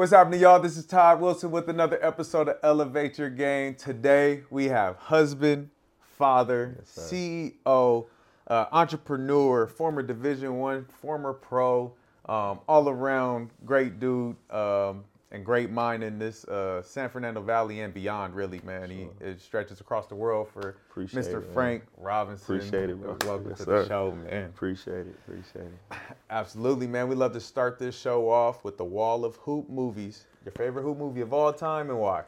What's 0.00 0.12
happening, 0.12 0.40
y'all? 0.40 0.58
This 0.58 0.78
is 0.78 0.86
Todd 0.86 1.20
Wilson 1.20 1.50
with 1.50 1.68
another 1.68 1.98
episode 2.02 2.48
of 2.48 2.56
Elevate 2.62 3.18
Your 3.18 3.28
Game. 3.28 3.74
Today 3.74 4.44
we 4.48 4.64
have 4.68 4.96
husband, 4.96 5.68
father, 6.16 6.76
Yes, 6.78 7.12
CEO, 7.12 8.06
uh, 8.46 8.64
entrepreneur, 8.72 9.66
former 9.66 10.02
Division 10.02 10.56
One, 10.56 10.86
former 10.86 11.34
pro, 11.34 11.92
um, 12.24 12.60
all 12.66 12.88
around 12.88 13.50
great 13.66 14.00
dude 14.00 14.36
um, 14.48 15.04
and 15.32 15.44
great 15.44 15.70
mind 15.70 16.02
in 16.02 16.18
this 16.18 16.44
uh, 16.46 16.82
San 16.82 17.08
Fernando 17.08 17.40
Valley 17.40 17.80
and 17.80 17.94
beyond. 17.94 18.34
Really, 18.34 18.60
man, 18.64 18.90
he 18.90 19.08
it 19.20 19.40
stretches 19.40 19.80
across 19.80 20.06
the 20.08 20.14
world 20.14 20.48
for 20.48 20.76
Appreciate 20.90 21.24
Mr. 21.24 21.42
it. 21.42 21.52
Frank 21.52 21.84
Robinson. 21.96 22.56
Appreciate 22.56 22.90
it, 22.90 23.00
bro. 23.00 23.16
Welcome 23.26 23.48
Yes, 23.50 23.58
to 23.58 23.64
sir. 23.64 23.82
the 23.82 23.88
show, 23.88 24.12
man. 24.12 24.44
Appreciate 24.46 25.06
it. 25.06 25.14
Appreciate 25.26 25.66
it. 25.66 25.96
Absolutely, 26.30 26.86
man. 26.86 27.08
We 27.08 27.14
love 27.14 27.32
to 27.34 27.40
start 27.40 27.78
this 27.78 27.98
show 27.98 28.28
off 28.28 28.64
with 28.64 28.76
the 28.76 28.84
wall 28.84 29.24
of 29.24 29.36
hoop 29.36 29.68
movies. 29.68 30.24
Your 30.44 30.52
favorite 30.52 30.82
hoop 30.82 30.98
movie 30.98 31.20
of 31.20 31.32
all 31.32 31.52
time 31.52 31.90
and 31.90 31.98
why? 31.98 32.24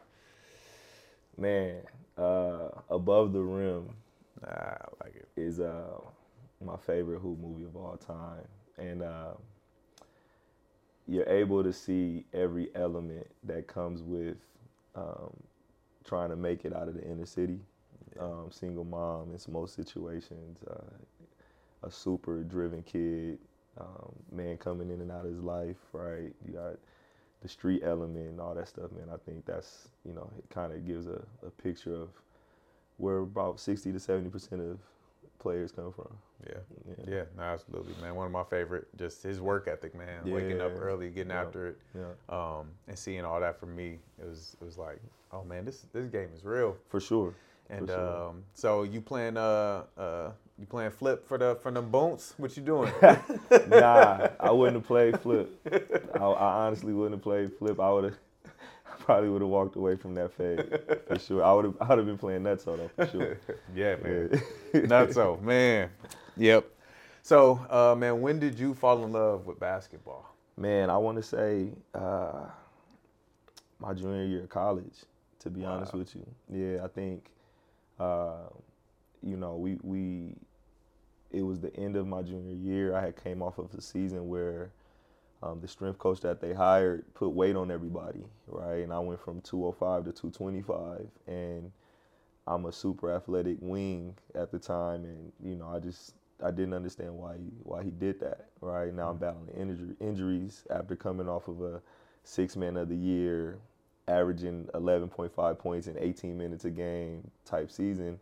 Man, 1.38 1.80
uh, 2.18 2.68
Above 2.90 3.32
the 3.32 3.40
Rim 3.40 3.88
Nah, 4.42 4.48
I 4.48 4.76
like 5.04 5.14
it. 5.16 5.28
is 5.36 5.60
uh, 5.60 5.98
my 6.64 6.76
favorite 6.76 7.20
hoop 7.20 7.38
movie 7.38 7.64
of 7.64 7.76
all 7.76 7.96
time. 7.96 8.42
And 8.76 9.02
uh, 9.02 9.32
you're 11.12 11.28
able 11.28 11.62
to 11.62 11.74
see 11.74 12.24
every 12.32 12.70
element 12.74 13.26
that 13.44 13.66
comes 13.66 14.02
with 14.02 14.38
um, 14.94 15.30
trying 16.06 16.30
to 16.30 16.36
make 16.36 16.64
it 16.64 16.74
out 16.74 16.88
of 16.88 16.94
the 16.94 17.04
inner 17.04 17.26
city. 17.26 17.60
Um, 18.18 18.46
single 18.50 18.84
mom 18.84 19.30
in 19.30 19.52
most 19.52 19.74
situations, 19.74 20.58
uh, 20.70 21.86
a 21.86 21.90
super 21.90 22.42
driven 22.42 22.82
kid, 22.82 23.38
um, 23.78 24.12
man 24.30 24.56
coming 24.56 24.90
in 24.90 25.02
and 25.02 25.10
out 25.10 25.26
of 25.26 25.32
his 25.32 25.42
life, 25.42 25.76
right? 25.92 26.32
You 26.46 26.54
got 26.54 26.76
the 27.42 27.48
street 27.48 27.82
element 27.84 28.30
and 28.30 28.40
all 28.40 28.54
that 28.54 28.68
stuff, 28.68 28.90
man. 28.92 29.08
I 29.12 29.18
think 29.18 29.44
that's, 29.44 29.88
you 30.06 30.14
know, 30.14 30.30
it 30.38 30.48
kind 30.48 30.72
of 30.72 30.86
gives 30.86 31.06
a, 31.08 31.22
a 31.46 31.50
picture 31.62 31.94
of 31.94 32.08
where 32.96 33.18
about 33.18 33.60
60 33.60 33.92
to 33.92 33.98
70% 33.98 34.52
of 34.70 34.78
players 35.42 35.72
come 35.72 35.92
from. 35.92 36.08
Yeah. 36.46 36.54
Yeah. 36.88 37.14
Yeah, 37.14 37.22
no, 37.36 37.42
absolutely, 37.42 37.92
man. 38.00 38.14
One 38.14 38.26
of 38.26 38.32
my 38.32 38.44
favorite, 38.44 38.86
just 38.96 39.22
his 39.22 39.40
work 39.40 39.68
ethic, 39.68 39.94
man. 39.94 40.30
Waking 40.30 40.60
up 40.60 40.72
early, 40.80 41.10
getting 41.10 41.30
Yeah. 41.30 41.42
after 41.42 41.68
it, 41.68 41.78
Yeah, 41.94 42.12
um, 42.28 42.68
and 42.88 42.98
seeing 42.98 43.24
all 43.24 43.40
that 43.40 43.58
for 43.60 43.66
me, 43.66 43.98
it 44.20 44.26
was 44.28 44.56
it 44.60 44.64
was 44.64 44.78
like, 44.78 44.98
oh 45.32 45.44
man, 45.44 45.64
this 45.64 45.86
this 45.92 46.08
game 46.08 46.30
is 46.34 46.44
real. 46.44 46.76
for 46.88 47.00
sure. 47.00 47.34
And 47.70 47.88
For 47.88 47.92
sure. 47.94 48.28
um, 48.28 48.44
so 48.54 48.82
you 48.82 49.00
playing 49.00 49.36
uh 49.36 49.84
uh 49.96 50.30
you 50.58 50.66
playing 50.66 50.90
flip 50.90 51.26
for 51.26 51.38
the 51.38 51.56
for 51.62 51.70
them 51.70 51.90
bones? 51.90 52.34
What 52.36 52.56
you 52.56 52.62
doing? 52.62 52.92
nah, 53.68 54.28
I 54.40 54.50
wouldn't 54.50 54.76
have 54.76 54.86
played 54.86 55.20
flip. 55.20 55.48
I, 56.14 56.18
I 56.24 56.66
honestly 56.66 56.92
wouldn't 56.92 57.14
have 57.14 57.22
played 57.22 57.52
flip. 57.58 57.80
I 57.80 57.90
would 57.92 58.04
have, 58.04 58.18
probably 59.02 59.28
would 59.28 59.42
have 59.42 59.50
walked 59.50 59.76
away 59.76 59.96
from 59.96 60.14
that 60.14 60.32
fade 60.32 60.80
for 61.06 61.18
sure. 61.18 61.44
I 61.44 61.52
would 61.52 61.64
have, 61.66 61.76
I 61.80 61.88
would 61.88 61.98
have 61.98 62.06
been 62.06 62.18
playing 62.18 62.42
nutso 62.42 62.76
though 62.76 62.90
for 62.96 63.06
sure. 63.06 63.38
yeah, 63.74 63.96
man. 63.96 64.42
Yeah. 64.72 64.80
Not 64.82 65.12
so, 65.12 65.38
man. 65.42 65.90
Yep. 66.36 66.66
So, 67.22 67.64
uh, 67.70 67.94
man, 67.94 68.20
when 68.20 68.40
did 68.40 68.58
you 68.58 68.74
fall 68.74 69.04
in 69.04 69.12
love 69.12 69.46
with 69.46 69.60
basketball? 69.60 70.34
Man, 70.56 70.90
I 70.90 70.96
want 70.96 71.16
to 71.18 71.22
say 71.22 71.68
uh, 71.94 72.46
my 73.78 73.92
junior 73.92 74.24
year 74.24 74.42
of 74.42 74.48
college. 74.48 74.94
To 75.40 75.50
be 75.50 75.64
honest 75.64 75.92
with 75.92 76.14
you, 76.14 76.24
yeah, 76.48 76.84
I 76.84 76.86
think, 76.86 77.26
uh, 77.98 78.44
you 79.24 79.36
know, 79.36 79.56
we 79.56 79.76
we, 79.82 80.36
it 81.32 81.42
was 81.42 81.58
the 81.58 81.74
end 81.76 81.96
of 81.96 82.06
my 82.06 82.22
junior 82.22 82.54
year. 82.54 82.94
I 82.94 83.00
had 83.00 83.20
came 83.20 83.42
off 83.42 83.58
of 83.58 83.74
a 83.74 83.80
season 83.80 84.28
where 84.28 84.70
um, 85.42 85.60
the 85.60 85.68
strength 85.68 85.98
coach 85.98 86.20
that 86.20 86.40
they 86.40 86.52
hired 86.52 87.04
put 87.14 87.30
weight 87.30 87.56
on 87.56 87.70
everybody, 87.70 88.24
right? 88.46 88.82
And 88.84 88.92
I 88.92 88.98
went 89.00 89.20
from 89.20 89.40
205 89.42 90.04
to 90.04 90.12
225, 90.12 91.06
and 91.26 91.72
I'm 92.46 92.66
a 92.66 92.72
super 92.72 93.14
athletic 93.14 93.58
wing 93.60 94.14
at 94.34 94.50
the 94.52 94.58
time, 94.58 95.04
and 95.04 95.32
you 95.42 95.56
know, 95.56 95.68
I 95.68 95.78
just 95.80 96.14
I 96.44 96.50
didn't 96.50 96.74
understand 96.74 97.14
why 97.14 97.34
he 97.36 97.50
why 97.62 97.82
he 97.84 97.90
did 97.90 98.20
that, 98.20 98.46
right? 98.60 98.92
Now 98.94 99.10
I'm 99.10 99.18
battling 99.18 99.48
injury, 99.56 99.96
injuries 100.00 100.64
after 100.70 100.96
coming 100.96 101.28
off 101.28 101.48
of 101.48 101.62
a 101.62 101.80
six 102.24 102.56
man 102.56 102.76
of 102.76 102.88
the 102.88 102.96
year, 102.96 103.58
averaging 104.08 104.68
11.5 104.74 105.58
points 105.58 105.86
in 105.86 105.98
18 105.98 106.36
minutes 106.36 106.64
a 106.64 106.70
game 106.70 107.30
type 107.44 107.70
season, 107.70 108.18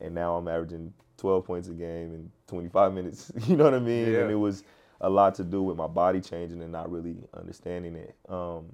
and 0.00 0.14
now 0.14 0.36
I'm 0.36 0.48
averaging 0.48 0.92
12 1.18 1.44
points 1.44 1.68
a 1.68 1.72
game 1.72 2.14
in 2.14 2.30
25 2.48 2.92
minutes. 2.94 3.32
You 3.46 3.56
know 3.56 3.64
what 3.64 3.74
I 3.74 3.78
mean? 3.80 4.12
Yeah. 4.12 4.20
And 4.20 4.30
it 4.30 4.36
was 4.36 4.64
a 5.00 5.10
lot 5.10 5.34
to 5.36 5.44
do 5.44 5.62
with 5.62 5.76
my 5.76 5.86
body 5.88 6.20
changing 6.20 6.62
and 6.62 6.72
not 6.72 6.90
really 6.90 7.16
understanding 7.34 7.96
it. 7.96 8.14
Um, 8.28 8.66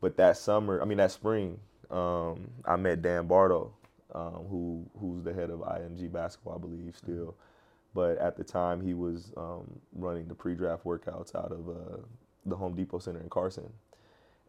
but 0.00 0.16
that 0.18 0.38
summer, 0.38 0.82
I 0.82 0.86
mean 0.86 0.98
that 0.98 1.12
spring, 1.12 1.60
um, 1.90 2.50
I 2.64 2.76
met 2.76 3.02
Dan 3.02 3.26
Barto, 3.26 3.72
um, 4.14 4.46
who 4.50 4.86
who's 5.00 5.24
the 5.24 5.34
head 5.34 5.50
of 5.50 5.60
IMG 5.60 6.12
basketball, 6.12 6.56
I 6.56 6.58
believe, 6.60 6.96
still. 6.96 7.36
But 7.94 8.18
at 8.18 8.36
the 8.36 8.44
time, 8.44 8.82
he 8.82 8.94
was 8.94 9.32
um, 9.36 9.80
running 9.94 10.28
the 10.28 10.34
pre-draft 10.34 10.84
workouts 10.84 11.34
out 11.34 11.52
of 11.52 11.68
uh, 11.68 11.98
the 12.46 12.56
Home 12.56 12.74
Depot 12.76 12.98
Center 13.00 13.20
in 13.20 13.30
Carson, 13.30 13.72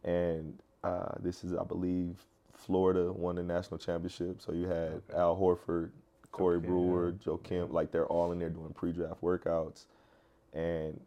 and 0.04 0.58
uh, 0.84 1.14
this 1.20 1.44
is, 1.44 1.54
I 1.54 1.64
believe, 1.64 2.16
Florida 2.54 3.12
won 3.12 3.36
the 3.36 3.42
national 3.42 3.78
championship. 3.78 4.40
So 4.42 4.52
you 4.52 4.66
had 4.68 5.02
Okay. 5.10 5.14
Al 5.14 5.36
Horford, 5.36 5.90
Corey 6.32 6.60
Kemp, 6.60 6.66
Brewer. 6.66 7.12
Joe 7.12 7.38
Kemp, 7.38 7.72
like 7.72 7.92
they're 7.92 8.06
all 8.06 8.32
in 8.32 8.38
there 8.38 8.50
doing 8.50 8.72
pre-draft 8.74 9.22
workouts, 9.22 9.86
and 10.54 11.00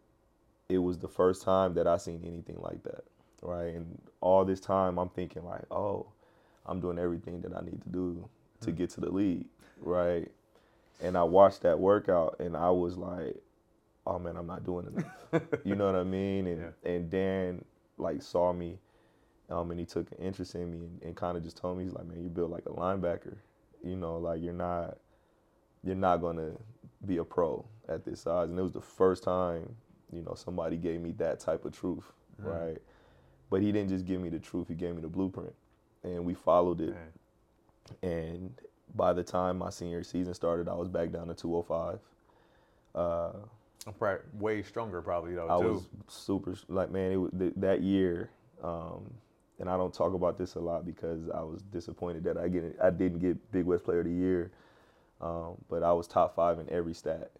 it 0.68 0.78
was 0.78 0.98
the 0.98 1.08
first 1.08 1.42
time 1.42 1.74
that 1.74 1.86
I 1.86 1.96
seen 1.98 2.22
anything 2.26 2.58
like 2.60 2.82
that, 2.84 3.04
right? 3.42 3.74
And 3.74 4.00
all 4.20 4.44
this 4.44 4.60
time, 4.60 4.98
I'm 4.98 5.10
thinking 5.10 5.44
like, 5.44 5.64
oh, 5.70 6.06
I'm 6.66 6.80
doing 6.80 6.98
everything 6.98 7.40
that 7.42 7.56
I 7.56 7.60
need 7.62 7.82
to 7.82 7.88
do 7.90 8.28
to 8.62 8.70
Hmm. 8.70 8.76
get 8.76 8.90
to 8.90 9.00
the 9.00 9.10
league, 9.10 9.46
right? 9.80 10.30
And 11.02 11.16
I 11.18 11.24
watched 11.24 11.62
that 11.62 11.78
workout, 11.80 12.36
and 12.40 12.56
I 12.56 12.70
was 12.70 12.96
like, 12.98 13.36
oh 14.06 14.18
man, 14.18 14.36
I'm 14.36 14.46
not 14.46 14.64
doing 14.64 14.86
enough. 14.86 15.42
you 15.64 15.76
know 15.76 15.86
what 15.86 15.96
I 15.96 16.04
mean? 16.04 16.46
And 16.46 16.72
and 16.84 17.10
Dan 17.10 17.64
like 17.98 18.22
saw 18.22 18.52
me, 18.52 18.78
um, 19.50 19.70
and 19.70 19.80
he 19.80 19.86
took 19.86 20.10
an 20.12 20.18
interest 20.18 20.54
in 20.54 20.70
me, 20.70 20.78
and, 20.78 21.02
and 21.02 21.16
kind 21.16 21.36
of 21.36 21.42
just 21.44 21.56
told 21.56 21.78
me, 21.78 21.84
he's 21.84 21.92
like, 21.92 22.06
man, 22.06 22.22
you 22.22 22.28
built 22.30 22.50
like 22.50 22.66
a 22.66 22.70
linebacker. 22.70 23.36
You 23.84 23.96
know, 23.96 24.18
like 24.18 24.40
you're 24.42 24.52
not, 24.54 24.98
you're 25.84 25.96
not 25.96 26.18
gonna 26.18 26.52
be 27.06 27.18
a 27.18 27.24
pro 27.24 27.64
at 27.88 28.04
this 28.04 28.20
size. 28.20 28.48
And 28.50 28.58
it 28.58 28.62
was 28.62 28.72
the 28.72 28.80
first 28.80 29.22
time, 29.22 29.74
you 30.12 30.22
know, 30.22 30.34
somebody 30.34 30.76
gave 30.76 31.00
me 31.00 31.12
that 31.18 31.40
type 31.40 31.64
of 31.64 31.72
truth, 31.72 32.12
Mhm. 32.40 32.46
right? 32.52 32.82
But 33.50 33.60
he 33.62 33.72
didn't 33.72 33.90
just 33.90 34.04
give 34.06 34.20
me 34.20 34.28
the 34.30 34.38
truth; 34.38 34.68
he 34.68 34.74
gave 34.74 34.94
me 34.94 35.02
the 35.02 35.08
blueprint, 35.08 35.54
and 36.02 36.24
we 36.24 36.34
followed 36.34 36.80
it. 36.80 36.94
And 38.02 38.54
by 38.94 39.12
the 39.12 39.22
time 39.24 39.58
my 39.58 39.70
senior 39.70 40.02
season 40.02 40.34
started, 40.34 40.68
I 40.68 40.74
was 40.74 40.88
back 40.88 41.10
down 41.12 41.28
to 41.28 41.34
205. 41.34 41.98
Uh, 42.94 43.32
I'm 43.86 43.92
probably 43.94 44.20
way 44.38 44.62
stronger, 44.62 45.02
probably 45.02 45.34
though 45.34 45.48
I 45.48 45.60
too. 45.60 45.72
was 45.72 45.88
super 46.08 46.54
like 46.68 46.90
man. 46.90 47.12
It 47.12 47.16
was 47.16 47.30
th- 47.36 47.54
that 47.56 47.80
year, 47.82 48.30
um, 48.62 49.12
and 49.58 49.68
I 49.68 49.76
don't 49.76 49.92
talk 49.92 50.14
about 50.14 50.38
this 50.38 50.54
a 50.54 50.60
lot 50.60 50.86
because 50.86 51.28
I 51.30 51.42
was 51.42 51.62
disappointed 51.62 52.22
that 52.24 52.36
I 52.38 52.48
get 52.48 52.76
I 52.80 52.90
didn't 52.90 53.18
get 53.18 53.50
Big 53.52 53.64
West 53.66 53.84
Player 53.84 54.00
of 54.00 54.06
the 54.06 54.12
Year, 54.12 54.52
um, 55.20 55.56
but 55.68 55.82
I 55.82 55.92
was 55.92 56.06
top 56.06 56.34
five 56.34 56.58
in 56.60 56.70
every 56.70 56.94
stat. 56.94 57.32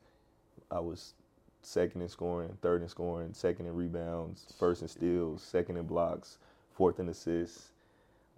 I 0.73 0.81
was 0.81 1.13
second 1.61 2.01
in 2.03 2.09
scoring, 2.09 2.57
third 2.63 2.83
in 2.83 2.89
scoring, 2.89 3.35
second 3.35 3.67
in 3.67 3.75
rebounds, 3.75 4.47
first 4.59 4.83
in 4.83 4.89
steals, 4.89 5.43
second 5.43 5.77
in 5.77 5.87
blocks, 5.87 6.39
fourth 6.73 6.99
in 6.99 7.09
assists, 7.09 7.73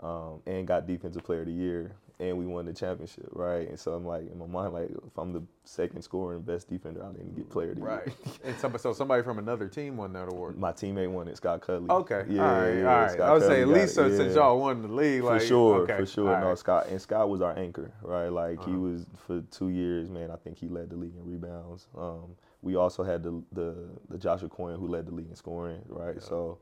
um, 0.00 0.40
and 0.46 0.66
got 0.66 0.86
Defensive 0.86 1.24
Player 1.24 1.40
of 1.40 1.46
the 1.46 1.52
Year. 1.52 1.92
And 2.20 2.38
we 2.38 2.46
won 2.46 2.64
the 2.64 2.72
championship, 2.72 3.26
right? 3.32 3.68
And 3.68 3.76
so 3.78 3.92
I'm 3.92 4.06
like, 4.06 4.30
in 4.30 4.38
my 4.38 4.46
mind, 4.46 4.72
like, 4.72 4.88
if 4.88 5.18
I'm 5.18 5.32
the 5.32 5.42
second 5.64 6.00
scorer 6.02 6.36
and 6.36 6.46
best 6.46 6.68
defender, 6.70 7.04
I 7.04 7.10
didn't 7.10 7.34
get 7.34 7.50
Player 7.50 7.70
of 7.70 7.74
the 7.74 7.80
Year. 7.80 7.90
right. 7.90 8.12
and 8.44 8.56
some, 8.56 8.78
so 8.78 8.92
somebody 8.92 9.24
from 9.24 9.38
another 9.40 9.66
team 9.66 9.96
won 9.96 10.12
that 10.12 10.28
award. 10.32 10.56
My 10.56 10.70
teammate 10.70 11.10
won 11.10 11.26
it, 11.26 11.36
Scott 11.38 11.62
Cutley. 11.62 11.90
Okay. 11.90 12.24
Yeah, 12.28 12.42
all 12.48 12.52
right. 12.60 12.72
yeah, 12.78 12.88
all 12.88 13.00
right. 13.02 13.10
Scott 13.10 13.28
I 13.28 13.32
would 13.32 13.42
say 13.42 13.62
at 13.62 13.68
least 13.68 13.96
so 13.96 14.08
since 14.16 14.36
y'all 14.36 14.60
won 14.60 14.82
the 14.82 14.86
league, 14.88 15.22
For 15.22 15.40
sure, 15.40 15.80
okay, 15.80 15.96
for 15.96 16.06
sure. 16.06 16.32
all 16.36 16.40
No, 16.40 16.48
right. 16.50 16.58
Scott 16.58 16.86
and 16.88 17.00
Scott 17.02 17.28
was 17.28 17.40
our 17.40 17.58
anchor, 17.58 17.90
right? 18.02 18.28
Like 18.28 18.62
he 18.64 18.70
Uh-huh. 18.70 18.78
was 18.80 19.06
for 19.16 19.40
two 19.50 19.70
years, 19.70 20.08
man. 20.08 20.30
I 20.30 20.36
think 20.36 20.56
he 20.56 20.68
led 20.68 20.90
the 20.90 20.96
league 20.96 21.16
in 21.16 21.24
rebounds. 21.28 21.88
Um, 21.98 22.36
we 22.62 22.76
also 22.76 23.02
had 23.02 23.24
the 23.24 23.42
the 23.50 23.74
the 24.08 24.18
Josh 24.18 24.42
Akognon 24.42 24.78
who 24.78 24.86
led 24.86 25.06
the 25.06 25.12
league 25.12 25.28
in 25.30 25.34
scoring, 25.34 25.82
right? 25.88 26.14
Yeah. 26.14 26.22
So 26.22 26.58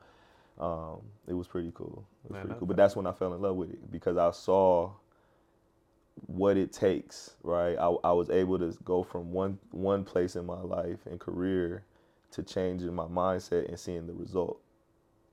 um, 0.58 1.02
it 1.26 1.34
was 1.34 1.46
pretty 1.46 1.72
cool. 1.75 2.06
It 2.25 2.31
was 2.31 2.32
Man, 2.32 2.43
pretty 2.46 2.58
cool. 2.58 2.69
But 2.69 2.78
that's 2.78 2.96
when 2.96 3.06
I 3.06 3.12
fell 3.12 3.34
in 3.34 3.43
love 3.43 3.56
with 3.56 3.70
it 3.70 3.90
because 3.93 4.16
I 4.16 4.31
saw 4.31 4.93
what 6.26 6.56
it 6.56 6.73
takes, 6.73 7.37
right? 7.43 7.76
I, 7.79 7.88
I 8.05 8.12
was 8.12 8.31
able 8.31 8.59
to 8.59 8.76
go 8.85 9.03
from 9.03 9.32
one 9.32 9.59
one 9.70 10.05
place 10.05 10.37
in 10.37 10.47
my 10.47 10.61
life 10.61 10.99
and 11.06 11.19
career 11.20 11.85
to 12.32 12.43
changing 12.43 12.94
my 12.94 13.05
mindset 13.06 13.69
and 13.69 13.79
seeing 13.79 14.06
the 14.06 14.12
result 14.14 14.61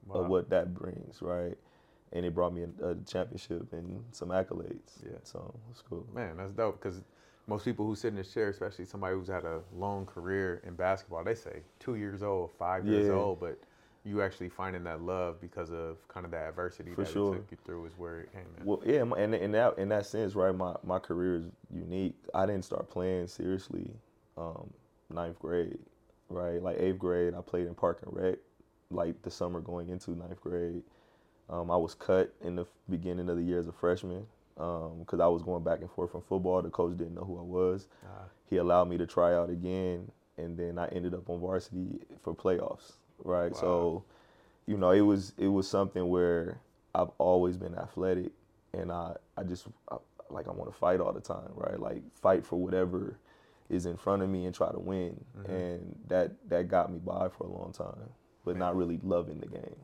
Wow. 0.06 0.22
of 0.22 0.28
what 0.28 0.50
that 0.50 0.74
brings, 0.74 1.22
right? 1.22 1.58
And 2.12 2.26
it 2.26 2.34
brought 2.34 2.54
me 2.54 2.66
a, 2.82 2.88
a 2.90 2.96
championship 3.06 3.72
and 3.74 4.04
some 4.12 4.30
accolades. 4.30 5.04
Yeah. 5.04 5.18
So 5.24 5.54
it's 5.72 5.82
cool. 5.82 6.06
Man, 6.14 6.38
that's 6.38 6.54
dope 6.54 6.82
because 6.82 7.04
most 7.48 7.66
people 7.66 7.86
who 7.86 7.96
sit 7.96 8.10
in 8.10 8.16
this 8.16 8.34
chair, 8.34 8.50
especially 8.50 8.86
somebody 8.86 9.16
who's 9.16 9.28
had 9.28 9.46
a 9.46 9.62
long 9.76 10.06
career 10.06 10.62
in 10.66 10.76
basketball, 10.76 11.24
they 11.24 11.36
say 11.36 11.62
two 11.80 11.96
years 11.96 12.24
old, 12.24 12.52
five 12.58 12.88
years 12.88 13.08
Yeah. 13.08 13.14
old, 13.14 13.40
but 13.40 13.60
you 14.06 14.22
actually 14.22 14.50
finding 14.50 14.84
that 14.86 15.02
love 15.02 15.42
because 15.42 15.72
of 15.72 15.98
kind 16.08 16.26
of 16.26 16.32
that 16.32 16.48
adversity 16.48 16.92
For 16.94 17.04
that 17.04 17.12
sure. 17.12 17.34
it 17.34 17.38
took 17.38 17.52
you 17.52 17.58
through 17.66 17.86
is 17.86 17.94
where 17.98 18.22
it 18.22 18.32
came 18.32 18.46
in. 18.58 18.66
Well, 18.66 18.82
yeah, 18.86 19.04
and 19.18 19.36
in 19.36 19.52
that 19.52 19.78
in 19.78 19.90
that 19.90 20.06
sense, 20.06 20.36
right? 20.36 20.56
My 20.56 20.76
my 20.84 21.00
career 21.00 21.36
is 21.36 21.44
unique. 21.74 22.16
I 22.34 22.46
didn't 22.46 22.66
start 22.66 22.90
playing 22.90 23.28
seriously 23.28 23.92
um, 24.38 24.70
ninth 25.10 25.40
grade, 25.40 25.80
right? 26.30 26.62
Like 26.62 26.78
eighth 26.80 27.00
grade, 27.00 27.34
I 27.36 27.42
played 27.42 27.68
in 27.68 27.76
Park 27.76 28.00
and 28.06 28.16
Rec, 28.16 28.40
like 28.90 29.22
the 29.22 29.32
summer 29.32 29.60
going 29.60 29.90
into 29.90 30.12
ninth 30.12 30.42
grade. 30.42 30.82
Um, 31.50 31.72
I 31.72 31.78
was 31.78 31.96
cut 31.96 32.34
in 32.44 32.56
the 32.56 32.66
beginning 32.90 33.28
of 33.30 33.36
the 33.36 33.44
year 33.44 33.60
as 33.60 33.68
a 33.68 33.72
freshman 33.72 34.26
because 34.56 35.20
I 35.20 35.28
was 35.28 35.42
going 35.42 35.64
back 35.64 35.80
and 35.80 35.90
forth 35.90 36.12
from 36.12 36.22
football. 36.22 36.62
The 36.62 36.70
coach 36.70 36.98
didn't 36.98 37.16
know 37.16 37.24
who 37.24 37.40
I 37.40 37.44
was. 37.44 37.88
Ah. 38.06 38.26
He 38.50 38.58
allowed 38.58 38.90
me 38.90 38.98
to 38.98 39.08
try 39.08 39.34
out 39.34 39.50
again, 39.50 40.12
and 40.38 40.58
then 40.58 40.78
I 40.78 40.88
ended 40.88 41.14
up 41.14 41.30
on 41.30 41.40
varsity 41.40 42.00
for 42.24 42.36
playoffs, 42.36 42.94
right? 43.24 43.52
Wow. 43.52 43.58
So, 43.60 44.04
you 44.68 44.78
know, 44.78 44.92
it 44.92 45.02
was 45.02 45.34
it 45.38 45.48
was 45.48 45.68
something 45.68 46.10
where 46.10 46.60
I've 46.96 47.12
always 47.18 47.58
been 47.58 47.76
athletic, 47.76 48.32
and 48.74 48.92
I 48.92 49.16
I 49.38 49.44
just 49.44 49.68
I, 49.92 49.98
like 50.30 50.48
I 50.48 50.52
want 50.52 50.72
to 50.72 50.78
fight 50.78 51.00
all 51.00 51.14
the 51.14 51.22
time, 51.22 51.50
right? 51.56 51.80
Like 51.80 52.02
fight 52.16 52.46
for 52.46 52.58
whatever 52.58 53.16
is 53.70 53.86
in 53.86 53.98
front 53.98 54.22
of 54.24 54.30
me 54.30 54.46
and 54.46 54.56
try 54.56 54.72
to 54.72 54.80
win, 54.80 55.24
Mm-hmm. 55.40 55.52
and 55.52 55.96
that 56.08 56.32
that 56.50 56.68
got 56.68 56.92
me 56.92 57.00
by 57.00 57.30
for 57.30 57.46
a 57.46 57.52
long 57.52 57.72
time, 57.72 58.10
but 58.46 58.58
not 58.58 58.76
really 58.76 59.00
loving 59.04 59.40
the 59.40 59.48
game, 59.48 59.76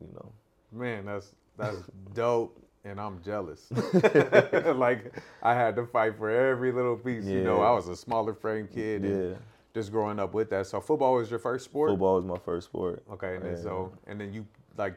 you 0.00 0.08
know. 0.14 0.32
Man, 0.72 1.06
that's 1.06 1.34
that's 1.56 1.78
dope, 2.14 2.58
and 2.84 3.00
I'm 3.00 3.22
jealous. 3.22 3.68
like 4.74 5.12
I 5.42 5.54
had 5.54 5.76
to 5.76 5.86
fight 5.86 6.16
for 6.18 6.30
every 6.30 6.72
little 6.72 6.96
piece. 6.96 7.24
You 7.26 7.42
know, 7.42 7.60
I 7.60 7.72
was 7.72 7.88
a 7.88 7.96
smaller 7.96 8.34
frame 8.34 8.68
kid, 8.68 9.02
and 9.02 9.32
Yeah, 9.32 9.36
just 9.76 9.92
growing 9.92 10.18
up 10.18 10.32
with 10.32 10.48
that. 10.50 10.66
So 10.66 10.80
football 10.80 11.14
was 11.14 11.30
your 11.30 11.38
first 11.38 11.66
sport. 11.66 11.90
football 11.90 12.16
was 12.16 12.24
my 12.24 12.38
first 12.38 12.66
sport. 12.68 13.02
Okay, 13.12 13.36
and 13.36 13.44
then 13.44 13.52
And- 13.52 13.62
so 13.62 13.92
and 14.06 14.18
then 14.20 14.32
you 14.32 14.46
like 14.78 14.94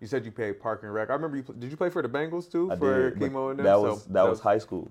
you 0.00 0.06
said 0.06 0.24
you 0.24 0.32
played 0.32 0.58
Park 0.60 0.82
and 0.82 0.92
Rec. 0.92 1.10
I 1.10 1.12
remember 1.12 1.36
you 1.36 1.42
did 1.42 1.70
you 1.70 1.76
play 1.76 1.90
for 1.90 2.00
the 2.02 2.08
Bengals 2.08 2.50
too 2.50 2.72
I 2.72 2.76
for 2.76 3.10
did, 3.10 3.18
chemo 3.20 3.50
and 3.50 3.58
them? 3.58 3.66
that 3.66 3.76
So 3.76 3.82
was 3.82 4.04
that 4.06 4.22
was 4.22 4.40
high 4.40 4.58
school. 4.58 4.90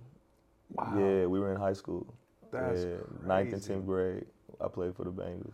Wow. 0.76 0.94
Yeah, 0.98 1.26
we 1.26 1.40
were 1.40 1.52
in 1.52 1.60
high 1.60 1.74
school. 1.74 2.06
That's 2.52 2.84
yeah, 2.84 2.96
ninth 3.26 3.54
and 3.54 3.64
tenth 3.64 3.86
grade. 3.86 4.26
I 4.62 4.68
played 4.68 4.96
for 4.96 5.04
the 5.04 5.12
Bengals. 5.12 5.54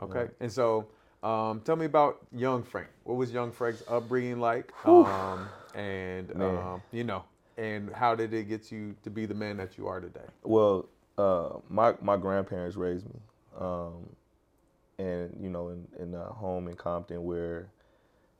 Okay, 0.00 0.28
and 0.40 0.50
so 0.50 0.86
um, 1.22 1.60
tell 1.60 1.76
me 1.76 1.84
about 1.84 2.18
young 2.32 2.62
Frank. 2.62 2.88
What 3.04 3.16
was 3.18 3.30
young 3.30 3.52
Frank's 3.52 3.82
upbringing 3.88 4.40
like? 4.40 4.72
Um, 4.86 5.48
and 5.74 6.30
um, 6.40 6.82
you 6.92 7.04
know, 7.04 7.24
and 7.58 7.92
how 7.92 8.14
did 8.14 8.32
it 8.32 8.44
get 8.48 8.72
you 8.72 8.96
to 9.02 9.10
be 9.10 9.26
the 9.26 9.34
man 9.34 9.58
that 9.58 9.76
you 9.76 9.86
are 9.86 10.00
today? 10.00 10.28
Well, 10.44 10.86
uh, 11.18 11.58
my 11.70 11.94
my 12.02 12.18
grandparents 12.18 12.76
raised 12.76 13.06
me, 13.06 13.20
um, 13.60 14.08
and 14.98 15.36
you 15.40 15.50
know, 15.50 15.68
in 15.68 15.86
in 15.98 16.14
a 16.14 16.24
home 16.24 16.68
in 16.68 16.76
Compton 16.76 17.24
where, 17.24 17.68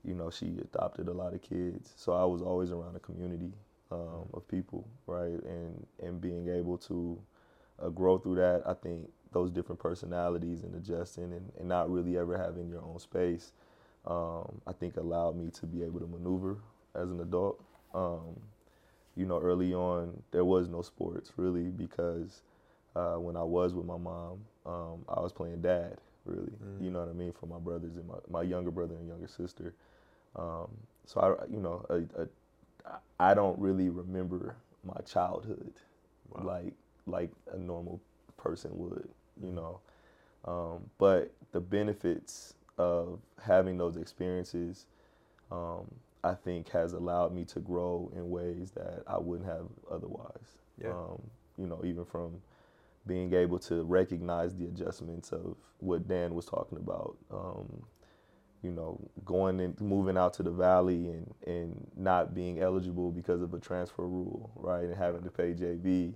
you 0.05 0.15
know, 0.15 0.31
she 0.31 0.59
adopted 0.61 1.09
a 1.09 1.13
lot 1.13 1.35
of 1.35 1.43
kids. 1.43 1.93
So 1.97 2.13
I 2.13 2.25
was 2.25 2.43
always 2.43 2.71
around 2.73 2.97
a 2.97 3.01
community 3.01 3.53
um, 3.93 4.29
of 4.35 4.47
people, 4.49 4.89
right? 5.07 5.41
And 5.45 5.87
and 6.03 6.21
being 6.21 6.49
able 6.49 6.79
to 6.79 7.19
uh, 7.83 7.89
grow 7.91 8.19
through 8.19 8.37
that, 8.37 8.63
I 8.67 8.75
think 8.75 9.09
those 9.33 9.51
different 9.51 9.81
personalities 9.81 10.65
and 10.65 10.75
adjusting 10.75 11.33
and, 11.33 11.53
and 11.59 11.69
not 11.69 11.91
really 11.91 12.19
ever 12.19 12.39
having 12.39 12.69
your 12.71 12.83
own 12.83 12.99
space, 12.99 13.53
um, 14.07 14.61
I 14.67 14.73
think 14.73 14.97
allowed 14.97 15.37
me 15.37 15.51
to 15.53 15.67
be 15.67 15.83
able 15.85 16.01
to 16.01 16.07
maneuver 16.07 16.59
as 16.95 17.11
an 17.11 17.21
adult. 17.21 17.63
Um, 17.95 18.41
you 19.17 19.27
know, 19.27 19.41
early 19.41 19.75
on, 19.75 20.23
there 20.31 20.45
was 20.45 20.69
no 20.69 20.83
sports 20.83 21.33
really 21.37 21.65
because 21.71 22.43
uh, 22.97 23.17
when 23.17 23.37
I 23.37 23.43
was 23.43 23.75
with 23.75 23.87
my 23.87 23.97
mom, 23.97 24.41
um, 24.67 25.05
I 25.09 25.21
was 25.21 25.33
playing 25.33 25.63
dad, 25.63 25.99
really. 26.25 26.53
You 26.81 26.91
know 26.91 27.01
what 27.01 27.09
I 27.09 27.13
mean, 27.13 27.33
for 27.33 27.47
my 27.47 27.59
brothers 27.59 27.97
and 27.97 28.07
my, 28.07 28.15
my 28.29 28.43
younger 28.43 28.71
brother 28.71 28.95
and 28.95 29.09
younger 29.09 29.29
sister. 29.29 29.75
Um, 30.37 30.69
so, 31.07 31.21
I, 31.21 31.53
you 31.53 31.61
know, 31.61 31.85
I 33.19 33.35
don't 33.35 33.59
really 33.59 33.89
remember 33.89 34.57
my 34.85 35.01
childhood 35.07 35.73
Wow. 36.29 36.45
like 36.45 36.73
like 37.07 37.31
a 37.53 37.59
normal 37.59 38.01
person 38.37 38.71
would, 38.75 39.09
you 39.43 39.53
know. 39.53 39.81
Um, 40.45 40.91
but 40.99 41.33
the 41.53 41.61
benefits 41.61 42.55
of 42.79 43.21
having 43.43 43.77
those 43.79 43.97
experiences, 43.97 44.87
um, 45.51 45.87
I 46.25 46.35
think, 46.35 46.69
has 46.71 46.93
allowed 46.93 47.35
me 47.35 47.45
to 47.47 47.61
grow 47.61 48.11
in 48.15 48.31
ways 48.31 48.73
that 48.73 49.03
I 49.07 49.19
wouldn't 49.19 49.49
have 49.49 49.67
otherwise. 49.91 50.59
Yeah. 50.83 50.91
Um, 50.91 51.23
you 51.59 51.67
know, 51.67 51.81
even 51.85 52.05
from 52.05 52.41
being 53.09 53.35
able 53.35 53.61
to 53.61 53.85
recognize 53.85 54.57
the 54.57 54.67
adjustments 54.67 55.33
of 55.33 55.57
what 55.81 56.09
Dan 56.09 56.35
was 56.37 56.47
talking 56.47 56.79
about. 56.79 57.19
Um, 57.33 57.85
you 58.63 58.73
know, 58.73 59.01
going 59.25 59.61
and 59.61 59.81
moving 59.81 60.19
out 60.19 60.35
to 60.35 60.45
the 60.45 60.51
valley 60.51 61.09
and, 61.11 61.35
and 61.47 61.89
not 61.97 62.35
being 62.35 62.61
eligible 62.61 63.13
because 63.13 63.43
of 63.43 63.55
a 63.55 63.61
transfer 63.61 64.07
rule, 64.07 64.51
right? 64.57 64.85
And 64.85 64.97
having 64.97 65.23
to 65.25 65.31
pay 65.31 65.55
JV 65.55 66.15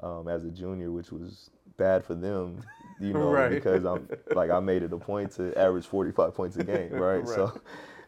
um, 0.00 0.28
as 0.28 0.44
a 0.44 0.50
junior, 0.50 0.92
which 0.92 1.12
was 1.12 1.50
bad 1.76 2.04
for 2.04 2.14
them, 2.14 2.62
you 3.00 3.14
know, 3.14 3.30
Right. 3.30 3.50
because 3.50 3.84
I'm 3.84 4.08
like 4.34 4.50
I 4.50 4.60
made 4.60 4.84
it 4.84 4.92
a 4.92 4.98
point 4.98 5.32
to 5.32 5.56
average 5.58 5.86
45 5.86 6.34
points 6.34 6.56
a 6.56 6.64
game, 6.64 6.92
right? 6.92 7.24
Right. 7.26 7.26
So, 7.26 7.60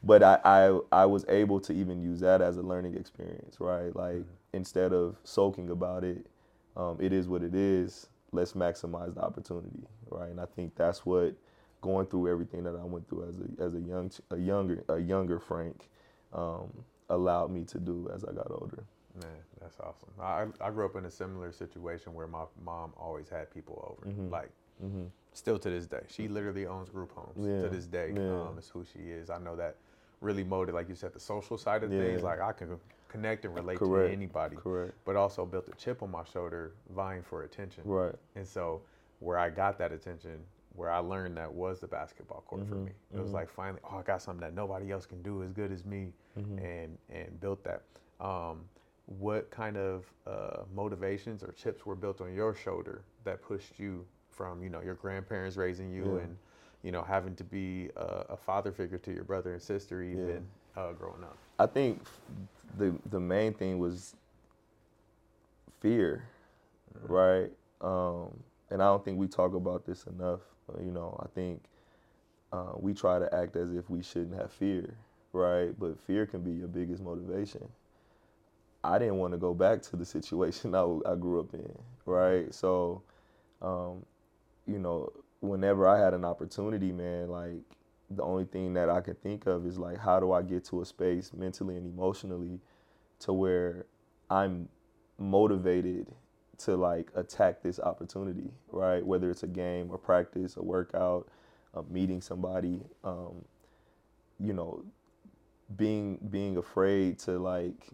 but 0.05 0.23
I, 0.23 0.39
I 0.45 0.81
I 0.93 1.07
was 1.07 1.27
able 1.29 1.61
to 1.63 1.73
even 1.73 2.01
use 2.03 2.21
that 2.21 2.43
as 2.43 2.59
a 2.59 2.63
learning 2.63 2.97
experience, 2.97 3.61
right? 3.61 3.95
Like 3.97 4.25
instead 4.55 4.93
of 4.93 5.17
sulking 5.25 5.71
about 5.71 6.05
it, 6.05 6.27
um, 6.77 6.99
it 7.01 7.13
is 7.13 7.29
what 7.29 7.43
it 7.43 7.55
is. 7.57 8.09
Let's 8.35 8.55
maximize 8.55 9.15
the 9.15 9.23
opportunity, 9.23 9.87
right? 10.11 10.29
And 10.31 10.41
I 10.41 10.47
think 10.47 10.75
that's 10.75 11.07
what 11.07 11.35
going 11.83 12.07
through 12.07 12.29
everything 12.29 12.65
that 12.65 12.75
I 12.75 12.85
went 12.85 13.09
through 13.09 13.29
as 13.29 13.39
a 13.39 13.63
as 13.63 13.75
a 13.75 13.81
young 13.81 14.11
a 14.31 14.37
younger 14.37 14.83
a 14.89 14.99
younger 14.99 15.39
Frank 15.39 15.89
um, 16.33 16.69
allowed 17.11 17.53
me 17.53 17.65
to 17.67 17.79
do 17.79 18.11
as 18.13 18.25
I 18.25 18.33
got 18.33 18.51
older. 18.51 18.83
Man, 19.21 19.31
that's 19.61 19.79
awesome. 19.79 20.09
I 20.21 20.47
I 20.61 20.71
grew 20.71 20.85
up 20.85 20.97
in 20.97 21.05
a 21.05 21.11
similar 21.11 21.53
situation 21.53 22.13
where 22.15 22.27
my 22.27 22.45
mom 22.65 22.93
always 22.97 23.29
had 23.29 23.53
people 23.55 23.77
over, 23.89 24.11
Mhm. 24.13 24.31
like 24.31 24.51
hmm 24.81 25.05
still 25.33 25.59
to 25.59 25.71
this 25.71 25.87
day. 25.87 26.03
She 26.09 26.27
literally 26.29 26.67
owns 26.67 26.91
group 26.91 27.13
homes 27.13 27.37
Yeah, 27.47 27.63
to 27.63 27.69
this 27.69 27.87
day. 27.87 28.15
yeah. 28.17 28.49
Um, 28.49 28.59
is 28.59 28.69
who 28.69 28.85
she 28.85 28.99
is. 29.11 29.31
I 29.31 29.39
know 29.39 29.55
that 29.57 29.77
really 30.21 30.43
molded, 30.45 30.75
like 30.75 30.89
you 30.89 30.95
said, 30.97 31.13
the 31.13 31.21
social 31.21 31.57
side 31.59 31.85
of 31.85 31.93
Yeah. 31.93 31.99
things. 31.99 32.23
Like 32.25 32.41
I 32.41 32.53
can 32.53 32.81
connect 33.15 33.45
and 33.45 33.55
relate 33.55 33.79
Correct. 33.79 34.09
to 34.09 34.13
anybody, 34.13 34.57
Correct. 34.57 34.93
but 35.05 35.15
also 35.17 35.47
built 35.47 35.69
a 35.69 35.73
chip 35.77 36.03
on 36.03 36.11
my 36.11 36.25
shoulder, 36.25 36.73
vying 36.95 37.23
for 37.23 37.45
attention. 37.45 37.85
Right. 37.87 38.15
And 38.35 38.47
so 38.47 38.83
where 39.21 39.39
I 39.39 39.51
got 39.51 39.79
that 39.79 39.93
attention, 39.93 40.41
where 40.75 40.91
I 40.91 40.99
learned 40.99 41.37
that 41.37 41.53
was 41.53 41.79
the 41.81 41.87
basketball 41.87 42.43
court 42.49 42.67
for 42.69 42.75
Mhm, 42.75 42.87
me. 42.87 42.93
It 43.15 43.21
was 43.21 43.31
mhm. 43.31 43.35
like 43.35 43.49
finally, 43.49 43.81
oh, 43.85 43.99
I 43.99 44.03
got 44.03 44.21
something 44.21 44.41
that 44.41 44.55
nobody 44.55 44.91
else 44.91 45.07
can 45.07 45.23
do 45.23 45.43
as 45.45 45.53
good 45.53 45.71
as 45.71 45.85
me, 45.85 46.13
Mhm. 46.37 46.59
and 46.63 46.99
and 47.09 47.41
built 47.41 47.63
that. 47.65 47.83
Um, 48.21 48.69
what 49.07 49.51
kind 49.51 49.77
of 49.77 50.13
uh, 50.27 50.65
motivations 50.75 51.43
or 51.45 51.53
chips 51.53 51.87
were 51.87 51.95
built 51.95 52.21
on 52.21 52.35
your 52.35 52.55
shoulder 52.55 53.05
that 53.25 53.41
pushed 53.43 53.79
you 53.79 54.05
from 54.31 54.63
you 54.63 54.71
know 54.71 54.81
your 54.81 54.95
grandparents 54.95 55.57
raising 55.57 55.91
you 55.93 56.17
Yeah. 56.17 56.23
and 56.25 56.37
you 56.83 56.91
know 56.91 57.03
having 57.03 57.37
to 57.37 57.45
be 57.45 57.91
a, 57.97 58.25
a 58.31 58.37
father 58.37 58.73
figure 58.73 58.99
to 58.99 59.13
your 59.13 59.25
brother 59.25 59.53
and 59.53 59.63
sister 59.63 60.03
even 60.03 60.45
uh, 60.77 60.93
growing 60.93 61.23
up? 61.23 61.37
I 61.61 61.67
think 61.67 62.03
the 62.77 62.95
the 63.11 63.21
main 63.21 63.55
thing 63.55 63.79
was 63.79 64.15
fear, 65.81 66.25
right? 67.09 67.51
Um, 67.81 68.43
and 68.71 68.83
I 68.83 68.87
don't 68.87 69.05
think 69.05 69.19
we 69.19 69.29
talk 69.29 69.55
about 69.55 69.87
this 69.87 70.05
enough. 70.07 70.41
Uh, 70.69 70.83
You 70.83 70.93
know, 70.93 71.19
I 71.23 71.29
think 71.35 71.63
uh, 72.53 72.75
we 72.79 72.95
try 72.95 73.19
to 73.19 73.35
act 73.35 73.57
as 73.57 73.73
if 73.73 73.91
we 73.91 74.03
shouldn't 74.03 74.41
have 74.41 74.53
fear, 74.53 74.97
right? 75.33 75.79
But 75.79 75.99
fear 76.01 76.27
can 76.27 76.43
be 76.43 76.53
your 76.53 76.69
biggest 76.69 77.03
motivation. 77.03 77.69
I 78.83 78.99
didn't 78.99 79.17
want 79.17 79.33
to 79.33 79.39
go 79.39 79.55
back 79.55 79.83
to 79.83 79.97
the 79.97 80.05
situation 80.05 80.75
I 81.07 81.15
grew 81.17 81.41
up 81.41 81.55
in, 81.55 81.73
right? 82.07 82.53
So, 82.55 83.03
um, 83.63 84.05
you 84.67 84.79
know, 84.79 85.13
whenever 85.41 85.89
I 85.89 85.99
had 86.01 86.15
an 86.15 86.25
opportunity, 86.25 86.93
man, 86.93 87.31
like 87.31 87.63
the 88.17 88.23
only 88.23 88.45
thing 88.45 88.75
that 88.75 88.89
I 88.91 89.01
could 89.01 89.23
think 89.23 89.47
of 89.47 89.67
is 89.67 89.79
like, 89.79 89.99
how 89.99 90.21
do 90.21 90.33
I 90.33 90.43
get 90.43 90.65
to 90.67 90.81
a 90.83 90.85
space 90.85 91.33
mentally 91.37 91.77
and 91.77 91.87
emotionally 91.87 92.61
to 93.21 93.33
where 93.33 93.87
I'm 94.31 94.69
motivated 95.19 96.09
to 96.59 96.77
like 96.77 97.11
attack 97.15 97.63
this 97.63 97.81
opportunity, 97.81 98.51
right? 98.71 99.05
Whether 99.05 99.31
it's 99.31 99.43
a 99.43 99.49
game, 99.49 99.91
a 99.93 99.99
practice, 99.99 100.57
a 100.57 100.63
workout, 100.63 101.29
uh, 101.75 101.83
meeting 101.91 102.21
somebody, 102.21 102.81
um, 103.03 103.45
you 104.41 104.53
know, 104.53 104.85
being 105.77 106.19
being 106.31 106.57
afraid 106.59 107.19
to 107.21 107.39
like 107.39 107.89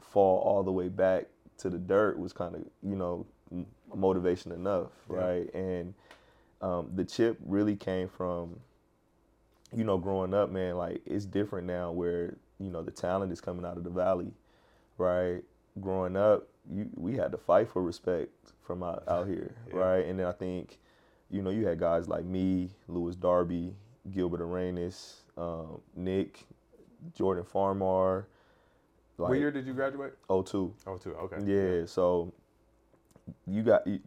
fall 0.00 0.40
all 0.40 0.62
the 0.62 0.72
way 0.72 0.88
back 0.88 1.26
to 1.58 1.68
the 1.70 1.78
dirt 1.78 2.18
was 2.18 2.32
kind 2.32 2.54
of 2.54 2.62
you 2.82 2.94
know 2.96 3.26
m- 3.50 3.66
motivation 3.94 4.52
enough, 4.52 4.90
Yeah. 5.10 5.16
right? 5.16 5.54
And 5.54 5.94
um, 6.62 6.90
the 6.94 7.04
chip 7.04 7.38
really 7.44 7.76
came 7.76 8.08
from 8.08 8.60
you 9.74 9.84
know 9.84 9.98
growing 9.98 10.34
up, 10.34 10.50
man. 10.50 10.76
Like 10.76 11.00
it's 11.06 11.24
different 11.24 11.66
now 11.66 11.92
where 11.92 12.36
you 12.58 12.70
know 12.70 12.82
the 12.82 12.90
talent 12.90 13.32
is 13.32 13.40
coming 13.40 13.64
out 13.64 13.76
of 13.76 13.84
the 13.84 13.90
valley, 13.90 14.32
right? 14.98 15.42
Growing 15.80 16.16
up, 16.16 16.48
you, 16.72 16.88
we 16.94 17.16
had 17.16 17.32
to 17.32 17.38
fight 17.38 17.68
for 17.68 17.82
respect 17.82 18.30
from 18.62 18.82
out, 18.82 19.04
out 19.08 19.26
here, 19.28 19.54
Yeah. 19.72 19.78
right? 19.80 20.06
And 20.06 20.18
then 20.18 20.26
I 20.26 20.32
think, 20.32 20.78
you 21.30 21.42
know, 21.42 21.50
you 21.50 21.66
had 21.66 21.78
guys 21.78 22.08
like 22.08 22.24
me, 22.24 22.70
Lewis 22.88 23.14
Darby, 23.14 23.74
Gilbert 24.10 24.40
Arenas, 24.40 25.20
um, 25.36 25.80
Nick, 25.94 26.46
Jordan 27.14 27.44
Farmar. 27.44 28.24
what 29.16 29.38
year 29.38 29.50
did 29.50 29.66
you 29.66 29.74
graduate? 29.74 30.14
02. 30.28 30.32
Oh, 30.86 30.96
two. 30.96 31.14
Okay. 31.14 31.36
Yeah, 31.44 31.84
so 31.86 32.32
you 33.46 33.62
got 33.62 33.86
you, 33.86 34.00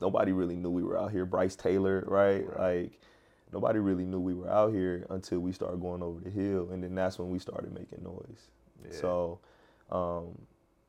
nobody 0.00 0.32
really 0.32 0.56
knew 0.56 0.70
we 0.70 0.82
were 0.82 0.98
out 0.98 1.10
here. 1.10 1.26
Bryce 1.26 1.56
Taylor, 1.56 2.04
right? 2.06 2.46
Right. 2.48 2.82
Like 2.82 3.00
nobody 3.52 3.78
really 3.78 4.04
knew 4.04 4.20
we 4.20 4.34
were 4.34 4.48
out 4.50 4.72
here 4.72 5.06
until 5.10 5.40
we 5.40 5.52
started 5.52 5.80
going 5.80 6.02
over 6.02 6.20
the 6.20 6.30
hill, 6.30 6.68
and 6.72 6.82
then 6.82 6.94
that's 6.94 7.18
when 7.18 7.30
we 7.30 7.38
started 7.38 7.72
making 7.72 8.02
noise. 8.04 8.48
Yeah. 8.84 8.96
So 9.00 9.38
um, 9.90 10.38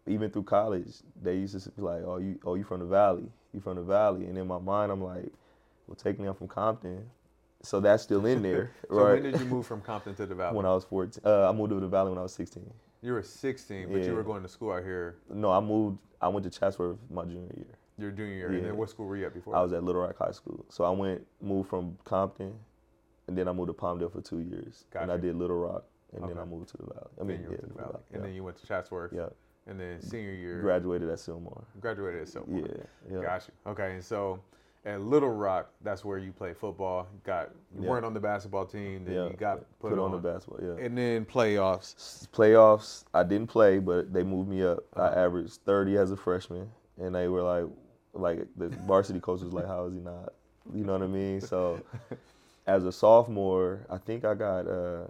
even 0.08 0.30
through 0.32 0.44
college, 0.44 0.88
they 1.22 1.36
used 1.36 1.60
to 1.62 1.70
be 1.72 1.82
like, 1.82 2.04
"Oh, 2.06 2.18
you, 2.18 2.40
oh, 2.46 2.56
you 2.56 2.64
from 2.64 2.80
the 2.80 2.86
valley? 2.86 3.26
You 3.54 3.60
from 3.60 3.76
the 3.76 3.84
valley?" 3.84 4.26
And 4.26 4.38
in 4.38 4.48
my 4.48 4.60
mind, 4.60 4.92
I'm 4.92 5.04
like, 5.04 5.32
"Well, 5.88 5.96
take 5.96 6.20
me, 6.20 6.28
I'm 6.28 6.36
from 6.36 6.48
Compton." 6.48 7.10
So 7.62 7.82
that's 7.82 8.04
still 8.04 8.26
in 8.26 8.42
there, 8.42 8.72
So 8.90 8.96
right? 9.04 9.22
when 9.22 9.32
did 9.32 9.40
you 9.42 9.46
move 9.46 9.68
from 9.68 9.82
Compton 9.82 10.16
to 10.16 10.26
the 10.26 10.34
Valley? 10.34 10.56
when 10.56 10.66
I 10.66 10.74
was 10.74 10.86
14, 10.86 11.22
uh, 11.26 11.50
I 11.50 11.52
moved 11.52 11.72
to 11.72 11.80
the 11.82 11.90
valley 11.90 12.10
when 12.10 12.18
I 12.18 12.22
was 12.24 12.34
16. 12.34 12.64
you 13.02 13.12
were 13.12 13.22
16, 13.22 13.92
but 13.92 14.02
you 14.02 14.14
were 14.14 14.24
going 14.24 14.44
to 14.44 14.48
school 14.48 14.72
out 14.72 14.84
here 14.84 15.18
No, 15.30 15.52
I 15.52 15.60
moved. 15.60 15.98
I 16.22 16.30
went 16.30 16.46
to 16.50 16.58
Chatsworth 16.58 16.98
my 17.12 17.24
junior 17.26 17.52
year. 17.58 17.78
Your 18.00 18.12
junior 18.12 18.34
year. 18.36 18.48
And 18.52 18.66
then 18.66 18.78
what 18.78 18.90
school 18.90 19.06
were 19.06 19.18
you 19.18 19.26
at 19.26 19.34
before? 19.34 19.56
I 19.56 19.62
was 19.62 19.74
at 19.74 19.82
Littlerock 19.82 20.18
High 20.18 20.32
School. 20.32 20.66
So 20.70 20.84
I 20.84 20.90
went, 20.90 21.26
moved 21.42 21.70
from 21.70 21.98
Compton, 22.06 22.54
and 23.28 23.38
then 23.38 23.48
I 23.48 23.52
moved 23.54 23.68
to 23.70 23.74
Palmdale 23.74 24.12
for 24.12 24.22
two 24.22 24.40
years. 24.40 24.86
And 25.00 25.12
I 25.12 25.18
did 25.18 25.36
Littlerock, 25.36 25.84
and 26.16 26.28
then 26.30 26.38
I 26.38 26.46
moved 26.46 26.70
to 26.70 26.78
the 26.78 26.84
Valley. 26.86 27.08
I 27.16 27.20
Then 27.20 27.28
mean, 27.28 27.38
you 27.42 27.44
yeah, 27.44 27.50
went 27.50 27.62
to 27.62 27.68
the 27.68 27.74
the 27.74 27.80
Valley. 27.80 28.00
And 28.14 28.22
yeah. 28.22 28.28
then 28.28 28.36
you 28.36 28.44
went 28.44 28.58
to 28.58 28.68
Chatsworth. 28.68 29.12
yeah. 29.14 29.28
And 29.68 29.80
then 29.80 30.02
senior 30.02 30.32
year, 30.34 30.62
Graduated 30.62 31.10
at 31.10 31.20
Sylmar. 31.20 31.64
graduated 31.80 32.22
at 32.22 32.28
Sylmar. 32.28 32.68
Yeah, 32.68 33.16
yeah. 33.18 33.22
Got 33.22 33.48
you. 33.48 33.72
Okay, 33.72 33.94
and 33.94 34.04
so 34.04 34.40
at 34.86 35.00
Littlerock, 35.00 35.66
that's 35.84 36.04
where 36.04 36.18
you 36.18 36.32
played 36.32 36.58
football. 36.58 37.06
You 37.14 37.20
got 37.24 37.50
you 37.76 37.84
Yeah. 37.84 37.90
weren't 37.90 38.04
on 38.06 38.16
the 38.16 38.20
basketball 38.20 38.66
team, 38.66 39.06
then 39.06 39.14
yeah. 39.14 39.26
you 39.28 39.34
got 39.36 39.60
put, 39.80 40.00
on, 40.00 40.12
the 40.12 40.18
basketball. 40.18 40.60
Yeah. 40.66 40.84
And 40.84 40.98
then 40.98 41.24
playoffs. 41.26 42.28
Playoffs, 42.30 43.04
I 43.14 43.22
didn't 43.22 43.48
play, 43.48 43.78
but 43.78 44.12
they 44.12 44.24
moved 44.24 44.50
me 44.50 44.64
up. 44.64 44.80
I 44.96 45.02
Uh-huh. 45.02 45.20
averaged 45.20 45.60
30 45.66 45.98
as 45.98 46.12
a 46.12 46.18
freshman, 46.18 46.72
and 46.98 47.14
they 47.14 47.28
were 47.28 47.44
like, 47.44 47.66
like 48.14 48.48
the 48.58 48.70
varsity 48.70 49.20
coach 49.20 49.42
was 49.42 49.54
like, 49.54 49.68
"How 49.68 49.86
is 49.86 49.94
he 49.94 50.00
not?" 50.00 50.34
You 50.74 50.84
know 50.84 50.94
what 50.94 51.04
I 51.04 51.08
mean? 51.08 51.42
So, 51.42 51.82
as 52.68 52.86
a 52.86 52.92
sophomore, 52.92 53.86
I 53.90 53.98
think 53.98 54.26
I 54.26 54.34
got 54.36 54.68
uh, 54.68 55.06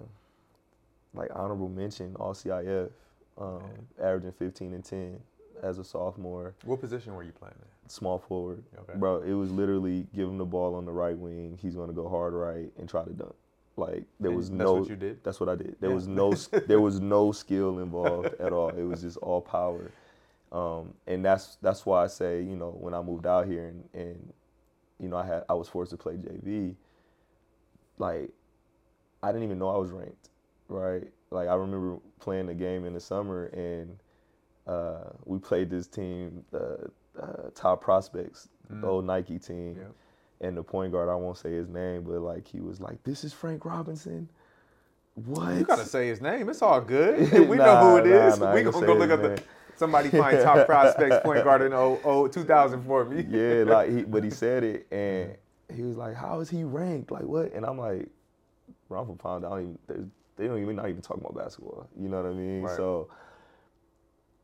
like 1.14 1.30
honorable 1.34 1.70
mention 1.70 2.16
All 2.18 2.34
CIF, 2.34 2.90
um, 3.38 3.62
averaging 4.02 4.32
15 4.34 4.74
and 4.74 4.84
10 4.86 5.20
as 5.62 5.78
a 5.78 5.84
sophomore, 5.84 6.54
What 6.64 6.80
position 6.80 7.14
were 7.16 7.24
you 7.24 7.32
playing 7.34 7.56
in? 7.60 7.90
small 7.90 8.20
forward. 8.20 8.64
Okay. 8.82 8.94
Bro, 8.98 9.24
it 9.24 9.34
was 9.34 9.52
literally 9.52 10.08
give 10.14 10.30
him 10.30 10.38
the 10.38 10.46
ball 10.46 10.76
on 10.76 10.86
the 10.86 10.92
right 10.92 11.18
wing. 11.18 11.58
He's 11.62 11.76
gonna 11.76 11.92
go 11.94 12.08
hard 12.08 12.34
right 12.34 12.72
and 12.78 12.88
try 12.88 13.04
to 13.04 13.10
dunk. 13.12 13.34
Like 13.76 14.04
there 14.20 14.30
And 14.30 14.38
was 14.38 14.50
that's 14.50 14.58
no. 14.58 14.76
That's 14.76 14.82
what 14.82 14.90
you 14.90 14.96
did? 14.96 15.24
That's 15.24 15.40
what 15.40 15.50
I 15.50 15.56
did. 15.56 15.76
There 15.80 15.90
Yeah. 15.90 15.96
was 15.96 16.08
no. 16.08 16.34
there 16.68 16.80
was 16.80 17.00
no 17.00 17.32
skill 17.32 17.80
involved 17.80 18.34
at 18.40 18.54
all. 18.54 18.70
It 18.70 18.84
was 18.84 19.02
just 19.02 19.18
all 19.18 19.42
power, 19.42 19.92
um, 20.52 20.94
and 21.08 21.24
that's 21.24 21.58
that's 21.62 21.86
why 21.86 22.04
I 22.04 22.08
say 22.08 22.42
you 22.42 22.56
know 22.56 22.72
when 22.80 22.94
I 22.94 23.02
moved 23.02 23.26
out 23.28 23.48
here 23.48 23.66
and, 23.68 23.84
and 23.94 24.34
you 25.00 25.08
know 25.10 25.18
I 25.18 25.26
had 25.26 25.44
I 25.50 25.54
was 25.54 25.68
forced 25.68 25.92
to 25.92 25.98
play 25.98 26.14
JV. 26.14 26.76
Like, 27.98 28.30
I 29.22 29.28
didn't 29.32 29.44
even 29.44 29.60
know 29.60 29.70
I 29.70 29.78
was 29.78 29.92
ranked, 29.92 30.30
right? 30.70 31.04
Like 31.32 31.50
I 31.50 31.56
remember 31.56 31.98
playing 32.20 32.48
the 32.48 32.54
game 32.54 32.86
in 32.86 32.94
the 32.94 33.00
summer 33.00 33.46
and 33.48 33.98
uh, 34.66 35.10
we 35.26 35.38
played 35.40 35.70
this 35.70 35.88
team, 35.88 36.44
the 36.52 36.90
uh, 37.22 37.50
top 37.56 37.82
prospects, 37.82 38.48
the 38.70 38.88
old 38.88 39.06
Nike 39.06 39.38
team, 39.40 39.76
Yep. 39.78 39.92
and 40.42 40.58
the 40.58 40.64
point 40.64 40.92
guard 40.94 41.10
I 41.10 41.16
won't 41.16 41.38
say 41.38 41.52
his 41.52 41.68
name, 41.68 42.04
but 42.04 42.20
like 42.22 42.48
he 42.48 42.62
was 42.62 42.80
like, 42.80 43.04
"This 43.04 43.24
is 43.24 43.34
Frank 43.34 43.66
Robinson." 43.66 44.30
What? 45.16 45.56
You 45.58 45.64
gotta 45.66 45.86
say 45.86 46.08
his 46.08 46.22
name. 46.22 46.50
It's 46.50 46.62
all 46.62 46.80
good. 46.82 47.32
we 47.50 47.58
know 47.58 47.78
who 47.78 47.98
it 47.98 48.08
is. 48.08 48.40
Nah, 48.40 48.46
nah, 48.46 48.54
we 48.54 48.64
gonna 48.64 48.86
go 48.86 48.94
look 48.94 49.10
at 49.10 49.22
the. 49.22 49.42
Somebody 49.80 50.10
find 50.10 50.40
top 50.42 50.66
prospects 50.68 51.18
point 51.24 51.44
guard 51.44 51.62
in 51.62 51.74
oh, 51.74 52.00
oh, 52.04 52.28
2000 52.28 52.84
for 52.84 53.06
me. 53.06 53.26
yeah, 53.30 53.64
like 53.64 53.90
he, 53.90 54.04
but 54.04 54.24
he 54.24 54.30
said 54.30 54.64
it, 54.64 54.88
and 54.92 55.36
he 55.76 55.84
was 55.84 55.98
like, 55.98 56.16
"How 56.16 56.40
is 56.40 56.50
he 56.50 56.64
ranked? 56.64 57.12
Like 57.12 57.24
what?" 57.24 57.54
And 57.54 57.66
I'm 57.66 57.80
like, 57.80 58.08
"Bro, 58.88 59.02
I'm 59.02 59.08
from 59.08 59.18
Pound. 59.18 59.46
I 59.46 59.50
don't 59.50 59.78
even. 59.88 60.12
They 60.36 60.48
don't 60.48 60.62
even 60.62 60.78
not 60.78 60.88
even 60.88 61.02
talking 61.02 61.24
about 61.24 61.44
basketball. 61.44 61.90
You 62.00 62.08
know 62.10 62.22
what 62.22 62.32
I 62.32 62.34
mean? 62.34 62.62
Right. 62.62 62.78
So." 62.78 63.10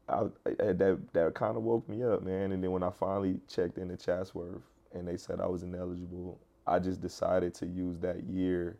I, 0.08 0.26
that 0.46 1.00
that 1.14 1.34
kind 1.34 1.58
of 1.58 1.64
woke 1.64 1.90
me 1.90 2.04
up, 2.04 2.22
man. 2.22 2.52
And 2.52 2.64
then 2.64 2.70
when 2.70 2.84
I 2.84 2.92
finally 2.92 3.40
checked 3.48 3.80
into 3.80 3.98
Chatsworth 3.98 4.62
and 4.94 5.08
they 5.08 5.18
said 5.18 5.40
I 5.40 5.48
was 5.48 5.64
ineligible, 5.64 6.40
I 6.68 6.78
just 6.78 7.02
decided 7.02 7.56
to 7.56 7.66
use 7.66 7.98
that 8.02 8.24
year 8.26 8.78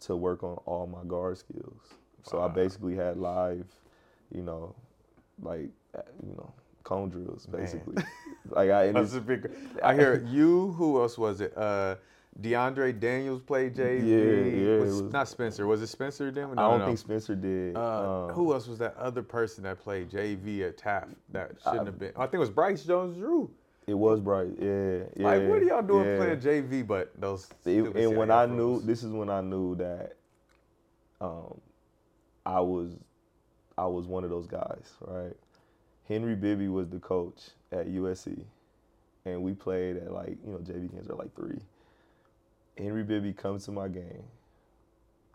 to 0.00 0.16
work 0.16 0.42
on 0.42 0.56
all 0.66 0.86
my 0.86 1.02
guard 1.08 1.38
skills. 1.38 1.80
So 2.22 2.42
I 2.42 2.48
basically 2.48 2.96
had 2.96 3.18
live, 3.18 3.66
you 4.34 4.42
know, 4.42 4.74
like 5.40 5.70
you 6.22 6.34
know, 6.36 6.52
cone 6.84 7.08
drills 7.10 7.46
basically. 7.46 7.96
like 8.50 8.70
I 8.70 8.84
a 8.84 9.20
big. 9.20 9.50
I 9.82 9.94
hear 9.94 10.24
you. 10.30 10.72
Who 10.72 11.00
else 11.00 11.18
was 11.18 11.40
it? 11.40 11.56
Uh, 11.56 11.96
DeAndre 12.40 12.98
Daniels 12.98 13.40
played 13.40 13.74
JV. 13.74 14.06
Yeah, 14.06 14.72
yeah, 14.74 14.80
Was, 14.80 15.02
was- 15.02 15.12
not 15.12 15.28
Spencer. 15.28 15.66
Was 15.66 15.80
it 15.82 15.86
Spencer? 15.86 16.30
Then 16.30 16.54
no, 16.54 16.62
I 16.66 16.70
don't 16.70 16.78
no, 16.80 16.86
think 16.86 16.98
Spencer 16.98 17.34
did. 17.34 17.76
Uh, 17.76 18.26
Um, 18.26 18.30
who 18.34 18.52
else 18.52 18.66
was 18.68 18.78
that 18.78 18.94
other 18.96 19.22
person 19.22 19.64
that 19.64 19.78
played 19.80 20.10
JV 20.10 20.62
at 20.68 20.76
Taft 20.76 21.12
that 21.32 21.52
shouldn't 21.62 21.82
I- 21.82 21.84
have 21.84 21.98
been? 21.98 22.12
I 22.16 22.22
think 22.24 22.34
it 22.34 22.38
was 22.38 22.50
Bryce 22.50 22.84
Jones 22.84 23.16
Drew. 23.16 23.50
It 23.86 23.94
was 23.94 24.18
bright. 24.20 24.50
Yeah, 24.60 25.04
yeah. 25.16 25.26
Like, 25.26 25.48
what 25.48 25.62
are 25.62 25.64
y'all 25.64 25.80
doing 25.80 26.06
yeah. 26.06 26.16
playing 26.16 26.40
JV? 26.40 26.86
But 26.86 27.12
those. 27.18 27.48
It- 27.64 27.94
and 27.96 28.16
when 28.16 28.30
I 28.30 28.44
knew, 28.44 28.80
this 28.82 29.02
is 29.02 29.12
when 29.12 29.30
I 29.30 29.40
knew 29.40 29.76
that, 29.76 30.16
um, 31.20 31.60
I 32.44 32.60
was, 32.60 32.96
I 33.78 33.86
was 33.86 34.06
one 34.06 34.24
of 34.24 34.30
those 34.30 34.46
guys, 34.46 34.92
right? 35.00 35.36
Henry 36.08 36.34
Bibby 36.34 36.68
was 36.68 36.88
the 36.88 36.98
coach 36.98 37.50
at 37.72 37.88
USC, 37.88 38.44
and 39.24 39.42
we 39.42 39.52
played 39.54 39.96
at 39.96 40.12
like 40.12 40.36
you 40.44 40.52
know 40.52 40.58
JV 40.58 40.90
games 40.92 41.08
are 41.08 41.14
like 41.16 41.34
three. 41.34 41.58
Henry 42.78 43.02
Bibby 43.02 43.32
comes 43.32 43.64
to 43.64 43.72
my 43.72 43.88
game, 43.88 44.24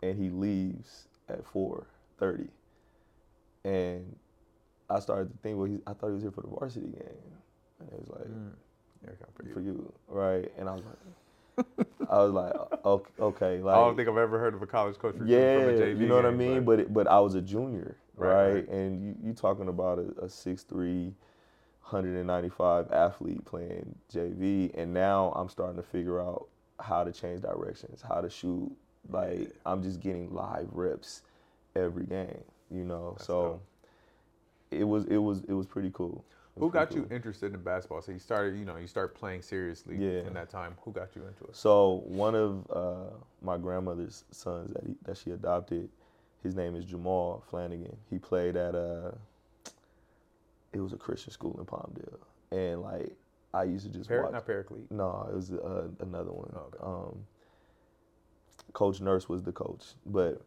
and 0.02 0.16
he 0.16 0.30
leaves 0.30 1.08
at 1.28 1.44
four 1.46 1.86
thirty, 2.18 2.48
and 3.64 4.16
I 4.88 5.00
started 5.00 5.32
to 5.32 5.38
think, 5.38 5.56
well, 5.58 5.66
he, 5.66 5.78
I 5.86 5.92
thought 5.92 6.08
he 6.08 6.14
was 6.14 6.22
here 6.22 6.30
for 6.30 6.42
the 6.42 6.48
varsity 6.48 6.86
game, 6.86 7.32
and 7.80 7.88
it 7.88 7.98
was 7.98 8.08
like 8.08 8.28
Mm. 8.28 8.52
Come 9.04 9.28
for 9.34 9.44
you. 9.44 9.54
for 9.54 9.60
you, 9.60 9.92
right? 10.08 10.52
And 10.56 10.68
I 10.68 10.74
was 10.74 10.82
like, 10.84 11.66
I 12.08 12.18
was 12.18 12.32
like, 12.32 12.54
okay, 12.84 13.10
okay, 13.20 13.62
like, 13.62 13.74
I 13.74 13.78
don't 13.78 13.96
think 13.96 14.08
I've 14.08 14.16
ever 14.16 14.38
heard 14.38 14.54
of 14.54 14.62
a 14.62 14.66
college 14.66 14.96
coach 14.98 15.16
yeah, 15.24 15.58
from 15.58 15.68
a 15.68 15.72
JV 15.72 15.98
you 15.98 16.06
know 16.06 16.16
what 16.16 16.26
I 16.26 16.30
mean. 16.30 16.64
But 16.64 16.80
it, 16.80 16.94
but 16.94 17.08
I 17.08 17.18
was 17.20 17.34
a 17.34 17.42
junior, 17.42 17.96
Right, 18.16 18.52
right? 18.54 18.68
And 18.68 19.02
you 19.02 19.16
you 19.22 19.32
talking 19.32 19.68
about 19.68 19.98
a, 19.98 20.24
a 20.24 20.26
6'3", 20.26 21.14
195 21.80 22.92
athlete 22.92 23.44
playing 23.44 23.94
JV, 24.12 24.70
and 24.76 24.92
now 24.92 25.32
I'm 25.34 25.48
starting 25.48 25.76
to 25.76 25.82
figure 25.82 26.20
out 26.20 26.48
how 26.80 27.04
to 27.04 27.12
change 27.12 27.42
directions, 27.42 28.02
how 28.02 28.20
to 28.20 28.30
shoot. 28.30 28.70
Like 29.08 29.50
I'm 29.66 29.82
just 29.82 30.00
getting 30.00 30.32
live 30.32 30.68
reps 30.72 31.22
every 31.74 32.04
game, 32.06 32.42
you 32.70 32.84
know. 32.84 33.12
That's 33.16 33.26
so 33.26 33.42
dope. 33.42 33.62
it 34.70 34.84
was 34.84 35.04
it 35.06 35.16
was 35.16 35.42
it 35.48 35.52
was 35.54 35.66
pretty 35.66 35.90
cool. 35.92 36.24
Was 36.54 36.64
Who 36.64 36.70
pretty 36.70 36.94
got 36.94 36.96
you 37.10 37.16
interested 37.16 37.54
in 37.54 37.62
basketball? 37.62 38.02
So 38.02 38.12
you 38.12 38.18
started, 38.18 38.58
you 38.58 38.64
know, 38.64 38.76
you 38.76 38.86
start 38.86 39.14
playing 39.14 39.42
seriously 39.42 39.96
Yeah. 39.96 40.26
in 40.26 40.34
that 40.34 40.50
time. 40.50 40.76
Who 40.82 40.92
got 40.92 41.16
you 41.16 41.22
into 41.26 41.44
it? 41.44 41.56
So 41.56 42.02
one 42.06 42.34
of 42.34 42.66
uh, 42.70 43.10
my 43.40 43.56
grandmother's 43.58 44.24
sons 44.30 44.72
that 44.74 44.84
he, 44.84 44.94
that 45.04 45.16
she 45.16 45.30
adopted, 45.30 45.88
his 46.42 46.54
name 46.54 46.74
is 46.76 46.84
Jamal 46.84 47.42
Flanagan. 47.48 47.96
He 48.10 48.18
played 48.18 48.56
at 48.56 48.74
a, 48.74 49.14
it 50.72 50.80
was 50.80 50.92
a 50.92 50.96
Christian 50.96 51.32
school 51.32 51.56
in 51.58 51.64
Palmdale, 51.66 52.18
and 52.50 52.82
like 52.82 53.12
I 53.54 53.64
used 53.64 53.86
to 53.86 53.92
just 53.92 54.08
Par- 54.08 54.22
watch. 54.24 54.32
not 54.32 54.46
Paraclete. 54.46 54.90
No, 54.90 55.26
it 55.30 55.34
was 55.34 55.50
uh, 55.52 55.88
another 56.00 56.32
one. 56.32 56.50
Oh, 56.54 56.60
okay. 56.68 56.78
Um, 56.82 57.24
coach 58.72 59.00
Nurse 59.00 59.28
was 59.28 59.42
the 59.42 59.52
coach, 59.52 59.84
but 60.06 60.42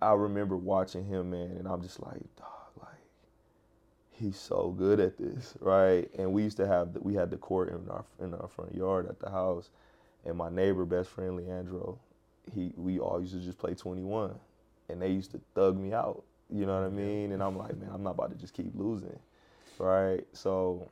I 0.00 0.12
remember 0.12 0.56
watching 0.56 1.04
him, 1.04 1.30
man, 1.30 1.56
and 1.58 1.66
I'm 1.66 1.82
just 1.82 2.00
like, 2.00 2.20
dog, 2.36 2.70
like 2.80 2.88
he's 4.12 4.36
so 4.38 4.74
good 4.76 5.00
at 5.00 5.18
this, 5.18 5.54
right? 5.60 6.08
And 6.18 6.32
we 6.32 6.42
used 6.44 6.56
to 6.58 6.66
have 6.66 6.94
the, 6.94 7.00
we 7.00 7.14
had 7.14 7.30
the 7.30 7.36
court 7.36 7.68
in 7.70 7.88
our 7.90 8.04
in 8.20 8.34
our 8.34 8.48
front 8.48 8.74
yard 8.74 9.08
at 9.08 9.18
the 9.20 9.30
house, 9.30 9.70
and 10.24 10.36
my 10.36 10.48
neighbor, 10.50 10.84
best 10.84 11.10
friend 11.10 11.36
Leandro, 11.36 11.98
he 12.54 12.72
we 12.76 12.98
all 12.98 13.20
used 13.20 13.32
to 13.34 13.40
just 13.40 13.58
play 13.58 13.74
21, 13.74 14.34
and 14.88 15.00
they 15.00 15.10
used 15.10 15.30
to 15.32 15.40
thug 15.54 15.78
me 15.78 15.92
out. 15.92 16.22
You 16.50 16.66
know 16.66 16.80
what 16.80 16.86
I 16.86 16.90
mean? 16.90 17.32
And 17.32 17.42
I'm 17.42 17.56
like, 17.56 17.76
man, 17.78 17.90
I'm 17.92 18.02
not 18.02 18.12
about 18.12 18.30
to 18.30 18.36
just 18.36 18.54
keep 18.54 18.72
losing, 18.74 19.18
right? 19.78 20.24
So 20.32 20.88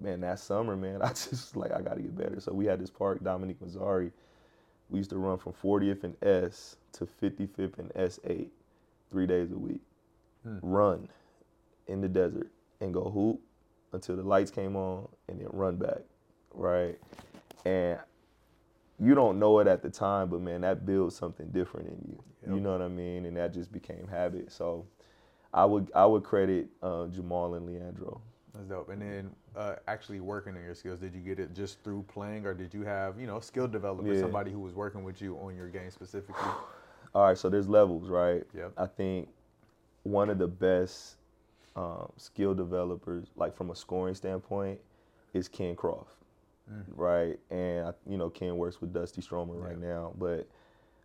man, 0.00 0.20
that 0.20 0.38
summer, 0.38 0.76
man, 0.76 1.02
I 1.02 1.08
just 1.08 1.56
like 1.56 1.72
I 1.72 1.80
got 1.80 1.96
to 1.96 2.02
get 2.02 2.16
better. 2.16 2.40
So 2.40 2.52
we 2.52 2.66
had 2.66 2.80
this 2.80 2.90
park, 2.90 3.22
Domenic 3.22 3.56
Massari. 3.56 4.12
We 4.88 4.98
used 4.98 5.10
to 5.10 5.18
run 5.18 5.38
from 5.38 5.52
40th 5.52 6.04
and 6.04 6.14
S 6.22 6.76
to 6.92 7.08
55th 7.20 7.78
and 7.78 7.92
S8, 7.94 8.46
three 9.10 9.26
days 9.26 9.50
a 9.50 9.58
week. 9.58 9.80
Hmm. 10.44 10.58
Run 10.62 11.08
in 11.88 12.00
the 12.00 12.08
desert 12.08 12.50
and 12.80 12.94
go 12.94 13.10
hoop 13.10 13.40
until 13.92 14.16
the 14.16 14.22
lights 14.22 14.50
came 14.50 14.76
on, 14.76 15.08
and 15.28 15.40
then 15.40 15.48
run 15.52 15.76
back, 15.76 16.00
right? 16.52 16.98
And 17.64 17.98
you 18.98 19.14
don't 19.14 19.38
know 19.38 19.58
it 19.58 19.66
at 19.66 19.82
the 19.82 19.90
time, 19.90 20.28
but 20.28 20.40
man, 20.40 20.62
that 20.62 20.86
builds 20.86 21.14
something 21.16 21.46
different 21.48 21.88
in 21.88 21.98
you. 22.08 22.22
Yep. 22.42 22.54
You 22.54 22.60
know 22.60 22.72
what 22.72 22.82
I 22.82 22.88
mean? 22.88 23.26
And 23.26 23.36
that 23.36 23.52
just 23.52 23.72
became 23.72 24.06
habit. 24.08 24.50
So 24.52 24.86
I 25.52 25.64
would 25.64 25.90
I 25.94 26.06
would 26.06 26.22
credit 26.22 26.68
uh, 26.82 27.06
Jamal 27.08 27.54
and 27.54 27.66
Leandro. 27.66 28.20
That's 28.54 28.66
dope. 28.66 28.88
And 28.88 29.02
then 29.02 29.30
uh, 29.54 29.76
actually 29.86 30.20
working 30.20 30.56
on 30.56 30.62
your 30.62 30.74
skills, 30.74 30.98
did 30.98 31.14
you 31.14 31.20
get 31.20 31.38
it 31.38 31.54
just 31.54 31.82
through 31.82 32.04
playing, 32.08 32.46
or 32.46 32.54
did 32.54 32.72
you 32.72 32.82
have 32.82 33.20
you 33.20 33.26
know 33.26 33.40
skill 33.40 33.68
developer, 33.68 34.12
Yeah. 34.12 34.20
somebody 34.20 34.50
who 34.50 34.60
was 34.60 34.74
working 34.74 35.04
with 35.04 35.20
you 35.20 35.36
on 35.36 35.56
your 35.56 35.68
game 35.68 35.90
specifically? 35.90 36.50
All 37.14 37.24
right, 37.24 37.38
so 37.38 37.48
there's 37.48 37.68
levels, 37.68 38.08
right? 38.08 38.42
Yep. 38.54 38.72
I 38.76 38.86
think 38.86 39.28
one 40.02 40.28
of 40.28 40.38
the 40.38 40.46
best 40.46 41.16
um, 41.74 42.12
skill 42.16 42.54
developers, 42.54 43.28
like 43.36 43.56
from 43.56 43.70
a 43.70 43.74
scoring 43.76 44.14
standpoint, 44.14 44.80
is 45.32 45.48
Ken 45.48 45.74
Croft, 45.74 46.14
right? 46.94 47.38
And 47.50 47.88
I, 47.88 47.92
you 48.08 48.16
know, 48.16 48.30
Ken 48.30 48.56
works 48.56 48.80
with 48.80 48.92
Dusty 48.92 49.22
Stromer 49.22 49.54
right 49.54 49.78
Yeah. 49.80 49.88
now, 49.88 50.12
but 50.18 50.48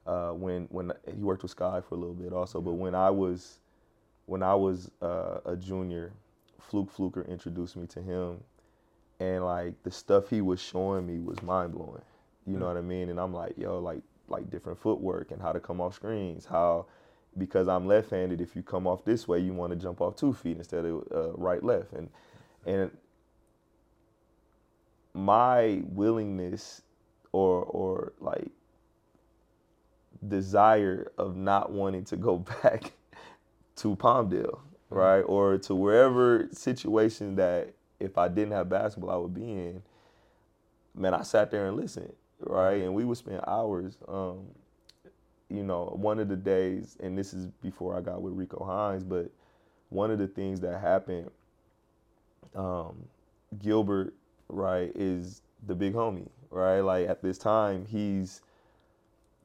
uh, 0.05 0.31
when 0.31 0.65
when 0.71 0.91
he 1.07 1.23
worked 1.23 1.43
with 1.43 1.51
Sky 1.51 1.81
for 1.81 1.95
a 1.95 1.97
little 1.97 2.15
bit 2.15 2.33
also, 2.33 2.61
but 2.61 2.73
when 2.73 2.95
I 2.95 3.09
was 3.09 3.59
when 4.25 4.43
I 4.43 4.55
was 4.55 4.91
uh, 5.01 5.39
a 5.45 5.55
junior, 5.55 6.13
Fluke 6.59 6.91
Fluker 6.91 7.23
introduced 7.23 7.75
me 7.75 7.87
to 7.87 8.01
him, 8.01 8.39
and 9.19 9.45
like 9.45 9.81
the 9.83 9.91
stuff 9.91 10.29
he 10.29 10.41
was 10.41 10.61
showing 10.61 11.05
me 11.07 11.19
was 11.19 11.41
mind 11.43 11.73
blowing. 11.73 12.03
You 12.47 12.57
know 12.57 12.67
what 12.67 12.77
I 12.77 12.81
mean? 12.81 13.09
And 13.09 13.19
I'm 13.19 13.33
like, 13.33 13.57
yo, 13.57 13.79
like 13.79 14.01
like 14.29 14.49
different 14.49 14.79
footwork 14.79 15.31
and 15.31 15.41
how 15.41 15.51
to 15.51 15.59
come 15.59 15.81
off 15.81 15.95
screens, 15.95 16.45
how 16.45 16.87
because 17.37 17.67
I'm 17.67 17.87
left-handed, 17.87 18.41
if 18.41 18.55
you 18.55 18.63
come 18.63 18.87
off 18.87 19.05
this 19.05 19.27
way, 19.27 19.39
you 19.39 19.53
want 19.53 19.71
to 19.71 19.77
jump 19.77 20.01
off 20.01 20.15
two 20.15 20.33
feet 20.33 20.57
instead 20.57 20.85
of 20.85 21.03
uh, 21.13 21.33
right 21.33 21.63
left, 21.63 21.93
and 21.93 22.09
and 22.65 22.91
my 25.13 25.81
willingness 25.85 26.81
or 27.31 27.63
or 27.63 28.13
like 28.19 28.49
desire 30.27 31.11
of 31.17 31.35
not 31.35 31.71
wanting 31.71 32.03
to 32.05 32.17
go 32.17 32.37
back 32.63 32.91
to 33.77 33.95
Palmdale, 33.95 34.59
right? 34.89 35.21
Or 35.21 35.57
to 35.59 35.75
wherever 35.75 36.47
situation 36.51 37.35
that 37.35 37.73
if 37.99 38.17
I 38.17 38.27
didn't 38.27 38.53
have 38.53 38.69
basketball 38.69 39.11
I 39.11 39.17
would 39.17 39.33
be 39.33 39.43
in, 39.43 39.83
man, 40.95 41.13
I 41.13 41.23
sat 41.23 41.51
there 41.51 41.67
and 41.67 41.77
listened, 41.77 42.13
right? 42.39 42.81
And 42.81 42.93
we 42.93 43.05
would 43.05 43.17
spend 43.17 43.41
hours. 43.47 43.97
Um, 44.07 44.47
you 45.49 45.63
know, 45.63 45.93
one 45.99 46.19
of 46.19 46.29
the 46.29 46.35
days, 46.37 46.97
and 47.01 47.17
this 47.17 47.33
is 47.33 47.47
before 47.61 47.97
I 47.97 48.01
got 48.01 48.21
with 48.21 48.33
Rico 48.33 48.63
Hines, 48.63 49.03
but 49.03 49.29
one 49.89 50.11
of 50.11 50.19
the 50.19 50.27
things 50.27 50.61
that 50.61 50.79
happened, 50.79 51.29
um, 52.55 52.95
Gilbert, 53.59 54.13
right, 54.51 54.91
is 54.96 55.41
the 55.67 55.75
big 55.75 55.93
homie, 55.93 56.29
right? 56.50 56.81
Like 56.81 57.08
at 57.08 57.22
this 57.22 57.38
time, 57.38 57.86
he's 57.86 58.41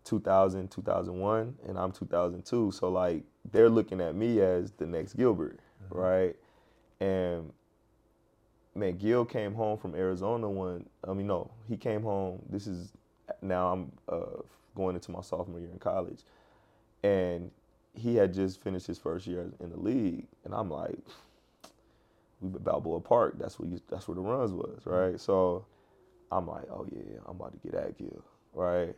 2000, 0.05 0.71
2001, 0.71 1.57
and 1.67 1.79
I'm 1.79 1.93
2002. 1.93 2.71
So 2.73 2.89
like 2.89 3.23
they're 3.53 3.69
looking 3.69 4.01
at 4.01 4.15
me 4.15 4.41
as 4.41 4.73
the 4.73 4.87
next 4.87 5.15
Gilbert, 5.15 5.59
right? 5.91 6.35
And 7.01 7.53
man, 8.75 8.97
Gil 8.97 9.25
came 9.25 9.55
home 9.55 9.79
from 9.79 9.95
Arizona 9.95 10.49
one. 10.49 10.87
I 11.07 11.13
mean, 11.13 11.27
no, 11.27 11.51
he 11.69 11.77
came 11.77 12.03
home. 12.03 12.41
This 12.49 12.67
is 12.67 12.93
now 13.43 13.73
I'm 13.73 13.93
uh, 14.09 14.43
going 14.75 14.95
into 14.95 15.11
my 15.11 15.23
sophomore 15.23 15.61
year 15.61 15.71
in 15.71 15.79
college, 15.79 16.21
and 17.03 17.51
he 17.95 18.15
had 18.17 18.33
just 18.33 18.63
finished 18.63 18.87
his 18.87 18.99
first 18.99 19.27
year 19.27 19.51
in 19.61 19.71
the 19.71 19.79
league, 19.79 20.27
and 20.45 20.55
I'm 20.55 20.71
like, 20.71 20.99
we 22.40 22.55
at 22.55 22.64
Balboa 22.64 23.00
Park. 23.00 23.38
That's 23.38 23.59
where 23.59 23.69
you, 23.69 23.81
that's 23.90 24.09
where 24.09 24.14
the 24.14 24.21
runs 24.21 24.52
was, 24.52 24.81
right? 24.85 25.21
So 25.21 25.64
I'm 26.31 26.47
like, 26.47 26.64
oh 26.71 26.87
yeah, 26.93 27.19
I'm 27.26 27.37
about 27.37 27.52
to 27.52 27.69
get 27.69 27.78
at 27.78 27.99
Gil, 27.99 28.23
right? 28.55 28.95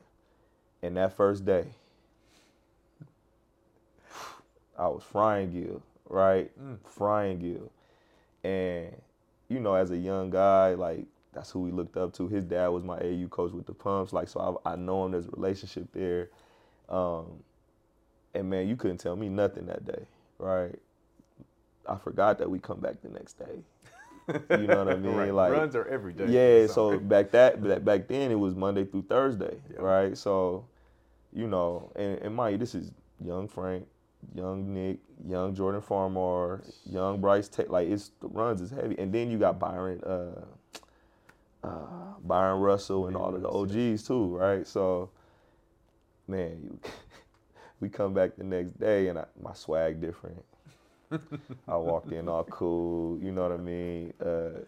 And 0.82 0.96
that 0.96 1.16
first 1.16 1.44
day, 1.44 1.66
I 4.78 4.88
was 4.88 5.02
frying 5.02 5.50
Gil, 5.52 5.82
right? 6.08 6.50
Frying 6.84 7.38
Gil. 7.40 7.70
And, 8.44 8.94
you 9.48 9.60
know, 9.60 9.74
as 9.74 9.90
a 9.90 9.96
young 9.96 10.30
guy, 10.30 10.74
like, 10.74 11.06
that's 11.32 11.50
who 11.50 11.60
we 11.60 11.72
looked 11.72 11.96
up 11.96 12.14
to. 12.14 12.28
His 12.28 12.44
dad 12.44 12.68
was 12.68 12.84
my 12.84 12.98
AU 12.98 13.28
coach 13.28 13.52
with 13.52 13.66
the 13.66 13.74
pumps. 13.74 14.12
Like, 14.12 14.28
so 14.28 14.60
I, 14.64 14.72
I 14.72 14.76
know 14.76 15.04
him. 15.04 15.12
There's 15.12 15.26
a 15.26 15.30
relationship 15.30 15.88
there. 15.92 16.30
Um, 16.88 17.42
and, 18.34 18.48
man, 18.48 18.68
you 18.68 18.76
couldn't 18.76 18.98
tell 18.98 19.16
me 19.16 19.28
nothing 19.28 19.66
that 19.66 19.84
day, 19.84 20.06
right? 20.38 20.78
I 21.88 21.96
forgot 21.96 22.38
that 22.38 22.50
we 22.50 22.58
come 22.58 22.80
back 22.80 23.00
the 23.02 23.08
next 23.08 23.38
day. 23.38 23.62
You 24.50 24.66
know 24.66 24.84
what 24.84 24.88
I 24.92 24.96
mean? 24.98 25.16
right. 25.16 25.34
Like, 25.34 25.52
runs 25.52 25.74
are 25.74 25.86
every 25.88 26.12
day. 26.12 26.26
yeah, 26.60 26.66
so 26.66 26.98
back 26.98 27.30
that 27.30 27.84
back- 27.84 28.08
then 28.08 28.30
it 28.30 28.34
was 28.38 28.54
Monday 28.54 28.84
through 28.84 29.02
Thursday, 29.08 29.56
Yeah. 29.72 29.80
right? 29.80 30.16
So, 30.18 30.66
you 31.32 31.46
know, 31.46 31.90
and, 31.96 32.18
and 32.18 32.34
mind 32.34 32.52
you, 32.52 32.58
this 32.58 32.74
is 32.74 32.90
young 33.24 33.48
Frank, 33.48 33.86
young 34.34 34.72
Nick, 34.74 34.98
young 35.26 35.54
Jordan 35.54 35.80
Farmar, 35.80 36.62
young 36.90 37.20
Bryce. 37.20 37.48
Ta- 37.48 37.64
like 37.68 37.88
it's 37.88 38.10
the 38.20 38.28
runs 38.28 38.60
is 38.60 38.70
heavy, 38.70 38.98
and 38.98 39.12
then 39.12 39.30
you 39.30 39.38
got 39.38 39.58
Bryon, 39.58 40.02
uh, 40.04 40.44
uh, 41.66 42.14
Bryon 42.22 42.60
Russell, 42.60 43.06
and 43.06 43.16
all 43.16 43.34
of 43.34 43.40
the 43.42 43.48
OGs 43.48 44.02
too, 44.06 44.36
right? 44.36 44.66
So, 44.66 45.10
man, 46.26 46.60
you, 46.62 46.78
we 47.80 47.88
come 47.88 48.12
back 48.12 48.36
the 48.36 48.44
next 48.44 48.78
day, 48.78 49.08
and 49.08 49.18
I, 49.18 49.24
my 49.42 49.54
swag 49.54 50.00
different. 50.00 50.44
I 51.68 51.76
walked 51.76 52.12
in 52.12 52.28
all 52.28 52.44
cool, 52.44 53.18
you 53.22 53.32
know 53.32 53.42
what 53.42 53.52
I 53.52 53.56
mean? 53.56 54.12
Uh, 54.24 54.60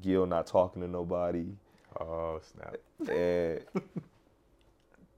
Gil 0.00 0.26
not 0.26 0.46
talking 0.46 0.82
to 0.82 0.88
nobody. 0.88 1.46
oh 2.00 2.40
snap! 2.42 2.76
And 3.08 3.60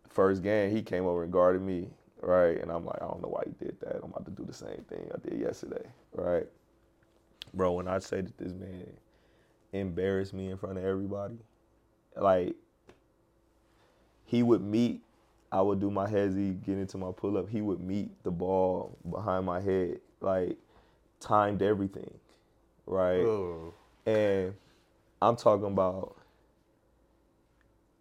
first 0.08 0.42
game, 0.42 0.74
he 0.74 0.82
came 0.82 1.06
over 1.06 1.24
and 1.24 1.32
guarded 1.32 1.62
me, 1.62 1.88
right? 2.20 2.60
And 2.60 2.70
I'm 2.70 2.84
like, 2.84 3.00
I 3.00 3.06
don't 3.06 3.22
know 3.22 3.28
why 3.28 3.44
he 3.46 3.64
did 3.64 3.78
that. 3.80 3.96
I'm 3.96 4.10
about 4.10 4.24
to 4.26 4.30
do 4.30 4.44
the 4.44 4.52
same 4.52 4.84
thing 4.88 5.10
I 5.14 5.28
did 5.28 5.40
yesterday, 5.40 5.86
right? 6.14 6.46
Bro, 7.54 7.72
when 7.72 7.88
I 7.88 7.98
say 7.98 8.20
that 8.22 8.38
this 8.38 8.52
man 8.52 8.86
embarrassed 9.72 10.32
me 10.32 10.50
in 10.50 10.56
front 10.56 10.78
of 10.78 10.84
everybody, 10.84 11.38
like 12.16 12.54
he 14.24 14.42
would 14.42 14.62
meet, 14.62 15.02
I 15.50 15.60
would 15.60 15.80
do 15.80 15.90
my 15.90 16.08
hezzy, 16.08 16.54
get 16.64 16.78
into 16.78 16.96
my 16.96 17.10
pull 17.14 17.36
up. 17.36 17.48
He 17.48 17.60
would 17.60 17.80
meet 17.80 18.10
the 18.22 18.30
ball 18.30 18.96
behind 19.10 19.44
my 19.44 19.60
head, 19.60 20.00
like 20.22 20.56
timed 21.20 21.62
everything, 21.62 22.12
right? 22.86 23.20
Oh, 23.24 23.74
And 24.06 24.54
I'm 25.20 25.36
talking 25.36 25.66
about 25.66 26.16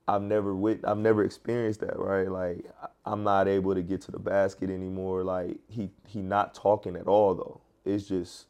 I've 0.08 0.22
never 0.22 0.56
wit 0.56 0.82
I've 0.84 0.98
never 0.98 1.24
experienced 1.24 1.82
that, 1.82 1.98
right? 1.98 2.30
Like 2.30 2.66
I'm 3.06 3.24
not 3.24 3.48
able 3.48 3.76
to 3.76 3.82
get 3.82 4.02
to 4.02 4.12
the 4.12 4.20
basket 4.20 4.70
anymore. 4.70 5.24
Like 5.24 5.58
he 5.68 5.90
he 6.06 6.22
not 6.22 6.54
talking 6.54 6.96
at 6.96 7.08
all 7.08 7.36
though. 7.36 7.62
It's 7.86 8.08
just 8.08 8.48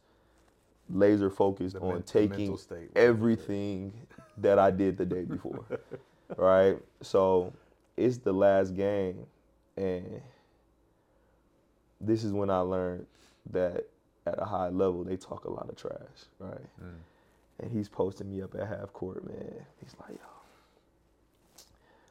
laser 0.90 1.30
focused 1.30 1.74
The 1.74 1.80
on 1.80 1.94
men- 1.94 2.02
taking 2.02 2.58
everything 2.96 3.92
that 4.38 4.58
I 4.58 4.70
did 4.70 4.96
the 4.96 5.06
day 5.06 5.24
before. 5.24 5.64
right? 6.36 6.78
So 7.02 7.52
it's 7.96 8.18
the 8.18 8.32
last 8.32 8.74
game 8.74 9.26
and 9.76 10.20
this 12.00 12.24
is 12.24 12.32
when 12.32 12.50
I 12.50 12.58
learned 12.60 13.06
that 13.50 13.86
at 14.26 14.40
a 14.40 14.44
high 14.44 14.68
level 14.68 15.04
they 15.04 15.16
talk 15.16 15.44
a 15.44 15.50
lot 15.50 15.68
of 15.68 15.76
trash, 15.76 16.26
right? 16.38 16.60
Mm. 16.82 16.94
And 17.60 17.70
he's 17.70 17.88
posting 17.88 18.30
me 18.30 18.42
up 18.42 18.54
at 18.54 18.66
half 18.66 18.92
court, 18.92 19.26
man. 19.26 19.54
He's 19.82 19.94
like, 20.00 20.10
yo. 20.18 20.26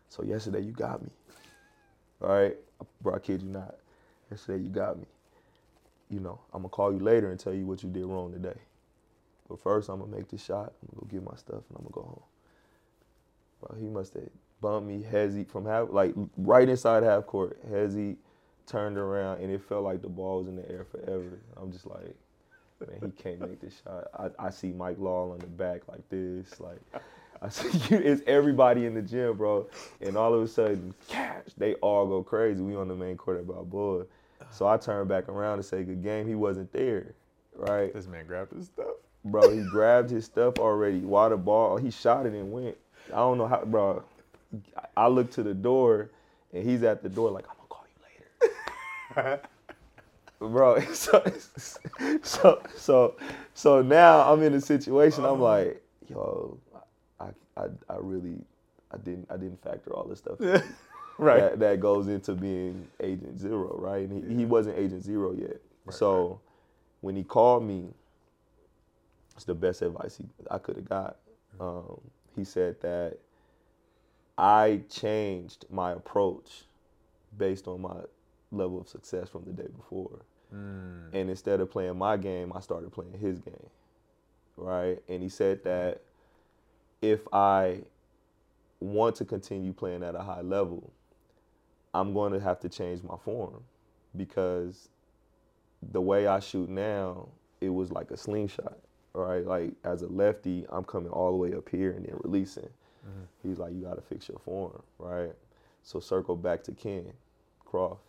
So 0.10 0.24
yesterday 0.24 0.62
you 0.62 0.72
got 0.72 1.02
me. 1.02 1.10
All 2.22 2.30
right? 2.30 2.58
Bro, 3.02 3.16
I 3.16 3.20
kid 3.20 3.42
you 3.42 3.50
not. 3.50 3.76
Yesterday 4.30 4.64
you 4.64 4.70
got 4.70 4.98
me. 4.98 5.06
You 6.10 6.20
know, 6.20 6.40
I'm 6.54 6.62
gonna 6.62 6.70
call 6.70 6.92
you 6.92 7.00
later 7.00 7.32
and 7.32 7.40
tell 7.40 7.54
you 7.54 7.66
what 7.66 7.84
you 7.84 7.90
did 7.90 8.06
wrong 8.06 8.34
today. 8.34 8.60
But 9.50 9.62
first 9.62 9.90
I'm 9.90 10.00
gonna 10.00 10.16
make 10.16 10.30
this 10.30 10.44
shot, 10.44 10.74
I'm 10.82 10.96
gonna 10.96 11.02
go 11.02 11.08
get 11.12 11.24
my 11.24 11.36
stuff 11.38 11.64
and 11.70 11.78
I'm 11.78 11.84
gonna 11.84 11.94
go 11.94 12.02
home. 12.02 12.24
Bro, 13.62 13.78
he 13.80 13.88
must 13.88 14.14
have 14.16 14.30
bumped 14.62 14.88
me 14.88 15.04
hezzy 15.04 15.48
from 15.48 15.66
half 15.66 15.90
like 15.92 16.14
right 16.38 16.68
inside 16.68 17.04
half 17.04 17.26
court. 17.26 17.58
Hezzy 17.70 18.18
turned 18.66 18.98
around 18.98 19.42
and 19.42 19.52
it 19.52 19.62
felt 19.62 19.84
like 19.84 20.02
the 20.02 20.10
ball 20.10 20.40
was 20.40 20.48
in 20.48 20.56
the 20.56 20.70
air 20.70 20.86
forever. 20.90 21.40
I'm 21.58 21.72
just 21.72 21.86
like, 21.86 22.16
man, 22.80 23.00
he 23.04 23.22
can't 23.22 23.40
make 23.40 23.62
this 23.62 23.82
shot. 23.84 24.08
I, 24.18 24.48
I 24.48 24.50
see 24.50 24.72
Mike 24.72 24.98
Law 25.00 25.32
on 25.32 25.40
the 25.40 25.48
back 25.48 25.88
like 25.88 26.08
this, 26.10 26.60
like 26.60 26.80
I 27.42 27.50
see 27.50 27.70
you, 27.90 28.02
it's 28.02 28.22
everybody 28.28 28.86
in 28.86 28.94
the 28.94 29.02
gym, 29.02 29.36
bro. 29.38 29.68
And 30.02 30.16
all 30.16 30.34
of 30.34 30.42
a 30.42 30.48
sudden, 30.48 30.94
cash, 31.08 31.46
they 31.58 31.74
all 31.76 32.06
go 32.06 32.24
crazy. 32.24 32.62
We 32.62 32.76
on 32.76 32.88
the 32.88 32.96
main 32.96 33.18
court 33.18 33.40
at 33.40 33.48
Balboa. 33.48 34.06
So 34.50 34.68
I 34.68 34.78
turned 34.78 35.08
back 35.08 35.30
around 35.30 35.58
to 35.58 35.64
say 35.64 35.84
good 35.84 36.04
game. 36.04 36.28
He 36.28 36.36
wasn't 36.36 36.72
there, 36.74 37.14
right? 37.56 37.94
this 37.94 38.08
man 38.08 38.26
grabbed 38.26 38.54
his 38.54 38.68
stuff. 38.68 38.96
Bro, 39.24 39.52
he 39.52 39.64
grabbed 39.70 40.10
his 40.10 40.26
stuff 40.26 40.58
already. 40.60 41.00
While 41.00 41.30
the 41.30 41.38
ball, 41.38 41.78
he 41.78 41.92
shot 41.92 42.26
it 42.26 42.34
and 42.34 42.52
went. 42.52 42.76
I 43.14 43.18
don't 43.18 43.38
know 43.38 43.48
how, 43.48 43.64
bro. 43.64 44.04
I 44.98 45.08
look 45.08 45.32
to 45.32 45.44
the 45.44 45.54
door, 45.54 46.10
and 46.54 46.68
he's 46.68 46.84
at 46.84 47.04
the 47.04 47.10
door 47.10 47.30
like, 47.32 47.46
I'm 47.48 47.56
gonna 47.56 47.68
call 47.70 47.86
you 47.88 48.04
later. 48.04 48.56
Bro, 50.40 50.80
so, 50.94 51.24
so 52.22 52.62
so 52.76 53.16
so 53.54 53.82
now 53.82 54.32
I'm 54.32 54.42
in 54.44 54.54
a 54.54 54.62
situation. 54.62 55.26
I'm 55.26 55.42
like, 55.42 55.82
yo, 56.10 56.58
I 57.20 57.28
I, 57.58 57.66
I 57.90 57.96
really 58.00 58.38
I 58.92 58.98
didn't 58.98 59.28
I 59.30 59.38
didn't 59.38 59.62
factor 59.64 59.92
all 59.92 60.06
this 60.06 60.20
stuff 60.20 60.40
right. 61.18 61.40
that, 61.40 61.60
that 61.60 61.80
goes 61.80 62.08
into 62.08 62.34
being 62.34 62.88
agent 63.00 63.40
zero, 63.40 63.76
right? 63.78 64.08
And 64.08 64.30
he, 64.30 64.38
he 64.38 64.46
wasn't 64.46 64.78
agent 64.78 65.04
zero 65.04 65.34
yet. 65.34 65.62
Right, 65.86 65.96
so 65.96 66.40
when 67.02 67.16
he 67.16 67.24
called 67.24 67.64
me, 67.64 67.88
it's 69.36 69.46
the 69.46 69.56
best 69.56 69.82
advice 69.82 70.18
he, 70.18 70.26
I 70.50 70.58
could 70.58 70.76
have 70.76 70.90
got. 70.90 71.18
Um, 71.60 72.00
he 72.36 72.44
said 72.44 72.80
that 72.82 73.18
I 74.38 74.82
changed 74.90 75.66
my 75.70 75.92
approach 75.92 76.64
based 77.38 77.68
on 77.68 77.82
my 77.82 77.96
level 78.52 78.82
of 78.82 78.88
success 78.88 79.30
from 79.30 79.44
the 79.46 79.52
day 79.52 79.70
before. 79.76 80.22
Mm. 80.54 81.14
And 81.14 81.30
instead 81.30 81.60
of 81.62 81.72
playing 81.72 81.98
my 81.98 82.18
game, 82.18 82.52
I 82.56 82.60
started 82.60 82.92
playing 82.92 83.18
his 83.20 83.40
game. 83.40 83.70
Right? 84.58 85.02
And 85.08 85.24
he 85.24 85.30
said 85.30 85.64
that 85.64 86.02
if 87.02 87.22
I 87.34 87.82
want 88.80 89.16
to 89.18 89.26
continue 89.26 89.74
playing 89.74 90.04
at 90.04 90.16
a 90.16 90.22
high 90.22 90.42
level, 90.42 90.92
I'm 91.94 92.14
going 92.14 92.34
to 92.34 92.40
have 92.40 92.60
to 92.62 92.70
change 92.70 93.04
my 93.04 93.16
form 93.24 93.64
because 94.16 94.90
the 95.92 96.02
way 96.02 96.28
I 96.28 96.40
shoot 96.40 96.70
now, 96.70 97.30
it 97.60 97.70
was 97.70 97.92
like 97.92 98.12
a 98.12 98.18
slingshot, 98.18 98.78
right? 99.14 99.46
Like 99.46 99.72
as 99.84 100.02
a 100.02 100.08
lefty, 100.08 100.66
I'm 100.70 100.84
coming 100.84 101.12
all 101.12 101.32
the 101.32 101.38
way 101.38 101.54
up 101.54 101.70
here 101.70 101.92
and 101.92 102.06
then 102.06 102.16
releasing. 102.24 102.70
Mhm. 103.06 103.28
He's 103.44 103.60
like, 103.60 103.74
you 103.74 103.82
got 103.82 103.96
to 103.96 104.02
fix 104.02 104.28
your 104.30 104.40
form, 104.40 104.82
right? 105.00 105.34
So 105.84 106.00
circle 106.00 106.36
back 106.36 106.64
to 106.64 106.72
Ken 106.72 107.12
Croft. 107.66 108.02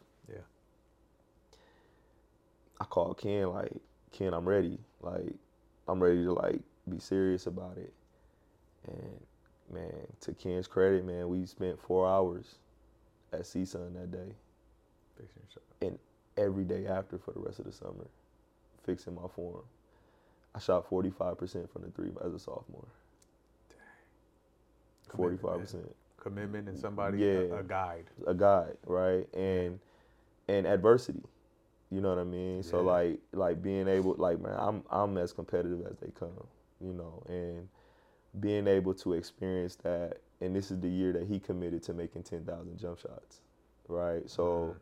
I 2.83 2.85
called 2.87 3.16
Ken 3.16 3.49
like, 3.53 3.71
Ken, 4.11 4.35
I'm 4.35 4.45
ready. 4.49 4.77
Like, 5.03 5.33
I'm 5.87 6.03
ready 6.03 6.25
to 6.25 6.33
like 6.33 6.59
be 6.88 6.99
serious 6.99 7.47
about 7.47 7.79
it. 7.79 7.92
And 8.88 9.21
man, 9.73 9.92
to 10.23 10.33
Ken's 10.35 10.66
credit, 10.66 11.05
man, 11.07 11.29
we 11.29 11.47
spent 11.47 11.81
four 11.81 12.09
hours 12.09 12.57
at 13.33 13.42
CSUN 13.42 13.95
that 13.95 14.11
day, 14.11 14.35
Fixing 15.16 15.42
yourself. 15.47 15.64
and 15.81 15.97
every 16.37 16.64
day 16.64 16.87
after 16.88 17.18
for 17.18 17.31
the 17.31 17.38
rest 17.38 17.61
of 17.61 17.66
the 17.66 17.73
summer, 17.73 18.07
fixing 18.85 19.14
my 19.14 19.29
form. 19.37 19.62
I 20.55 20.59
shot 20.59 20.90
45% 20.90 21.71
from 21.71 21.83
the 21.83 21.90
three 21.95 22.11
as 22.27 22.35
a 22.35 22.38
sophomore. 22.38 22.85
Man. 25.16 25.38
45%. 25.38 25.77
Commitment 26.21 26.68
and 26.68 26.77
somebody, 26.79 27.18
Yeah. 27.18 27.27
a, 27.29 27.55
a 27.59 27.62
guide. 27.62 28.05
a 28.27 28.35
guide, 28.35 28.77
right? 28.87 29.27
And 29.35 29.79
and 30.49 30.66
adversity. 30.66 31.23
You 31.92 32.00
know 32.00 32.09
what 32.09 32.18
I 32.18 32.24
mean? 32.24 32.62
So 32.62 32.81
like 32.83 33.18
like 33.33 33.62
being 33.62 33.87
able 33.87 34.14
like 34.18 34.40
man, 34.40 34.55
I'm 34.59 34.83
I'm 34.90 35.18
as 35.18 35.33
competitive 35.33 35.87
as 35.87 35.98
they 35.98 36.11
come, 36.18 36.46
you 36.81 36.94
know, 36.94 37.22
and 37.28 37.68
being 38.40 38.66
able 38.66 38.94
to 38.94 39.12
experience 39.12 39.76
that 39.76 40.18
and 40.40 40.57
this 40.57 40.70
is 40.70 40.81
the 40.81 40.88
year 40.88 41.12
that 41.12 41.26
he 41.26 41.38
committed 41.38 41.83
to 41.85 41.92
making 41.92 42.22
10,000 42.22 42.78
jump 42.78 42.98
shots, 42.98 43.42
right? 43.88 44.28
So 44.28 44.74
Mhm. 44.74 44.81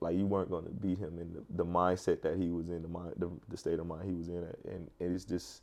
like 0.00 0.16
you 0.16 0.26
weren't 0.26 0.50
going 0.50 0.64
to 0.64 0.70
beat 0.70 0.98
him 0.98 1.18
in 1.18 1.32
the, 1.34 1.44
the 1.50 1.64
mindset 1.64 2.22
that 2.22 2.36
he 2.38 2.50
was 2.50 2.70
in, 2.70 2.82
the 2.82 2.88
mind, 2.88 3.12
the, 3.18 3.30
the 3.48 3.56
state 3.56 3.78
of 3.78 3.86
mind 3.86 4.04
he 4.08 4.14
was 4.14 4.28
in, 4.28 4.36
and, 4.64 4.90
and 5.00 5.14
it's 5.14 5.24
just, 5.24 5.62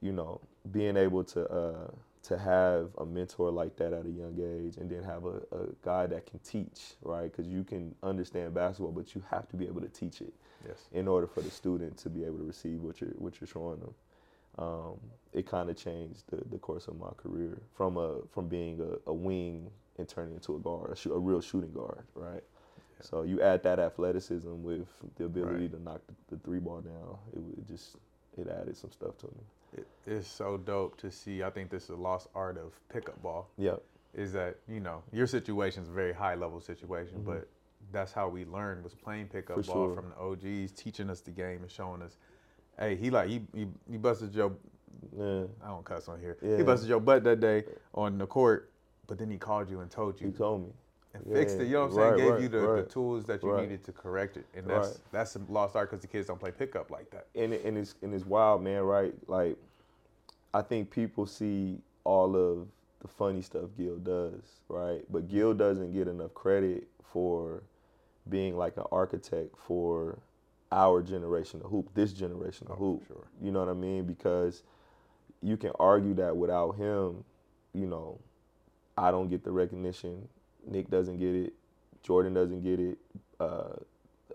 you 0.00 0.12
know, 0.12 0.40
being 0.70 0.96
able 0.96 1.24
to 1.24 1.48
uh, 1.48 1.90
to 2.26 2.38
have 2.38 2.90
a 2.98 3.06
mentor 3.06 3.50
like 3.50 3.76
that 3.76 3.92
at 3.92 4.04
a 4.06 4.10
young 4.10 4.34
age, 4.40 4.76
and 4.78 4.90
then 4.90 5.02
have 5.04 5.24
a, 5.26 5.36
a 5.52 5.66
guy 5.82 6.06
that 6.06 6.26
can 6.26 6.38
teach, 6.40 6.94
right? 7.02 7.30
Because 7.30 7.46
you 7.46 7.62
can 7.64 7.94
understand 8.02 8.52
basketball, 8.54 8.92
but 8.92 9.14
you 9.14 9.22
have 9.30 9.48
to 9.48 9.56
be 9.56 9.66
able 9.66 9.80
to 9.80 9.88
teach 9.88 10.20
it 10.20 10.32
Yes. 10.66 10.88
in 10.92 11.06
order 11.06 11.26
for 11.28 11.40
the 11.42 11.50
student 11.50 11.96
to 11.98 12.08
be 12.10 12.24
able 12.24 12.38
to 12.38 12.44
receive 12.44 12.80
what 12.82 13.00
you're 13.00 13.10
what 13.18 13.40
you're 13.40 13.46
showing 13.48 13.78
them. 13.80 13.94
Um, 14.58 14.98
it 15.32 15.46
kind 15.46 15.68
of 15.70 15.76
changed 15.76 16.24
the, 16.30 16.42
the 16.50 16.58
course 16.58 16.88
of 16.88 16.98
my 16.98 17.10
career 17.16 17.60
from 17.74 17.96
a 17.96 18.20
from 18.32 18.48
being 18.48 18.80
a, 18.80 19.10
a 19.10 19.14
wing 19.14 19.70
and 19.98 20.08
turning 20.08 20.34
into 20.34 20.56
a 20.56 20.58
guard, 20.58 20.90
a, 20.90 20.96
shoo- 20.96 21.14
a 21.14 21.18
real 21.18 21.40
shooting 21.40 21.72
guard, 21.72 22.04
right? 22.14 22.42
Yeah. 22.42 23.02
So 23.08 23.22
you 23.22 23.40
add 23.42 23.62
that 23.64 23.78
athleticism 23.78 24.62
with 24.62 24.88
the 25.16 25.24
ability 25.26 25.64
Right. 25.64 25.72
to 25.72 25.82
knock 25.82 26.00
the, 26.08 26.36
the 26.36 26.42
three 26.42 26.58
ball 26.58 26.80
down. 26.80 27.18
It 27.34 27.40
would 27.40 27.66
just 27.68 27.96
it 28.36 28.48
added 28.48 28.76
some 28.76 28.90
stuff 28.90 29.16
to 29.18 29.26
me. 29.26 29.44
It, 29.76 29.86
it's 30.06 30.28
so 30.28 30.56
dope 30.56 30.96
to 30.98 31.10
see. 31.10 31.42
I 31.42 31.50
think 31.50 31.70
this 31.70 31.84
is 31.84 31.90
a 31.90 31.96
lost 31.96 32.28
art 32.34 32.56
of 32.58 32.72
pickup 32.88 33.20
ball. 33.22 33.48
Yep. 33.58 33.82
Is 34.14 34.32
that 34.32 34.56
you 34.68 34.80
know 34.80 35.02
your 35.12 35.26
situation 35.26 35.82
is 35.82 35.88
a 35.88 35.92
very 35.92 36.12
high 36.12 36.34
level 36.34 36.60
situation, 36.60 37.18
Mhm. 37.20 37.24
but 37.26 37.48
that's 37.92 38.12
how 38.12 38.28
we 38.28 38.44
learned 38.44 38.82
was 38.82 38.94
playing 38.94 39.28
pickup 39.28 39.56
For 39.56 39.62
ball 39.62 39.86
sure. 39.88 39.94
from 39.94 40.10
the 40.10 40.16
OGs, 40.16 40.72
teaching 40.72 41.10
us 41.10 41.20
the 41.20 41.30
game 41.30 41.62
and 41.62 41.70
showing 41.70 42.02
us, 42.02 42.16
hey, 42.78 42.96
he 42.96 43.10
like 43.10 43.28
he 43.28 43.42
he, 43.54 43.66
he 43.90 43.96
busted 43.98 44.34
your 44.34 44.52
Yeah. 45.16 45.44
I 45.62 45.68
don't 45.68 45.84
cuss 45.84 46.08
on 46.08 46.18
here. 46.20 46.38
Yeah. 46.40 46.56
He 46.56 46.62
busted 46.62 46.88
your 46.88 47.00
butt 47.00 47.24
that 47.24 47.40
day 47.40 47.64
on 47.94 48.16
the 48.18 48.26
court, 48.26 48.70
but 49.06 49.18
then 49.18 49.30
he 49.30 49.36
called 49.38 49.68
you 49.70 49.80
and 49.80 49.90
told 49.90 50.20
you. 50.20 50.28
He 50.28 50.32
told 50.32 50.62
me. 50.62 50.72
And 51.24 51.32
fixed 51.32 51.60
it. 51.60 51.66
You 51.66 51.74
know 51.74 51.86
what 51.86 51.86
I'm 51.86 51.92
saying? 51.94 52.08
right, 52.10 52.16
Gave 52.18 52.32
right, 52.32 52.42
you 52.42 52.48
the, 52.48 52.58
the 52.58 52.82
tools 52.84 53.24
that 53.26 53.42
you 53.42 53.50
right. 53.50 53.62
needed 53.62 53.84
to 53.84 53.92
correct 53.92 54.36
it, 54.36 54.46
and 54.54 54.66
that's 54.66 54.88
Right. 54.88 54.96
that's 55.12 55.36
a 55.36 55.40
lost 55.48 55.76
art 55.76 55.90
because 55.90 56.02
the 56.02 56.08
kids 56.08 56.26
don't 56.28 56.40
play 56.40 56.50
pickup 56.52 56.90
like 56.90 57.10
that. 57.10 57.26
and 57.34 57.52
it, 57.54 57.64
and 57.64 57.76
it's 57.78 57.94
and 58.02 58.14
it's 58.14 58.26
wild, 58.26 58.62
man. 58.62 58.82
Right? 58.82 59.14
Like, 59.28 59.56
I 60.54 60.62
think 60.62 60.90
people 60.90 61.26
see 61.26 61.78
all 62.04 62.36
of 62.36 62.68
the 63.00 63.08
funny 63.08 63.42
stuff 63.42 63.70
Gil 63.76 63.98
does, 63.98 64.60
right? 64.68 65.02
But 65.10 65.28
Gil 65.28 65.54
doesn't 65.54 65.92
get 65.92 66.08
enough 66.08 66.34
credit 66.34 66.88
for 67.02 67.62
being 68.28 68.56
like 68.56 68.76
an 68.76 68.84
architect 68.90 69.56
for 69.58 70.18
our 70.72 71.02
generation 71.02 71.60
of 71.62 71.70
hoop, 71.70 71.90
this 71.94 72.12
generation 72.12 72.66
of 72.68 72.74
Oh, 72.74 72.76
hoop. 72.78 73.04
sure. 73.06 73.26
You 73.40 73.52
know 73.52 73.60
what 73.60 73.68
I 73.68 73.74
mean? 73.74 74.04
Because 74.04 74.62
you 75.42 75.56
can 75.56 75.70
argue 75.78 76.14
that 76.14 76.36
without 76.36 76.72
him, 76.76 77.24
you 77.74 77.86
know, 77.86 78.18
I 78.98 79.10
don't 79.10 79.28
get 79.28 79.44
the 79.44 79.52
recognition. 79.52 80.28
Nick 80.66 80.90
doesn't 80.90 81.18
get 81.18 81.34
it. 81.34 81.52
Jordan 82.02 82.34
doesn't 82.34 82.62
get 82.62 82.78
it. 82.80 82.98
Uh, 83.40 83.74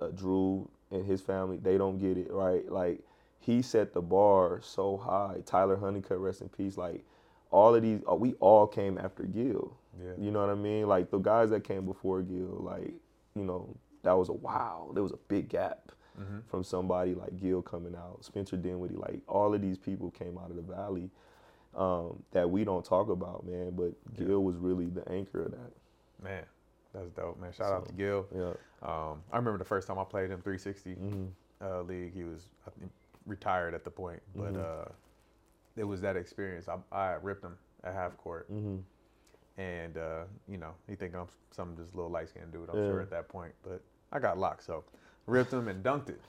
uh, 0.02 0.08
Jrue 0.10 0.68
and 0.92 1.06
his 1.06 1.22
family, 1.22 1.58
they 1.58 1.78
don't 1.78 1.98
get 2.00 2.18
it, 2.18 2.32
right? 2.32 2.70
Like, 2.72 3.00
he 3.40 3.62
set 3.62 3.94
the 3.94 4.02
bar 4.02 4.60
so 4.62 4.98
high. 4.98 5.38
Tyler 5.46 5.78
Honeycutt, 5.78 6.20
rest 6.20 6.42
in 6.42 6.50
peace. 6.50 6.78
Like, 6.78 7.04
all 7.50 7.76
of 7.76 7.82
these, 7.82 8.02
uh, 8.10 8.16
we 8.16 8.34
all 8.40 8.68
came 8.68 8.98
after 8.98 9.24
Gil. 9.24 9.76
Yeah. 10.02 10.12
You 10.18 10.32
know 10.32 10.42
what 10.42 10.50
I 10.50 10.56
mean? 10.56 10.88
Like, 10.88 11.12
the 11.12 11.18
guys 11.20 11.50
that 11.50 11.64
came 11.64 11.86
before 11.86 12.22
Gil, 12.22 12.62
like, 12.62 12.94
you 13.36 13.44
know, 13.44 13.76
that 14.04 14.14
was 14.14 14.30
a 14.30 14.34
wow. 14.34 14.92
There 14.94 15.04
was 15.04 15.12
a 15.12 15.20
big 15.28 15.50
gap 15.50 15.92
hmm 16.18 16.40
from 16.50 16.62
somebody 16.64 17.14
like 17.16 17.40
Gil 17.40 17.62
coming 17.62 17.96
out, 17.96 18.26
Spencer 18.26 18.58
Dinwiddie, 18.58 18.96
like 18.96 19.22
all 19.30 19.54
of 19.54 19.62
these 19.62 19.78
people 19.78 20.12
came 20.12 20.38
out 20.38 20.50
of 20.50 20.58
the 20.58 20.62
valley 20.62 21.10
um, 21.74 22.22
that 22.32 22.50
we 22.50 22.66
don't 22.66 22.84
talk 22.84 23.08
about, 23.10 23.46
man. 23.48 23.72
But 23.72 23.94
Yeah. 24.18 24.26
Gil 24.26 24.44
was 24.44 24.58
really 24.58 24.88
the 24.88 25.08
anchor 25.10 25.44
of 25.44 25.52
that. 25.52 25.72
Man, 26.22 26.44
that's 26.94 27.10
dope, 27.12 27.40
man. 27.40 27.52
Shout 27.52 27.72
out 27.74 27.86
to 27.88 27.94
Gil. 27.94 28.28
Yeah. 28.36 28.54
Um, 28.84 29.22
I 29.32 29.38
remember 29.38 29.58
the 29.58 29.66
first 29.66 29.88
time 29.88 30.00
I 30.00 30.04
played 30.04 30.30
him 30.32 30.42
360 30.42 30.94
hmm 30.94 31.26
uh, 31.64 31.82
league. 31.84 32.14
He 32.14 32.24
was 32.24 32.48
I 32.68 32.72
think, 32.80 32.92
retired 33.26 33.74
at 33.74 33.84
the 33.84 33.92
point, 33.92 34.22
but 34.36 34.54
Mhm. 34.54 34.82
uh, 34.82 34.92
it 35.78 35.84
was 35.84 36.02
that 36.02 36.16
experience. 36.18 36.68
I, 36.68 36.78
I 36.92 37.14
ripped 37.22 37.44
him 37.44 37.58
at 37.84 37.94
half 37.94 38.18
court, 38.18 38.48
hmm 38.48 38.78
and 39.58 39.98
uh, 39.98 40.24
you 40.48 40.58
know 40.58 40.74
he 40.88 40.96
think 40.96 41.14
I'm 41.16 41.28
some 41.52 41.76
just 41.78 41.94
little 41.96 42.10
light 42.12 42.30
skinned 42.30 42.52
dude. 42.52 42.70
I'm 42.70 42.78
Yeah. 42.78 42.88
sure 42.88 43.02
at 43.02 43.10
that 43.12 43.28
point, 43.30 43.54
but 43.64 43.82
I 44.12 44.20
got 44.20 44.38
locked, 44.38 44.64
so 44.64 44.84
ripped 45.28 45.54
him 45.54 45.68
and 45.68 45.84
dunked 45.84 46.10
it. 46.10 46.22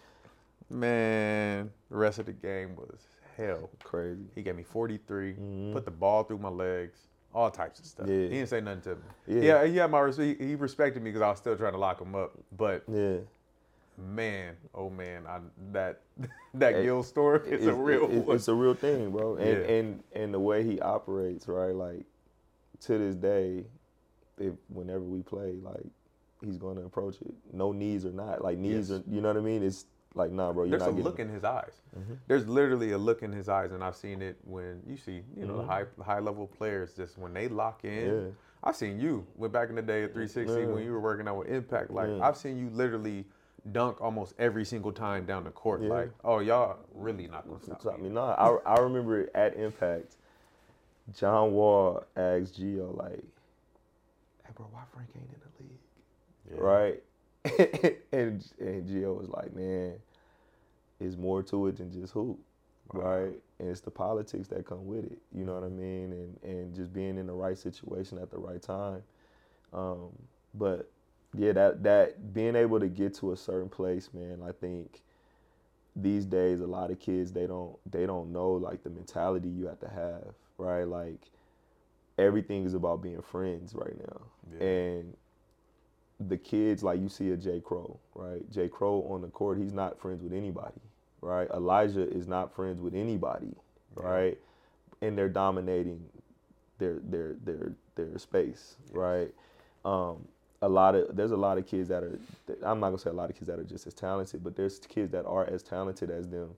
Man, 0.71 1.71
the 1.91 1.97
rest 1.97 2.19
of 2.19 2.27
the 2.27 2.33
game 2.33 2.77
was 2.77 3.01
hell. 3.37 3.71
Crazy. 3.83 4.25
He 4.35 4.43
gave 4.43 4.57
me 4.57 4.63
43, 4.63 5.35
Mhm. 5.35 5.73
put 5.73 5.85
the 5.85 5.91
ball 5.91 6.25
through 6.25 6.39
my 6.39 6.49
legs, 6.49 7.09
all 7.35 7.51
types 7.51 7.81
of 7.81 7.87
stuff. 7.87 8.07
Yeah. 8.09 8.15
He 8.23 8.29
didn't 8.29 8.49
say 8.49 8.61
nothing 8.61 8.83
to 8.83 8.91
me. 8.97 9.03
Yeah. 9.27 9.63
Yeah, 9.63 9.67
he 9.67 9.77
had 9.77 9.91
my 9.91 10.11
he, 10.11 10.35
he 10.35 10.55
respected 10.55 11.03
me 11.03 11.11
because 11.11 11.23
I 11.23 11.31
was 11.31 11.39
still 11.39 11.57
trying 11.57 11.73
to 11.73 11.79
lock 11.79 12.01
him 12.01 12.15
up. 12.15 12.33
But 12.57 12.85
Yeah. 12.93 13.19
man, 13.99 14.55
oh 14.75 14.91
man, 14.91 15.27
I, 15.27 15.41
that 15.73 16.01
that 16.55 16.75
It- 16.75 16.83
Gil 16.85 17.03
story 17.03 17.41
is 17.51 17.67
a 17.67 17.75
real 17.75 18.05
it-. 18.11 18.35
It's 18.35 18.49
a 18.49 18.55
real 18.55 18.75
thing, 18.75 19.11
bro. 19.11 19.37
And 19.37 19.47
Yeah. 19.49 19.75
and 19.75 20.03
and 20.13 20.35
the 20.35 20.41
way 20.41 20.63
he 20.65 20.81
operates, 20.81 21.49
right? 21.49 21.75
Like 21.75 22.05
to 22.83 22.99
this 22.99 23.15
day, 23.15 23.65
if 24.39 24.55
whenever 24.69 25.03
we 25.05 25.23
play, 25.23 25.57
like 25.63 25.87
he's 26.45 26.59
going 26.59 26.77
to 26.77 26.83
approach 26.83 27.17
it. 27.23 27.33
No 27.53 27.71
knees 27.73 28.05
or 28.05 28.11
not. 28.11 28.43
Like 28.43 28.59
knees 28.59 28.91
Yes. 28.91 28.99
are, 28.99 29.03
you 29.09 29.21
know 29.21 29.29
what 29.29 29.37
I 29.37 29.41
mean? 29.41 29.63
It's 29.63 29.87
like, 30.15 30.31
nah, 30.31 30.53
bro. 30.53 30.65
You're 30.65 30.71
There's 30.79 30.83
a 30.83 30.87
not 30.87 30.91
getting 30.93 31.05
look 31.05 31.19
in 31.21 31.29
his 31.29 31.45
eyes. 31.45 31.81
Mhm. 31.97 32.19
There's 32.27 32.47
literally 32.47 32.93
a 32.93 32.99
look 32.99 33.23
in 33.23 33.33
his 33.33 33.49
eyes, 33.49 33.73
and 33.73 33.83
I've 33.83 33.97
seen 33.97 34.21
it 34.23 34.37
when 34.45 34.83
you 34.87 34.97
see, 34.97 35.23
you 35.37 35.47
know, 35.47 35.57
the 35.57 35.63
Mhm. 35.63 35.67
high 35.67 35.85
high 36.03 36.19
level 36.21 36.47
players 36.47 36.95
just 36.95 37.19
when 37.19 37.33
they 37.33 37.49
lock 37.49 37.85
in. 37.85 38.25
Yeah. 38.27 38.31
I've 38.65 38.77
seen 38.77 39.01
you 39.01 39.27
went 39.37 39.53
back 39.53 39.71
in 39.71 39.75
the 39.75 39.83
day 39.83 40.05
at 40.05 40.13
360 40.13 40.61
Yeah. 40.61 40.67
when 40.67 40.85
you 40.85 40.93
were 40.93 41.01
working 41.01 41.27
out 41.27 41.37
with 41.39 41.49
Impact. 41.49 41.91
Like 41.91 42.09
Yeah. 42.09 42.27
I've 42.27 42.37
seen 42.37 42.57
you 42.59 42.71
literally 42.71 43.25
dunk 43.73 44.01
almost 44.01 44.35
every 44.39 44.65
single 44.65 44.93
time 44.93 45.25
down 45.25 45.45
the 45.45 45.51
court. 45.51 45.81
Like, 45.83 46.11
oh 46.25 46.39
y'all 46.41 46.79
really 46.95 47.27
not 47.29 47.47
gonna 47.49 47.61
stop, 47.61 47.81
Stop 47.81 47.99
me. 48.01 48.09
No, 48.09 48.23
I, 48.23 48.57
I 48.67 48.81
remember 48.81 49.29
at 49.35 49.55
Impact, 49.57 50.17
John 51.15 51.53
Wall 51.53 52.05
asked 52.17 52.61
Gio 52.61 52.97
like, 52.97 53.23
"Hey, 54.45 54.53
bro, 54.55 54.67
why 54.71 54.83
Frank 54.93 55.09
ain't 55.17 55.29
in 55.29 55.41
the 55.41 55.65
league?" 56.55 56.61
Right? 56.61 57.03
and 58.13 58.45
and 58.61 58.89
Gio 58.89 59.19
was 59.19 59.29
like, 59.29 59.55
"Man, 59.55 59.95
it's 61.01 61.17
more 61.17 61.43
to 61.45 61.67
it 61.69 61.77
than 61.77 61.93
just 61.93 62.13
hoop." 62.13 62.39
right? 62.93 63.33
And 63.59 63.71
it's 63.71 63.81
the 63.81 63.91
politics 63.91 64.49
that 64.49 64.67
come 64.67 64.87
with 64.87 65.05
it. 65.07 65.19
You 65.35 65.45
know 65.45 65.55
what 65.55 65.65
I 65.65 65.69
mean? 65.69 66.13
And 66.13 66.39
and 66.43 66.75
just 66.75 66.93
being 66.93 67.19
in 67.19 67.27
the 67.27 67.33
right 67.33 67.57
situation 67.59 68.19
at 68.19 68.31
the 68.31 68.39
right 68.39 68.63
time. 68.63 69.03
Um, 69.73 70.11
but 70.55 70.91
yeah, 71.37 71.53
that 71.53 71.83
that 71.85 72.35
being 72.35 72.57
able 72.57 72.81
to 72.81 72.89
get 72.89 73.15
to 73.17 73.33
a 73.33 73.37
certain 73.37 73.69
place, 73.69 74.11
man, 74.15 74.41
I 74.47 74.53
think 74.53 75.03
these 75.97 76.25
days 76.27 76.61
a 76.61 76.67
lot 76.67 76.91
of 76.91 76.99
kids 77.01 77.33
they 77.33 77.47
don't 77.47 77.77
they 77.91 78.07
don't 78.07 78.33
know 78.33 78.53
like 78.53 78.83
the 78.83 78.91
mentality 78.91 79.49
you 79.49 79.67
have 79.67 79.81
to 79.81 79.89
have, 79.89 80.35
right? 80.59 80.85
Like 80.85 81.21
everything 82.19 82.65
is 82.65 82.75
about 82.75 83.03
being 83.03 83.23
friends 83.23 83.75
right 83.75 83.97
now. 83.99 84.21
Yeah. 84.59 84.67
And 84.67 85.17
the 86.29 86.37
kids 86.39 86.83
like 86.83 87.01
you 87.01 87.09
see 87.09 87.31
a 87.31 87.37
J. 87.37 87.61
Crow, 87.61 87.99
right? 88.15 88.49
J. 88.51 88.69
Crow 88.69 89.07
on 89.11 89.23
the 89.23 89.29
court, 89.29 89.59
he's 89.59 89.73
not 89.73 90.01
friends 90.01 90.23
with 90.23 90.33
anybody, 90.33 90.81
right? 91.21 91.49
Elijah 91.53 92.09
is 92.09 92.27
not 92.29 92.55
friends 92.55 92.81
with 92.81 92.95
anybody, 92.95 93.55
Yeah. 93.97 94.05
right? 94.09 94.39
And 95.03 95.19
they're 95.19 95.29
dominating 95.29 96.05
their 96.79 97.01
their 97.05 97.35
their 97.45 97.73
their 97.97 98.19
space, 98.19 98.77
right? 98.93 99.33
Um, 99.85 100.29
a 100.63 100.69
lot 100.69 100.95
of 100.95 101.17
there's 101.17 101.33
a 101.33 101.37
lot 101.37 101.59
of 101.59 101.67
kids 101.67 101.89
that 101.89 102.03
are 102.03 102.19
I'm 102.65 102.81
not 102.81 102.89
gonna 102.89 102.99
say 102.99 103.11
a 103.11 103.15
lot 103.15 103.31
of 103.31 103.37
kids 103.37 103.49
that 103.49 103.59
are 103.59 103.65
just 103.65 103.87
as 103.87 103.95
talented, 103.95 104.45
but 104.45 104.57
there's 104.57 104.79
kids 104.81 105.11
that 105.13 105.27
are 105.27 105.47
as 105.47 105.63
talented 105.63 106.11
as 106.11 106.29
them, 106.29 106.51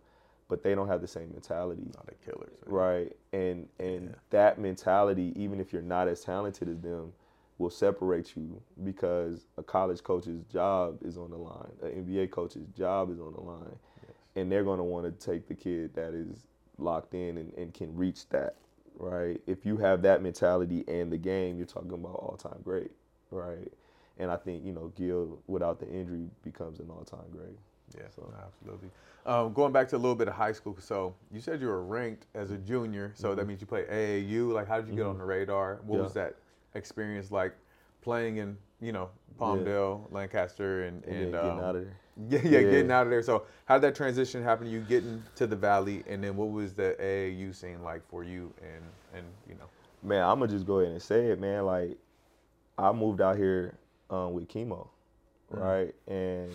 but 0.48 0.62
they 0.62 0.74
don't 0.74 0.88
have 0.88 1.00
the 1.00 1.08
same 1.08 1.30
mentality, 1.32 1.84
Not 1.94 2.06
the 2.06 2.14
killers. 2.24 2.50
right? 2.66 3.16
And 3.32 3.68
and 3.78 4.10
Yeah. 4.10 4.16
that 4.30 4.58
mentality, 4.58 5.32
even 5.36 5.60
if 5.60 5.72
you're 5.72 5.82
not 5.82 6.08
as 6.08 6.22
talented 6.22 6.68
as 6.68 6.80
them, 6.80 7.12
will 7.58 7.70
separate 7.70 8.36
you 8.36 8.60
because 8.82 9.46
a 9.58 9.62
college 9.62 10.02
coach's 10.02 10.42
job 10.44 10.98
is 11.04 11.16
on 11.16 11.30
the 11.30 11.36
line, 11.36 11.70
an 11.82 12.04
NBA 12.04 12.30
coach's 12.30 12.66
job 12.76 13.10
is 13.12 13.20
on 13.20 13.32
the 13.32 13.40
line, 13.40 13.76
Yes. 14.02 14.16
and 14.36 14.50
they're 14.50 14.64
gonna 14.64 14.84
want 14.84 15.04
to 15.06 15.12
take 15.26 15.46
the 15.46 15.54
kid 15.54 15.94
that 15.94 16.14
is 16.14 16.46
locked 16.78 17.14
in 17.14 17.38
and, 17.38 17.52
and 17.54 17.72
can 17.72 17.94
reach 17.96 18.28
that, 18.30 18.56
right? 18.98 19.40
If 19.46 19.64
you 19.64 19.76
have 19.76 20.02
that 20.02 20.22
mentality 20.22 20.84
and 20.88 21.12
the 21.12 21.16
game, 21.18 21.56
you're 21.56 21.66
talking 21.66 21.92
about 21.92 22.16
all 22.16 22.36
time 22.36 22.60
great, 22.64 22.90
right? 23.30 23.72
And 24.18 24.30
I 24.30 24.36
think 24.36 24.64
you 24.64 24.72
know 24.72 24.92
Gil, 24.96 25.38
without 25.46 25.78
the 25.78 25.88
injury, 25.88 26.28
becomes 26.42 26.80
an 26.80 26.90
all 26.90 27.04
time 27.04 27.26
great. 27.30 27.58
Yeah, 27.96 28.08
So- 28.10 28.32
absolutely. 28.44 28.90
Um, 29.26 29.52
going 29.54 29.72
back 29.72 29.88
to 29.88 29.96
a 29.96 29.98
little 29.98 30.14
bit 30.16 30.26
of 30.28 30.34
high 30.34 30.52
school, 30.52 30.76
so 30.80 31.14
you 31.30 31.40
said 31.40 31.60
you 31.60 31.68
were 31.68 31.82
ranked 31.84 32.26
as 32.34 32.50
a 32.50 32.58
junior, 32.58 33.12
so 33.14 33.34
that 33.34 33.44
Mhm. 33.44 33.48
means 33.48 33.60
you 33.60 33.66
play 33.66 33.84
AAU. 33.88 34.52
Like, 34.52 34.66
how 34.66 34.80
did 34.80 34.88
you 34.88 34.94
get 34.96 35.06
on 35.06 35.14
Mhm. 35.14 35.18
the 35.20 35.24
radar? 35.24 35.76
What 35.86 35.96
Yeah. 35.96 36.02
was 36.02 36.12
that 36.14 36.34
experience 36.74 37.30
like 37.30 37.54
playing 38.02 38.36
in, 38.38 38.56
you 38.80 38.92
know, 38.92 39.10
Palmdale, 39.38 40.10
Lancaster, 40.12 40.84
and, 40.84 41.02
And, 41.04 41.14
and, 41.14 41.20
then 41.20 41.30
getting 41.30 41.58
um, 41.58 41.64
out 41.64 41.76
of 41.76 41.84
there. 41.84 41.96
yeah, 42.28 42.38
yeah, 42.44 42.60
Yeah. 42.60 42.70
getting 42.70 42.90
out 42.90 43.04
of 43.06 43.10
there. 43.10 43.22
So, 43.22 43.44
how 43.66 43.76
did 43.78 43.82
that 43.82 43.94
transition 43.94 44.42
happen? 44.42 44.66
You 44.66 44.80
getting 44.80 45.22
to 45.36 45.46
the 45.46 45.56
Valley, 45.56 46.04
and 46.06 46.22
then 46.22 46.36
what 46.36 46.50
was 46.50 46.74
the 46.74 46.94
AAU 47.00 47.52
scene 47.54 47.82
like 47.82 48.06
for 48.08 48.22
you? 48.24 48.52
And 48.62 48.82
and 49.14 49.26
you 49.48 49.54
know, 49.54 49.66
Man, 50.02 50.22
I'm 50.22 50.38
gonna 50.38 50.50
just 50.52 50.66
go 50.66 50.80
ahead 50.80 50.92
and 50.92 51.02
say 51.02 51.26
it, 51.28 51.40
man. 51.40 51.64
Like, 51.66 51.96
I 52.78 52.92
moved 52.92 53.20
out 53.20 53.36
here 53.36 53.78
um, 54.10 54.34
with 54.34 54.48
chemo, 54.48 54.88
Mhm. 55.52 55.58
right? 55.60 55.94
And 56.06 56.50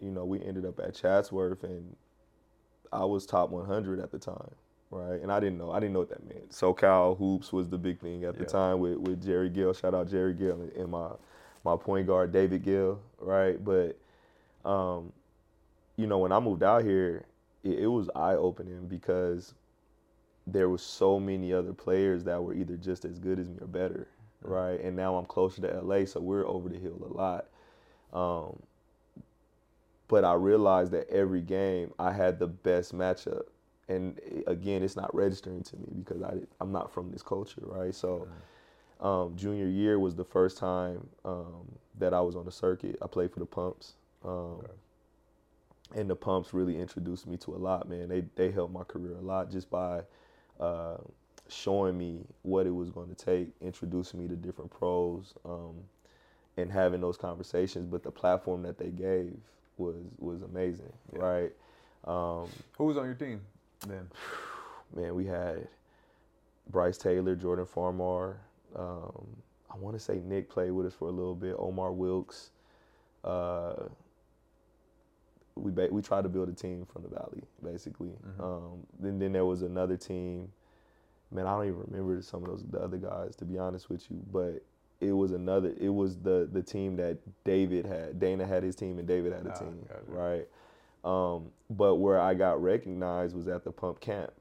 you 0.00 0.10
know, 0.10 0.24
we 0.24 0.42
ended 0.42 0.64
up 0.64 0.80
at 0.80 0.94
Chatsworth, 0.94 1.62
and 1.62 1.94
I 2.92 3.04
was 3.04 3.26
top 3.26 3.50
100 3.50 4.00
at 4.00 4.10
the 4.10 4.18
time, 4.18 4.54
right? 4.90 5.20
And 5.20 5.30
I 5.32 5.40
didn't 5.40 5.58
know, 5.58 5.70
I 5.70 5.80
didn't 5.80 5.92
know 5.92 6.00
what 6.00 6.10
that 6.10 6.26
meant. 6.26 6.50
SoCal 6.50 7.16
hoops 7.18 7.52
was 7.52 7.68
the 7.68 7.78
big 7.78 8.00
thing 8.00 8.24
at 8.24 8.34
the 8.36 8.44
Yeah. 8.44 8.48
time 8.48 8.80
with 8.80 8.98
with 8.98 9.22
Jerry 9.24 9.48
Gill. 9.50 9.72
Shout 9.72 9.94
out 9.94 10.08
Jerry 10.08 10.34
Gill 10.34 10.52
and, 10.60 10.72
and 10.72 10.90
my 10.90 11.10
my 11.64 11.76
point 11.76 12.06
guard 12.06 12.32
David 12.32 12.62
Gill, 12.62 13.00
right? 13.18 13.62
But 13.62 13.96
um, 14.64 15.12
you 15.96 16.06
know, 16.06 16.18
when 16.18 16.32
I 16.32 16.40
moved 16.40 16.62
out 16.62 16.84
here, 16.84 17.24
it, 17.62 17.80
it 17.80 17.86
was 17.86 18.08
eye 18.14 18.34
opening 18.34 18.86
because 18.86 19.54
there 20.46 20.68
was 20.68 20.82
so 20.82 21.20
many 21.20 21.52
other 21.52 21.72
players 21.72 22.24
that 22.24 22.42
were 22.42 22.54
either 22.54 22.76
just 22.76 23.04
as 23.04 23.18
good 23.18 23.38
as 23.38 23.48
me 23.48 23.58
or 23.60 23.66
better, 23.66 24.08
Mhm. 24.42 24.50
right? 24.50 24.80
And 24.80 24.96
now 24.96 25.16
I'm 25.16 25.26
closer 25.26 25.60
to 25.62 25.68
LA, 25.82 26.04
so 26.06 26.20
we're 26.20 26.46
over 26.46 26.68
the 26.68 26.78
hill 26.78 26.98
a 27.04 27.12
lot. 27.12 27.46
Um, 28.12 28.58
but 30.08 30.24
I 30.24 30.32
realized 30.34 30.92
that 30.92 31.08
every 31.08 31.42
game 31.42 31.92
I 31.98 32.10
had 32.12 32.38
the 32.38 32.48
best 32.48 32.94
matchup, 32.94 33.44
and 33.90 34.18
eh, 34.30 34.42
again, 34.46 34.82
it's 34.82 34.96
not 34.96 35.14
registering 35.14 35.62
to 35.64 35.76
me 35.76 35.88
because 36.04 36.22
I 36.22 36.34
I'm 36.60 36.72
not 36.72 36.92
from 36.92 37.10
this 37.10 37.22
culture, 37.22 37.62
right? 37.64 37.94
So. 37.94 38.28
Um, 39.00 39.34
junior 39.34 39.66
year 39.66 39.98
was 39.98 40.14
the 40.14 40.24
first 40.24 40.58
time 40.58 41.08
um, 41.24 41.66
that 41.98 42.12
I 42.12 42.20
was 42.20 42.36
on 42.36 42.44
the 42.44 42.52
circuit. 42.52 42.98
I 43.00 43.06
played 43.06 43.32
for 43.32 43.40
the 43.40 43.46
Pumps, 43.46 43.94
um, 44.24 44.58
Okay. 44.58 44.72
and 45.94 46.10
the 46.10 46.16
Pumps 46.16 46.52
really 46.52 46.78
introduced 46.78 47.26
me 47.26 47.38
to 47.38 47.54
a 47.54 47.56
lot. 47.56 47.88
Man, 47.88 48.08
they 48.08 48.24
they 48.36 48.50
helped 48.50 48.74
my 48.74 48.84
career 48.84 49.16
a 49.16 49.22
lot 49.22 49.50
just 49.50 49.70
by 49.70 50.02
uh, 50.60 50.98
showing 51.48 51.96
me 51.96 52.26
what 52.42 52.66
it 52.66 52.74
was 52.74 52.90
going 52.90 53.08
to 53.08 53.14
take, 53.14 53.48
introducing 53.62 54.20
me 54.20 54.28
to 54.28 54.36
different 54.36 54.70
pros, 54.70 55.32
um, 55.46 55.76
and 56.58 56.70
having 56.70 57.00
those 57.00 57.16
conversations. 57.16 57.86
But 57.86 58.02
the 58.02 58.10
platform 58.10 58.62
that 58.64 58.76
they 58.76 58.90
gave 58.90 59.34
was 59.78 59.96
was 60.18 60.42
amazing, 60.42 60.92
Yeah. 61.14 61.20
right? 61.20 61.52
Um, 62.04 62.50
who 62.76 62.84
was 62.84 62.98
on 62.98 63.06
your 63.06 63.14
team 63.14 63.40
then? 63.88 64.08
man, 64.94 65.14
we 65.14 65.24
had 65.26 65.66
Bryce 66.70 66.98
Taylor, 66.98 67.34
Jordan 67.34 67.66
Farmar. 67.66 68.36
Um, 68.76 69.26
I 69.72 69.76
want 69.78 69.96
to 69.96 70.00
say 70.00 70.20
Nick 70.24 70.48
played 70.50 70.70
with 70.72 70.86
us 70.86 70.94
for 70.94 71.08
a 71.08 71.12
little 71.12 71.34
bit. 71.34 71.54
Omar 71.58 71.92
Wilkes. 71.92 72.50
Uh, 73.24 73.74
we 75.56 75.70
ba- 75.70 75.88
we 75.90 76.00
tried 76.00 76.22
to 76.22 76.28
build 76.28 76.48
a 76.48 76.52
team 76.52 76.86
from 76.90 77.02
the 77.02 77.08
valley, 77.08 77.42
basically. 77.62 78.12
Mhm. 78.26 78.40
Um, 78.42 78.86
then 78.98 79.18
then 79.18 79.32
there 79.32 79.44
was 79.44 79.62
another 79.62 79.96
team. 79.96 80.52
Man, 81.30 81.46
I 81.46 81.56
don't 81.56 81.66
even 81.66 81.84
remember 81.88 82.20
some 82.22 82.42
of 82.44 82.48
those 82.50 82.64
the 82.64 82.80
other 82.80 82.96
guys 82.98 83.36
to 83.36 83.44
be 83.44 83.58
honest 83.58 83.88
with 83.90 84.10
you, 84.10 84.20
but 84.32 84.62
it 85.00 85.12
was 85.12 85.32
another. 85.32 85.74
It 85.78 85.90
was 85.90 86.16
the 86.18 86.48
the 86.50 86.62
team 86.62 86.96
that 86.96 87.18
David 87.44 87.84
had. 87.86 88.18
Dana 88.18 88.46
had 88.46 88.62
his 88.62 88.74
team, 88.74 88.98
and 88.98 89.06
David 89.06 89.32
had 89.32 89.46
a 89.46 89.50
Ah, 89.50 89.58
team, 89.58 89.86
right? 90.08 90.48
Um, 91.04 91.50
but 91.70 91.96
where 91.96 92.20
I 92.20 92.34
got 92.34 92.62
recognized 92.62 93.34
was 93.34 93.48
at 93.48 93.64
the 93.64 93.72
pump 93.72 94.00
camp, 94.00 94.32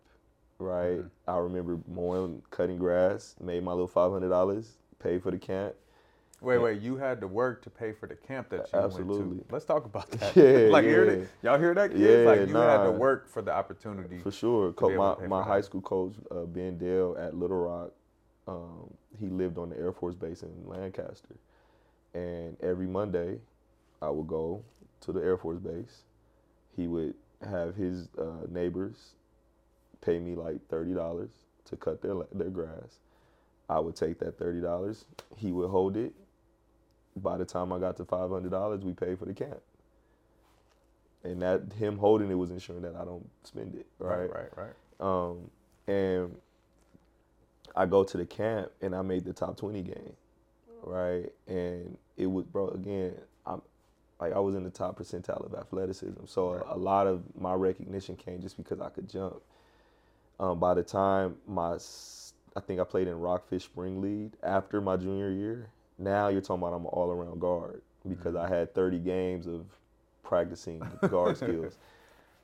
right? 0.58 1.00
Mhm. 1.00 1.10
I 1.28 1.38
remember 1.38 1.80
mowing, 1.88 2.42
cutting 2.52 2.78
grass, 2.78 3.36
made 3.40 3.64
my 3.64 3.72
little 3.72 3.88
five 3.88 4.12
hundred 4.12 4.30
dollars, 4.30 4.78
paid 5.00 5.24
for 5.24 5.32
the 5.32 5.38
camp. 5.38 5.76
Wait, 6.42 6.56
Yeah. 6.56 6.62
wait, 6.62 6.82
you 6.82 6.96
had 6.98 7.20
to 7.22 7.28
work 7.28 7.62
to 7.64 7.70
pay 7.70 7.92
for 7.92 8.08
the 8.08 8.16
camp 8.16 8.50
that 8.50 8.72
you 8.72 8.80
went 8.80 8.86
Absolutely. 8.86 9.40
to. 9.40 9.46
Let's 9.52 9.66
talk 9.66 9.86
about 9.86 10.10
that. 10.12 10.36
Yeah, 10.36 10.70
like, 10.72 10.86
hear 10.86 11.06
yeah. 11.06 11.16
that? 11.20 11.28
y'all 11.44 11.60
hear 11.60 11.74
that, 11.74 11.92
kids? 11.92 12.02
Yeah, 12.02 12.18
like, 12.30 12.48
you 12.48 12.56
had 12.56 12.84
to 12.86 12.92
work 12.92 13.28
for 13.28 13.42
the 13.42 13.52
opportunity. 13.54 14.20
For 14.20 14.32
sure. 14.32 14.70
be 14.70 14.76
Co- 14.76 14.92
able 14.92 15.18
my 15.22 15.28
my 15.28 15.44
high 15.44 15.58
that. 15.58 15.66
school 15.66 15.82
coach, 15.82 16.14
uh, 16.32 16.46
Ben 16.46 16.78
Dale 16.78 17.16
at 17.20 17.34
Littlerock, 17.34 17.92
um, 18.48 18.94
he 19.18 19.28
lived 19.28 19.58
on 19.58 19.70
the 19.70 19.78
Air 19.78 19.92
Force 19.92 20.16
Base 20.16 20.44
in 20.44 20.52
Lancaster. 20.66 21.36
And 22.14 22.58
every 22.62 22.88
Monday, 22.88 23.40
I 24.02 24.10
would 24.10 24.28
go 24.28 24.64
to 25.02 25.12
the 25.12 25.22
Air 25.22 25.38
Force 25.38 25.60
Base. 25.60 26.04
He 26.80 26.88
would 26.88 27.16
have 27.44 27.76
his 27.76 28.10
uh, 28.18 28.48
neighbors 28.50 29.12
pay 30.02 30.20
me 30.20 30.36
like 30.36 30.68
$30 30.70 31.30
to 31.66 31.78
cut 31.78 32.02
their, 32.02 32.16
their 32.34 32.50
grass. 32.50 33.00
I 33.70 33.80
would 33.80 33.96
take 33.96 34.20
that 34.20 34.40
$30. 34.40 35.06
He 35.38 35.52
would 35.52 35.70
hold 35.70 35.98
it. 35.98 36.14
By 37.18 37.38
the 37.38 37.46
time 37.46 37.74
I 37.74 37.80
got 37.80 37.98
to 37.98 38.06
$500, 38.06 38.84
we 38.84 38.94
paid 38.94 39.20
for 39.20 39.26
the 39.26 39.34
camp. 39.34 39.62
And 41.24 41.42
that 41.42 41.74
him 41.78 41.98
holding 41.98 42.32
it 42.32 42.36
was 42.36 42.52
ensuring 42.52 42.84
that 42.84 42.96
I 42.96 43.06
don't 43.06 43.30
spend 43.44 43.76
it, 43.76 43.88
right? 44.00 44.30
right, 44.32 44.50
right. 44.58 44.74
Um, 45.02 45.52
and 45.88 46.36
I 47.76 47.86
go 47.86 48.04
to 48.04 48.18
the 48.18 48.26
camp 48.26 48.72
and 48.82 48.96
I 48.96 49.02
made 49.02 49.26
the 49.26 49.34
top 49.34 49.58
twenty 49.58 49.82
game, 49.84 50.14
right? 50.84 51.32
And 51.48 51.98
it 52.18 52.28
was, 52.28 52.46
bro. 52.46 52.70
Again, 52.70 53.16
like 54.20 54.34
I 54.34 54.40
was 54.40 54.56
in 54.56 54.64
the 54.64 54.70
top 54.70 55.00
percentile 55.00 55.46
of 55.46 55.54
athleticism, 55.54 56.26
so 56.26 56.54
Right. 56.54 56.64
a, 56.68 56.76
a 56.76 56.78
lot 56.78 57.08
of 57.08 57.24
my 57.40 57.54
recognition 57.54 58.16
came 58.16 58.42
just 58.42 58.58
because 58.58 58.82
I 58.82 58.90
could 58.90 59.10
jump. 59.10 59.42
Um, 60.40 60.60
by 60.60 60.74
the 60.74 60.84
time 60.84 61.36
my, 61.48 61.78
I 62.56 62.60
think 62.62 62.80
I 62.80 62.84
played 62.84 63.08
in 63.08 63.20
Rockfish 63.20 63.64
Spring 63.66 64.02
League 64.02 64.34
after 64.44 64.82
my 64.82 64.98
junior 64.98 65.30
year. 65.30 65.70
Now 65.98 66.30
you're 66.30 66.42
talking 66.42 66.64
about 66.64 66.74
I'm 66.76 66.82
an 66.86 66.88
all 66.88 67.12
around 67.12 67.40
guard 67.40 67.82
because 68.08 68.36
I 68.36 68.48
had 68.48 68.74
30 68.74 69.00
games 69.00 69.48
of 69.48 69.66
practicing 70.24 70.82
guard 71.10 71.38
skills 71.38 71.78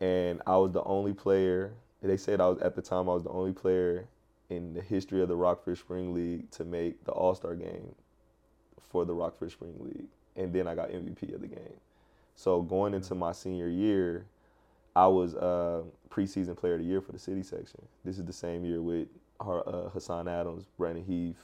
and 0.02 0.42
I 0.46 0.58
was 0.58 0.74
the 0.74 0.84
only 0.84 1.14
player. 1.14 1.74
They 2.02 2.18
said 2.18 2.42
I 2.42 2.48
was 2.50 2.60
at 2.60 2.76
the 2.76 2.82
time 2.82 3.10
I 3.10 3.14
was 3.14 3.24
the 3.24 3.30
only 3.30 3.54
player 3.54 4.08
in 4.50 4.74
the 4.74 4.82
history 4.82 5.22
of 5.22 5.30
the 5.30 5.36
Rockfish 5.36 5.80
Spring 5.80 6.14
League 6.14 6.52
to 6.52 6.66
make 6.66 7.04
the 7.06 7.12
All 7.14 7.34
Star 7.34 7.56
game 7.56 7.96
for 8.92 9.06
the 9.06 9.14
Rockfish 9.14 9.54
Spring 9.54 9.76
League, 9.80 10.08
and 10.36 10.52
then 10.54 10.68
I 10.68 10.76
got 10.76 10.90
MVP 10.90 11.34
of 11.34 11.42
the 11.42 11.48
game. 11.48 11.80
So 12.36 12.62
going 12.62 12.94
into 12.94 13.16
my 13.16 13.32
senior 13.32 13.70
year, 13.70 14.26
I 14.96 15.08
was 15.08 15.36
uh, 15.36 15.84
preseason 16.10 16.56
player 16.56 16.74
of 16.74 16.80
the 16.80 16.86
year 16.86 17.02
for 17.02 17.12
the 17.12 17.20
city 17.20 17.44
section. 17.44 17.82
This 18.04 18.18
is 18.18 18.26
the 18.26 18.34
same 18.34 18.66
year 18.66 18.82
with 18.82 19.08
uh, 19.40 19.90
Hassan 19.90 20.28
Adams, 20.28 20.66
Brandon 20.78 21.04
Heath, 21.04 21.38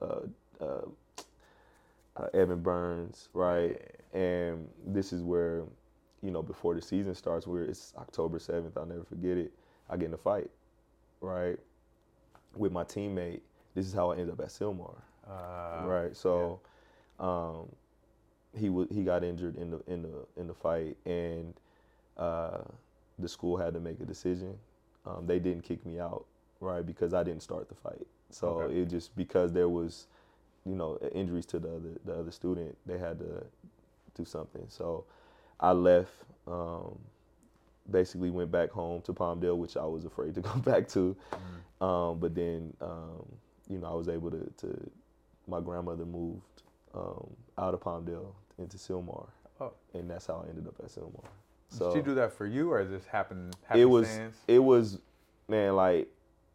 uh, 0.00 0.20
uh, 0.60 0.80
uh, 2.16 2.26
Evan 2.34 2.60
Burns, 2.60 3.28
right? 3.34 3.80
And 4.12 4.68
this 4.86 5.12
is 5.12 5.22
where, 5.22 5.64
you 6.22 6.30
know, 6.30 6.42
before 6.42 6.74
the 6.74 6.82
season 6.82 7.14
starts, 7.14 7.46
where 7.46 7.62
it's 7.62 7.92
October 7.98 8.38
7th, 8.38 8.76
I'll 8.76 8.86
never 8.86 9.04
forget 9.04 9.36
it. 9.36 9.52
I 9.90 9.96
get 9.96 10.06
in 10.06 10.14
a 10.14 10.18
fight, 10.18 10.50
right, 11.20 11.58
with 12.56 12.72
my 12.72 12.84
teammate. 12.84 13.40
This 13.74 13.86
is 13.86 13.92
how 13.92 14.10
I 14.10 14.14
ended 14.14 14.30
up 14.30 14.40
at 14.40 14.48
Sylmar, 14.48 14.94
Uh, 15.28 15.86
right? 15.86 16.16
So, 16.16 16.60
um, 17.20 17.68
he 18.56 18.70
was 18.70 18.88
he 18.90 19.02
got 19.04 19.24
injured 19.24 19.56
in 19.56 19.70
the 19.70 19.82
in 19.86 20.02
the 20.02 20.26
in 20.36 20.46
the 20.46 20.54
fight, 20.54 20.96
and 21.06 21.54
uh, 22.16 22.58
the 23.18 23.28
school 23.28 23.56
had 23.56 23.74
to 23.74 23.80
make 23.80 24.00
a 24.00 24.04
decision. 24.04 24.58
Um, 25.06 25.26
they 25.26 25.38
didn't 25.38 25.64
kick 25.64 25.84
me 25.86 26.00
out, 26.00 26.26
right, 26.60 26.84
because 26.86 27.14
I 27.14 27.22
didn't 27.22 27.42
start 27.42 27.68
the 27.68 27.74
fight. 27.76 28.06
So 28.30 28.48
Okay. 28.48 28.80
it 28.80 28.86
just 28.88 29.16
because 29.16 29.52
there 29.52 29.68
was, 29.68 30.06
you 30.64 30.74
know, 30.74 30.98
injuries 31.14 31.46
to 31.46 31.58
the 31.58 31.68
other 31.68 31.90
the 32.04 32.14
other 32.14 32.30
student, 32.32 32.76
they 32.86 32.98
had 32.98 33.18
to 33.20 33.44
do 34.16 34.24
something. 34.24 34.66
So 34.68 35.04
I 35.60 35.72
left. 35.72 36.12
Um, 36.48 36.98
basically 37.90 38.30
went 38.30 38.50
back 38.50 38.70
home 38.70 39.02
to 39.02 39.12
Palmdale, 39.12 39.56
which 39.56 39.76
I 39.76 39.84
was 39.84 40.04
afraid 40.04 40.34
to 40.36 40.40
go 40.42 40.54
back 40.58 40.88
to. 40.88 41.16
Mm. 41.80 41.86
Um, 41.86 42.18
but 42.18 42.34
then, 42.34 42.72
um, 42.80 43.26
you 43.68 43.78
know, 43.78 43.88
I 43.88 43.94
was 43.94 44.08
able 44.08 44.30
to, 44.30 44.50
to 44.58 44.90
my 45.46 45.60
grandmother 45.60 46.04
moved 46.06 46.62
um, 46.94 47.28
out 47.58 47.74
of 47.74 47.80
Palmdale 47.80 48.32
into 48.58 48.76
Sylmar. 48.76 49.28
Oh. 49.60 49.72
and 49.94 50.10
that's 50.10 50.26
how 50.26 50.44
I 50.44 50.50
ended 50.50 50.66
up 50.66 50.74
at 50.80 50.90
Sylmar. 50.90 51.22
Did 51.70 51.78
So 51.78 51.94
she 51.94 52.02
do 52.02 52.14
that 52.16 52.32
for 52.32 52.46
you, 52.46 52.70
or 52.70 52.84
this 52.84 53.06
happened? 53.06 53.56
it 53.74 53.86
was, 53.86 54.06
happenstance? 54.06 54.36
it 54.48 54.58
was, 54.58 54.98
man, 55.48 55.74
like 55.76 56.08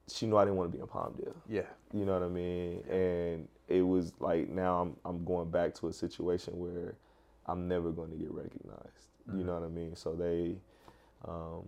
she 0.08 0.28
knew 0.28 0.38
I 0.38 0.44
didn't 0.46 0.58
want 0.58 0.72
to 0.72 0.78
be 0.78 0.82
in 0.82 0.88
Palmdale. 0.88 1.34
Yeah. 1.50 1.62
You 1.94 2.06
know 2.06 2.14
what 2.14 2.24
I 2.24 2.28
mean? 2.30 2.84
And 2.90 3.48
it 3.68 3.82
was 3.82 4.14
like 4.20 4.50
now 4.50 4.82
I'm 4.82 4.96
I'm 5.06 5.26
going 5.26 5.50
back 5.50 5.74
to 5.76 5.88
a 5.88 5.94
situation 5.94 6.60
where 6.60 6.96
I'm 7.48 7.68
never 7.68 7.92
going 7.92 8.12
to 8.12 8.18
get 8.18 8.32
recognized. 8.32 9.08
You 9.28 9.44
Mhm. 9.44 9.46
know 9.46 9.54
what 9.56 9.64
I 9.64 9.68
mean? 9.70 9.96
So 9.96 10.14
they, 10.14 10.58
um, 11.26 11.66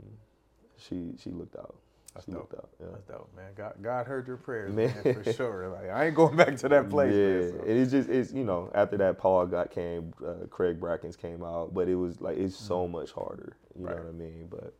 she 0.77 1.13
she 1.17 1.29
looked 1.31 1.55
out. 1.55 1.75
That's 2.13 2.25
she 2.25 2.31
dope. 2.31 2.53
out. 2.57 2.69
Yeah. 2.79 2.87
That's 2.91 3.03
dope, 3.05 3.29
man. 3.35 3.51
God, 3.55 3.73
God 3.81 4.05
heard 4.05 4.27
your 4.27 4.37
prayers, 4.37 4.73
Man. 4.73 4.93
man, 5.03 5.23
for 5.23 5.33
sure. 5.33 5.69
Like 5.69 5.89
I 5.89 6.05
ain't 6.05 6.15
going 6.15 6.35
back 6.35 6.55
to 6.57 6.69
that 6.69 6.89
place. 6.89 7.13
yeah, 7.13 7.39
man, 7.51 7.51
so. 7.59 7.63
it's 7.65 7.91
just 7.91 8.09
it's 8.09 8.31
you 8.33 8.43
know 8.43 8.71
after 8.75 8.97
that 8.97 9.17
Paul 9.17 9.45
got 9.47 9.71
came, 9.71 10.13
uh, 10.25 10.45
Craig 10.49 10.79
Brackins 10.79 11.15
came 11.17 11.43
out, 11.43 11.73
but 11.73 11.87
it 11.87 11.95
was 11.95 12.21
like 12.21 12.37
it's 12.37 12.55
so 12.55 12.87
much 12.87 13.11
harder. 13.11 13.55
You 13.77 13.85
Mm-hmm. 13.85 13.87
Right. 13.87 13.95
know 13.97 14.03
what 14.03 14.09
I 14.09 14.11
mean? 14.13 14.47
But 14.49 14.73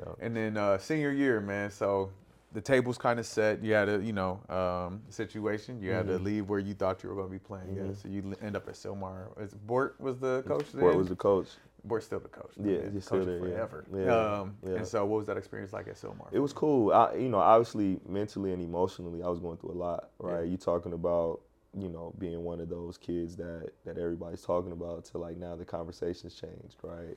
yeah. 0.00 0.12
And 0.26 0.36
then 0.36 0.56
uh, 0.56 0.78
senior 0.78 1.12
year, 1.12 1.40
man. 1.40 1.70
So 1.70 2.10
the 2.52 2.60
table's 2.60 2.98
kind 2.98 3.18
of 3.20 3.26
set. 3.26 3.62
You 3.62 3.74
had 3.74 3.88
a, 3.88 4.02
you 4.02 4.12
know, 4.12 4.40
um, 4.48 5.02
situation. 5.10 5.80
You 5.80 5.90
had 5.92 6.06
to 6.08 6.14
Mhm. 6.18 6.24
leave 6.24 6.48
where 6.48 6.58
you 6.58 6.74
thought 6.74 7.02
you 7.02 7.08
were 7.10 7.14
going 7.14 7.28
to 7.28 7.32
be 7.32 7.38
playing. 7.38 7.74
Yeah. 7.76 7.82
Mhm. 7.82 8.02
So 8.02 8.08
you 8.08 8.34
end 8.42 8.56
up 8.56 8.66
at 8.68 8.74
Sylmar. 8.74 9.28
Is 9.40 9.52
Bort 9.54 9.94
was 10.00 10.18
the 10.18 10.42
coach 10.46 10.72
then? 10.72 10.80
Bort 10.80 10.96
was 10.96 11.08
the 11.08 11.16
coach. 11.16 11.48
Bort's 11.86 12.06
still 12.06 12.20
the 12.20 12.28
coach. 12.28 12.52
Yeah, 12.62 12.88
he's 12.92 13.04
still 13.04 13.24
there, 13.24 13.36
yeah. 13.36 13.54
forever. 13.54 13.84
Yeah, 13.94 14.40
Um, 14.40 14.56
yeah. 14.66 14.76
And 14.76 14.86
so, 14.86 15.04
what 15.04 15.18
was 15.18 15.26
that 15.26 15.36
experience 15.36 15.72
like 15.72 15.88
at 15.88 15.94
Sylmar? 15.96 16.28
It 16.32 16.38
was 16.40 16.52
cool. 16.52 16.92
I, 16.92 17.14
you 17.14 17.28
know, 17.28 17.38
obviously 17.38 18.00
mentally 18.08 18.52
and 18.52 18.62
emotionally, 18.62 19.22
I 19.22 19.28
was 19.28 19.38
going 19.38 19.56
through 19.58 19.72
a 19.72 19.80
lot. 19.80 20.10
Right? 20.18 20.40
Yeah. 20.44 20.50
You 20.50 20.56
talking 20.56 20.92
about, 20.92 21.40
you 21.78 21.88
know, 21.88 22.12
being 22.18 22.42
one 22.44 22.60
of 22.60 22.68
those 22.68 22.98
kids 22.98 23.36
that 23.36 23.70
that 23.84 23.98
everybody's 23.98 24.42
talking 24.42 24.72
about 24.72 25.04
to 25.06 25.18
like 25.18 25.36
now 25.36 25.54
the 25.54 25.64
conversation's 25.64 26.34
changed, 26.34 26.76
right? 26.82 27.16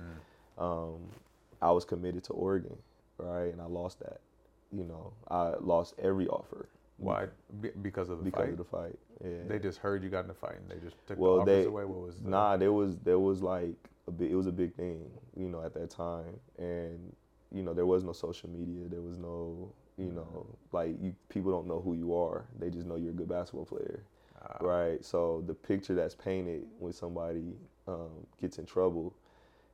Mm. 0.59 0.61
Um, 0.63 0.99
I 1.61 1.71
was 1.71 1.85
committed 1.85 2.23
to 2.25 2.33
Oregon, 2.33 2.77
right, 3.17 3.51
and 3.51 3.61
I 3.61 3.65
lost 3.65 3.99
that. 3.99 4.19
You 4.71 4.83
know, 4.83 5.13
I 5.31 5.53
lost 5.59 5.95
every 5.97 6.27
offer 6.27 6.67
Why? 6.97 7.25
Because 7.81 8.09
of 8.09 8.19
the 8.19 8.23
because 8.25 8.43
fight. 8.43 8.49
of 8.51 8.57
the 8.57 8.63
fight. 8.63 8.99
Yeah. 9.23 9.29
They 9.47 9.57
just 9.57 9.79
heard 9.79 10.03
you 10.03 10.09
got 10.09 10.25
in 10.25 10.29
a 10.31 10.33
fight 10.35 10.57
and 10.59 10.69
they 10.69 10.79
just 10.85 10.95
took 11.07 11.17
Well, 11.17 11.37
the 11.37 11.41
offers 11.41 11.63
they- 11.63 11.65
away. 11.65 11.85
What 11.85 12.01
was 12.05 12.15
the, 12.19 12.29
Nah, 12.29 12.55
there 12.57 12.71
was 12.71 12.97
there 12.99 13.17
was 13.19 13.41
like 13.41 13.73
a 14.09 14.11
big, 14.11 14.31
it 14.31 14.35
was 14.35 14.47
a 14.47 14.51
big 14.51 14.75
thing, 14.75 15.09
you 15.37 15.47
know, 15.49 15.63
at 15.63 15.73
that 15.75 15.89
time, 15.89 16.39
and 16.57 16.99
you 17.51 17.63
know 17.63 17.73
there 17.73 17.85
was 17.85 18.03
no 18.03 18.11
social 18.11 18.49
media, 18.49 18.87
there 18.89 19.01
was 19.01 19.17
no, 19.17 19.71
you 19.97 20.11
know, 20.11 20.45
like 20.71 20.91
you 21.01 21.15
people 21.29 21.51
don't 21.51 21.67
know 21.67 21.81
who 21.81 21.93
you 21.93 22.15
are, 22.15 22.45
they 22.59 22.69
just 22.69 22.85
know 22.87 22.95
you're 22.97 23.11
a 23.11 23.15
good 23.15 23.29
basketball 23.29 23.65
player, 23.65 24.03
uh, 24.41 24.65
right? 24.65 25.03
So 25.05 25.43
the 25.47 25.53
picture 25.53 25.95
that's 25.95 26.15
painted 26.15 26.65
when 26.79 26.93
somebody 26.93 27.53
um, 27.87 28.25
gets 28.41 28.57
in 28.59 28.65
trouble, 28.65 29.13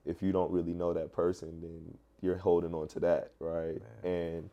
if 0.05 0.21
you 0.21 0.31
don't 0.31 0.51
really 0.51 0.73
know 0.73 0.93
that 0.93 1.11
person, 1.11 1.59
then 1.61 1.97
you're 2.21 2.37
holding 2.37 2.73
on 2.73 2.87
to 2.89 2.99
that, 3.01 3.31
right? 3.39 3.81
And 4.03 4.49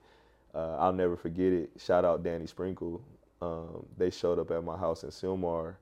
uh, 0.54 0.76
I'll 0.78 0.92
never 0.92 1.16
forget 1.16 1.52
it. 1.52 1.70
Shout 1.78 2.04
out 2.04 2.22
Danny 2.22 2.46
Sprinkle. 2.46 3.02
Um, 3.40 3.84
they 3.98 4.10
showed 4.10 4.38
up 4.38 4.50
at 4.50 4.64
my 4.64 4.76
house 4.76 5.02
in 5.02 5.10
Sylmar, 5.10 5.74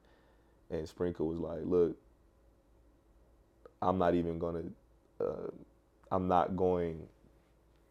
and 0.70 0.88
Sprinkle 0.88 1.26
was 1.26 1.38
like, 1.38 1.60
"Look, 1.64 1.96
I'm 3.82 3.98
not 3.98 4.14
even 4.14 4.38
gonna, 4.38 4.64
uh, 5.20 5.50
I'm 6.10 6.28
not 6.28 6.56
going 6.56 7.08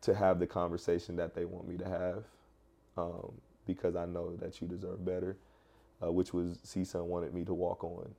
to 0.02 0.16
have 0.16 0.40
the 0.40 0.48
conversation 0.48 1.16
that 1.18 1.36
they 1.36 1.46
want 1.46 1.68
me 1.68 1.78
to 1.78 1.86
have, 1.90 2.24
um, 2.98 3.34
because 3.68 3.96
I 3.96 4.06
know 4.06 4.36
that 4.38 4.62
you 4.62 4.68
deserve 4.68 5.06
better." 5.06 5.38
Uh, 6.04 6.12
which 6.12 6.34
was 6.34 6.60
CSUN 6.66 7.06
wanted 7.06 7.34
me 7.34 7.46
to 7.46 7.54
walk 7.54 7.84
on. 7.84 8.14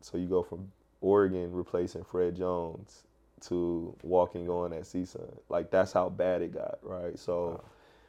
So 0.00 0.18
you 0.18 0.28
go 0.28 0.42
from 0.42 0.72
Oregon 1.00 1.52
replacing 1.52 2.04
Fred 2.04 2.36
Jones 2.36 3.04
to 3.42 3.96
walking 4.02 4.48
on 4.50 4.72
at 4.72 4.82
CSUN. 4.82 5.38
Like 5.48 5.70
that's 5.70 5.92
how 5.92 6.08
bad 6.10 6.42
it 6.42 6.52
got, 6.54 6.78
right? 6.82 7.18
So 7.18 7.60
Wow. 7.62 7.64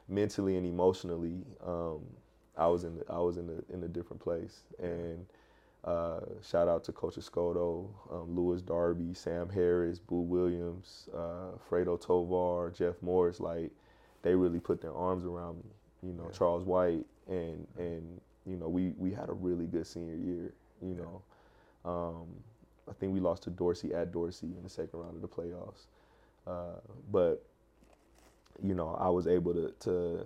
mentally 0.10 0.58
and 0.58 0.65
emotionally, 0.67 1.45
um, 1.65 2.02
I 2.58 2.67
was 2.67 2.84
in 2.86 2.97
the, 2.97 3.06
I 3.12 3.19
was 3.19 3.38
in 3.38 3.50
a 3.50 3.74
in 3.74 3.84
a 3.84 3.88
different 3.89 4.21
place. 4.21 4.62
And 4.80 5.26
uh, 5.84 6.20
shout 6.44 6.67
out 6.67 6.84
to 6.86 6.91
Coach 6.91 7.15
Escoto, 7.15 7.89
um, 8.12 8.36
Lewis 8.36 8.62
Darby, 8.62 9.13
Sam 9.13 9.50
Harris, 9.50 10.00
Boo 10.00 10.22
Williams, 10.22 11.10
uh, 11.15 11.58
Fredo 11.70 12.00
Tovar, 12.00 12.72
Jeff 12.72 12.96
Morris. 13.02 13.39
Like 13.39 13.72
they 14.22 14.36
really 14.36 14.60
put 14.60 14.82
their 14.82 14.94
arms 14.94 15.26
around 15.26 15.58
me. 15.58 15.72
You 16.04 16.13
know, 16.13 16.26
Yeah. 16.26 16.38
Charles 16.38 16.63
White, 16.63 17.06
and 17.28 17.67
and 17.78 18.22
you 18.46 18.58
know 18.58 18.67
we 18.70 18.94
we 18.98 19.12
had 19.12 19.30
a 19.30 19.34
really 19.34 19.65
good 19.67 19.88
senior 19.88 20.15
year. 20.15 20.54
You 20.82 20.96
Yeah. 20.96 21.04
know. 21.04 21.22
Um, 21.84 22.28
I 22.88 22.94
think 22.94 23.13
we 23.13 23.20
lost 23.20 23.44
to 23.44 23.50
Dorsey 23.50 23.94
at 23.94 24.12
Dorsey 24.12 24.48
in 24.56 24.63
the 24.63 24.70
second 24.70 25.00
round 25.00 25.15
of 25.15 25.22
the 25.22 25.28
playoffs. 25.28 25.86
Uh, 26.46 26.80
but 27.12 27.44
you 28.62 28.76
know, 28.76 28.89
I 29.00 29.10
was 29.10 29.26
able 29.28 29.54
to 29.54 29.72
to 29.80 30.26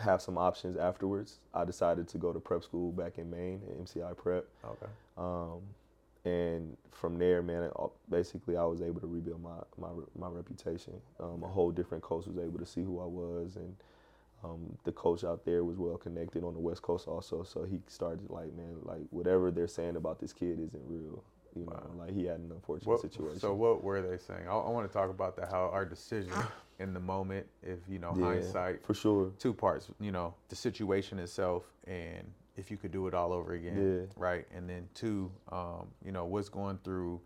have 0.00 0.22
some 0.22 0.38
options 0.38 0.76
afterwards. 0.76 1.38
I 1.54 1.64
decided 1.64 2.08
to 2.08 2.18
go 2.18 2.32
to 2.32 2.40
prep 2.40 2.62
school 2.62 2.92
back 2.92 3.18
in 3.18 3.30
Maine 3.30 3.60
at 3.68 3.78
MCI 3.84 4.16
Prep, 4.16 4.46
Okay. 4.64 4.86
um, 5.18 5.60
and 6.24 6.76
from 6.92 7.18
there, 7.18 7.42
man, 7.42 7.64
it, 7.64 7.72
basically 8.08 8.56
I 8.56 8.64
was 8.64 8.80
able 8.80 9.00
to 9.00 9.06
rebuild 9.06 9.42
my 9.42 9.58
my 9.78 9.88
my 10.18 10.28
reputation. 10.28 10.94
Um, 11.20 11.42
a 11.42 11.48
whole 11.48 11.70
different 11.70 12.02
coach 12.02 12.26
was 12.26 12.38
able 12.38 12.58
to 12.58 12.66
see 12.66 12.82
who 12.82 13.00
I 13.00 13.06
was, 13.06 13.56
and 13.56 13.76
um, 14.44 14.76
the 14.84 14.92
coach 14.92 15.24
out 15.24 15.44
there 15.44 15.64
was 15.64 15.76
well 15.78 15.96
connected 15.96 16.42
on 16.44 16.54
the 16.54 16.60
West 16.60 16.82
Coast 16.82 17.06
also. 17.08 17.42
So 17.42 17.64
he 17.64 17.80
started 17.86 18.28
like, 18.30 18.52
man, 18.54 18.76
like 18.84 19.00
whatever 19.10 19.50
they're 19.50 19.68
saying 19.68 19.96
about 19.96 20.20
this 20.20 20.32
kid 20.32 20.58
isn't 20.60 20.82
real. 20.86 21.22
You 21.54 21.66
know, 21.66 21.72
Wow. 21.72 21.90
like 21.98 22.14
he 22.14 22.24
had 22.24 22.40
an 22.40 22.50
unfortunate 22.50 22.88
What, 22.90 23.00
situation. 23.00 23.38
so 23.38 23.54
what 23.54 23.82
were 23.84 24.00
they 24.00 24.16
saying? 24.18 24.48
I, 24.48 24.52
I 24.52 24.70
want 24.70 24.86
to 24.86 24.92
talk 24.92 25.10
about 25.10 25.36
that. 25.36 25.48
How 25.50 25.68
our 25.72 25.84
decision 25.84 26.32
in 26.78 26.94
the 26.94 27.00
moment, 27.00 27.46
if 27.62 27.78
you 27.88 27.98
know 27.98 28.14
Yeah, 28.16 28.24
hindsight, 28.24 28.84
for 28.84 28.94
sure. 28.94 29.32
two 29.38 29.52
parts. 29.52 29.90
You 30.00 30.12
know 30.12 30.34
the 30.48 30.56
situation 30.56 31.18
itself, 31.18 31.64
and 31.86 32.32
if 32.56 32.70
you 32.70 32.76
could 32.76 32.90
do 32.92 33.06
it 33.06 33.14
all 33.14 33.32
over 33.32 33.52
again, 33.52 34.00
Yeah. 34.00 34.06
right? 34.16 34.46
And 34.54 34.68
then 34.68 34.88
two, 34.94 35.30
um, 35.50 35.88
you 36.04 36.12
know 36.12 36.24
what's 36.24 36.48
going 36.48 36.78
through 36.84 37.20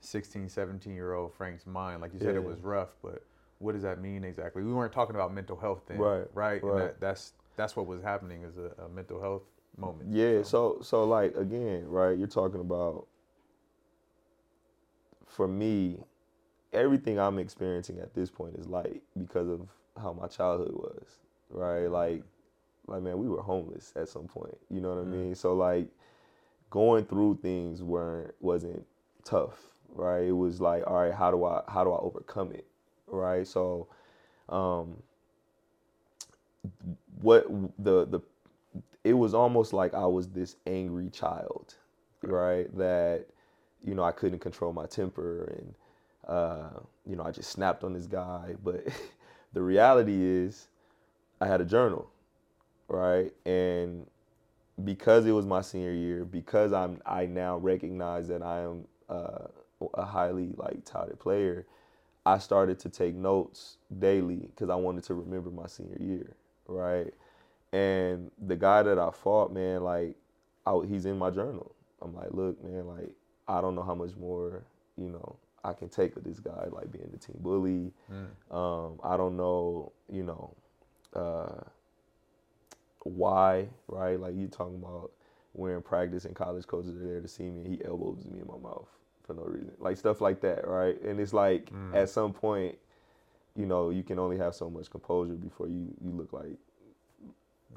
16, 0.00 0.48
17 0.48 0.94
year 0.94 1.14
old 1.14 1.32
Frank's 1.32 1.66
mind. 1.66 2.00
Like 2.00 2.12
you 2.12 2.18
said, 2.18 2.34
it 2.36 2.44
was 2.44 2.60
rough, 2.60 2.94
but 3.02 3.24
what 3.58 3.72
does 3.72 3.82
that 3.82 4.00
mean 4.02 4.24
exactly? 4.24 4.62
We 4.62 4.72
weren't 4.72 4.92
talking 4.92 5.14
about 5.14 5.32
mental 5.32 5.56
health 5.56 5.82
then, 5.86 5.98
Right, 5.98 6.26
Right. 6.34 6.62
And 6.62 6.70
right. 6.72 6.78
that, 6.80 7.00
that's 7.00 7.32
that's 7.56 7.76
what 7.76 7.86
was 7.86 8.02
happening 8.02 8.42
is 8.42 8.56
a, 8.58 8.72
a 8.84 8.88
mental 8.88 9.20
health 9.20 9.42
moment. 9.78 10.10
Yeah, 10.12 10.42
so 10.42 10.78
so 10.82 11.04
like 11.04 11.34
again, 11.36 11.86
right? 11.88 12.18
You're 12.18 12.26
talking 12.28 12.60
about 12.60 13.06
for 15.32 15.48
me, 15.48 15.98
everything 16.72 17.18
I'm 17.20 17.38
experiencing 17.38 18.00
at 18.00 18.14
this 18.14 18.30
point 18.30 18.56
is 18.56 18.68
light 18.68 19.02
because 19.18 19.48
of 19.48 19.68
how 20.00 20.12
my 20.14 20.28
childhood 20.28 20.74
was, 20.74 21.04
right? 21.50 21.86
Like 21.88 22.24
like 22.88 23.02
man, 23.02 23.18
we 23.18 23.28
were 23.28 23.42
homeless 23.42 23.92
at 23.96 24.08
some 24.08 24.26
point. 24.28 24.58
You 24.70 24.80
know 24.80 24.90
what 24.90 24.98
I 24.98 25.04
Mhm. 25.04 25.12
mean? 25.12 25.34
So 25.36 25.54
like 25.54 25.88
going 26.70 27.04
through 27.06 27.38
things 27.42 27.82
weren't 27.82 28.34
wasn't 28.40 28.86
tough, 29.24 29.70
right? 29.94 30.24
It 30.24 30.32
was 30.32 30.60
like, 30.60 30.84
all 30.86 30.96
right, 31.02 31.14
how 31.14 31.30
do 31.32 31.44
I 31.44 31.62
how 31.68 31.84
do 31.84 31.92
I 31.92 31.98
overcome 32.00 32.52
it? 32.52 32.66
Right? 33.08 33.46
So 33.46 33.88
um 34.48 35.02
what 37.20 37.46
the 37.78 38.06
the 38.06 38.20
it 39.04 39.14
was 39.14 39.34
almost 39.34 39.72
like 39.72 39.94
I 39.94 40.06
was 40.06 40.28
this 40.28 40.56
angry 40.66 41.10
child, 41.10 41.76
right? 42.22 42.74
That 42.76 43.26
you 43.84 43.94
know 43.94 44.04
I 44.04 44.12
couldn't 44.12 44.40
control 44.40 44.72
my 44.72 44.86
temper 44.86 45.44
and 45.58 45.74
uh, 46.28 46.80
you 47.06 47.16
know 47.16 47.24
I 47.24 47.30
just 47.30 47.50
snapped 47.50 47.84
on 47.84 47.92
this 47.94 48.06
guy. 48.06 48.54
But 48.64 48.86
the 49.52 49.62
reality 49.62 50.16
is, 50.22 50.68
I 51.40 51.46
had 51.46 51.60
a 51.60 51.64
journal, 51.64 52.10
right? 52.88 53.32
And 53.46 54.06
because 54.84 55.26
it 55.26 55.32
was 55.32 55.46
my 55.46 55.62
senior 55.62 55.92
year, 55.92 56.24
because 56.24 56.72
I'm 56.72 57.00
I 57.06 57.26
now 57.26 57.58
recognize 57.58 58.28
that 58.28 58.42
I 58.42 58.62
am 58.62 58.86
uh, 59.08 59.48
a 59.94 60.04
highly 60.04 60.54
like 60.56 60.84
touted 60.84 61.20
player, 61.20 61.66
I 62.24 62.38
started 62.38 62.78
to 62.80 62.88
take 62.88 63.14
notes 63.14 63.78
daily 63.98 64.36
because 64.54 64.70
I 64.70 64.76
wanted 64.76 65.04
to 65.04 65.14
remember 65.14 65.50
my 65.50 65.66
senior 65.66 65.98
year, 66.00 66.36
right? 66.68 67.12
And 67.72 68.30
the 68.46 68.56
guy 68.56 68.82
that 68.82 68.98
I 68.98 69.10
fought, 69.10 69.52
man, 69.52 69.82
like, 69.82 70.16
I, 70.66 70.80
he's 70.88 71.06
in 71.06 71.18
my 71.18 71.30
journal. 71.30 71.74
I'm 72.02 72.14
like, 72.14 72.32
look, 72.32 72.62
man, 72.62 72.86
like, 72.86 73.10
I 73.48 73.60
don't 73.60 73.74
know 73.74 73.82
how 73.82 73.94
much 73.94 74.16
more, 74.16 74.62
you 74.96 75.08
know, 75.08 75.36
I 75.64 75.72
can 75.72 75.88
take 75.88 76.16
of 76.16 76.24
this 76.24 76.40
guy, 76.40 76.66
like 76.70 76.90
being 76.90 77.08
the 77.12 77.18
team 77.18 77.36
bully. 77.40 77.92
Mm. 78.10 78.56
Um, 78.56 79.00
I 79.02 79.16
don't 79.16 79.36
know, 79.36 79.92
you 80.10 80.24
know, 80.24 80.54
uh, 81.14 81.62
why, 83.04 83.68
right? 83.88 84.18
Like 84.18 84.34
you 84.34 84.48
talking 84.48 84.76
about 84.76 85.10
wearing 85.54 85.82
practice 85.82 86.24
and 86.24 86.34
college 86.34 86.66
coaches 86.66 86.96
are 86.96 87.06
there 87.06 87.20
to 87.20 87.28
see 87.28 87.44
me 87.44 87.64
and 87.64 87.74
he 87.74 87.84
elbows 87.84 88.24
me 88.24 88.40
in 88.40 88.46
my 88.46 88.58
mouth 88.58 88.88
for 89.24 89.34
no 89.34 89.42
reason. 89.42 89.72
Like 89.78 89.96
stuff 89.96 90.20
like 90.20 90.40
that, 90.40 90.66
right? 90.66 91.00
And 91.02 91.20
it's 91.20 91.32
like 91.32 91.70
mm. 91.70 91.94
at 91.94 92.08
some 92.08 92.32
point, 92.32 92.76
you 93.54 93.66
know, 93.66 93.90
you 93.90 94.02
can 94.02 94.18
only 94.18 94.38
have 94.38 94.54
so 94.54 94.70
much 94.70 94.90
composure 94.90 95.34
before 95.34 95.68
you, 95.68 95.94
you 96.02 96.10
look 96.10 96.32
like 96.32 96.56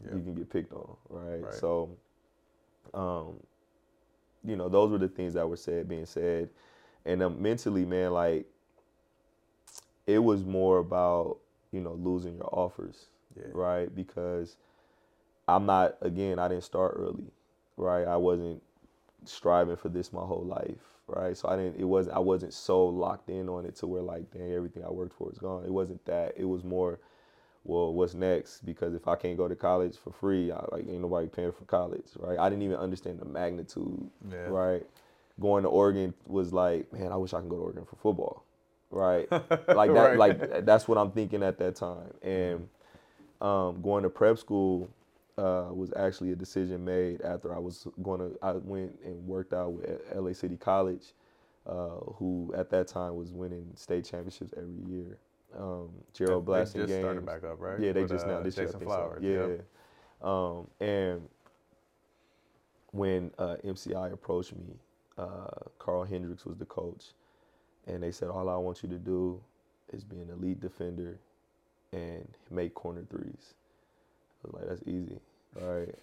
yep. 0.04 0.14
you 0.14 0.22
can 0.22 0.36
get 0.36 0.50
picked 0.50 0.74
on, 0.74 0.96
right? 1.10 1.44
right. 1.44 1.54
So 1.54 1.90
um, 2.94 3.36
you 4.46 4.56
know, 4.56 4.70
those 4.70 4.92
were 4.92 4.98
the 4.98 5.08
things 5.08 5.34
that 5.34 5.48
were 5.48 5.58
said 5.58 5.88
being 5.88 6.06
said. 6.06 6.50
And 7.06 7.22
um, 7.24 7.42
mentally, 7.42 7.86
man, 7.86 8.12
like 8.14 8.46
it 10.08 10.20
was 10.20 10.44
more 10.44 10.80
about, 10.80 11.38
you 11.72 11.82
know, 11.82 11.94
losing 11.94 12.36
your 12.36 12.50
offers. 12.52 13.08
Yeah. 13.38 13.48
Right? 13.52 13.94
Because 13.94 14.58
I'm 15.48 15.66
not 15.66 15.98
again, 16.02 16.40
I 16.40 16.48
didn't 16.48 16.64
start 16.64 16.96
early 16.98 17.32
right? 17.78 18.08
I 18.08 18.18
wasn't 18.18 18.62
striving 19.26 19.76
for 19.76 19.90
this 19.90 20.14
my 20.14 20.22
whole 20.22 20.46
life, 20.46 21.00
right? 21.08 21.36
So 21.36 21.50
I 21.50 21.56
didn't. 21.56 21.78
It 21.78 21.86
wasn't. 21.86 22.16
I 22.16 22.20
wasn't 22.20 22.54
so 22.54 22.86
locked 22.86 23.30
in 23.30 23.50
on 23.50 23.66
it 23.66 23.76
to 23.78 23.88
where 23.88 24.02
like, 24.02 24.32
dang, 24.32 24.54
everything 24.54 24.84
I 24.84 24.92
worked 24.92 25.16
for 25.18 25.32
is 25.32 25.38
gone. 25.38 25.66
It 25.66 25.72
wasn't 25.72 26.04
that. 26.06 26.34
It 26.38 26.46
was 26.46 26.64
more, 26.64 27.00
well, 27.66 27.92
what's 27.94 28.14
next? 28.14 28.64
Because 28.64 28.94
if 28.94 29.08
I 29.08 29.16
can't 29.16 29.36
go 29.36 29.48
to 29.48 29.56
college 29.56 29.98
for 29.98 30.12
free, 30.12 30.52
I, 30.52 30.64
like 30.72 30.88
ain't 30.88 31.02
nobody 31.02 31.28
paying 31.28 31.52
for 31.52 31.66
college, 31.66 32.06
right? 32.18 32.38
I 32.38 32.48
didn't 32.50 32.62
even 32.62 32.78
understand 32.78 33.20
the 33.20 33.26
magnitude, 33.26 34.08
yeah. 34.32 34.38
right? 34.48 34.86
Going 35.40 35.64
to 35.64 35.70
Oregon 35.70 36.14
was 36.28 36.54
like, 36.54 36.92
man, 36.94 37.12
I 37.12 37.16
wish 37.16 37.34
I 37.34 37.42
could 37.42 37.50
go 37.50 37.58
to 37.58 37.62
Oregon 37.64 37.86
for 37.86 37.96
football, 37.98 38.46
right? 38.92 39.30
like 39.32 39.50
that, 39.94 40.18
right. 40.18 40.18
like 40.18 40.66
that's 40.66 40.88
what 40.88 40.98
I'm 40.98 41.12
thinking 41.12 41.42
at 41.42 41.58
that 41.58 41.76
time. 41.76 42.14
And 42.22 42.70
um, 43.42 43.82
going 43.82 44.04
to 44.04 44.10
prep 44.10 44.38
school 44.38 44.90
uh, 45.38 45.70
was 45.72 45.92
actually 45.96 46.32
a 46.32 46.36
decision 46.36 46.86
made 46.86 47.22
after 47.22 47.54
I 47.54 47.60
was 47.60 47.88
going 48.04 48.20
to. 48.20 48.38
I 48.44 48.52
went 48.54 48.98
and 49.04 49.28
worked 49.28 49.54
out 49.54 49.74
with 49.74 50.02
LA 50.14 50.34
City 50.34 50.56
College, 50.56 51.14
uh, 51.66 51.98
who 52.18 52.54
at 52.56 52.70
that 52.70 52.88
time 52.88 53.16
was 53.16 53.34
winning 53.34 53.72
state 53.76 54.06
championships 54.06 54.54
every 54.56 54.84
year. 54.88 55.18
Um, 55.58 55.90
Gerald 56.14 56.46
Blasting 56.46 56.82
just 56.82 56.90
games. 56.94 57.04
started 57.04 57.26
back 57.26 57.44
up, 57.44 57.60
right? 57.60 57.80
Yeah, 57.80 57.92
they 57.92 58.02
With, 58.02 58.12
just 58.12 58.28
now 58.28 58.36
uh, 58.36 58.44
this 58.44 58.56
Jason 58.56 58.80
year. 58.80 58.88
Flowers. 58.88 59.22
So. 59.22 59.28
Yeah. 59.28 59.48
Yep. 59.48 59.66
Um, 60.22 60.68
and 60.80 61.30
when 62.92 63.32
uh, 63.38 63.58
MCI 63.66 64.14
approached 64.14 64.56
me, 64.56 64.76
uh, 65.18 65.48
Carl 65.80 66.04
Hendricks 66.04 66.46
was 66.46 66.58
the 66.58 66.66
coach, 66.66 67.14
and 67.88 68.04
they 68.04 68.12
said, 68.12 68.30
"All 68.30 68.50
I 68.50 68.58
want 68.58 68.84
you 68.84 68.90
to 68.90 68.98
do 68.98 69.42
is 69.94 70.04
be 70.04 70.20
an 70.20 70.30
elite 70.30 70.60
defender 70.60 71.20
and 71.94 72.28
make 72.50 72.74
corner 72.74 73.06
threes. 73.10 73.54
I 74.44 74.48
was 74.48 74.54
like, 74.54 74.68
"That's 74.70 74.82
easy." 74.88 75.20
right? 75.62 75.94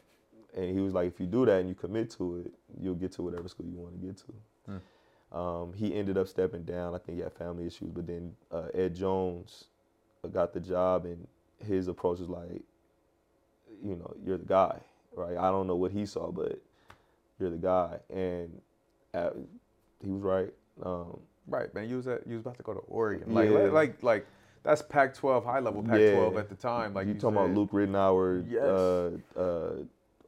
And 0.55 0.75
he 0.77 0.81
was 0.81 0.93
like, 0.93 1.09
if 1.09 1.21
you 1.21 1.27
do 1.27 1.47
that 1.47 1.61
and 1.61 1.69
you 1.69 1.75
commit 1.75 2.11
to 2.13 2.45
it, 2.45 2.53
you'll 2.81 2.95
get 2.95 3.13
to 3.13 3.23
whatever 3.23 3.49
school 3.49 3.67
you 3.67 3.79
want 3.79 4.01
to 4.01 4.07
get 4.07 4.17
to. 4.19 4.25
Hmm. 4.67 4.77
Um, 5.33 5.73
he 5.75 5.95
ended 5.95 6.19
up 6.19 6.29
stepping 6.29 6.63
down. 6.63 6.95
I 6.95 6.99
think 6.99 7.19
he 7.19 7.23
had 7.25 7.33
family 7.33 7.67
issues, 7.67 7.91
but 7.91 8.07
then 8.07 8.35
uh, 8.51 8.67
Ed 8.75 8.95
Jones 8.95 9.65
got 10.31 10.53
the 10.53 10.61
job, 10.61 11.07
and 11.07 11.27
his 11.67 11.89
approach 11.89 12.19
was 12.19 12.29
like, 12.29 12.63
you 13.83 13.97
know, 13.97 14.15
you're 14.25 14.39
the 14.39 14.45
guy, 14.45 14.79
right? 15.17 15.37
I 15.37 15.51
don't 15.51 15.67
know 15.67 15.77
what 15.77 15.91
he 15.91 16.05
saw, 16.05 16.31
but 16.31 16.61
you're 17.41 17.51
the 17.51 17.57
guy, 17.57 17.99
and 18.11 18.61
at, 19.15 19.35
he 20.05 20.11
was 20.11 20.23
right. 20.23 20.53
Um, 20.85 21.19
right, 21.49 21.75
man. 21.75 21.89
You 21.89 21.97
was 21.97 22.07
at, 22.07 22.27
you 22.27 22.35
was 22.35 22.43
about 22.43 22.59
to 22.59 22.63
go 22.63 22.75
to 22.75 22.81
Oregon, 22.81 23.33
like, 23.33 23.49
yeah. 23.49 23.57
like, 23.57 23.73
like, 23.73 24.03
like 24.03 24.27
that's 24.63 24.83
Pac-12, 24.83 25.45
high 25.45 25.61
level 25.61 25.83
Pac-12 25.83 26.33
yeah. 26.35 26.39
at 26.39 26.49
the 26.49 26.55
time. 26.55 26.95
Like 26.95 27.07
you, 27.07 27.15
you 27.15 27.21
talking 27.21 27.37
said. 27.37 27.45
about 27.45 27.57
Luke 27.57 27.73
Ridnour, 27.73 28.45
yes. 28.49 28.63
Uh, 28.63 29.41
uh, 29.41 29.73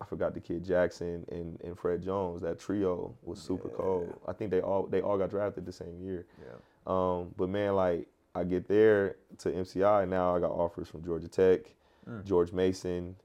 I 0.05 0.07
forgot 0.07 0.35
the 0.35 0.41
kid 0.41 0.63
Jackson 0.63 1.25
and, 1.33 1.59
and 1.65 1.79
Fred 1.79 2.03
Jones. 2.03 2.43
That 2.43 2.61
trio 2.61 3.15
was 3.23 3.41
super 3.41 3.69
yeah. 3.69 3.77
cold. 3.77 4.21
I 4.29 4.35
think 4.35 4.51
they 4.51 4.61
all 4.61 4.87
they 4.87 5.01
all 5.01 5.17
got 5.17 5.31
drafted 5.31 5.65
the 5.65 5.73
same 5.73 5.99
year. 5.99 6.27
Yeah. 6.39 6.57
Um, 6.87 7.35
but 7.39 7.49
man, 7.49 7.75
like 7.75 8.07
I 8.35 8.45
get 8.45 8.69
there 8.69 9.17
to 9.39 9.51
MCI 9.51 10.07
now. 10.07 10.37
I 10.37 10.41
got 10.41 10.51
offers 10.51 10.89
from 10.89 11.03
Georgia 11.03 11.29
Tech, 11.29 11.61
mm. 12.09 12.23
George 12.23 12.53
Mason, 12.53 13.17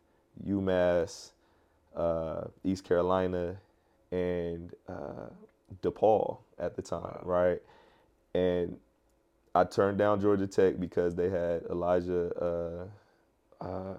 UMass, 0.48 1.32
uh, 1.98 2.44
East 2.64 2.86
Carolina, 2.86 3.58
and 4.14 4.74
uh, 4.88 5.28
DePaul 5.82 6.38
at 6.60 6.78
the 6.78 6.82
time, 6.82 7.02
wow. 7.02 7.22
right? 7.26 7.62
And 8.34 8.78
I 9.54 9.66
turned 9.66 9.98
down 9.98 10.22
Georgia 10.22 10.48
Tech 10.48 10.80
because 10.80 11.14
they 11.14 11.30
had 11.30 11.64
Elijah, 11.70 12.88
uh, 13.62 13.64
uh, 13.66 13.98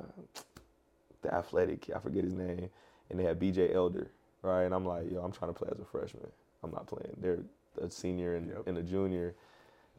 the 1.23 1.35
athletic, 1.35 1.91
I 1.95 1.99
forget 1.99 2.25
his 2.25 2.35
name, 2.35 2.69
and 3.11 3.19
they 3.19 3.25
had 3.25 3.39
BJ 3.39 3.75
Elder, 3.75 4.11
right? 4.43 4.65
And 4.65 4.75
I'm 4.75 4.85
like, 4.85 5.11
yo, 5.11 5.21
I'm 5.21 5.33
trying 5.33 5.53
to 5.53 5.59
play 5.59 5.69
as 5.73 5.81
a 5.81 5.85
freshman. 5.85 6.27
I'm 6.63 6.71
not 6.71 6.87
playing. 6.87 7.17
They're 7.21 7.41
a 7.81 7.91
senior 7.91 8.37
and, 8.37 8.49
yep. 8.49 8.67
and 8.67 8.79
a 8.79 8.83
junior 8.83 9.35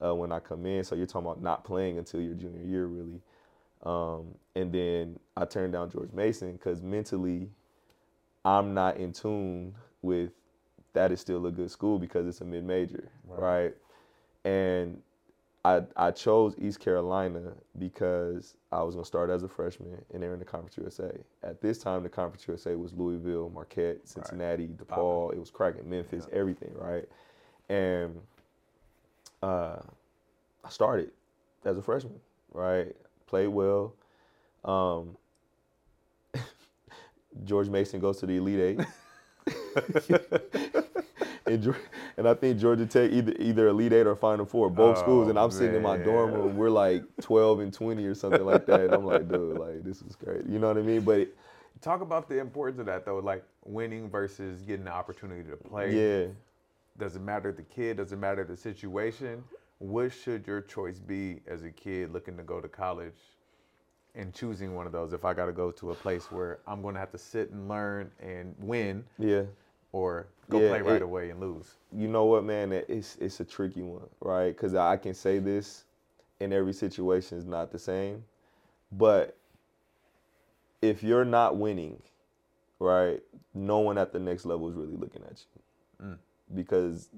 uh, 0.03 0.13
when 0.15 0.31
I 0.31 0.39
come 0.39 0.65
in. 0.65 0.83
So 0.83 0.95
you're 0.95 1.05
talking 1.05 1.27
about 1.27 1.41
not 1.41 1.63
playing 1.63 1.97
until 1.97 2.21
your 2.21 2.33
junior 2.33 2.63
year, 2.63 2.85
really. 2.85 3.21
Um, 3.83 4.35
and 4.55 4.71
then 4.71 5.19
I 5.35 5.45
turned 5.45 5.73
down 5.73 5.89
George 5.89 6.11
Mason 6.13 6.53
because 6.53 6.81
mentally, 6.81 7.49
I'm 8.45 8.73
not 8.73 8.97
in 8.97 9.11
tune 9.13 9.75
with 10.01 10.31
that 10.93 11.11
is 11.11 11.21
still 11.21 11.45
a 11.45 11.51
good 11.51 11.71
school 11.71 11.97
because 11.99 12.27
it's 12.27 12.41
a 12.41 12.45
mid 12.45 12.65
major, 12.65 13.09
right. 13.27 13.41
right? 13.63 13.75
And 14.43 15.01
I, 15.63 15.83
I 15.95 16.11
chose 16.11 16.55
East 16.57 16.79
Carolina 16.79 17.53
because 17.77 18.55
I 18.71 18.81
was 18.81 18.95
going 18.95 19.03
to 19.03 19.07
start 19.07 19.29
as 19.29 19.43
a 19.43 19.47
freshman 19.47 20.03
and 20.11 20.23
they're 20.23 20.33
in 20.33 20.39
the 20.39 20.45
Conference 20.45 20.75
USA. 20.77 21.15
At 21.43 21.61
this 21.61 21.77
time, 21.77 22.01
the 22.01 22.09
Conference 22.09 22.47
USA 22.47 22.75
was 22.75 22.93
Louisville, 22.93 23.51
Marquette, 23.53 24.07
Cincinnati, 24.07 24.67
right. 24.67 24.77
DePaul. 24.77 25.33
It 25.33 25.39
was 25.39 25.51
cracking 25.51 25.87
Memphis, 25.87 26.25
yeah. 26.31 26.39
everything, 26.39 26.71
right? 26.73 27.07
And 27.69 28.19
uh, 29.43 29.77
I 30.63 30.69
started 30.69 31.11
as 31.63 31.77
a 31.77 31.81
freshman, 31.81 32.19
right? 32.53 32.95
Played 33.27 33.49
well. 33.49 33.93
Um, 34.65 35.15
George 37.45 37.69
Mason 37.69 37.99
goes 37.99 38.19
to 38.19 38.25
the 38.25 38.37
Elite 38.37 38.59
Eight. 38.59 38.79
and, 41.51 41.75
and 42.17 42.27
I 42.27 42.33
think 42.33 42.59
Georgia 42.59 42.85
Tech 42.85 43.11
either 43.11 43.33
either 43.39 43.67
Elite 43.67 43.93
Eight 43.93 44.07
or 44.07 44.15
Final 44.15 44.45
Four, 44.45 44.69
both 44.69 44.97
oh, 44.97 45.01
schools. 45.01 45.27
And 45.27 45.37
I'm 45.37 45.49
man. 45.49 45.57
sitting 45.57 45.75
in 45.75 45.81
my 45.81 45.97
dorm 45.97 46.33
room. 46.33 46.55
We're 46.55 46.69
like 46.69 47.03
12 47.21 47.59
and 47.59 47.73
20 47.73 48.03
or 48.05 48.15
something 48.15 48.45
like 48.45 48.65
that. 48.67 48.81
And 48.81 48.93
I'm 48.93 49.05
like, 49.05 49.27
dude, 49.29 49.57
like 49.59 49.83
this 49.83 50.01
is 50.01 50.15
great. 50.15 50.45
You 50.47 50.59
know 50.59 50.67
what 50.67 50.77
I 50.77 50.81
mean? 50.81 51.01
But 51.01 51.19
it, 51.19 51.37
talk 51.81 52.01
about 52.01 52.29
the 52.29 52.39
importance 52.39 52.79
of 52.79 52.85
that 52.87 53.05
though, 53.05 53.19
like 53.19 53.43
winning 53.65 54.09
versus 54.09 54.61
getting 54.61 54.85
the 54.85 54.93
opportunity 54.93 55.49
to 55.49 55.57
play. 55.57 55.93
Yeah. 55.93 56.27
Doesn't 56.97 57.23
matter 57.23 57.51
the 57.51 57.63
kid. 57.63 57.97
Doesn't 57.97 58.19
matter 58.19 58.43
the 58.43 58.57
situation. 58.57 59.43
What 59.79 60.11
should 60.13 60.45
your 60.45 60.61
choice 60.61 60.99
be 60.99 61.39
as 61.47 61.63
a 61.63 61.71
kid 61.71 62.13
looking 62.13 62.37
to 62.37 62.43
go 62.43 62.61
to 62.61 62.67
college? 62.67 63.13
and 64.13 64.33
choosing 64.33 64.75
one 64.75 64.85
of 64.85 64.91
those 64.91 65.13
if 65.13 65.23
I 65.23 65.33
got 65.33 65.45
to 65.45 65.53
go 65.53 65.71
to 65.71 65.91
a 65.91 65.95
place 65.95 66.29
where 66.33 66.59
I'm 66.67 66.81
going 66.81 66.95
to 66.95 66.99
have 66.99 67.13
to 67.13 67.17
sit 67.17 67.51
and 67.51 67.69
learn 67.69 68.11
and 68.19 68.53
win. 68.59 69.05
Yeah 69.17 69.43
or 69.91 70.27
go 70.49 70.59
yeah, 70.59 70.69
play 70.69 70.81
right 70.81 70.95
it, 70.97 71.01
away 71.01 71.29
and 71.29 71.39
lose? 71.39 71.75
You 71.91 72.07
know 72.07 72.25
what, 72.25 72.43
man? 72.43 72.71
It's 72.71 73.17
it's 73.17 73.39
a 73.39 73.45
tricky 73.45 73.81
one, 73.81 74.07
right? 74.19 74.55
Because 74.55 74.75
I 74.75 74.97
can 74.97 75.13
say 75.13 75.39
this, 75.39 75.85
in 76.39 76.51
every 76.51 76.73
situation 76.73 77.37
is 77.37 77.45
not 77.45 77.71
the 77.71 77.79
same, 77.79 78.23
but 78.91 79.37
if 80.81 81.03
you're 81.03 81.25
not 81.25 81.57
winning, 81.57 82.01
right, 82.79 83.21
no 83.53 83.79
one 83.79 83.97
at 83.97 84.11
the 84.11 84.19
next 84.19 84.45
level 84.45 84.67
is 84.67 84.75
really 84.75 84.95
looking 84.95 85.23
at 85.23 85.43
you, 86.01 86.07
mm. 86.07 86.17
because 86.55 87.09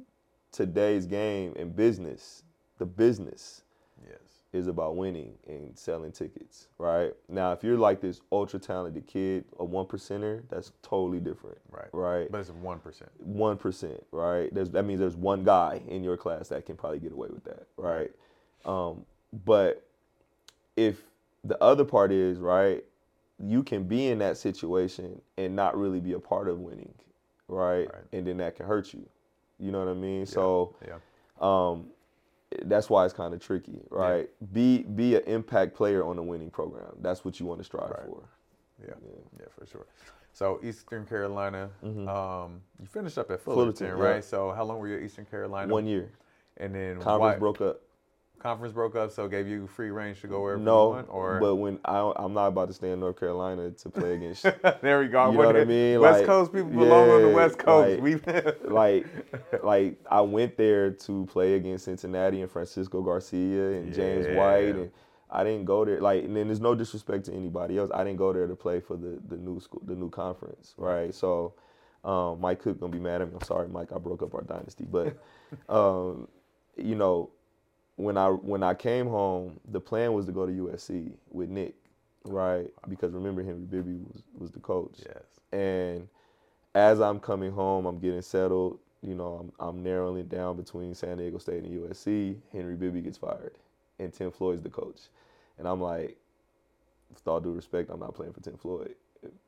today's 0.52 1.06
game 1.06 1.54
and 1.58 1.76
business, 1.76 2.44
the 2.80 2.86
business, 2.86 3.62
yes, 4.06 4.33
is 4.54 4.68
about 4.68 4.95
winning 4.95 5.34
and 5.47 5.78
selling 5.78 6.12
tickets, 6.12 6.68
right? 6.78 7.12
Now, 7.28 7.51
if 7.51 7.64
you're 7.64 7.78
like 7.78 7.99
this 7.99 8.22
ultra 8.32 8.60
talented 8.60 9.08
kid, 9.08 9.45
a 9.60 9.66
one 9.66 9.86
percenter, 9.86 10.43
that's 10.47 10.72
totally 10.84 11.20
different, 11.20 11.58
right? 11.72 11.89
Right. 11.91 12.32
But 12.32 12.41
it's 12.41 12.51
one 12.51 12.80
percent. 12.80 13.10
One 13.20 13.58
percent, 13.58 14.06
right? 14.12 14.54
There's, 14.54 14.70
that 14.70 14.84
means 14.84 14.99
there's 14.99 15.16
one 15.16 15.43
guy 15.43 15.82
in 15.88 16.04
your 16.04 16.18
class 16.18 16.49
that 16.49 16.66
can 16.68 16.78
probably 16.78 16.99
get 16.99 17.12
away 17.12 17.30
with 17.32 17.43
that, 17.45 17.68
right? 17.78 18.12
Um, 18.66 19.06
but 19.45 19.86
if 20.78 21.01
the 21.43 21.62
other 21.62 21.84
part 21.84 22.12
is 22.12 22.38
right, 22.38 22.84
you 23.39 23.64
can 23.64 23.84
be 23.84 24.08
in 24.08 24.20
that 24.20 24.38
situation 24.38 25.20
and 25.38 25.56
not 25.56 25.78
really 25.78 25.99
be 25.99 26.14
a 26.14 26.20
part 26.20 26.47
of 26.47 26.60
winning, 26.60 26.93
right? 27.47 27.91
right. 27.91 28.04
And 28.12 28.26
then 28.26 28.38
that 28.38 28.56
can 28.56 28.68
hurt 28.68 28.93
you. 28.93 29.08
You 29.60 29.72
know 29.72 29.80
what 29.80 29.88
I 29.88 29.93
mean? 29.93 30.20
Yeah. 30.20 30.26
So, 30.26 30.76
yeah. 30.88 30.97
Um, 31.41 31.88
that's 32.66 32.89
why 32.89 33.06
it's 33.06 33.14
kind 33.14 33.34
of 33.34 33.39
tricky, 33.39 33.82
right? 33.89 34.30
Be 34.54 34.84
be 34.84 35.16
an 35.16 35.24
impact 35.26 35.74
player 35.76 36.04
on 36.06 36.18
a 36.18 36.24
winning 36.24 36.49
program. 36.49 36.91
That's 37.01 37.24
what 37.26 37.39
you 37.39 37.45
want 37.45 37.60
to 37.60 37.64
strive 37.64 37.89
Right. 37.89 38.06
for. 38.06 38.24
Yeah, 38.86 38.93
yeah, 39.39 39.45
for 39.58 39.66
sure. 39.66 39.86
So 40.34 40.60
Eastern 40.64 41.06
Carolina, 41.06 41.70
um, 41.84 42.62
you 42.82 42.88
finished 42.88 43.18
up 43.18 43.30
at 43.32 43.38
Mm-hmm. 43.39 43.43
Fullerton, 43.51 43.74
Fullerton, 43.76 43.97
yeah. 43.99 44.04
right? 44.14 44.24
So 44.24 44.51
how 44.51 44.64
long 44.64 44.80
were 44.80 44.88
you 44.88 44.97
at 44.97 45.04
Eastern 45.04 45.26
Carolina? 45.26 45.72
One 45.72 45.86
year, 45.86 46.10
And 46.58 46.74
then 46.74 46.95
conference 46.99 47.20
why- 47.36 47.38
broke 47.38 47.62
up. 47.62 47.82
Conference 48.44 48.74
broke 48.74 48.98
up, 48.98 49.10
so 49.10 49.30
gave 49.30 49.48
you 49.48 49.68
free 49.68 49.89
range 49.89 50.20
to 50.20 50.28
go 50.28 50.41
wherever 50.41 50.60
you 50.60 50.66
No, 50.66 50.89
want, 50.89 51.08
or 51.10 51.39
but 51.39 51.56
when 51.56 51.80
I 51.86 52.12
I'm 52.18 52.34
not 52.34 52.48
about 52.48 52.68
to 52.68 52.74
stay 52.74 52.91
in 52.91 53.00
North 53.00 53.18
Carolina 53.18 53.72
to 53.72 53.89
play 53.89 54.16
against 54.16 54.44
there 54.82 55.00
we 55.00 55.08
go. 55.08 55.32
You 55.32 55.38
know 55.38 55.46
what 55.46 55.56
I 55.56 55.64
mean? 55.64 56.02
West 56.02 56.20
Like, 56.20 56.26
Coast 56.26 56.52
people 56.52 56.70
belong 56.72 57.10
on 57.10 57.22
the 57.22 57.30
West 57.30 57.58
Coast. 57.58 58.02
like- 58.02 58.02
we 58.02 58.70
like 58.70 59.06
like 59.64 59.98
I 60.12 60.20
went 60.20 60.58
there 60.58 60.91
to 60.91 61.26
play 61.28 61.54
against 61.54 61.86
Cincinnati 61.86 62.41
and 62.41 62.52
Francisco 62.52 63.02
Garcia 63.02 63.72
and 63.78 63.94
James 63.94 64.28
White 64.28 64.76
and 64.76 64.91
I 65.32 65.46
didn't 65.46 65.64
go 65.64 65.86
there 65.86 66.02
like 66.02 66.26
and 66.26 66.36
then 66.36 66.48
there's 66.48 66.60
no 66.60 66.76
disrespect 66.76 67.24
to 67.26 67.34
anybody 67.34 67.78
else. 67.78 67.91
I 67.94 68.04
didn't 68.04 68.18
go 68.20 68.34
there 68.34 68.46
to 68.46 68.56
play 68.58 68.82
for 68.82 68.98
the 68.98 69.20
the 69.30 69.38
new 69.38 69.62
school 69.62 69.82
the 69.86 69.96
new 69.96 70.10
conference, 70.10 70.74
right? 70.78 71.16
So 71.16 71.54
um, 72.04 72.41
Mike 72.41 72.60
Cook 72.60 72.82
gonna 72.82 72.91
be 72.91 73.00
mad 73.00 73.22
at 73.22 73.30
me. 73.30 73.36
I'm 73.39 73.48
sorry, 73.48 73.70
Mike. 73.70 73.94
I 73.96 74.00
broke 74.00 74.22
up 74.22 74.36
our 74.36 74.41
dynasty, 74.44 74.84
but 74.84 75.18
um, 75.70 76.28
you 76.76 76.96
know 76.96 77.30
when 77.96 78.18
I 78.18 78.30
when 78.30 78.64
I 78.64 78.74
came 78.74 79.08
home, 79.08 79.60
the 79.70 79.80
plan 79.80 80.14
was 80.14 80.26
to 80.28 80.32
go 80.32 80.46
to 80.46 80.52
USC 80.52 81.12
with 81.32 81.50
Nick, 81.50 81.76
right? 82.26 82.68
Because 82.89 83.14
remember 83.14 83.44
Henry 83.44 83.66
Bibby 83.66 83.96
was 84.12 84.24
was 84.38 84.52
the 84.52 84.60
coach 84.60 84.98
yes, 85.00 85.24
and 85.52 86.08
as 86.76 87.00
I'm 87.00 87.20
coming 87.20 87.52
home, 87.52 87.86
I'm 87.86 88.00
getting 88.00 88.22
settled. 88.22 88.80
You 89.02 89.16
know, 89.16 89.52
I'm, 89.60 89.68
I'm 89.68 89.84
narrowing 89.84 90.20
it 90.20 90.30
down 90.30 90.56
between 90.58 90.96
San 90.96 91.18
Diego 91.18 91.38
State 91.38 91.64
and 91.64 91.84
USC. 91.84 92.38
Henry 92.52 92.76
Bibby 92.76 93.02
gets 93.02 93.18
fired, 93.18 93.54
and 94.00 94.14
Tim 94.14 94.32
Floyd's 94.32 94.62
the 94.64 94.70
coach. 94.70 95.02
And 95.60 95.68
I'm 95.68 95.82
like, 95.82 96.18
with 97.10 97.28
all 97.28 97.39
due 97.39 97.52
respect, 97.52 97.89
I'm 97.91 98.00
not 98.00 98.16
playing 98.16 98.34
for 98.34 98.41
Tim 98.41 98.58
Floyd. 98.58 98.96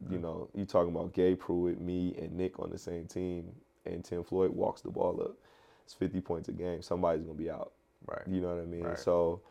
You 0.09 0.19
know, 0.19 0.49
you 0.53 0.65
talking 0.65 0.93
about 0.93 1.13
Gabe 1.13 1.39
Pruitt, 1.39 1.81
me, 1.81 2.15
and 2.17 2.31
Nick 2.37 2.59
on 2.59 2.69
the 2.69 2.77
same 2.77 3.07
team, 3.07 3.51
and 3.85 4.03
Tim 4.03 4.23
Floyd 4.23 4.51
walks 4.51 4.81
the 4.81 4.89
ball 4.89 5.19
up. 5.21 5.35
It's 5.83 5.93
50 5.93 6.21
points 6.21 6.49
a 6.49 6.53
game. 6.53 6.81
Somebody's 6.81 7.23
gonna 7.23 7.37
be 7.37 7.49
out. 7.49 7.73
Right. 8.07 8.21
You 8.27 8.41
know 8.41 8.49
what 8.55 8.61
I 8.63 8.65
mean? 8.65 8.83
Right. 8.83 8.99
So 8.99 9.41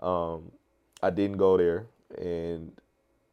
um, 0.00 0.50
I 1.02 1.10
didn't 1.10 1.36
go 1.38 1.56
there, 1.56 1.86
and 2.18 2.72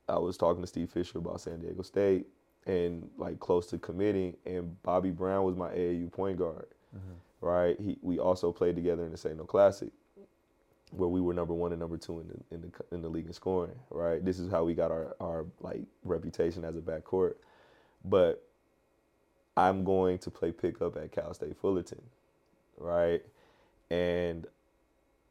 I 0.07 0.17
was 0.19 0.37
talking 0.37 0.61
to 0.61 0.67
Steve 0.67 0.89
Fisher 0.89 1.19
about 1.19 1.41
San 1.41 1.59
Diego 1.61 1.81
State, 1.83 2.27
and 2.67 3.09
like 3.17 3.39
close 3.39 3.67
to 3.67 3.77
committing. 3.77 4.35
And 4.45 4.81
Bobby 4.83 5.11
Brown 5.11 5.43
was 5.45 5.55
my 5.55 5.69
AAU 5.69 6.11
point 6.11 6.37
guard, 6.37 6.67
Mm-hmm. 6.95 7.45
right? 7.45 7.79
He 7.79 7.97
we 8.01 8.19
also 8.19 8.51
played 8.51 8.75
together 8.75 9.05
in 9.05 9.11
the 9.11 9.17
St. 9.17 9.37
No 9.37 9.43
Classic, 9.45 9.91
where 10.91 11.09
we 11.09 11.21
were 11.21 11.33
number 11.35 11.53
one 11.53 11.71
and 11.71 11.79
number 11.79 11.97
two 11.97 12.19
in 12.21 12.27
the 12.29 12.55
in 12.55 12.61
the 12.61 12.95
in 12.95 13.01
the 13.03 13.09
league 13.09 13.27
in 13.27 13.33
scoring, 13.33 13.75
right? 13.91 14.23
This 14.25 14.39
is 14.39 14.49
how 14.51 14.63
we 14.65 14.73
got 14.75 14.91
our 14.91 15.15
our 15.21 15.45
like 15.61 15.81
reputation 16.03 16.65
as 16.65 16.75
a 16.77 16.81
backcourt, 16.81 17.35
but. 18.05 18.43
I'm 19.57 19.83
going 19.83 20.19
to 20.19 20.31
play 20.31 20.53
pickup 20.53 20.95
at 20.95 21.11
Cal 21.11 21.33
State 21.33 21.57
Fullerton, 21.57 22.01
right? 22.77 23.21
And 23.91 24.47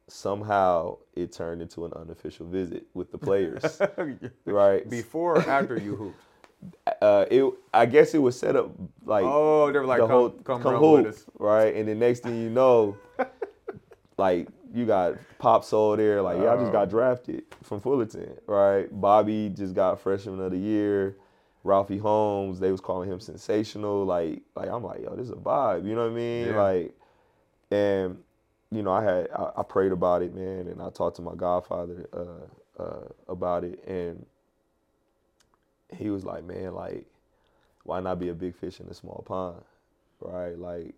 somehow 0.08 0.96
it 1.14 1.32
turned 1.32 1.62
into 1.62 1.84
an 1.84 1.92
unofficial 1.94 2.46
visit 2.46 2.86
with 2.94 3.10
the 3.12 3.18
players, 3.18 3.80
right? 4.44 4.88
Before 4.88 5.36
or 5.36 5.48
after 5.48 5.76
you 5.78 5.96
hooped? 5.96 6.20
Uh, 7.00 7.24
it, 7.30 7.44
I 7.72 7.86
guess 7.86 8.14
it 8.14 8.18
was 8.18 8.36
set 8.36 8.56
up 8.56 8.72
like 9.06 9.24
Oh, 9.24 9.70
they 9.70 9.78
were 9.78 9.84
like, 9.86 9.98
the 10.00 10.08
come, 10.08 10.10
whole 10.10 10.30
come, 10.30 10.60
come 10.60 10.74
hoop, 10.74 11.06
us. 11.06 11.24
right? 11.38 11.72
And 11.72 11.88
the 11.88 11.94
next 11.94 12.24
thing 12.24 12.42
you 12.42 12.50
know, 12.50 12.96
like 14.18 14.48
you 14.74 14.84
got 14.84 15.14
Pape 15.38 15.62
Sow 15.62 15.94
there, 15.94 16.20
like 16.20 16.38
y'all 16.38 16.56
just 16.58 16.70
Oh. 16.70 16.72
got 16.72 16.90
drafted 16.90 17.44
from 17.62 17.80
Fullerton, 17.80 18.36
right? 18.48 18.88
Bobby 18.90 19.50
just 19.50 19.72
got 19.74 20.00
freshman 20.00 20.40
of 20.40 20.50
the 20.50 20.58
year. 20.58 21.16
Ralphie 21.62 21.98
Holmes, 21.98 22.58
they 22.58 22.72
was 22.72 22.80
calling 22.80 23.08
him 23.08 23.20
sensational. 23.20 24.04
Like, 24.04 24.42
like 24.56 24.68
I'm 24.68 24.82
like, 24.82 25.02
yo, 25.02 25.14
this 25.14 25.26
is 25.26 25.32
a 25.32 25.36
vibe. 25.36 25.86
You 25.86 25.94
know 25.94 26.02
what 26.06 26.12
I 26.12 26.14
mean? 26.16 26.46
Yeah. 26.48 26.60
Like, 26.60 26.94
and 27.70 28.18
you 28.70 28.82
know, 28.82 28.92
I 28.92 29.02
had 29.02 29.28
I, 29.34 29.50
I 29.58 29.62
prayed 29.62 29.92
about 29.92 30.22
it, 30.22 30.34
man, 30.34 30.68
and 30.68 30.82
I 30.82 30.90
talked 30.90 31.16
to 31.16 31.22
my 31.22 31.34
godfather 31.34 32.08
uh, 32.12 32.82
uh, 32.82 33.08
about 33.28 33.64
it, 33.64 33.82
and 33.86 34.24
he 35.96 36.10
was 36.10 36.24
like, 36.24 36.44
man, 36.44 36.74
like, 36.74 37.06
why 37.84 38.00
not 38.00 38.18
be 38.18 38.28
a 38.28 38.34
big 38.34 38.54
fish 38.56 38.80
in 38.80 38.86
a 38.88 38.94
small 38.94 39.24
pond, 39.26 39.62
right? 40.20 40.58
Like, 40.58 40.94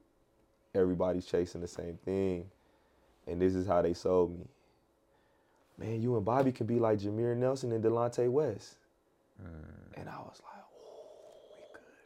everybody's 0.75 1.27
chasing 1.27 1.61
the 1.61 1.69
same 1.69 1.99
thing, 2.05 2.47
and 3.27 3.41
this 3.41 3.55
is 3.55 3.67
how 3.67 3.83
they 3.83 3.95
sold 3.95 4.39
me. 4.39 4.47
Man, 5.79 6.03
you 6.03 6.17
and 6.17 6.25
Bobby 6.25 6.53
can 6.53 6.67
be 6.67 6.79
like 6.79 6.99
Jameer 6.99 7.37
Nelson 7.37 7.73
and 7.73 7.83
Delonte 7.85 8.31
West, 8.31 8.77
and 9.97 10.09
I 10.09 10.19
was 10.19 10.41
like, 10.45 10.50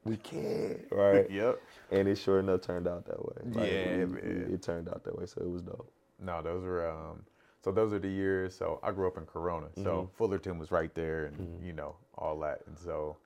we 0.05 0.17
can, 0.19 0.81
right? 0.91 1.31
Yep. 1.31 1.61
And 1.91 2.09
it 2.09 2.17
sure 2.17 2.41
enough 2.41 2.61
turned 2.63 2.87
out 2.89 3.07
that 3.07 3.25
way. 3.25 3.37
Like, 3.61 3.71
Yeah, 3.73 3.97
we- 3.99 4.07
man. 4.07 4.51
It 4.53 4.63
turned 4.63 4.89
out 4.89 5.05
that 5.05 5.17
way, 5.19 5.27
so 5.27 5.41
it 5.41 5.49
was 5.51 5.63
dope. 5.63 5.91
No, 6.21 6.43
those 6.43 6.63
were 6.65 6.89
um 6.89 7.23
so 7.63 7.73
those 7.73 7.93
are 7.93 7.99
the 7.99 8.09
years. 8.09 8.55
So 8.55 8.79
I 8.83 8.91
grew 8.93 9.07
up 9.07 9.17
in 9.17 9.25
Corona. 9.27 9.67
So 9.77 9.83
Mm-hmm. 9.83 10.17
Fullerton 10.17 10.59
was 10.59 10.71
right 10.71 10.95
there 10.95 11.27
and 11.27 11.63
you 11.65 11.73
know, 11.73 11.97
all 12.19 12.39
that. 12.41 12.61
And 12.67 12.79
so 12.79 13.17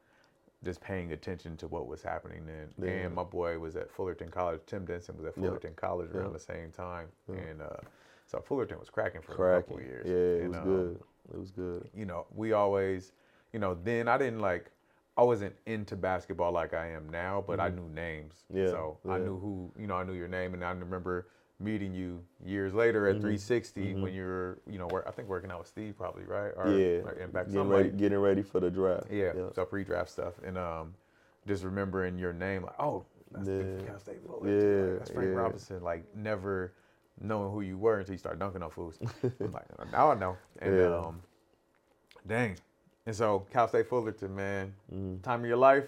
just 0.64 0.80
paying 0.80 1.12
attention 1.12 1.56
to 1.58 1.68
what 1.68 1.86
was 1.86 2.02
happening 2.02 2.44
then. 2.46 2.68
Yeah. 2.82 3.06
And 3.06 3.14
my 3.14 3.22
boy 3.24 3.58
was 3.58 3.76
at 3.76 3.90
Fullerton 3.90 4.28
College. 4.28 4.60
Tim 4.66 4.84
Denson 4.84 5.16
was 5.16 5.26
at 5.26 5.36
Yep. 5.36 5.44
Fullerton 5.46 5.72
College 5.76 6.10
around 6.12 6.24
Yep. 6.24 6.32
the 6.32 6.38
same 6.40 6.70
time. 6.72 7.08
And 7.28 7.62
uh 7.62 7.76
so 8.26 8.40
Fullerton 8.40 8.78
was 8.78 8.90
cracking 8.90 9.22
for 9.22 9.32
a 9.56 9.62
couple 9.62 9.76
of 9.78 9.82
years. 9.82 10.06
Yeah, 10.06 10.14
it 10.14 10.40
And, 10.42 10.48
was 10.50 10.58
um, 10.58 10.64
good. 10.64 11.00
It 11.34 11.38
was 11.38 11.50
good. 11.50 11.88
you 11.94 12.04
know, 12.06 12.26
we 12.34 12.52
always, 12.52 13.12
you 13.52 13.58
know, 13.58 13.74
then 13.84 14.06
I 14.08 14.16
didn't 14.18 14.40
like, 14.40 14.70
I 15.18 15.22
wasn't 15.22 15.54
into 15.66 15.96
basketball 15.96 16.52
like 16.52 16.74
I 16.74 16.90
am 16.92 17.08
now, 17.10 17.44
but 17.46 17.60
I 17.60 17.70
knew 17.70 17.88
names. 17.92 18.44
Mm-hmm. 18.52 18.62
Yeah, 18.62 18.70
So 18.70 18.98
I 19.08 19.18
knew 19.18 19.38
who, 19.38 19.72
you 19.78 19.88
know, 19.88 19.96
I 19.96 20.04
knew 20.04 20.12
your 20.14 20.28
name, 20.28 20.54
and 20.54 20.64
I 20.64 20.70
remember 20.70 21.26
meeting 21.60 21.92
you 21.92 22.22
years 22.46 22.72
later 22.72 23.08
at 23.08 23.16
Mm-hmm. 23.16 23.22
360 23.22 23.94
when 23.94 24.14
you 24.14 24.22
were, 24.22 24.58
you 24.70 24.78
know, 24.78 24.86
work, 24.86 25.04
I 25.08 25.10
think 25.10 25.28
working 25.28 25.50
out 25.50 25.58
with 25.58 25.66
Steve 25.68 25.96
probably, 25.98 26.22
right? 26.24 26.52
Or, 26.56 26.70
yeah, 26.70 27.00
or 27.02 27.12
in 27.20 27.30
back 27.32 27.46
getting 27.46 27.68
ready, 27.68 27.90
getting 27.90 28.18
ready 28.18 28.42
for 28.42 28.60
the 28.60 28.70
draft. 28.70 29.08
Yeah, 29.10 29.32
Yep. 29.34 29.54
so 29.54 29.64
pre-draft 29.64 30.08
stuff, 30.10 30.34
and 30.44 30.56
um, 30.56 30.94
just 31.48 31.64
remembering 31.64 32.16
your 32.16 32.32
name, 32.32 32.62
like, 32.62 32.78
oh, 32.78 33.04
that's 33.32 33.48
Yeah. 33.48 33.64
Cal 33.84 33.98
State 33.98 34.18
Yeah, 34.24 34.82
like, 34.82 34.98
that's 34.98 35.10
Frank 35.10 35.30
yeah. 35.30 35.36
Robinson. 35.36 35.82
Like 35.82 36.04
never 36.16 36.72
knowing 37.20 37.52
who 37.52 37.62
you 37.62 37.76
were 37.76 37.98
until 37.98 38.14
you 38.14 38.18
start 38.18 38.38
dunking 38.38 38.62
on 38.62 38.70
fools. 38.70 38.98
I'm 39.42 39.52
like, 39.52 39.66
now 39.92 40.12
I 40.12 40.14
know. 40.14 40.36
And 40.60 40.78
Yeah. 40.78 40.86
um, 40.86 41.22
dang. 42.26 42.56
And 43.08 43.16
so 43.16 43.46
Cal 43.50 43.66
State 43.66 43.86
Fullerton, 43.88 44.36
man, 44.36 44.74
Mm-hmm. 44.94 45.22
time 45.22 45.40
of 45.40 45.46
your 45.46 45.56
life. 45.56 45.86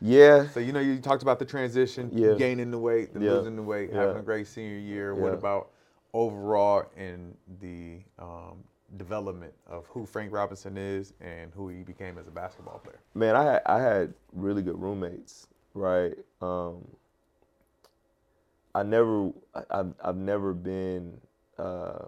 Yeah, 0.00 0.48
So 0.48 0.58
you 0.58 0.72
know 0.72 0.80
you 0.80 0.98
talked 1.00 1.22
about 1.22 1.38
the 1.38 1.44
transition, 1.44 2.10
Yeah. 2.14 2.34
gaining 2.38 2.70
the 2.70 2.78
weight, 2.78 3.12
the 3.12 3.20
Yeah. 3.20 3.32
losing 3.32 3.54
the 3.54 3.62
weight, 3.62 3.92
having 3.92 4.16
a 4.16 4.22
great 4.22 4.46
senior 4.46 4.78
year. 4.78 5.14
What 5.14 5.34
about 5.34 5.68
overall 6.14 6.86
in 6.96 7.36
the 7.60 7.98
um, 8.18 8.64
development 8.96 9.52
of 9.66 9.86
who 9.88 10.06
Frank 10.06 10.32
Robinson 10.32 10.78
is 10.78 11.12
and 11.20 11.52
who 11.52 11.68
he 11.68 11.82
became 11.82 12.16
as 12.16 12.26
a 12.26 12.30
basketball 12.30 12.78
player? 12.78 13.00
man, 13.14 13.36
I 13.36 13.44
had 13.44 13.62
I 13.66 13.80
had 13.82 14.14
really 14.32 14.62
good 14.62 14.80
roommates, 14.80 15.46
right? 15.74 16.16
Um, 16.40 16.88
I 18.74 18.82
never, 18.82 19.30
I, 19.54 19.62
I've 19.70 19.94
I've 20.02 20.16
never 20.16 20.54
been 20.54 21.20
uh, 21.58 22.06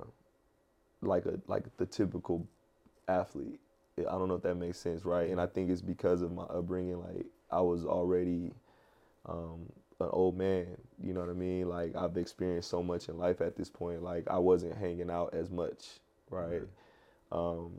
like 1.02 1.26
a 1.26 1.38
like 1.46 1.64
the 1.76 1.84
typical 1.86 2.46
athlete. 3.08 3.60
I 3.98 4.12
don't 4.12 4.28
know 4.28 4.34
if 4.34 4.42
that 4.42 4.56
makes 4.56 4.78
sense, 4.78 5.04
right? 5.04 5.30
And 5.30 5.40
I 5.40 5.46
think 5.46 5.70
it's 5.70 5.80
because 5.80 6.22
of 6.22 6.32
my 6.32 6.44
upbringing. 6.44 6.98
Like 7.00 7.26
I 7.50 7.60
was 7.60 7.84
already 7.84 8.52
um, 9.26 9.72
an 10.00 10.08
old 10.12 10.36
man. 10.36 10.66
You 11.02 11.14
know 11.14 11.20
what 11.20 11.30
I 11.30 11.34
mean? 11.34 11.68
Like 11.68 11.96
I've 11.96 12.16
experienced 12.16 12.68
so 12.70 12.82
much 12.82 13.08
in 13.08 13.18
life 13.18 13.40
at 13.40 13.56
this 13.56 13.70
point. 13.70 14.02
Like 14.02 14.24
I 14.28 14.38
wasn't 14.38 14.76
hanging 14.76 15.10
out 15.10 15.34
as 15.34 15.50
much, 15.50 16.00
right? 16.30 16.62
Um, 17.32 17.72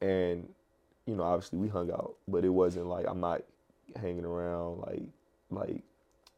and 0.00 0.48
you 1.06 1.16
know, 1.16 1.22
obviously 1.24 1.58
we 1.58 1.68
hung 1.68 1.90
out, 1.90 2.14
but 2.28 2.44
it 2.44 2.48
wasn't 2.50 2.86
like 2.86 3.06
I'm 3.08 3.20
not 3.20 3.42
hanging 4.00 4.24
around 4.24 4.80
like 4.80 5.02
like 5.50 5.82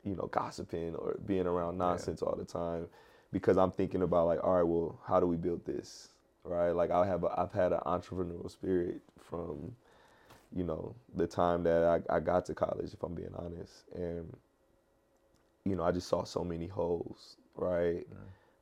you 0.05 0.17
know 0.17 0.29
gossiping 0.31 0.95
or 0.97 1.17
being 1.27 1.47
around 1.47 1.79
nonsense 1.79 2.23
all 2.23 2.37
the 2.37 2.45
time 2.45 2.87
because 3.33 3.57
I'm 3.59 3.71
thinking 3.71 4.03
about 4.03 4.27
like 4.27 4.45
all 4.45 4.55
right, 4.57 4.63
well, 4.63 4.99
how 5.07 5.21
do 5.21 5.27
we 5.27 5.37
build 5.37 5.65
this, 5.67 6.09
right? 6.45 6.71
Like 6.73 6.91
I 6.91 7.07
have 7.07 7.25
a, 7.25 7.41
I've 7.41 7.53
had 7.53 7.73
an 7.73 7.81
entrepreneurial 7.87 8.51
spirit 8.51 9.01
from 9.21 9.75
you 10.55 10.65
know 10.65 10.95
the 11.17 11.27
time 11.27 11.63
that 11.65 11.85
I, 12.11 12.17
I 12.17 12.21
got 12.21 12.47
to 12.47 12.55
college, 12.55 12.93
if 12.93 13.03
I'm 13.03 13.15
being 13.15 13.35
honest, 13.37 13.85
and 13.95 14.33
you 15.65 15.77
know 15.77 15.85
I 15.85 15.93
just 15.93 16.09
saw 16.09 16.25
so 16.25 16.45
many 16.45 16.67
holes, 16.67 17.37
right? 17.57 18.07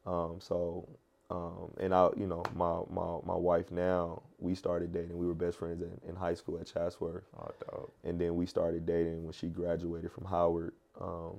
Um, 0.07 0.37
so 0.41 0.89
um, 1.31 1.73
and 1.81 1.95
I, 1.95 2.11
you 2.17 2.27
know, 2.27 2.43
my, 2.55 2.81
my 2.91 3.19
my 3.25 3.35
wife 3.37 3.71
now, 3.71 4.23
we 4.39 4.55
started 4.55 4.93
dating. 4.93 5.17
We 5.17 5.27
were 5.27 5.35
best 5.35 5.59
friends 5.59 5.83
in, 5.83 5.99
in 6.09 6.15
high 6.15 6.35
school 6.35 6.59
at 6.61 6.67
Chatsworth, 6.67 7.25
Oh, 7.73 7.91
and 8.05 8.21
then 8.21 8.37
we 8.37 8.47
started 8.47 8.85
dating 8.85 9.25
when 9.25 9.33
she 9.33 9.47
graduated 9.49 10.13
from 10.13 10.27
Howard. 10.27 10.75
Um, 11.01 11.39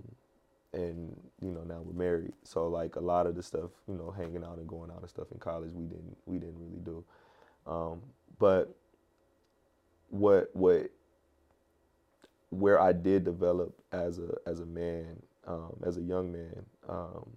and 0.74 1.15
you 1.41 1.51
know 1.51 1.63
now 1.63 1.82
we're 1.84 1.93
married. 1.93 2.34
So 2.43 2.67
like 2.67 2.95
a 2.95 3.01
lot 3.01 3.28
of 3.28 3.36
the 3.36 3.43
stuff, 3.43 3.71
you 3.88 3.95
know, 3.95 4.11
hanging 4.11 4.43
out 4.43 4.57
and 4.57 4.67
going 4.67 4.91
out 4.91 5.01
and 5.01 5.09
stuff 5.09 5.28
in 5.32 5.39
college, 5.39 5.71
we 5.74 5.86
didn't 5.86 6.17
we 6.26 6.38
didn't 6.38 6.59
really 6.59 6.82
do. 6.84 7.03
Um, 7.65 8.01
but 8.39 8.76
what 10.09 10.49
what 10.53 10.89
where 12.49 12.80
I 12.80 12.91
did 12.91 13.24
develop 13.24 13.74
as 13.91 14.19
a 14.19 14.36
as 14.45 14.59
a 14.59 14.65
man, 14.65 15.21
um, 15.47 15.76
as 15.86 15.97
a 15.97 16.01
young 16.01 16.32
man, 16.32 16.65
um, 16.88 17.30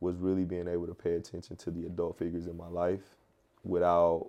was 0.00 0.16
really 0.16 0.44
being 0.44 0.68
able 0.68 0.86
to 0.86 0.94
pay 0.94 1.14
attention 1.14 1.56
to 1.56 1.70
the 1.70 1.86
adult 1.86 2.18
figures 2.18 2.46
in 2.46 2.56
my 2.56 2.68
life 2.68 3.16
without 3.64 4.28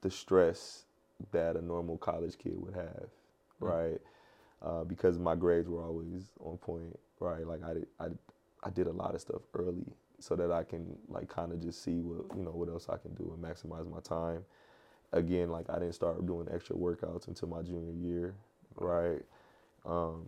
the 0.00 0.10
stress 0.10 0.84
that 1.32 1.56
a 1.56 1.62
normal 1.62 1.96
college 1.96 2.36
kid 2.38 2.54
would 2.56 2.74
have, 2.74 3.08
mm-hmm. 3.60 3.66
right? 3.66 4.00
Uh, 4.62 4.84
because 4.84 5.18
my 5.18 5.34
grades 5.34 5.68
were 5.68 5.84
always 5.84 6.30
on 6.40 6.56
point, 6.58 6.98
right? 7.20 7.46
Like 7.46 7.62
I 7.64 7.74
did, 7.74 7.86
I, 8.00 8.06
I 8.62 8.70
did 8.70 8.86
a 8.86 8.92
lot 8.92 9.14
of 9.14 9.20
stuff 9.20 9.42
early 9.54 9.84
so 10.18 10.34
that 10.36 10.50
I 10.50 10.62
can 10.62 10.96
like 11.08 11.28
kind 11.28 11.52
of 11.52 11.60
just 11.60 11.82
see 11.82 12.00
what 12.00 12.36
you 12.36 12.42
know 12.42 12.50
what 12.50 12.68
else 12.68 12.88
I 12.88 12.96
can 12.96 13.14
do 13.14 13.32
and 13.34 13.42
maximize 13.42 13.90
my 13.90 14.00
time. 14.00 14.44
Again, 15.12 15.50
like 15.50 15.70
I 15.70 15.78
didn't 15.78 15.94
start 15.94 16.24
doing 16.26 16.48
extra 16.52 16.76
workouts 16.76 17.28
until 17.28 17.48
my 17.48 17.62
junior 17.62 17.92
year, 17.92 18.34
right? 18.76 19.22
Um, 19.84 20.24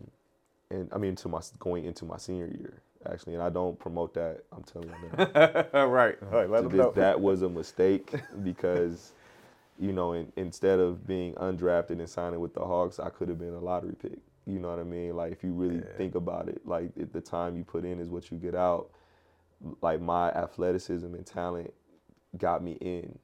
and 0.71 0.89
I 0.93 0.97
mean, 0.97 1.15
to 1.17 1.27
my 1.27 1.41
going 1.59 1.85
into 1.85 2.05
my 2.05 2.17
senior 2.17 2.47
year 2.47 2.81
actually, 3.09 3.33
and 3.33 3.43
I 3.43 3.49
don't 3.49 3.77
promote 3.79 4.13
that. 4.15 4.43
I'm 4.51 4.63
telling 4.63 4.89
you 4.89 5.09
that. 5.17 5.69
right, 5.73 6.17
right. 6.21 6.49
Let 6.49 6.63
them 6.63 6.77
know. 6.77 6.91
That 6.91 7.19
was 7.19 7.41
a 7.41 7.49
mistake 7.49 8.13
because, 8.43 9.13
you 9.79 9.93
know, 9.93 10.13
in, 10.13 10.31
instead 10.35 10.79
of 10.79 11.07
being 11.07 11.33
undrafted 11.35 11.91
and 11.91 12.09
signing 12.09 12.39
with 12.39 12.53
the 12.53 12.61
Hawks, 12.61 12.99
I 12.99 13.09
could 13.09 13.29
have 13.29 13.39
been 13.39 13.53
a 13.53 13.59
lottery 13.59 13.95
pick. 14.01 14.19
You 14.45 14.59
know 14.59 14.69
what 14.69 14.79
I 14.79 14.83
mean? 14.83 15.15
Like 15.15 15.31
if 15.31 15.43
you 15.43 15.53
really 15.53 15.77
yeah. 15.77 15.97
think 15.97 16.15
about 16.15 16.49
it, 16.49 16.61
like 16.65 16.91
the 17.11 17.21
time 17.21 17.55
you 17.55 17.63
put 17.63 17.85
in 17.85 17.99
is 17.99 18.09
what 18.09 18.31
you 18.31 18.37
get 18.37 18.55
out. 18.55 18.89
Like 19.81 20.01
my 20.01 20.29
athleticism 20.31 21.05
and 21.05 21.25
talent 21.25 21.73
got 22.37 22.63
me 22.63 22.73
in. 22.81 23.17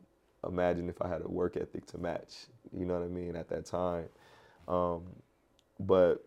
Imagine 0.48 0.90
if 0.90 1.02
I 1.02 1.08
had 1.08 1.22
a 1.24 1.28
work 1.28 1.58
ethic 1.58 1.86
to 1.88 1.98
match. 1.98 2.48
You 2.72 2.86
know 2.86 2.94
what 2.96 3.04
I 3.04 3.08
mean? 3.08 3.36
At 3.36 3.50
that 3.50 3.66
time, 3.66 4.06
um, 4.68 5.04
but 5.80 6.26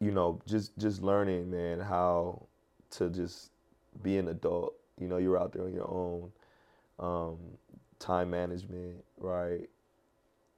you 0.00 0.10
know, 0.10 0.40
just 0.46 0.76
just 0.78 1.02
learning, 1.02 1.50
man, 1.50 1.78
how 1.78 2.46
to 2.92 3.10
just 3.10 3.50
be 4.02 4.16
an 4.18 4.28
adult. 4.28 4.74
You 4.98 5.08
know, 5.08 5.18
you're 5.18 5.38
out 5.38 5.52
there 5.52 5.64
on 5.64 5.72
your 5.72 5.88
own. 5.88 6.32
Um, 6.98 7.36
time 8.02 8.30
management, 8.30 9.04
right? 9.18 9.68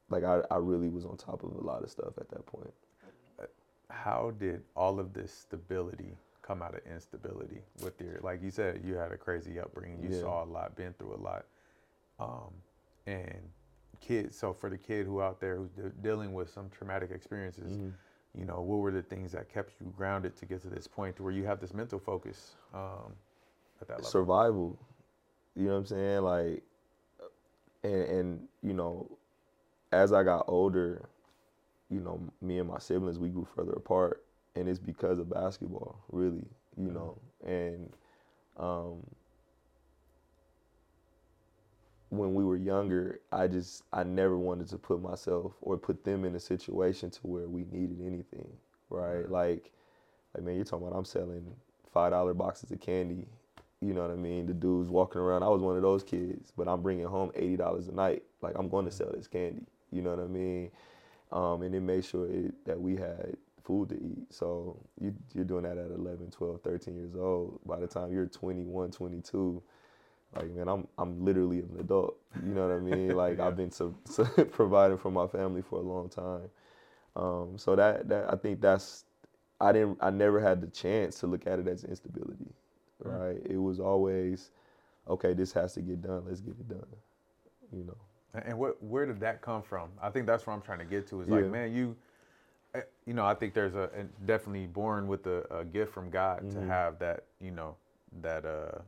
Like 0.09 0.25
I, 0.25 0.41
I 0.51 0.57
really 0.57 0.89
was 0.89 1.05
on 1.05 1.17
top 1.17 1.45
of 1.45 1.53
a 1.53 1.61
lot 1.61 1.83
of 1.83 1.91
stuff 1.91 2.15
at 2.19 2.29
that 2.31 2.47
point. 2.47 2.73
How 3.91 4.33
did 4.39 4.63
all 4.75 4.99
of 4.99 5.13
this 5.13 5.33
stability 5.33 6.17
come 6.43 6.61
out 6.63 6.75
of 6.75 6.81
instability 6.91 7.61
with 7.83 7.99
your 8.01 8.19
like 8.23 8.43
you 8.43 8.51
said, 8.51 8.83
you 8.85 8.95
had 8.95 9.13
a 9.13 9.17
crazy 9.17 9.59
upbringing, 9.59 10.03
you 10.03 10.15
yeah. 10.15 10.21
saw 10.21 10.45
a 10.45 10.47
lot, 10.47 10.77
been 10.77 10.93
through 10.95 11.15
a 11.15 11.23
lot. 11.23 11.45
Um, 12.21 12.53
and 13.07 13.41
kids 14.01 14.37
so 14.37 14.53
for 14.53 14.69
the 14.69 14.77
kid 14.77 15.07
who 15.07 15.23
out 15.23 15.41
there 15.41 15.57
who's 15.57 15.71
de- 15.71 15.89
dealing 16.03 16.35
with 16.35 16.51
some 16.51 16.69
traumatic 16.71 17.11
experiences, 17.11 17.73
mm-hmm 17.73 17.91
you 18.37 18.45
know, 18.45 18.61
what 18.61 18.79
were 18.79 18.91
the 18.91 19.03
things 19.03 19.33
that 19.33 19.53
kept 19.53 19.73
you 19.81 19.93
grounded 19.97 20.37
to 20.37 20.47
get 20.47 20.61
to 20.63 20.69
this 20.69 20.87
point 20.89 21.17
to 21.17 21.23
where 21.23 21.33
you 21.33 21.45
have 21.45 21.61
this 21.61 21.73
mental 21.73 22.01
focus 22.01 22.57
um, 22.75 23.13
at 23.81 23.87
that 23.87 23.99
level? 23.99 24.11
Survival. 24.11 24.79
You 25.55 25.67
know 25.67 25.73
what 25.73 25.79
I'm 25.79 25.87
saying? 25.87 26.23
Like, 26.23 26.63
and, 27.85 28.03
and, 28.03 28.49
you 28.63 28.73
know, 28.73 29.09
as 29.93 30.13
I 30.13 30.25
got 30.25 30.47
older, 30.49 31.09
you 31.91 32.01
know, 32.01 32.21
me 32.41 32.59
and 32.59 32.69
my 32.69 32.79
siblings, 32.79 33.19
we 33.19 33.29
grew 33.29 33.47
further 33.55 33.73
apart. 33.73 34.25
And 34.57 34.69
it's 34.69 34.79
because 34.79 35.19
of 35.19 35.29
basketball, 35.31 35.99
really, 36.11 36.45
you 36.77 36.89
mm-hmm. 36.89 36.95
know. 36.95 37.19
And 37.45 37.93
um, 38.57 39.03
when 42.11 42.35
we 42.35 42.45
were 42.45 42.57
younger, 42.57 43.21
I 43.33 43.49
just 43.49 43.83
I 43.93 44.05
never 44.05 44.39
wanted 44.39 44.69
to 44.69 44.79
put 44.79 45.03
myself 45.03 45.53
or 45.61 45.77
put 45.77 46.05
them 46.05 46.25
in 46.25 46.35
a 46.35 46.41
situation 46.41 47.11
to 47.11 47.21
where 47.23 47.49
we 47.49 47.65
needed 47.71 48.01
anything, 48.01 48.49
right? 48.91 49.29
Like, 49.29 49.73
like 50.35 50.45
man, 50.45 50.57
you're 50.57 50.65
talking 50.65 50.87
about 50.87 50.97
I'm 50.97 51.05
selling 51.05 51.45
five 51.93 52.13
dollar 52.13 52.35
boxes 52.35 52.71
of 52.71 52.81
candy. 52.81 53.27
You 53.81 53.93
know 53.93 54.03
what 54.03 54.13
I 54.13 54.17
mean? 54.17 54.47
The 54.47 54.55
dudes 54.55 54.89
walking 54.89 55.21
around. 55.21 55.43
I 55.43 55.49
was 55.49 55.61
one 55.61 55.77
of 55.77 55.83
those 55.83 56.03
kids, 56.03 56.53
but 56.57 56.69
I'm 56.69 56.81
bringing 56.81 57.07
home 57.07 57.33
eighty 57.35 57.57
dollars 57.57 57.89
a 57.89 57.93
night. 57.93 58.23
Like 58.41 58.55
I'm 58.57 58.69
going 58.69 58.85
to 58.85 58.91
sell 58.91 59.11
this 59.13 59.27
candy. 59.27 59.67
You 59.91 60.03
know 60.03 60.11
what 60.11 60.21
I 60.21 60.29
mean? 60.29 60.71
Um, 61.35 61.63
and 61.63 61.75
it 61.75 61.81
made 61.81 62.05
sure 62.05 62.27
it, 62.27 62.65
that 62.65 62.81
we 62.81 62.97
had 62.97 63.37
food 63.65 63.91
to 63.91 63.97
eat. 63.97 64.33
So 64.33 64.81
you, 65.01 65.15
you're 65.35 65.45
doing 65.45 65.65
that 65.65 65.77
at 65.77 65.91
11, 65.91 66.31
12, 66.31 66.63
13 66.63 66.95
years 66.97 67.15
old. 67.17 67.61
By 67.67 67.81
the 67.81 67.87
time 67.89 68.13
you're 68.13 68.27
21, 68.27 68.93
22 68.93 69.63
like 70.37 70.51
man, 70.51 70.69
I'm 70.69 70.89
I'm 70.99 71.25
literally 71.25 71.61
an 71.61 71.77
adult. 71.79 72.17
You 72.45 72.55
know 72.55 72.67
what 72.67 72.77
I 72.77 72.81
mean? 72.81 73.15
Like 73.17 73.39
yeah. 73.39 73.47
I've 73.47 73.57
been 73.57 73.71
so, 73.71 73.95
so 74.05 74.25
providing 74.53 74.99
for 74.99 75.11
my 75.11 75.27
family 75.27 75.63
for 75.63 75.79
a 75.79 75.83
long 75.83 76.09
time. 76.09 76.51
Um, 77.17 77.57
so 77.57 77.77
that 77.77 78.09
that 78.09 78.33
I 78.33 78.37
think 78.37 78.61
that's 78.61 79.05
I 79.61 79.73
didn't 79.73 79.99
I 80.01 80.11
never 80.11 80.41
had 80.41 80.61
the 80.61 80.67
chance 80.69 81.21
to 81.21 81.27
look 81.27 81.47
at 81.47 81.59
it 81.59 81.69
as 81.69 81.85
instability, 81.85 82.53
right? 82.99 83.43
Mm. 83.45 83.51
It 83.53 83.59
was 83.59 83.79
always, 83.79 84.51
okay, 85.09 85.35
this 85.35 85.53
has 85.53 85.75
to 85.75 85.83
get 85.83 86.03
done. 86.03 86.25
Let's 86.27 86.41
get 86.41 86.55
it 86.59 86.69
done. 86.69 86.87
You 87.73 87.85
know. 87.85 87.97
And 88.35 88.59
what 88.59 88.83
where 88.83 89.07
did 89.07 89.21
that 89.21 89.41
come 89.41 89.63
from? 89.63 89.91
I 90.03 90.11
think 90.11 90.27
that's 90.27 90.47
where 90.47 90.55
I'm 90.55 90.63
trying 90.63 90.81
to 90.81 90.85
get 90.85 91.07
to. 91.09 91.21
Is 91.21 91.29
yeah. 91.29 91.37
like, 91.37 91.47
man, 91.47 91.73
you, 91.73 91.97
eh, 92.75 92.81
you 93.07 93.15
know, 93.15 93.25
I 93.25 93.35
think 93.35 93.55
there's 93.55 93.75
a 93.75 93.89
definitely 94.27 94.67
born 94.67 95.07
with 95.07 95.27
a, 95.27 95.45
a 95.51 95.65
gift 95.65 95.93
from 95.93 96.11
God 96.11 96.43
mm-hmm. 96.43 96.61
to 96.61 96.67
have 96.67 96.99
that, 96.99 97.25
you 97.41 97.51
know, 97.51 97.77
that 98.23 98.45
uh 98.45 98.79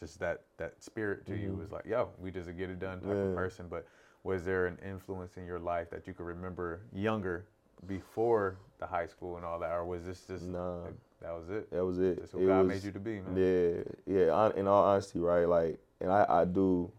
just 0.00 0.18
that 0.20 0.42
that 0.56 0.82
spirit 0.82 1.26
to 1.26 1.32
mm-hmm. 1.32 1.42
you 1.42 1.52
was 1.54 1.70
like, 1.70 1.84
yo, 1.86 2.08
we 2.18 2.30
just 2.30 2.48
get 2.56 2.70
it 2.70 2.80
done 2.80 3.00
type 3.00 3.10
yeah. 3.14 3.22
of 3.22 3.34
person. 3.34 3.66
But 3.68 3.86
was 4.24 4.44
there 4.44 4.66
an 4.66 4.78
influence 4.84 5.36
in 5.36 5.46
your 5.46 5.58
life 5.58 5.90
that 5.90 6.06
you 6.06 6.12
could 6.12 6.26
remember 6.26 6.80
younger 6.92 7.46
before 7.86 8.56
the 8.80 8.86
high 8.86 9.06
school 9.06 9.36
and 9.36 9.44
all 9.44 9.58
that, 9.60 9.70
or 9.70 9.84
was 9.84 10.04
this 10.04 10.22
just 10.22 10.44
nah. 10.44 10.82
Like, 10.82 10.94
that 11.20 11.32
was 11.32 11.50
it? 11.50 11.70
That 11.72 11.84
was 11.84 11.98
it. 11.98 12.20
That's 12.20 12.32
what 12.32 12.42
it 12.42 12.46
God 12.46 12.66
was, 12.66 12.68
made 12.68 12.84
you 12.84 12.92
to 12.92 13.00
be, 13.00 13.20
man. 13.20 13.84
Yeah, 14.06 14.16
yeah. 14.28 14.50
In 14.54 14.68
all 14.68 14.84
honesty, 14.84 15.18
right? 15.18 15.48
Like, 15.48 15.78
and 16.00 16.12
I, 16.12 16.24
I 16.28 16.44
do, 16.44 16.92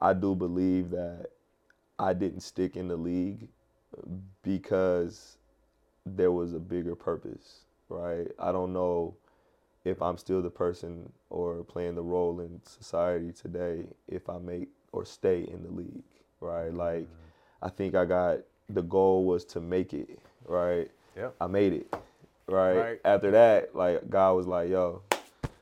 I 0.00 0.14
do 0.14 0.34
believe 0.34 0.90
that 0.90 1.26
I 2.02 2.12
didn't 2.14 2.40
stick 2.40 2.76
in 2.76 2.88
the 2.88 2.96
league 2.96 3.46
because 4.42 5.36
there 6.04 6.32
was 6.32 6.52
a 6.52 6.58
bigger 6.58 6.96
purpose, 6.96 7.60
right? 7.88 8.26
I 8.40 8.50
don't 8.50 8.72
know 8.72 9.14
if 9.84 10.02
I'm 10.02 10.18
still 10.18 10.42
the 10.42 10.50
person 10.50 11.12
or 11.30 11.62
playing 11.62 11.94
the 11.94 12.02
role 12.02 12.40
in 12.40 12.60
society 12.64 13.32
today, 13.32 13.84
if 14.08 14.28
I 14.28 14.38
make 14.38 14.68
or 14.90 15.04
stay 15.04 15.42
in 15.42 15.62
the 15.62 15.70
league, 15.70 16.02
right? 16.40 16.74
Like, 16.74 17.02
mm-hmm. 17.02 17.62
I 17.62 17.68
think 17.68 17.94
I 17.94 18.04
got 18.04 18.38
the 18.68 18.82
goal 18.82 19.24
was 19.24 19.44
to 19.46 19.60
make 19.60 19.94
it, 19.94 20.18
right? 20.44 20.90
Yep. 21.16 21.36
I 21.40 21.46
made 21.46 21.72
it, 21.72 21.94
right? 22.48 22.76
right? 22.76 23.00
After 23.04 23.30
that, 23.30 23.76
like 23.76 24.10
God 24.10 24.32
was 24.32 24.48
like, 24.48 24.70
"Yo, 24.70 25.02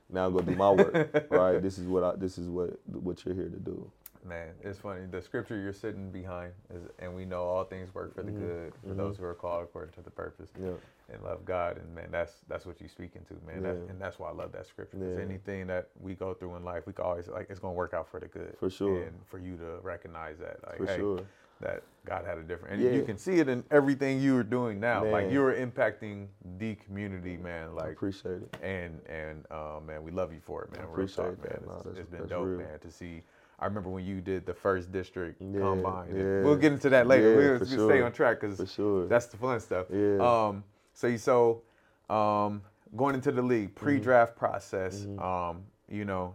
now 0.09 0.24
I'm 0.24 0.32
gonna 0.32 0.47
do 0.47 0.57
my 0.57 0.70
work, 0.70 1.26
right? 1.30 1.61
This 1.61 1.76
is 1.76 1.86
what 1.86 2.03
I, 2.03 2.16
this 2.16 2.38
is 2.38 2.49
what 2.49 2.78
what 2.86 3.26
you're 3.26 3.34
here 3.34 3.51
to 3.51 3.59
do." 3.59 3.91
Man, 4.27 4.49
it's 4.62 4.79
funny. 4.79 5.07
The 5.11 5.23
scripture 5.23 5.59
you're 5.59 5.73
sitting 5.73 6.11
behind 6.11 6.53
is, 6.75 6.83
and 6.99 7.14
we 7.14 7.25
know 7.25 7.45
all 7.45 7.64
things 7.64 7.95
work 7.95 8.14
for 8.14 8.23
the 8.23 8.31
mm-hmm. 8.31 8.47
good 8.47 8.73
for 8.83 8.89
mm-hmm. 8.89 8.99
those 8.99 9.16
who 9.16 9.25
are 9.25 9.35
called 9.35 9.64
according 9.64 9.95
to 9.95 10.03
the 10.03 10.11
purpose. 10.11 10.51
Yeah 10.61 10.73
and 11.12 11.23
love 11.23 11.45
God. 11.45 11.79
And 11.79 11.95
man, 11.95 12.09
that's 12.11 12.33
that's 12.49 12.66
what 12.66 12.81
you're 12.81 12.89
speaking 12.89 13.23
to, 13.29 13.35
man. 13.47 13.62
Yeah. 13.62 13.73
That, 13.73 13.91
and 13.91 14.01
that's 14.01 14.18
why 14.18 14.29
I 14.29 14.33
love 14.33 14.53
that 14.53 14.66
scripture. 14.66 14.97
Because 14.97 15.18
yeah. 15.18 15.25
anything 15.25 15.66
that 15.66 15.89
we 16.01 16.14
go 16.14 16.35
through 16.35 16.57
in 16.57 16.64
life, 16.64 16.85
we 16.87 16.93
can 16.93 17.05
always 17.05 17.29
like 17.29 17.49
it's 17.51 17.61
gonna 17.61 17.75
work 17.75 17.95
out 17.95 18.09
for 18.09 18.21
the 18.21 18.27
good. 18.27 18.57
For 18.59 18.71
sure. 18.71 19.03
And 19.03 19.14
for 19.27 19.39
you 19.39 19.57
to 19.57 19.79
recognize 19.83 20.39
that, 20.39 20.59
like, 20.66 20.79
for 20.79 20.87
hey, 20.87 20.97
sure. 20.97 21.21
that 21.61 21.83
God 22.07 22.25
had 22.25 22.39
a 22.39 22.43
different, 22.43 22.75
and 22.75 22.83
yeah. 22.83 22.93
you 22.93 23.05
can 23.05 23.18
see 23.18 23.39
it 23.39 23.49
in 23.49 23.64
everything 23.71 24.21
you 24.21 24.37
are 24.37 24.45
doing 24.45 24.81
now. 24.81 25.03
Man. 25.03 25.12
Like 25.12 25.31
you 25.31 25.43
are 25.43 25.55
impacting 25.55 26.29
the 26.59 26.75
community, 26.77 27.37
man. 27.37 27.75
Like 27.75 27.87
I 27.87 27.91
appreciate 27.91 28.43
it. 28.43 28.57
And 28.62 29.01
and 29.09 29.45
uh, 29.51 29.81
man, 29.85 30.03
we 30.03 30.11
love 30.11 30.33
you 30.33 30.41
for 30.41 30.64
it, 30.64 30.73
man. 30.73 30.83
I 30.83 30.85
appreciate 30.85 31.25
talk, 31.25 31.45
man. 31.45 31.61
No, 31.66 31.83
it's, 31.91 32.01
it's 32.01 32.11
been 32.11 32.27
dope, 32.27 32.47
real. 32.47 32.59
man, 32.59 32.79
to 32.81 32.91
see. 32.91 33.23
I 33.61 33.67
remember 33.67 33.91
when 33.91 34.05
you 34.07 34.21
did 34.21 34.47
the 34.47 34.55
first 34.55 34.91
district 34.91 35.41
yeah, 35.41 35.61
combine. 35.61 36.17
Yeah. 36.17 36.43
We'll 36.43 36.57
get 36.57 36.73
into 36.73 36.89
that 36.89 37.07
later. 37.07 37.31
Yeah, 37.31 37.59
we'll 37.59 37.69
sure. 37.69 37.91
stay 37.91 38.01
on 38.01 38.13
track 38.13 38.41
because 38.41 38.73
sure. 38.73 39.07
that's 39.07 39.27
the 39.27 39.37
fun 39.37 39.61
stuff. 39.61 39.87
Yeah. 39.93 40.17
Um, 40.19 40.65
so 40.95 41.07
you 41.07 41.19
so 41.19 41.63
um, 42.09 42.63
going 42.97 43.15
into 43.15 43.31
the 43.33 43.43
league, 43.43 43.75
mm-hmm. 43.75 43.85
pre-draft 43.85 44.33
mm-hmm. 44.33 44.39
process, 44.39 45.01
mm-hmm. 45.01 45.21
Um, 45.21 45.63
you 45.91 46.07
know, 46.07 46.35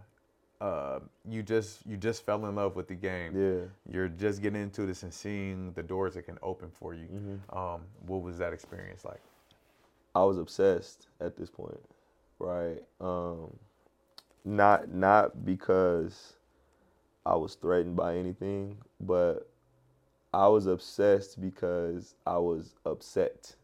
uh, 0.60 1.00
you 1.28 1.42
just 1.42 1.84
you 1.86 1.96
just 1.96 2.24
fell 2.24 2.46
in 2.46 2.54
love 2.54 2.76
with 2.76 2.86
the 2.86 2.94
game. 2.94 3.36
Yeah. 3.36 3.92
You're 3.92 4.08
just 4.08 4.40
getting 4.40 4.62
into 4.62 4.86
this 4.86 5.02
and 5.02 5.12
seeing 5.12 5.72
the 5.72 5.82
doors 5.82 6.14
that 6.14 6.22
can 6.22 6.38
open 6.42 6.70
for 6.70 6.94
you. 6.94 7.08
Mm-hmm. 7.12 7.58
Um, 7.58 7.82
what 8.06 8.22
was 8.22 8.38
that 8.38 8.52
experience 8.52 9.04
like? 9.04 9.20
I 10.14 10.22
was 10.22 10.38
obsessed 10.38 11.08
at 11.20 11.36
this 11.36 11.50
point, 11.50 11.78
right? 12.38 12.82
Um, 13.00 13.52
not 14.44 14.94
not 14.94 15.44
because 15.44 16.35
I 17.26 17.34
was 17.34 17.56
threatened 17.56 17.96
by 17.96 18.16
anything, 18.16 18.78
but 19.00 19.50
I 20.32 20.48
was 20.48 20.66
obsessed 20.66 21.40
because 21.40 22.14
I 22.26 22.38
was 22.38 22.76
upset 22.84 23.56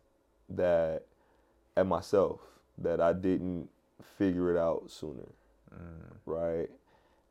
that 0.48 1.04
at 1.76 1.86
myself, 1.86 2.40
that 2.78 3.00
I 3.00 3.12
didn't 3.12 3.68
figure 4.18 4.54
it 4.54 4.58
out 4.58 4.90
sooner, 4.90 5.28
Mm. 5.72 6.16
right? 6.26 6.70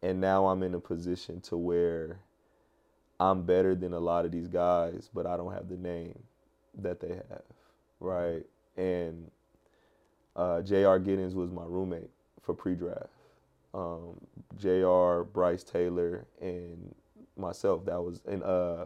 And 0.01 0.21
now 0.21 0.47
I'm 0.47 0.63
in 0.63 0.73
a 0.73 0.79
position 0.79 1.41
to 1.41 1.57
where 1.57 2.19
I'm 3.19 3.43
better 3.43 3.75
than 3.75 3.93
a 3.93 3.99
lot 3.99 4.25
of 4.25 4.31
these 4.31 4.47
guys, 4.47 5.09
but 5.13 5.27
I 5.27 5.37
don't 5.37 5.53
have 5.53 5.69
the 5.69 5.77
name 5.77 6.17
that 6.75 6.99
they 7.01 7.09
have, 7.09 7.43
right? 7.99 8.45
And 8.77 9.29
uh, 10.35 10.61
J.R. 10.61 10.99
Giddens 10.99 11.35
was 11.35 11.51
my 11.51 11.65
roommate 11.65 12.09
for 12.41 12.55
pre-draft. 12.55 13.09
Um, 13.73 14.19
J.R., 14.57 15.23
Bryce 15.23 15.63
Taylor, 15.63 16.25
and 16.41 16.93
myself. 17.37 17.85
That 17.85 18.01
was 18.01 18.21
an 18.27 18.43
uh, 18.43 18.85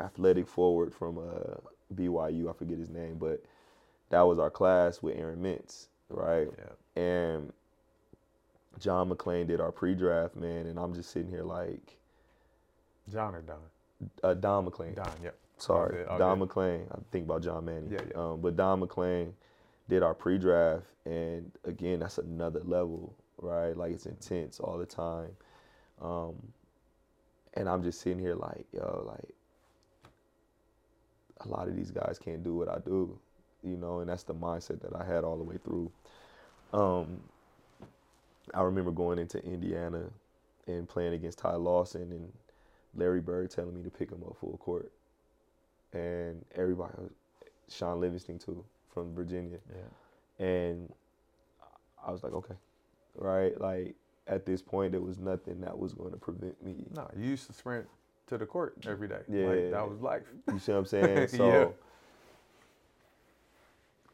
athletic 0.00 0.48
forward 0.48 0.94
from 0.94 1.18
uh, 1.18 1.56
BYU. 1.94 2.48
I 2.48 2.52
forget 2.52 2.78
his 2.78 2.90
name, 2.90 3.18
but 3.18 3.42
that 4.10 4.22
was 4.22 4.38
our 4.38 4.50
class 4.50 5.02
with 5.02 5.16
Aaron 5.16 5.40
Mintz, 5.42 5.88
right? 6.08 6.48
Yeah. 6.56 7.02
And 7.02 7.52
John 8.78 9.10
McClain 9.10 9.46
did 9.46 9.60
our 9.60 9.72
pre-draft, 9.72 10.36
man, 10.36 10.66
and 10.66 10.78
I'm 10.78 10.94
just 10.94 11.10
sitting 11.10 11.30
here 11.30 11.42
like 11.42 11.96
John 13.10 13.34
or 13.34 13.42
Don? 13.42 13.58
uh, 14.22 14.34
Don 14.34 14.66
McClain. 14.66 14.94
Don. 14.94 15.10
Yep. 15.22 15.36
Sorry, 15.58 16.04
Don 16.18 16.38
good. 16.38 16.48
McClain. 16.48 16.92
I 16.92 16.98
think 17.10 17.24
about 17.24 17.42
John 17.42 17.64
Manning. 17.64 17.90
Yeah, 17.90 18.00
yeah. 18.10 18.16
Um, 18.16 18.40
but 18.40 18.56
Don 18.56 18.80
McClain 18.80 19.32
did 19.88 20.02
our 20.02 20.14
pre-draft, 20.14 20.84
and 21.06 21.50
again, 21.64 22.00
that's 22.00 22.18
another 22.18 22.60
level, 22.64 23.14
right? 23.38 23.76
Like 23.76 23.92
it's 23.92 24.06
intense 24.06 24.60
all 24.60 24.78
the 24.78 24.86
time. 24.86 25.30
Um, 26.00 26.34
and 27.54 27.68
I'm 27.68 27.82
just 27.82 28.00
sitting 28.00 28.18
here 28.18 28.34
like, 28.34 28.66
yo, 28.72 29.04
like 29.06 29.34
a 31.40 31.48
lot 31.48 31.68
of 31.68 31.76
these 31.76 31.90
guys 31.90 32.18
can't 32.22 32.44
do 32.44 32.54
what 32.54 32.68
I 32.68 32.78
do, 32.84 33.18
you 33.62 33.76
know, 33.76 34.00
and 34.00 34.08
that's 34.08 34.24
the 34.24 34.34
mindset 34.34 34.80
that 34.82 34.94
I 34.94 35.04
had 35.04 35.24
all 35.24 35.38
the 35.38 35.44
way 35.44 35.56
through. 35.64 35.90
Um, 36.72 37.20
I 38.54 38.62
remember 38.62 38.90
going 38.90 39.18
into 39.18 39.42
Indiana 39.44 40.02
and 40.66 40.88
playing 40.88 41.14
against 41.14 41.38
Ty 41.38 41.54
Lawson 41.56 42.12
and 42.12 42.32
Larry 42.94 43.20
Bird 43.20 43.50
telling 43.50 43.74
me 43.74 43.82
to 43.82 43.90
pick 43.90 44.10
him 44.10 44.22
up 44.26 44.36
full 44.38 44.58
court, 44.58 44.90
and 45.92 46.44
everybody, 46.54 46.92
Sean 47.70 48.00
Livingston 48.00 48.38
too 48.38 48.64
from 49.02 49.14
Virginia, 49.14 49.58
Yeah. 49.70 50.46
and 50.46 50.92
I 52.04 52.10
was 52.10 52.22
like, 52.22 52.32
okay, 52.32 52.54
right, 53.14 53.58
like 53.60 53.94
at 54.26 54.44
this 54.44 54.60
point 54.62 54.92
there 54.92 55.00
was 55.00 55.18
nothing 55.18 55.60
that 55.60 55.78
was 55.78 55.94
going 55.94 56.10
to 56.10 56.16
prevent 56.16 56.62
me. 56.64 56.84
No, 56.94 57.08
you 57.16 57.30
used 57.30 57.46
to 57.46 57.52
sprint 57.52 57.86
to 58.26 58.38
the 58.38 58.46
court 58.46 58.76
every 58.86 59.08
day. 59.08 59.20
Yeah. 59.28 59.46
Like, 59.46 59.70
that 59.70 59.88
was 59.88 60.00
life. 60.00 60.22
You 60.52 60.58
see 60.58 60.72
what 60.72 60.78
I'm 60.78 60.86
saying? 60.86 61.28
So 61.36 61.48
Yeah. 61.48 61.68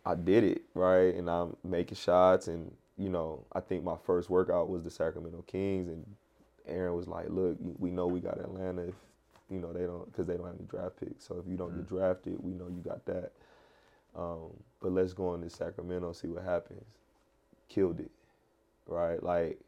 I 0.07 0.15
did 0.15 0.45
it, 0.45 0.63
right? 0.75 1.15
And 1.15 1.31
I'm 1.31 1.57
making 1.65 1.97
shots 1.97 2.49
and 2.49 2.71
you 2.97 3.09
know, 3.09 3.45
I 3.53 3.59
think 3.59 3.83
my 3.83 3.97
first 4.05 4.31
workout 4.31 4.69
was 4.69 4.85
the 4.85 4.91
Sacramento 4.91 5.43
Kings 5.49 5.89
and 5.89 6.05
Aaron 6.67 6.95
was 6.95 7.09
like, 7.09 7.29
"Look, 7.29 7.57
we 7.79 7.91
know 7.91 8.07
we 8.07 8.21
got 8.21 8.39
Atlanta 8.39 8.83
if 8.83 8.95
you 9.51 9.59
know 9.59 9.73
they 9.73 9.85
don't 9.85 10.05
because 10.07 10.27
they 10.27 10.37
don't 10.37 10.47
have 10.47 10.57
any 10.57 10.67
draft 10.67 11.01
picks. 11.01 11.27
So 11.27 11.43
if 11.45 11.51
you 11.51 11.57
don't 11.57 11.75
get 11.75 11.87
mm. 11.87 11.89
drafted, 11.89 12.37
we 12.41 12.53
know 12.53 12.69
you 12.69 12.83
got 12.83 13.05
that. 13.07 13.33
Um, 14.17 14.53
but 14.81 14.93
let's 14.93 15.13
go 15.13 15.35
into 15.35 15.51
Sacramento 15.51 16.09
and 16.09 16.17
see 16.17 16.29
what 16.29 16.45
happens." 16.45 16.85
Killed 17.69 18.01
it, 18.01 18.11
right? 18.87 19.23
Like 19.23 19.59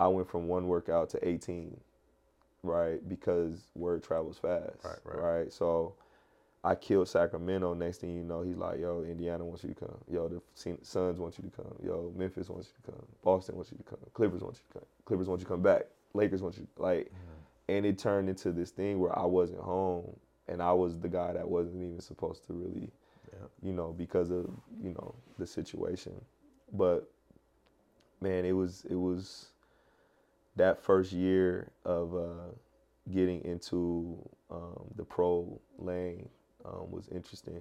I 0.00 0.08
went 0.08 0.28
from 0.28 0.48
one 0.48 0.68
workout 0.68 1.10
to 1.10 1.28
18, 1.28 1.78
right? 2.62 3.06
Because 3.08 3.68
word 3.76 4.02
travels 4.02 4.38
fast, 4.38 4.84
Right, 5.06 5.22
right. 5.22 5.52
So 5.52 5.94
I 6.64 6.74
killed 6.74 7.08
Sacramento. 7.08 7.74
Next 7.74 7.98
thing 7.98 8.14
you 8.14 8.24
know, 8.24 8.42
he's 8.42 8.56
like, 8.56 8.80
"Yo, 8.80 9.02
Indiana 9.02 9.44
wants 9.44 9.62
you 9.64 9.70
to 9.74 9.74
come. 9.86 9.98
Yo, 10.10 10.28
the 10.28 10.42
Sun- 10.54 10.82
Suns 10.82 11.18
want 11.20 11.38
you 11.38 11.48
to 11.50 11.56
come. 11.56 11.74
Yo, 11.84 12.12
Memphis 12.16 12.48
wants 12.50 12.68
you 12.68 12.74
to 12.84 12.92
come. 12.98 13.06
Boston 13.22 13.56
wants 13.56 13.70
you 13.72 13.78
to 13.78 13.84
come. 13.84 13.98
Clippers 14.14 14.42
want 14.42 14.56
you 14.56 14.62
to 14.72 14.78
come. 14.80 14.88
Clippers 15.04 15.28
want 15.28 15.40
you 15.40 15.44
to 15.44 15.50
come 15.50 15.62
back. 15.62 15.86
Lakers 16.14 16.42
want 16.42 16.56
you 16.58 16.66
like." 16.78 17.12
And 17.68 17.86
it 17.86 17.98
turned 17.98 18.28
into 18.28 18.52
this 18.52 18.70
thing 18.72 18.98
where 19.00 19.16
I 19.16 19.24
wasn't 19.26 19.60
home, 19.60 20.16
and 20.48 20.60
I 20.62 20.72
was 20.72 20.98
the 20.98 21.08
guy 21.08 21.32
that 21.32 21.48
wasn't 21.48 21.82
even 21.82 22.00
supposed 22.00 22.44
to 22.46 22.52
really. 22.54 22.90
You 23.62 23.72
know, 23.72 23.94
because 23.96 24.30
of 24.30 24.48
you 24.82 24.90
know 24.90 25.14
the 25.38 25.46
situation. 25.46 26.12
But 26.72 27.08
man, 28.20 28.44
it 28.44 28.52
was 28.52 28.84
it 28.90 28.96
was 28.96 29.46
that 30.56 30.82
first 30.82 31.12
year 31.12 31.70
of 31.84 32.14
uh, 32.14 32.52
getting 33.12 33.42
into 33.44 34.18
um, 34.50 34.84
the 34.96 35.04
pro 35.04 35.60
lane 35.78 36.28
um, 36.64 36.90
was 36.90 37.08
interesting. 37.08 37.60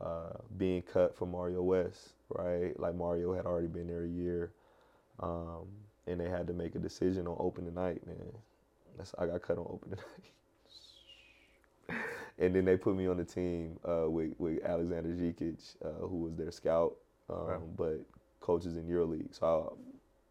Uh, 0.00 0.30
being 0.56 0.80
cut 0.82 1.16
for 1.16 1.26
Mario 1.26 1.60
West, 1.62 2.10
right? 2.28 2.78
Like 2.78 2.94
Mario 2.94 3.34
had 3.34 3.46
already 3.46 3.66
been 3.66 3.88
there 3.88 4.04
a 4.04 4.08
year, 4.08 4.52
um, 5.18 5.66
and 6.06 6.20
they 6.20 6.28
had 6.28 6.46
to 6.46 6.52
make 6.52 6.76
a 6.76 6.78
decision 6.78 7.26
on 7.26 7.36
opening 7.40 7.74
night. 7.74 8.06
Man, 8.06 8.16
that's 8.96 9.12
I 9.18 9.26
got 9.26 9.42
cut 9.42 9.58
on 9.58 9.66
opening 9.68 9.96
night, 10.22 10.32
and 12.38 12.54
then 12.54 12.64
they 12.64 12.76
put 12.76 12.96
me 12.96 13.06
on 13.08 13.16
the 13.16 13.24
team 13.24 13.78
uh, 13.84 14.08
with 14.08 14.32
with 14.38 14.62
Alexander 14.64 15.10
Zikic, 15.10 15.76
uh, 15.84 16.06
who 16.06 16.18
was 16.18 16.34
their 16.36 16.50
scout, 16.50 16.96
um, 17.30 17.36
Wow. 17.46 17.62
but 17.76 18.00
coaches 18.40 18.76
in 18.76 18.86
EuroLeague. 18.86 19.34
So 19.34 19.76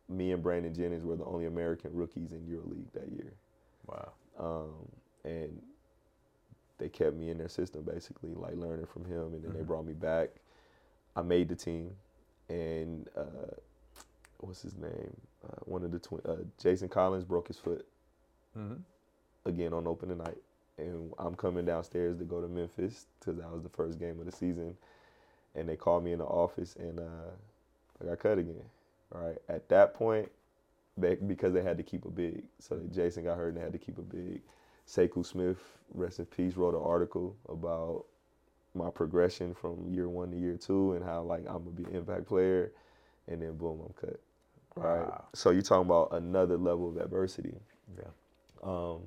I, 0.09 0.11
me 0.13 0.31
and 0.31 0.41
Brandon 0.41 0.73
Jennings 0.73 1.03
were 1.03 1.15
the 1.17 1.25
only 1.25 1.45
American 1.45 1.93
rookies 1.93 2.31
in 2.31 2.39
EuroLeague 2.41 2.91
that 2.93 3.09
year 3.11 3.33
Wow. 3.87 4.11
um, 4.39 4.87
and 5.25 5.61
they 6.77 6.89
kept 6.89 7.15
me 7.15 7.29
in 7.29 7.37
their 7.37 7.49
system 7.49 7.83
basically, 7.83 8.33
like 8.33 8.55
learning 8.55 8.85
from 8.85 9.03
him, 9.05 9.33
and 9.33 9.43
then 9.43 9.53
they 9.53 9.61
Mhm. 9.61 9.67
brought 9.67 9.85
me 9.85 9.93
back. 9.93 10.29
I 11.15 11.23
made 11.23 11.49
the 11.49 11.55
team, 11.55 11.95
and 12.49 13.09
uh, 13.17 13.55
what's 14.39 14.61
his 14.61 14.75
name? 14.77 15.15
Uh, 15.43 15.55
one 15.65 15.83
of 15.83 15.91
the 15.91 15.99
twin, 15.99 16.21
uh, 16.25 16.37
Jason 16.59 16.87
Collins 16.87 17.23
broke 17.25 17.47
his 17.47 17.57
foot 17.57 17.85
hmm 18.53 18.75
again 19.45 19.73
on 19.73 19.87
opening 19.87 20.17
night, 20.19 20.37
and 20.77 21.11
I'm 21.19 21.35
coming 21.35 21.65
downstairs 21.65 22.17
to 22.19 22.25
go 22.25 22.41
to 22.41 22.47
Memphis 22.47 23.05
because 23.19 23.37
that 23.39 23.51
was 23.51 23.63
the 23.63 23.69
first 23.69 23.99
game 23.99 24.19
of 24.19 24.25
the 24.25 24.31
season, 24.31 24.75
and 25.55 25.67
they 25.67 25.75
called 25.75 26.03
me 26.03 26.11
in 26.13 26.19
the 26.19 26.25
office, 26.25 26.75
and 26.77 26.99
uh, 26.99 27.31
I 28.01 28.05
got 28.05 28.19
cut 28.19 28.37
again. 28.37 28.63
Right 29.11 29.37
at 29.47 29.69
that 29.69 29.93
point, 29.93 30.29
they, 30.97 31.15
because 31.15 31.53
they 31.53 31.63
had 31.63 31.77
to 31.77 31.83
keep 31.83 32.05
a 32.05 32.09
big, 32.09 32.43
so 32.59 32.79
Jason 32.93 33.23
got 33.23 33.37
hurt 33.37 33.49
and 33.49 33.57
they 33.57 33.61
had 33.61 33.71
to 33.73 33.79
keep 33.79 33.97
a 33.97 34.01
big. 34.01 34.41
Sekou 34.87 35.25
Smith, 35.25 35.57
rest 35.93 36.19
in 36.19 36.25
peace, 36.25 36.55
wrote 36.55 36.73
an 36.73 36.81
article 36.83 37.35
about 37.49 38.05
my 38.75 38.89
progression 38.89 39.53
from 39.53 39.87
year 39.89 40.07
one 40.09 40.31
to 40.31 40.37
year 40.37 40.57
two 40.57 40.93
and 40.93 41.03
how 41.03 41.21
like 41.23 41.41
I'm 41.47 41.63
gonna 41.63 41.71
be 41.71 41.83
an 41.85 41.95
impact 41.95 42.27
player, 42.27 42.71
and 43.27 43.41
then 43.41 43.55
boom, 43.57 43.81
I'm 43.85 43.93
cut. 43.93 44.19
Right. 44.75 45.07
Wow. 45.07 45.25
So 45.33 45.51
you're 45.51 45.61
talking 45.61 45.87
about 45.87 46.09
another 46.13 46.57
level 46.57 46.89
of 46.89 46.97
adversity. 46.97 47.55
Yeah. 47.97 48.09
Um, 48.63 49.01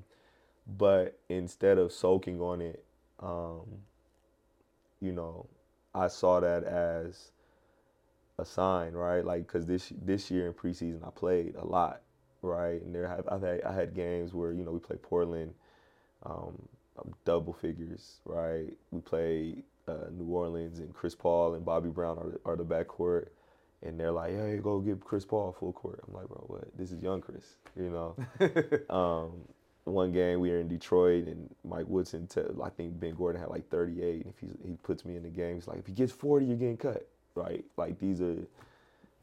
but 0.77 1.19
instead 1.29 1.79
of 1.79 1.93
soaking 1.93 2.41
on 2.41 2.61
it, 2.61 2.85
um, 3.21 3.63
you 5.01 5.13
know, 5.13 5.47
I 5.95 6.09
saw 6.09 6.41
that 6.41 6.65
as 6.65 7.33
a 8.39 8.45
sign, 8.45 8.93
right? 8.93 9.25
Like, 9.25 9.47
cause 9.47 9.67
this 9.67 9.93
this 10.03 10.31
year 10.31 10.47
in 10.47 10.55
preseason 10.55 11.07
I 11.07 11.11
played 11.11 11.55
a 11.57 11.65
lot, 11.65 12.03
right? 12.43 12.81
And 12.83 12.95
there 12.95 13.09
have 13.09 13.29
I've 13.31 13.43
had 13.43 13.63
I 13.63 13.73
had 13.73 13.95
games 13.95 14.33
where 14.35 14.53
you 14.53 14.65
know 14.65 14.73
we 14.73 14.79
played 14.79 15.03
Portland, 15.03 15.55
um, 16.25 16.69
double 17.25 17.53
figures, 17.53 18.21
right? 18.25 18.71
We 18.91 19.01
played 19.01 19.65
uh, 19.89 20.11
New 20.13 20.27
Orleans 20.27 20.79
and 20.79 20.95
Chris 20.95 21.15
Paul 21.15 21.55
and 21.55 21.65
Bobby 21.65 21.91
Brown 21.91 22.19
are 22.19 22.31
the, 22.31 22.41
are 22.45 22.57
the 22.57 22.65
backcourt. 22.65 23.29
And 23.83 23.99
they're 23.99 24.13
like, 24.13 24.33
"Hey, 24.33 24.59
go 24.63 24.79
give 24.79 25.01
Chris 25.01 25.25
Paul 25.25 25.57
full 25.59 25.73
court." 25.73 26.01
I'm 26.07 26.15
like, 26.15 26.29
"Bro, 26.29 26.45
what? 26.49 26.77
This 26.77 26.93
is 26.93 27.03
young 27.03 27.23
Chris, 27.23 27.57
you 27.77 27.91
know." 27.91 28.15
Um, 28.95 29.33
one 29.85 30.13
game 30.13 30.41
we 30.41 30.51
were 30.51 30.59
in 30.59 30.69
Detroit 30.69 31.27
and 31.27 31.49
Mike 31.65 31.87
Woodson, 31.89 32.27
te- 32.27 32.43
I 32.63 32.69
think 32.71 32.99
Ben 33.01 33.15
Gordon 33.15 33.41
had 33.41 33.51
like 33.51 33.69
38. 33.71 34.25
And 34.25 34.27
if 34.27 34.39
he's, 34.41 34.55
he 34.65 34.77
puts 34.83 35.05
me 35.05 35.17
in 35.17 35.23
the 35.23 35.31
game, 35.31 35.55
he's 35.57 35.67
like, 35.69 35.79
if 35.79 35.87
he 35.87 35.93
gets 35.93 36.13
40, 36.13 36.47
you're 36.47 36.57
getting 36.57 36.77
cut, 36.77 37.09
right? 37.35 37.65
Like 37.77 37.99
these 37.99 38.21
are, 38.21 38.37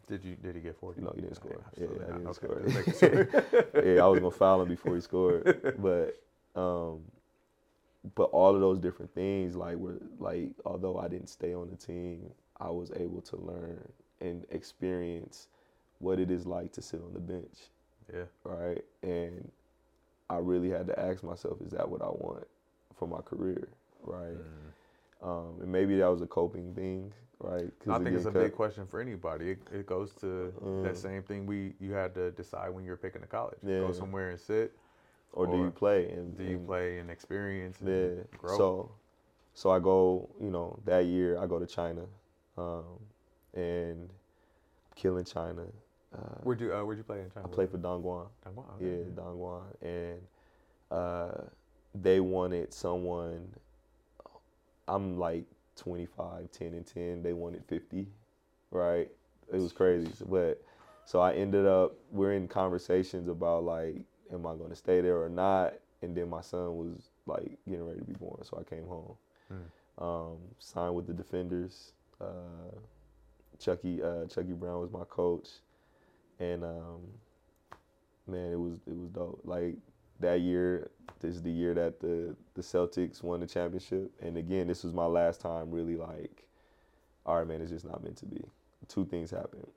Did 0.07 0.23
you? 0.23 0.35
Did 0.35 0.55
he 0.55 0.61
get 0.61 0.77
forty? 0.79 1.01
no, 1.01 1.11
he 1.15 1.21
didn't 1.21 1.35
score. 1.35 1.51
Yeah, 1.77 1.87
absolutely 1.87 2.05
I 2.05 2.11
didn't 2.17 2.27
Okay, 2.27 2.47
score. 2.47 2.61
just 2.65 2.75
making 2.75 2.93
sure. 2.99 3.85
yeah, 3.95 4.03
I 4.03 4.07
was 4.07 4.19
gonna 4.19 4.31
foul 4.31 4.61
him 4.61 4.69
before 4.69 4.95
he 4.95 5.01
scored, 5.01 5.75
but 5.79 6.21
um, 6.59 7.01
but 8.15 8.23
all 8.31 8.55
of 8.55 8.61
those 8.61 8.79
different 8.79 9.13
things, 9.13 9.55
like 9.55 9.77
were 9.77 9.99
like, 10.19 10.49
although 10.65 10.97
I 10.97 11.07
didn't 11.07 11.27
stay 11.27 11.53
on 11.53 11.69
the 11.69 11.75
team, 11.75 12.29
I 12.59 12.69
was 12.69 12.91
able 12.95 13.21
to 13.21 13.37
learn 13.37 13.87
and 14.21 14.45
experience 14.49 15.47
what 15.99 16.19
it 16.19 16.31
is 16.31 16.45
like 16.45 16.71
to 16.73 16.81
sit 16.81 17.01
on 17.01 17.13
the 17.13 17.19
bench 17.19 17.69
yeah. 18.13 18.23
right? 18.43 18.83
And 19.03 19.51
I 20.29 20.37
really 20.37 20.69
had 20.69 20.87
to 20.87 20.99
ask 20.99 21.23
myself, 21.23 21.61
is 21.61 21.71
that 21.71 21.87
what 21.87 22.01
I 22.01 22.07
want 22.09 22.45
for 22.95 23.07
my 23.07 23.21
career, 23.21 23.67
right? 24.03 24.35
Mm. 24.37 25.27
Um, 25.27 25.61
and 25.61 25.71
maybe 25.71 25.97
that 25.97 26.07
was 26.07 26.21
a 26.21 26.27
coping 26.27 26.73
thing, 26.73 27.11
right? 27.39 27.71
I 27.89 27.97
think 27.99 28.15
it's 28.15 28.25
a 28.25 28.31
getting 28.31 28.47
big 28.49 28.55
question 28.55 28.85
for 28.87 28.99
anybody. 28.99 29.51
It, 29.51 29.59
it 29.71 29.85
goes 29.85 30.13
to 30.15 30.53
Mm. 30.63 30.83
that 30.83 30.97
same 30.97 31.23
thing 31.23 31.45
we 31.45 31.73
you 31.79 31.93
had 31.93 32.13
to 32.15 32.31
decide 32.31 32.69
when 32.69 32.83
you're 32.83 32.97
picking 32.97 33.23
a 33.23 33.27
college. 33.27 33.57
Yeah. 33.63 33.79
Go 33.79 33.91
somewhere 33.93 34.29
and 34.31 34.39
sit. 34.39 34.73
Or 35.33 35.45
do 35.45 35.57
you 35.57 35.71
play? 35.71 36.09
And 36.09 36.35
Do 36.37 36.43
you 36.43 36.57
and- 36.57 36.67
play 36.67 36.99
and 36.99 37.09
experience 37.11 37.79
and 37.81 37.89
Yeah. 37.89 38.23
grow? 38.37 38.57
So, 38.57 38.91
so 39.53 39.69
I 39.71 39.79
go, 39.79 40.29
you 40.41 40.49
know, 40.49 40.79
that 40.85 41.05
year 41.05 41.37
I 41.37 41.45
go 41.47 41.59
to 41.59 41.65
China, 41.67 42.05
um, 42.57 42.83
and 43.53 44.09
killing 44.95 45.25
China. 45.25 45.65
Uh, 46.17 46.39
Where'd 46.43 46.61
you 46.61 46.73
uh, 46.73 46.83
Where'd 46.83 46.97
you 46.97 47.03
play 47.03 47.19
in 47.19 47.29
China? 47.31 47.47
I 47.47 47.53
played 47.53 47.69
for 47.69 47.77
Dongguan. 47.77 48.27
Yeah, 48.79 48.87
okay. 48.87 49.09
Dongguan, 49.15 49.61
and 49.81 50.19
uh, 50.91 51.41
they 51.93 52.19
wanted 52.19 52.73
someone. 52.73 53.47
I'm 54.87 55.19
like 55.19 55.43
25, 55.75 56.49
10 56.51 56.67
and 56.67 56.85
10. 56.85 57.21
They 57.21 57.33
wanted 57.33 57.63
50, 57.67 58.07
right? 58.71 59.09
It 59.51 59.57
was 59.59 59.73
crazy, 59.73 60.09
but 60.29 60.61
so 61.05 61.19
I 61.19 61.33
ended 61.33 61.65
up. 61.65 61.93
We're 62.11 62.33
in 62.33 62.47
conversations 62.47 63.27
about 63.27 63.63
like, 63.63 63.95
am 64.31 64.45
I 64.45 64.55
going 64.55 64.69
to 64.69 64.75
stay 64.75 65.01
there 65.01 65.21
or 65.21 65.29
not? 65.29 65.73
And 66.01 66.15
then 66.15 66.29
my 66.29 66.41
son 66.41 66.77
was 66.77 67.09
like 67.25 67.57
getting 67.67 67.85
ready 67.85 67.99
to 67.99 68.05
be 68.05 68.13
born, 68.13 68.43
so 68.43 68.57
I 68.59 68.63
came 68.63 68.87
home. 68.87 69.15
Mm. 69.51 70.03
Um, 70.03 70.37
signed 70.59 70.95
with 70.95 71.07
the 71.07 71.13
Defenders. 71.13 71.93
Uh, 72.19 72.75
Chucky 73.59 74.01
uh, 74.01 74.25
Chucky 74.25 74.53
Brown 74.53 74.81
was 74.81 74.91
my 74.91 75.03
coach, 75.05 75.49
and 76.39 76.63
um, 76.63 77.01
man, 78.27 78.51
it 78.51 78.59
was 78.59 78.79
it 78.87 78.95
was 78.95 79.09
dope. 79.09 79.41
Like 79.43 79.75
that 80.19 80.41
year, 80.41 80.89
this 81.19 81.35
is 81.35 81.41
the 81.41 81.51
year 81.51 81.73
that 81.73 81.99
the 81.99 82.35
the 82.55 82.61
Celtics 82.61 83.23
won 83.23 83.39
the 83.39 83.47
championship, 83.47 84.11
and 84.21 84.37
again, 84.37 84.67
this 84.67 84.83
was 84.83 84.93
my 84.93 85.05
last 85.05 85.41
time 85.41 85.71
really 85.71 85.95
like, 85.95 86.43
all 87.25 87.37
right, 87.37 87.47
man, 87.47 87.61
it's 87.61 87.71
just 87.71 87.85
not 87.85 88.03
meant 88.03 88.17
to 88.17 88.25
be. 88.25 88.43
Two 88.87 89.05
things 89.05 89.31
happened. 89.31 89.67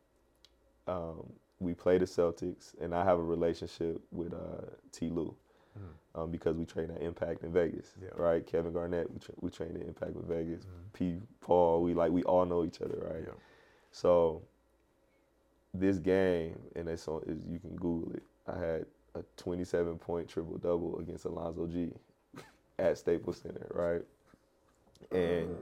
Um, 0.87 1.33
we 1.59 1.75
played 1.75 2.01
the 2.01 2.07
Celtics, 2.07 2.75
and 2.81 2.95
I 2.95 3.05
have 3.05 3.19
a 3.19 3.23
relationship 3.23 4.01
with 4.11 4.33
uh, 4.33 4.67
Ty 4.93 5.07
Lue. 5.07 5.35
Mhm. 5.79 6.21
Um, 6.21 6.31
because 6.33 6.57
we 6.57 6.65
trained 6.65 6.91
at 6.91 7.01
Impact 7.01 7.45
in 7.45 7.53
Vegas, 7.53 7.95
Yeah. 8.03 8.09
right? 8.17 8.45
Kevin 8.45 8.73
Garnett, 8.73 9.09
we, 9.13 9.21
tra- 9.21 9.35
we 9.41 9.51
trained 9.51 9.77
at 9.77 9.87
Impact 9.87 10.17
in 10.17 10.23
Vegas. 10.23 10.65
Mhm. 10.65 10.93
P. 10.93 11.21
Paul, 11.41 11.83
we 11.85 11.95
like 11.95 12.11
we 12.11 12.25
all 12.25 12.45
know 12.45 12.65
each 12.65 12.81
other, 12.83 12.99
right? 13.09 13.23
Yeah. 13.25 13.35
So 13.93 14.43
this 15.73 15.99
game, 15.99 16.59
and 16.77 16.89
it's 16.89 17.07
on, 17.09 17.23
is 17.27 17.45
you 17.47 17.59
can 17.59 17.77
Google 17.77 18.13
it. 18.15 18.23
I 18.47 18.59
had 18.59 18.87
a 19.15 19.23
27 19.37 19.99
point 19.99 20.29
triple 20.29 20.59
double 20.59 20.99
against 20.99 21.25
Alonzo 21.25 21.67
Gee 21.67 21.93
at 22.79 22.99
Staples 22.99 23.39
Center, 23.39 23.67
right? 23.71 24.03
And 25.13 25.57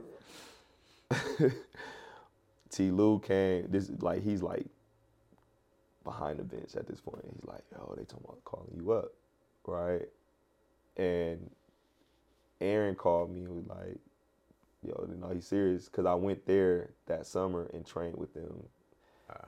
Ty 2.69 2.83
Lue 2.83 3.19
came. 3.19 3.65
This 3.69 3.89
is 3.89 4.01
like 4.01 4.23
he's 4.23 4.41
like 4.41 4.65
behind 6.03 6.39
the 6.39 6.43
bench 6.43 6.75
at 6.75 6.87
this 6.87 6.99
point. 6.99 7.23
He's 7.33 7.45
like, 7.45 7.63
"Yo, 7.71 7.93
they 7.97 8.03
talking 8.03 8.25
about 8.25 8.43
calling 8.43 8.71
you 8.75 8.91
up, 8.91 9.11
right?" 9.65 10.07
And 10.97 11.49
Aaron 12.61 12.95
called 12.95 13.31
me 13.33 13.41
and 13.41 13.55
was 13.55 13.67
like, 13.67 13.97
"Yo, 14.83 15.07
you 15.09 15.15
know 15.15 15.29
he's 15.33 15.47
serious," 15.47 15.85
because 15.85 16.05
I 16.05 16.13
went 16.15 16.45
there 16.45 16.89
that 17.07 17.25
summer 17.25 17.69
and 17.73 17.85
trained 17.85 18.17
with 18.17 18.33
them. 18.33 18.63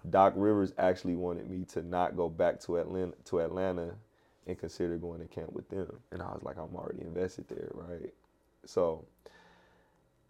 Doc 0.10 0.34
Rivers 0.36 0.74
actually 0.78 1.16
wanted 1.16 1.50
me 1.50 1.66
to 1.66 1.82
not 1.82 2.16
go 2.16 2.30
back 2.30 2.60
to 2.62 2.78
Atlanta 2.78 3.14
to 3.26 3.40
Atlanta 3.40 3.96
and 4.48 4.58
consider 4.58 4.98
going 4.98 5.20
to 5.20 5.28
camp 5.28 5.54
with 5.54 5.70
them, 5.70 6.00
and 6.12 6.22
I 6.22 6.28
was 6.28 6.42
like, 6.44 6.58
"I'm 6.58 6.76
already 6.76 7.02
invested 7.02 7.48
there, 7.48 7.70
right?" 7.74 8.14
So 8.66 9.06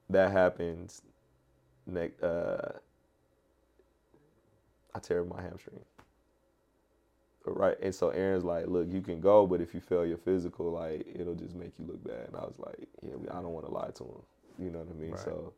that 0.10 0.32
happens. 0.32 1.02
Next, 1.88 2.22
uh, 2.22 2.74
I 4.94 5.00
tear 5.00 5.24
my 5.24 5.42
hamstring. 5.42 5.80
Right, 7.46 7.78
and 7.82 7.94
so 7.96 8.10
Aaron's 8.10 8.44
like, 8.44 8.68
"Look, 8.68 8.88
you 8.90 9.02
can 9.02 9.20
go, 9.20 9.48
but 9.48 9.62
if 9.62 9.74
you 9.74 9.80
fail 9.80 10.06
your 10.06 10.18
physical, 10.18 10.72
like 10.72 11.08
it'll 11.16 11.34
just 11.36 11.56
make 11.56 11.74
you 11.80 11.86
look 11.86 12.04
bad." 12.04 12.28
And 12.28 12.36
I 12.36 12.42
was 12.42 12.60
like, 12.60 12.88
"Yeah, 13.02 13.16
I 13.32 13.42
don't 13.42 13.54
want 13.54 13.66
to 13.66 13.72
lie 13.72 13.90
to 13.96 14.04
him." 14.04 14.22
You 14.60 14.70
know 14.70 14.80
what 14.80 14.90
I 14.90 14.94
mean? 14.94 15.12
Right. 15.12 15.20
So 15.20 15.54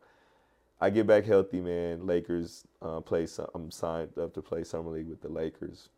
I 0.80 0.90
get 0.90 1.06
back 1.06 1.24
healthy, 1.24 1.60
man. 1.60 2.06
Lakers 2.06 2.66
uh, 2.82 3.00
play. 3.00 3.26
Some, 3.26 3.46
I'm 3.54 3.70
signed 3.70 4.18
up 4.18 4.34
to 4.34 4.42
play 4.42 4.64
summer 4.64 4.90
league 4.90 5.08
with 5.08 5.20
the 5.20 5.28
Lakers, 5.28 5.88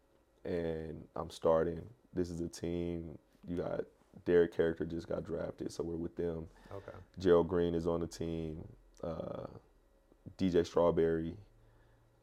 and 0.44 1.02
I'm 1.16 1.30
starting. 1.30 1.82
This 2.14 2.30
is 2.30 2.40
a 2.40 2.48
team. 2.48 3.18
You 3.48 3.56
got 3.56 3.84
Derrick 4.24 4.54
Caracter 4.54 4.84
just 4.84 5.08
got 5.08 5.24
drafted, 5.24 5.72
so 5.72 5.82
we're 5.82 5.96
with 5.96 6.16
them. 6.16 6.46
Okay. 6.74 6.96
Gerald 7.18 7.48
Green 7.48 7.74
is 7.74 7.86
on 7.86 8.00
the 8.00 8.06
team. 8.06 8.62
Uh, 9.02 9.46
DJ 10.38 10.66
Strawberry, 10.66 11.34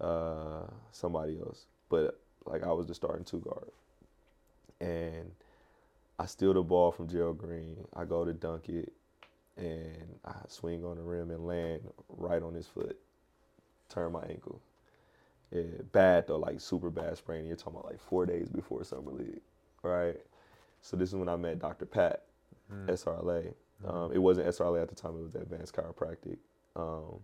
uh, 0.01 0.63
somebody 0.91 1.39
else. 1.39 1.65
But 1.89 2.19
like 2.45 2.63
I 2.63 2.71
was 2.71 2.87
the 2.87 2.95
starting 2.95 3.25
two 3.25 3.39
guard, 3.39 3.71
and 4.79 5.31
I 6.19 6.25
steal 6.25 6.53
the 6.53 6.61
ball 6.61 6.91
from 6.91 7.07
Gerald 7.07 7.37
Green. 7.37 7.77
I 7.95 8.05
go 8.05 8.25
to 8.25 8.33
dunk 8.33 8.69
it, 8.69 8.93
and 9.57 10.19
I 10.25 10.33
swing 10.47 10.83
on 10.85 10.97
the 10.97 11.03
rim 11.03 11.31
and 11.31 11.45
land 11.45 11.81
right 12.09 12.41
on 12.41 12.53
his 12.53 12.67
foot. 12.67 12.97
Turn 13.89 14.11
my 14.13 14.23
ankle. 14.23 14.61
Yeah, 15.51 15.63
bad 15.91 16.27
though, 16.27 16.37
like 16.39 16.59
super 16.61 16.89
bad 16.89 17.17
sprain. 17.17 17.45
You're 17.45 17.55
talking 17.55 17.79
about 17.79 17.91
like 17.91 18.01
four 18.01 18.25
days 18.25 18.49
before 18.49 18.83
summer 18.83 19.11
league, 19.11 19.41
right? 19.83 20.19
So 20.81 20.97
this 20.97 21.09
is 21.09 21.15
when 21.15 21.29
I 21.29 21.35
met 21.37 21.59
Dr. 21.59 21.85
Pat, 21.85 22.23
Mm. 22.71 22.89
SRLA. 22.89 23.53
Mhm. 23.83 23.89
Um, 23.89 24.11
it 24.13 24.19
wasn't 24.19 24.47
SRLA 24.47 24.81
at 24.81 24.89
the 24.89 24.95
time; 24.95 25.17
it 25.17 25.23
was 25.23 25.35
Advanced 25.35 25.75
Chiropractic. 25.75 26.37
Um, 26.75 27.19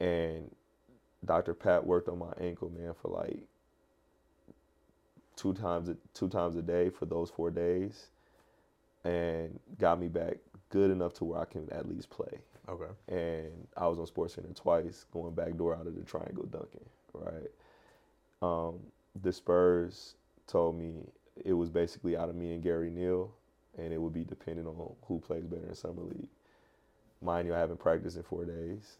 and 0.00 0.54
Dr. 1.24 1.54
Pat 1.54 1.86
worked 1.86 2.08
on 2.08 2.18
my 2.18 2.32
ankle, 2.38 2.70
man, 2.70 2.94
for 2.94 3.08
like 3.08 3.40
two 5.36 5.54
times 5.54 5.90
two 6.14 6.28
times 6.28 6.56
a 6.56 6.62
day 6.62 6.90
for 6.90 7.06
those 7.06 7.30
four 7.30 7.50
days, 7.50 8.10
and 9.04 9.58
got 9.78 9.98
me 10.00 10.08
back 10.08 10.38
good 10.74 10.90
enough 10.90 11.14
to 11.14 11.24
where 11.24 11.40
I 11.40 11.44
can 11.44 11.70
at 11.70 11.88
least 11.88 12.10
play. 12.10 12.40
Okay. 12.68 12.90
And 13.06 13.52
I 13.76 13.86
was 13.86 14.00
on 14.00 14.06
Sports 14.08 14.34
Center 14.34 14.48
twice, 14.52 15.06
going 15.12 15.32
back 15.32 15.56
door 15.56 15.76
out 15.76 15.86
of 15.86 15.94
the 15.94 16.02
triangle 16.02 16.46
dunking. 16.46 16.84
Right. 17.12 17.50
Um, 18.42 18.80
the 19.22 19.32
Spurs 19.32 20.16
told 20.48 20.76
me 20.76 20.94
it 21.44 21.52
was 21.52 21.70
basically 21.70 22.16
out 22.16 22.28
of 22.28 22.34
me 22.34 22.54
and 22.54 22.62
Gary 22.62 22.90
Neal, 22.90 23.32
and 23.78 23.92
it 23.92 24.00
would 24.00 24.12
be 24.12 24.24
dependent 24.24 24.66
on 24.66 24.92
who 25.06 25.20
plays 25.20 25.44
better 25.44 25.68
in 25.68 25.76
summer 25.76 26.02
league. 26.02 26.28
Mind 27.22 27.46
you, 27.46 27.54
I 27.54 27.58
haven't 27.60 27.78
practiced 27.78 28.16
in 28.16 28.24
four 28.24 28.44
days. 28.44 28.96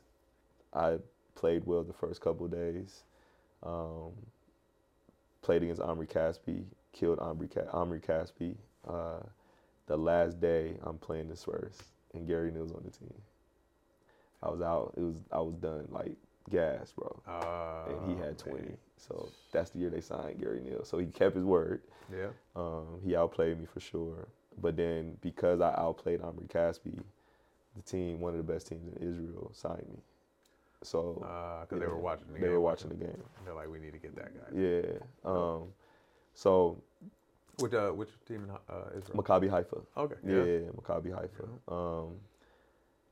I 0.73 0.99
played 1.35 1.67
well 1.67 1.83
the 1.83 1.93
first 1.93 2.21
couple 2.21 2.47
days. 2.47 3.03
Um, 3.65 4.13
played 5.43 5.65
against 5.65 5.83
Omri 5.83 6.07
Caspi, 6.07 6.63
killed 6.93 7.19
Omri, 7.19 7.49
Ca- 7.49 7.71
Omri 7.73 7.99
Caspi. 7.99 8.55
Uh, 8.89 9.21
the 9.87 9.97
last 9.97 10.41
day, 10.41 10.77
I'm 10.83 10.99
playing 10.99 11.29
the 11.29 11.37
Spurs, 11.37 11.79
and 12.15 12.27
Gary 12.27 12.51
Neal's 12.51 12.73
on 12.73 12.83
the 12.85 12.91
team. 12.91 13.15
I 14.43 14.51
was 14.51 14.61
out. 14.61 14.95
It 14.97 15.01
was 15.03 15.17
I 15.33 15.39
was 15.41 15.55
done, 15.57 15.87
like 15.91 16.17
gas, 16.51 16.93
bro. 16.93 17.21
Uh, 17.27 17.91
And 17.93 18.11
he 18.11 18.23
had 18.23 18.39
20. 18.39 18.59
man. 18.63 18.77
So 18.97 19.29
that's 19.53 19.71
the 19.71 19.79
year 19.79 19.91
they 19.91 20.01
signed 20.01 20.41
Gary 20.41 20.61
Neal. 20.61 20.85
So 20.85 20.99
he 20.99 21.07
kept 21.07 21.35
his 21.35 21.45
word. 21.45 21.83
Yeah. 22.13 22.29
Um, 22.55 23.01
he 23.05 23.17
outplayed 23.17 23.59
me 23.59 23.67
for 23.67 23.81
sure. 23.81 24.29
But 24.61 24.77
then 24.77 25.17
because 25.21 25.61
I 25.61 25.75
outplayed 25.77 26.21
Omri 26.21 26.47
Caspi, 26.47 27.03
the 27.77 27.83
team, 27.83 28.21
one 28.21 28.35
of 28.39 28.47
the 28.47 28.53
best 28.53 28.67
teams 28.69 28.87
in 28.95 29.03
Israel, 29.09 29.51
signed 29.55 29.87
me. 29.91 29.99
So 30.83 31.15
Because 31.63 31.81
they 31.81 31.87
yeah, 31.87 31.91
were 31.93 31.99
watching 31.99 32.27
the 32.29 32.33
they 32.35 32.39
game. 32.41 32.49
They 32.49 32.53
were 32.53 32.61
watching 32.61 32.89
the 32.91 32.97
game. 32.97 33.23
They're 33.45 33.55
like, 33.55 33.69
we 33.71 33.79
need 33.79 33.93
to 33.93 33.99
get 33.99 34.15
that 34.17 34.33
guy. 34.35 34.59
Yeah. 34.61 34.99
Um, 35.25 35.69
so 36.35 36.83
Which 37.59 37.73
uh, 37.73 37.91
which 37.91 38.11
team 38.27 38.45
in 38.45 38.51
uh, 38.51 38.99
Israel? 38.99 39.23
Maccabi 39.23 39.49
Haifa. 39.51 39.77
okay. 39.97 40.17
Yeah, 40.27 40.71
Maccabi 40.77 41.13
Haifa. 41.15 41.73
Um, 41.73 42.15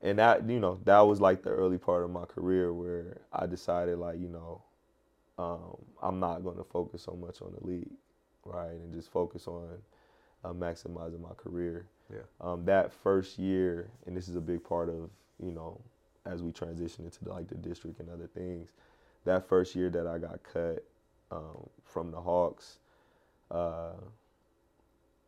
and 0.01 0.19
that 0.19 0.47
you 0.49 0.59
know 0.59 0.79
that 0.83 0.99
was 0.99 1.21
like 1.21 1.43
the 1.43 1.49
early 1.49 1.77
part 1.77 2.03
of 2.03 2.09
my 2.09 2.25
career 2.25 2.73
where 2.73 3.21
I 3.31 3.45
decided 3.47 3.97
like 3.97 4.19
you 4.19 4.27
know 4.29 4.61
um, 5.37 5.77
I'm 6.01 6.19
not 6.19 6.43
going 6.43 6.57
to 6.57 6.63
focus 6.63 7.01
so 7.03 7.13
much 7.13 7.41
on 7.41 7.53
the 7.59 7.65
league, 7.65 7.89
right, 8.45 8.71
and 8.71 8.93
just 8.93 9.09
focus 9.09 9.47
on 9.47 9.69
uh, 10.43 10.53
maximizing 10.53 11.21
my 11.21 11.33
career. 11.35 11.87
Yeah. 12.11 12.19
Um, 12.41 12.65
that 12.65 12.91
first 12.91 13.39
year, 13.39 13.89
and 14.05 14.15
this 14.15 14.27
is 14.27 14.35
a 14.35 14.41
big 14.41 14.63
part 14.63 14.89
of 14.89 15.09
you 15.41 15.51
know 15.51 15.79
as 16.25 16.41
we 16.41 16.51
transition 16.51 17.05
into 17.05 17.29
like 17.29 17.47
the 17.47 17.55
district 17.55 17.99
and 17.99 18.09
other 18.09 18.27
things. 18.27 18.69
That 19.25 19.47
first 19.47 19.73
year 19.75 19.89
that 19.89 20.05
I 20.05 20.17
got 20.17 20.41
cut 20.43 20.83
um, 21.31 21.69
from 21.85 22.11
the 22.11 22.19
Hawks, 22.19 22.79
uh, 23.49 23.93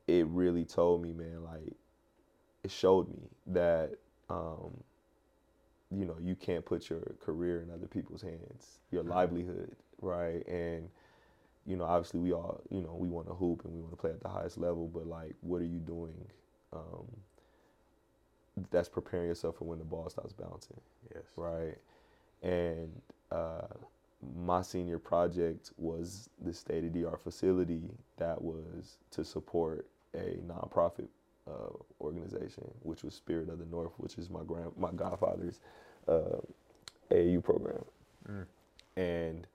it 0.07 0.27
really 0.27 0.65
told 0.65 1.01
me, 1.01 1.13
man, 1.13 1.43
like 1.43 1.73
it 2.63 2.71
showed 2.71 3.09
me 3.09 3.29
that 3.47 3.91
um, 4.29 4.83
you 5.91 6.05
know 6.05 6.17
you 6.21 6.35
can't 6.35 6.65
put 6.65 6.89
your 6.89 7.01
career 7.21 7.61
in 7.63 7.71
other 7.71 7.87
people's 7.87 8.21
hands, 8.21 8.79
your 8.91 9.03
livelihood, 9.03 9.75
right? 10.01 10.45
And 10.47 10.89
you 11.65 11.77
know, 11.77 11.85
obviously, 11.85 12.19
we 12.19 12.33
all 12.33 12.61
you 12.69 12.81
know 12.81 12.95
we 12.99 13.09
want 13.09 13.27
to 13.27 13.33
hoop 13.33 13.65
and 13.65 13.73
we 13.73 13.81
want 13.81 13.91
to 13.93 13.97
play 13.97 14.11
at 14.11 14.21
the 14.21 14.29
highest 14.29 14.57
level, 14.57 14.87
but 14.87 15.07
like, 15.07 15.35
what 15.41 15.61
are 15.61 15.65
you 15.65 15.79
doing? 15.79 16.15
Um, 16.73 17.05
that's 18.71 18.89
preparing 18.89 19.27
yourself 19.27 19.57
for 19.57 19.65
when 19.65 19.79
the 19.79 19.85
ball 19.85 20.09
stops 20.09 20.33
bouncing 20.33 20.79
Yes. 21.13 21.23
right? 21.35 21.75
And 22.41 22.91
uh, 23.31 23.67
my 24.35 24.61
senior 24.61 24.99
project 24.99 25.71
was 25.77 26.29
the 26.43 26.53
state 26.53 26.83
of 26.85 26.93
the 26.93 27.05
art 27.05 27.21
facility 27.23 27.83
that 28.17 28.41
was 28.41 28.97
to 29.11 29.23
support 29.25 29.87
a 30.15 30.37
nonprofit 30.51 31.07
uh, 31.47 31.69
organization, 32.01 32.69
which 32.81 33.03
was 33.03 33.13
Spirit 33.13 33.49
of 33.49 33.59
the 33.59 33.65
North, 33.65 33.91
which 33.97 34.17
is 34.17 34.29
my 34.29 34.41
grand 34.45 34.71
my 34.77 34.91
godfather's 34.91 35.59
uh, 36.07 36.39
AAU 37.11 37.43
program. 37.43 37.83
Mm. 38.27 38.45
and 38.97 39.47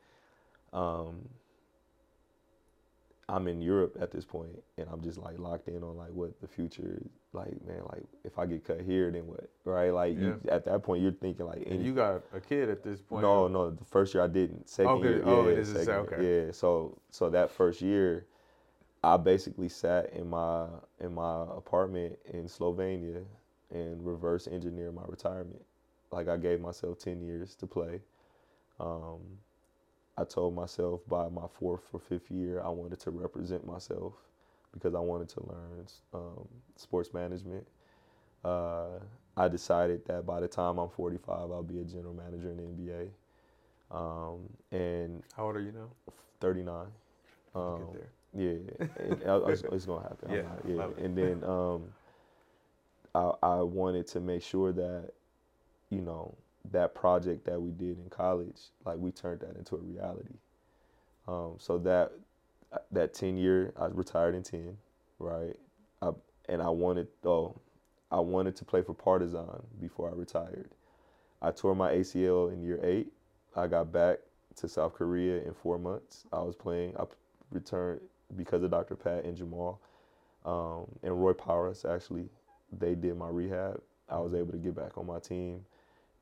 um, 0.72 1.28
I'm 3.30 3.46
in 3.46 3.60
Europe 3.60 3.96
at 4.00 4.10
this 4.10 4.24
point, 4.24 4.50
and 4.76 4.86
I'm 4.92 5.00
just 5.02 5.18
like 5.18 5.38
locked 5.38 5.68
in 5.68 5.82
on 5.82 5.96
like 5.96 6.10
what 6.10 6.40
the 6.40 6.48
future 6.48 6.98
is. 7.00 7.08
Like, 7.32 7.64
man, 7.64 7.82
like 7.92 8.02
if 8.24 8.40
I 8.40 8.46
get 8.46 8.64
cut 8.64 8.80
here, 8.80 9.08
then 9.10 9.26
what? 9.26 9.48
Right? 9.64 9.94
Like 9.94 10.18
you, 10.18 10.40
at 10.48 10.64
that 10.64 10.82
point, 10.82 11.00
you're 11.00 11.12
thinking 11.12 11.46
like, 11.46 11.64
and 11.66 11.84
you 11.84 11.94
got 11.94 12.22
a 12.34 12.40
kid 12.40 12.68
at 12.68 12.82
this 12.82 13.00
point. 13.00 13.22
No, 13.22 13.46
no. 13.46 13.70
The 13.70 13.84
first 13.84 14.14
year 14.14 14.24
I 14.24 14.26
didn't. 14.26 14.68
Second 14.68 14.92
okay. 14.92 15.08
year, 15.08 15.22
oh, 15.24 15.44
yeah, 15.44 15.52
it 15.52 15.58
is 15.58 15.68
second, 15.68 15.94
okay. 16.12 16.46
Yeah. 16.46 16.52
So, 16.52 16.98
so 17.10 17.30
that 17.30 17.52
first 17.52 17.80
year, 17.80 18.26
I 19.02 19.16
basically 19.16 19.68
sat 19.68 20.12
in 20.12 20.28
my 20.28 20.66
in 21.00 21.14
my 21.14 21.42
apartment 21.56 22.18
in 22.32 22.44
Slovenia 22.44 23.24
and 23.70 24.04
reverse 24.04 24.46
engineered 24.46 24.94
my 24.94 25.04
retirement. 25.06 25.62
Like 26.12 26.28
I 26.28 26.36
gave 26.36 26.60
myself 26.60 26.98
ten 26.98 27.22
years 27.22 27.54
to 27.56 27.66
play. 27.66 28.00
Um, 28.78 29.20
I 30.18 30.24
told 30.24 30.54
myself 30.54 31.00
by 31.08 31.28
my 31.28 31.46
fourth 31.58 31.82
or 31.92 32.00
fifth 32.00 32.30
year 32.30 32.60
I 32.62 32.68
wanted 32.68 33.00
to 33.00 33.10
represent 33.10 33.66
myself 33.66 34.14
because 34.72 34.94
I 34.94 35.00
wanted 35.00 35.28
to 35.30 35.40
learn 35.46 35.86
um, 36.12 36.48
sports 36.76 37.14
management. 37.14 37.66
Uh, 38.44 38.98
I 39.36 39.48
decided 39.48 40.04
that 40.06 40.26
by 40.26 40.40
the 40.40 40.48
time 40.48 40.78
I'm 40.78 40.88
45, 40.88 41.28
I'll 41.50 41.62
be 41.62 41.80
a 41.80 41.84
general 41.84 42.14
manager 42.14 42.50
in 42.50 42.56
the 42.56 42.92
NBA. 42.92 43.08
Um, 43.90 44.48
and 44.70 45.22
how 45.36 45.46
old 45.46 45.56
are 45.56 45.60
you 45.60 45.72
now? 45.72 45.88
39. 46.40 46.86
Um, 47.54 47.88
Yeah, 48.36 48.54
it's, 48.96 49.62
it's, 49.72 49.86
gonna 49.86 50.02
happen. 50.02 50.30
Yeah, 50.30 50.42
yeah. 50.66 50.86
And 50.98 51.16
then 51.16 51.42
um, 51.44 51.84
I, 53.14 53.32
I 53.42 53.62
wanted 53.62 54.06
to 54.08 54.20
make 54.20 54.42
sure 54.42 54.72
that, 54.72 55.10
you 55.90 56.00
know, 56.00 56.34
that 56.70 56.94
project 56.94 57.44
that 57.46 57.60
we 57.60 57.70
did 57.72 57.98
in 57.98 58.08
college, 58.10 58.60
like 58.84 58.98
we 58.98 59.10
turned 59.10 59.40
that 59.40 59.56
into 59.56 59.76
a 59.76 59.78
reality. 59.78 60.34
Um, 61.26 61.54
so 61.58 61.78
that 61.78 62.12
that 62.92 63.14
ten 63.14 63.36
year, 63.36 63.72
I 63.80 63.86
retired 63.86 64.34
in 64.34 64.42
ten, 64.42 64.76
right? 65.18 65.56
I, 66.02 66.10
and 66.48 66.62
I 66.62 66.68
wanted 66.68 67.08
oh, 67.24 67.56
I 68.10 68.20
wanted 68.20 68.56
to 68.56 68.64
play 68.64 68.82
for 68.82 68.94
Partizan 68.94 69.62
before 69.80 70.10
I 70.10 70.14
retired. 70.14 70.70
I 71.42 71.50
tore 71.50 71.74
my 71.74 71.92
ACL 71.92 72.52
in 72.52 72.62
year 72.62 72.78
eight. 72.82 73.12
I 73.56 73.66
got 73.66 73.92
back 73.92 74.18
to 74.56 74.68
South 74.68 74.94
Korea 74.94 75.42
in 75.42 75.54
four 75.54 75.78
months. 75.78 76.24
I 76.32 76.40
was 76.40 76.54
playing. 76.54 76.96
I 76.96 77.04
returned 77.50 78.00
because 78.36 78.62
of 78.62 78.70
Dr. 78.70 78.96
Pat 78.96 79.24
and 79.24 79.36
Jamal 79.36 79.80
um, 80.44 80.86
and 81.02 81.20
Roy 81.22 81.32
Powers. 81.32 81.84
Actually, 81.84 82.28
they 82.78 82.94
did 82.94 83.16
my 83.16 83.28
rehab. 83.28 83.80
I 84.08 84.18
was 84.18 84.34
able 84.34 84.52
to 84.52 84.58
get 84.58 84.74
back 84.74 84.98
on 84.98 85.06
my 85.06 85.18
team 85.18 85.64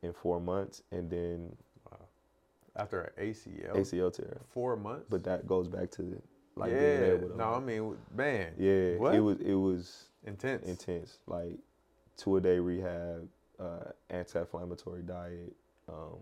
in 0.03 0.13
four 0.13 0.41
months, 0.41 0.83
and 0.91 1.11
then 1.11 1.55
wow. 1.91 1.99
after 2.77 3.01
an 3.01 3.31
ACL 3.31 3.77
ACL 3.77 4.13
tear, 4.13 4.39
four 4.53 4.77
months. 4.77 5.07
But 5.09 5.25
that 5.25 5.47
goes 5.47 5.69
back 5.69 5.91
to 5.93 6.21
like 6.57 6.73
yeah. 6.73 7.17
no, 7.37 7.55
I 7.55 7.61
mean, 7.61 7.97
man. 8.15 8.53
Yeah, 8.59 8.97
what? 8.97 9.15
it 9.15 9.21
was 9.21 9.39
it 9.41 9.55
was 9.55 10.09
intense. 10.27 10.67
Intense, 10.67 11.19
like 11.27 11.57
two 12.17 12.37
a 12.37 12.41
day 12.41 12.59
rehab, 12.59 13.29
uh, 13.59 13.85
anti-inflammatory 14.11 15.03
diet, 15.03 15.55
um, 15.89 16.19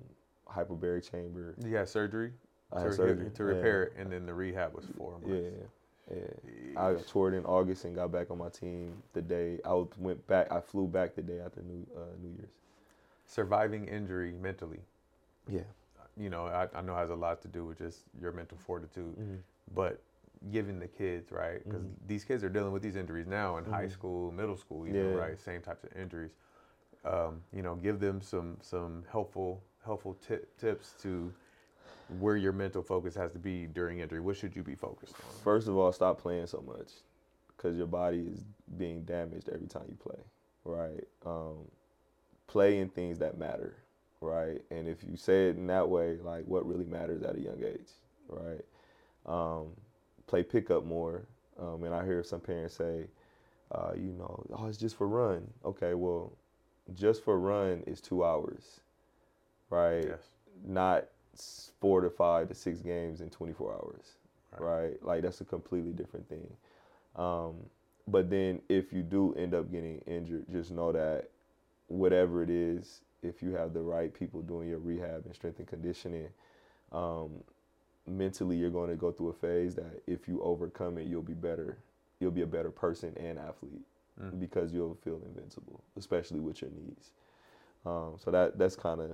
hyperbaric 0.48 1.10
chamber. 1.10 1.54
You 1.64 1.74
had 1.74 1.88
surgery. 1.88 2.32
I 2.72 2.78
to, 2.78 2.84
had 2.84 2.94
surgery 2.94 3.30
to 3.30 3.44
repair 3.44 3.84
it, 3.84 3.92
and 3.98 4.10
then 4.12 4.26
the 4.26 4.34
rehab 4.34 4.74
was 4.74 4.84
four 4.96 5.12
months. 5.12 5.28
Yeah, 5.28 6.16
yeah. 6.16 6.80
I 6.80 6.94
toured 7.10 7.34
in 7.34 7.44
August 7.44 7.84
and 7.84 7.94
got 7.94 8.12
back 8.12 8.30
on 8.30 8.38
my 8.38 8.48
team 8.48 9.02
the 9.12 9.22
day 9.22 9.58
I 9.64 9.82
went 9.98 10.24
back. 10.26 10.50
I 10.52 10.60
flew 10.60 10.86
back 10.86 11.14
the 11.14 11.22
day 11.22 11.40
after 11.40 11.62
New 11.62 11.86
uh, 11.96 12.16
New 12.22 12.30
Year's 12.30 12.50
surviving 13.26 13.86
injury 13.86 14.34
mentally. 14.40 14.80
Yeah. 15.48 15.60
You 16.16 16.30
know, 16.30 16.46
I, 16.46 16.68
I 16.74 16.80
know 16.80 16.94
it 16.94 17.00
has 17.00 17.10
a 17.10 17.14
lot 17.14 17.42
to 17.42 17.48
do 17.48 17.64
with 17.66 17.78
just 17.78 18.00
your 18.20 18.32
mental 18.32 18.56
fortitude, 18.56 19.16
mm-hmm. 19.18 19.36
but 19.74 20.00
giving 20.52 20.78
the 20.78 20.86
kids 20.86 21.30
right 21.30 21.62
because 21.64 21.82
mm-hmm. 21.82 22.06
these 22.06 22.24
kids 22.24 22.44
are 22.44 22.48
dealing 22.48 22.72
with 22.72 22.82
these 22.82 22.96
injuries 22.96 23.26
now 23.26 23.58
in 23.58 23.64
mm-hmm. 23.64 23.72
high 23.72 23.88
school, 23.88 24.32
middle 24.32 24.56
school, 24.56 24.86
even 24.86 25.10
yeah. 25.10 25.14
right, 25.14 25.38
same 25.38 25.60
types 25.60 25.84
of 25.84 25.90
injuries. 26.00 26.32
Um, 27.04 27.42
you 27.52 27.62
know, 27.62 27.74
give 27.74 28.00
them 28.00 28.20
some 28.20 28.56
some 28.62 29.04
helpful 29.10 29.62
helpful 29.84 30.16
t- 30.26 30.36
tips 30.58 30.94
to 31.02 31.32
where 32.20 32.36
your 32.36 32.52
mental 32.52 32.82
focus 32.82 33.14
has 33.14 33.32
to 33.32 33.38
be 33.38 33.66
during 33.66 34.00
injury. 34.00 34.20
What 34.20 34.36
should 34.36 34.54
you 34.54 34.62
be 34.62 34.74
focused 34.74 35.14
on? 35.14 35.42
First 35.42 35.68
of 35.68 35.76
all, 35.76 35.92
stop 35.92 36.20
playing 36.20 36.46
so 36.46 36.62
much 36.66 36.90
because 37.56 37.76
your 37.76 37.86
body 37.86 38.28
is 38.32 38.44
being 38.78 39.02
damaged 39.02 39.48
every 39.52 39.66
time 39.66 39.84
you 39.88 39.96
play. 39.96 40.18
Right. 40.64 41.04
Um, 41.24 41.68
play 42.46 42.78
in 42.78 42.88
things 42.88 43.18
that 43.18 43.38
matter, 43.38 43.74
right? 44.20 44.60
And 44.70 44.88
if 44.88 45.02
you 45.02 45.16
say 45.16 45.48
it 45.48 45.56
in 45.56 45.66
that 45.68 45.88
way, 45.88 46.18
like 46.22 46.44
what 46.46 46.66
really 46.66 46.84
matters 46.84 47.22
at 47.22 47.36
a 47.36 47.40
young 47.40 47.62
age, 47.64 47.90
right? 48.28 48.64
Um, 49.26 49.68
play 50.26 50.42
pickup 50.42 50.84
more. 50.84 51.26
Um, 51.58 51.84
and 51.84 51.94
I 51.94 52.04
hear 52.04 52.22
some 52.22 52.40
parents 52.40 52.74
say, 52.74 53.06
uh, 53.72 53.92
you 53.94 54.12
know, 54.12 54.44
oh, 54.52 54.66
it's 54.66 54.76
just 54.76 54.96
for 54.96 55.08
run. 55.08 55.46
Okay, 55.64 55.94
well, 55.94 56.32
just 56.94 57.24
for 57.24 57.38
run 57.38 57.82
is 57.86 58.00
two 58.00 58.24
hours, 58.24 58.80
right? 59.70 60.04
Yes. 60.04 60.20
Not 60.64 61.06
four 61.80 62.00
to 62.00 62.10
five 62.10 62.48
to 62.48 62.54
six 62.54 62.80
games 62.80 63.20
in 63.20 63.30
24 63.30 63.72
hours, 63.72 64.16
right? 64.58 64.82
right? 64.82 65.04
Like 65.04 65.22
that's 65.22 65.40
a 65.40 65.44
completely 65.44 65.92
different 65.92 66.28
thing. 66.28 66.48
Um, 67.16 67.54
but 68.08 68.30
then 68.30 68.60
if 68.68 68.92
you 68.92 69.02
do 69.02 69.34
end 69.34 69.54
up 69.54 69.70
getting 69.70 69.98
injured, 70.06 70.46
just 70.50 70.70
know 70.70 70.92
that 70.92 71.28
whatever 71.88 72.42
it 72.42 72.50
is, 72.50 73.00
if 73.22 73.42
you 73.42 73.52
have 73.52 73.72
the 73.72 73.80
right 73.80 74.12
people 74.12 74.42
doing 74.42 74.68
your 74.68 74.78
rehab 74.78 75.24
and 75.24 75.34
strength 75.34 75.58
and 75.58 75.66
conditioning, 75.66 76.28
um, 76.92 77.30
mentally 78.06 78.56
you're 78.56 78.70
going 78.70 78.90
to 78.90 78.96
go 78.96 79.10
through 79.10 79.30
a 79.30 79.32
phase 79.32 79.74
that 79.74 80.02
if 80.06 80.28
you 80.28 80.40
overcome 80.42 80.98
it, 80.98 81.06
you'll 81.06 81.22
be 81.22 81.34
better. 81.34 81.78
You'll 82.20 82.30
be 82.30 82.42
a 82.42 82.46
better 82.46 82.70
person 82.70 83.14
and 83.18 83.38
athlete 83.38 83.84
mm. 84.22 84.38
because 84.38 84.72
you'll 84.72 84.96
feel 85.02 85.20
invincible, 85.26 85.82
especially 85.96 86.40
with 86.40 86.62
your 86.62 86.70
knees. 86.70 87.10
Um, 87.84 88.14
so 88.22 88.30
that 88.30 88.58
that's 88.58 88.76
kind 88.76 89.00
of 89.00 89.10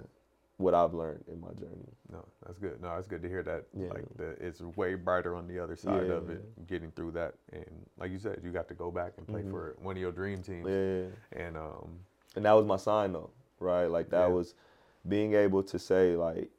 what 0.63 0.75
I've 0.75 0.95
learned 0.95 1.25
in 1.31 1.41
my 1.41 1.49
journey. 1.49 1.89
No, 2.11 2.25
that's 2.47 2.59
good. 2.59 2.81
No, 2.81 2.95
it's 2.97 3.09
good 3.09 3.23
to 3.23 3.29
hear 3.29 3.43
that. 3.43 3.65
Yeah. 3.77 3.89
Like 3.89 4.05
the, 4.17 4.31
it's 4.41 4.61
way 4.61 4.95
brighter 4.95 5.35
on 5.35 5.47
the 5.47 5.59
other 5.59 5.77
side 5.77 6.07
yeah. 6.07 6.15
of 6.15 6.31
it, 6.31 6.67
getting 6.67 6.91
through 6.93 7.13
that. 7.13 7.35
And 7.53 7.87
like 7.99 8.11
you 8.11 8.19
said, 8.19 8.41
you 8.45 8.51
got 8.51 8.69
to 8.69 8.75
go 8.75 8.91
back 8.91 9.15
and 9.19 9.27
play 9.27 9.41
mm-hmm. 9.41 9.51
for 9.51 9.77
one 9.83 9.97
of 9.97 10.01
your 10.01 10.13
dream 10.13 10.43
teams. 10.43 10.69
Yeah. 10.69 11.45
And 11.45 11.57
um, 11.57 11.99
and 12.37 12.45
that 12.45 12.53
was 12.53 12.65
my 12.65 12.77
sign 12.77 13.13
though, 13.13 13.31
right? 13.61 13.87
Like 13.87 14.11
that 14.11 14.29
yeah. 14.29 14.35
was 14.35 14.55
being 15.09 15.35
able 15.35 15.63
to 15.65 15.79
say 15.79 16.17
like, 16.17 16.51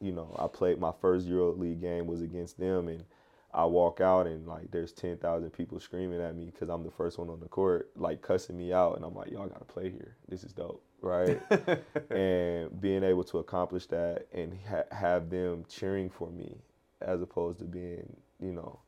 you 0.00 0.12
know, 0.12 0.34
I 0.38 0.46
played 0.46 0.78
my 0.78 0.92
first 1.00 1.26
Euro 1.26 1.52
League 1.52 1.80
game 1.80 2.06
was 2.06 2.22
against 2.22 2.58
them, 2.58 2.88
and 2.88 3.04
I 3.52 3.64
walk 3.64 4.00
out 4.00 4.26
and 4.26 4.46
like 4.46 4.70
there's 4.70 4.92
ten 4.92 5.16
thousand 5.16 5.50
people 5.50 5.80
screaming 5.80 6.20
at 6.20 6.36
me 6.36 6.46
because 6.46 6.68
I'm 6.68 6.82
the 6.82 6.90
first 6.90 7.18
one 7.18 7.30
on 7.30 7.40
the 7.40 7.48
court, 7.48 7.90
like 7.96 8.20
cussing 8.22 8.56
me 8.56 8.72
out, 8.72 8.96
and 8.96 9.04
I'm 9.04 9.14
like, 9.14 9.30
y'all 9.30 9.46
gotta 9.46 9.64
play 9.64 9.90
here. 9.90 10.16
This 10.28 10.44
is 10.44 10.52
dope, 10.52 10.82
right? 11.04 11.40
and 12.10 12.80
being 12.80 13.04
able 13.04 13.24
to 13.24 13.38
accomplish 13.38 13.86
that 13.86 14.26
and 14.32 14.58
ha- 14.68 14.96
have 14.96 15.30
them 15.30 15.64
cheering 15.68 16.10
for 16.10 16.30
me 16.30 16.56
as 17.00 17.22
opposed 17.22 17.58
to 17.58 17.64
being, 17.64 18.16
you 18.40 18.52
know, 18.52 18.78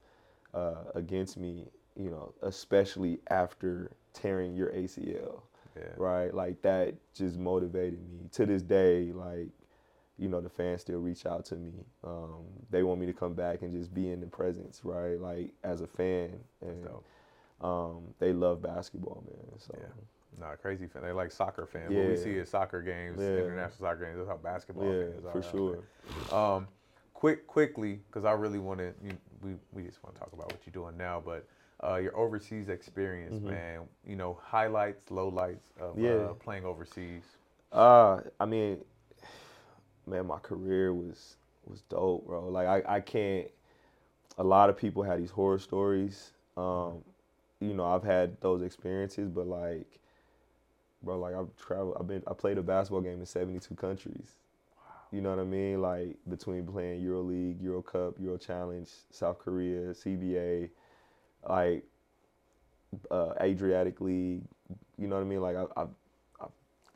uh, 0.54 0.84
against 0.94 1.36
me, 1.36 1.68
you 1.96 2.10
know, 2.10 2.32
especially 2.42 3.20
after 3.28 3.90
tearing 4.12 4.54
your 4.54 4.70
ACL 4.70 5.42
yeah. 5.76 5.84
right? 5.96 6.34
Like 6.34 6.62
that 6.62 6.94
just 7.14 7.38
motivated 7.38 8.00
me. 8.10 8.28
To 8.32 8.46
this 8.46 8.62
day, 8.62 9.12
like, 9.12 9.48
you 10.18 10.28
know, 10.28 10.40
the 10.40 10.48
fans 10.48 10.82
still 10.82 10.98
reach 10.98 11.26
out 11.26 11.44
to 11.46 11.56
me. 11.56 11.72
Um, 12.04 12.44
they 12.70 12.82
want 12.82 13.00
me 13.00 13.06
to 13.06 13.12
come 13.12 13.34
back 13.34 13.62
and 13.62 13.72
just 13.72 13.92
be 13.92 14.10
in 14.10 14.20
the 14.20 14.26
presence, 14.26 14.80
right? 14.84 15.20
Like 15.20 15.50
as 15.62 15.80
a 15.80 15.86
fan. 15.86 16.38
And 16.62 16.88
um, 17.60 18.14
they 18.18 18.32
love 18.32 18.62
basketball, 18.62 19.24
man. 19.26 19.58
So 19.58 19.74
yeah. 19.78 19.86
No, 20.38 20.46
crazy 20.60 20.86
fan. 20.86 21.02
They 21.02 21.12
like 21.12 21.32
soccer 21.32 21.66
fans. 21.66 21.92
Yeah. 21.92 22.00
What 22.00 22.10
we 22.10 22.16
see 22.16 22.38
at 22.38 22.48
soccer 22.48 22.82
games, 22.82 23.18
yeah. 23.20 23.44
international 23.44 23.80
soccer 23.80 24.04
games. 24.04 24.18
That's 24.18 24.28
how 24.28 24.36
basketball 24.36 24.84
yeah, 24.84 25.04
fans 25.04 25.24
are. 25.24 25.42
for 25.42 25.42
sure. 26.30 26.38
Um, 26.38 26.68
quick, 27.14 27.46
quickly, 27.46 28.00
because 28.08 28.24
I 28.24 28.32
really 28.32 28.58
want 28.58 28.80
to. 28.80 28.92
We 29.42 29.54
we 29.72 29.82
just 29.82 30.02
want 30.02 30.14
to 30.14 30.20
talk 30.20 30.32
about 30.32 30.52
what 30.52 30.60
you're 30.66 30.72
doing 30.72 30.96
now, 30.96 31.22
but 31.24 31.46
uh, 31.82 31.96
your 31.96 32.16
overseas 32.16 32.68
experience, 32.68 33.36
mm-hmm. 33.36 33.50
man. 33.50 33.80
You 34.06 34.16
know, 34.16 34.38
highlights, 34.42 35.10
lowlights 35.10 35.70
of 35.80 35.98
yeah. 35.98 36.10
uh, 36.10 36.34
playing 36.34 36.64
overseas. 36.64 37.22
Uh, 37.72 38.20
I 38.38 38.44
mean, 38.44 38.78
man, 40.06 40.26
my 40.26 40.38
career 40.38 40.92
was 40.92 41.36
was 41.66 41.82
dope, 41.82 42.26
bro. 42.26 42.48
Like 42.48 42.66
I, 42.66 42.96
I 42.96 43.00
can't. 43.00 43.48
A 44.38 44.44
lot 44.44 44.68
of 44.68 44.76
people 44.76 45.02
had 45.02 45.20
these 45.20 45.30
horror 45.30 45.58
stories. 45.58 46.32
Um, 46.56 47.02
you 47.60 47.74
know, 47.74 47.86
I've 47.86 48.04
had 48.04 48.38
those 48.40 48.62
experiences, 48.62 49.30
but 49.30 49.46
like, 49.46 49.98
bro, 51.06 51.18
like 51.18 51.34
I've 51.34 51.56
traveled. 51.56 51.96
I've 51.98 52.06
been. 52.06 52.22
I 52.26 52.34
played 52.34 52.58
a 52.58 52.62
basketball 52.62 53.00
game 53.00 53.20
in 53.20 53.26
seventy 53.26 53.58
two 53.60 53.74
countries. 53.74 54.34
You 55.12 55.20
know 55.22 55.30
what 55.30 55.38
I 55.38 55.44
mean? 55.44 55.80
Like 55.80 56.16
between 56.28 56.66
playing 56.66 57.00
Euro 57.02 57.22
League, 57.22 57.62
Euro 57.62 57.80
Cup, 57.80 58.16
Euro 58.20 58.36
Challenge, 58.36 58.88
South 59.10 59.38
Korea, 59.38 59.94
CBA 59.94 60.68
like 61.48 61.84
uh, 63.10 63.32
Adriatic 63.40 64.00
League. 64.00 64.42
You 64.98 65.06
know 65.08 65.16
what 65.16 65.22
I 65.22 65.24
mean? 65.24 65.40
Like 65.40 65.56
I, 65.56 65.64
I, 65.80 65.82
I 66.40 66.46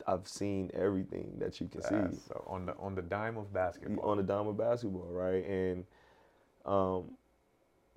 I've 0.07 0.27
seen 0.27 0.71
everything 0.73 1.33
that 1.39 1.59
you 1.61 1.67
can 1.67 1.81
That's- 1.81 2.11
see 2.13 2.19
So 2.27 2.43
on 2.47 2.65
the 2.65 2.75
on 2.77 2.95
the 2.95 3.01
dime 3.01 3.37
of 3.37 3.51
basketball. 3.53 4.09
on 4.09 4.17
the 4.17 4.23
dime 4.23 4.47
of 4.47 4.57
basketball, 4.57 5.07
right? 5.09 5.45
And 5.47 5.85
um, 6.65 7.11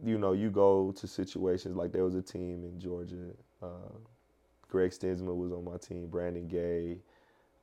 you 0.04 0.18
know, 0.18 0.32
you 0.32 0.50
go 0.50 0.92
to 0.92 1.06
situations 1.06 1.76
like 1.76 1.92
there 1.92 2.04
was 2.04 2.14
a 2.14 2.22
team 2.22 2.64
in 2.64 2.78
Georgia. 2.80 3.30
Uh, 3.62 3.66
Greg 4.74 4.90
Stiemsma 4.90 5.36
was 5.36 5.52
on 5.52 5.64
my 5.64 5.76
team. 5.76 6.08
Brandon 6.08 6.48
Gay, 6.48 6.98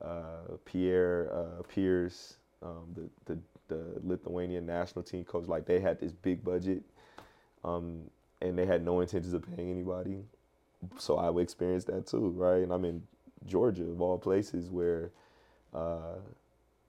uh, 0.01 0.55
Pierre 0.63 1.29
uh, 1.33 1.61
Pierce, 1.63 2.37
um, 2.63 2.85
the, 2.95 3.09
the 3.25 3.39
the 3.67 3.83
Lithuanian 4.01 4.65
national 4.65 5.03
team 5.03 5.25
coach. 5.25 5.45
Like 5.45 5.65
they 5.65 5.81
had 5.81 5.99
this 5.99 6.13
big 6.13 6.41
budget, 6.41 6.83
um, 7.65 7.99
and 8.41 8.57
they 8.57 8.65
had 8.65 8.85
no 8.85 9.01
intentions 9.01 9.33
of 9.33 9.43
paying 9.57 9.69
anybody. 9.69 10.23
So 10.97 11.17
I 11.17 11.37
experienced 11.41 11.87
that 11.87 12.07
too, 12.07 12.29
right? 12.29 12.63
And 12.63 12.71
I'm 12.71 12.85
in 12.85 13.03
Georgia, 13.45 13.83
of 13.83 13.99
all 14.01 14.17
places, 14.17 14.69
where 14.69 15.11
uh, 15.73 16.15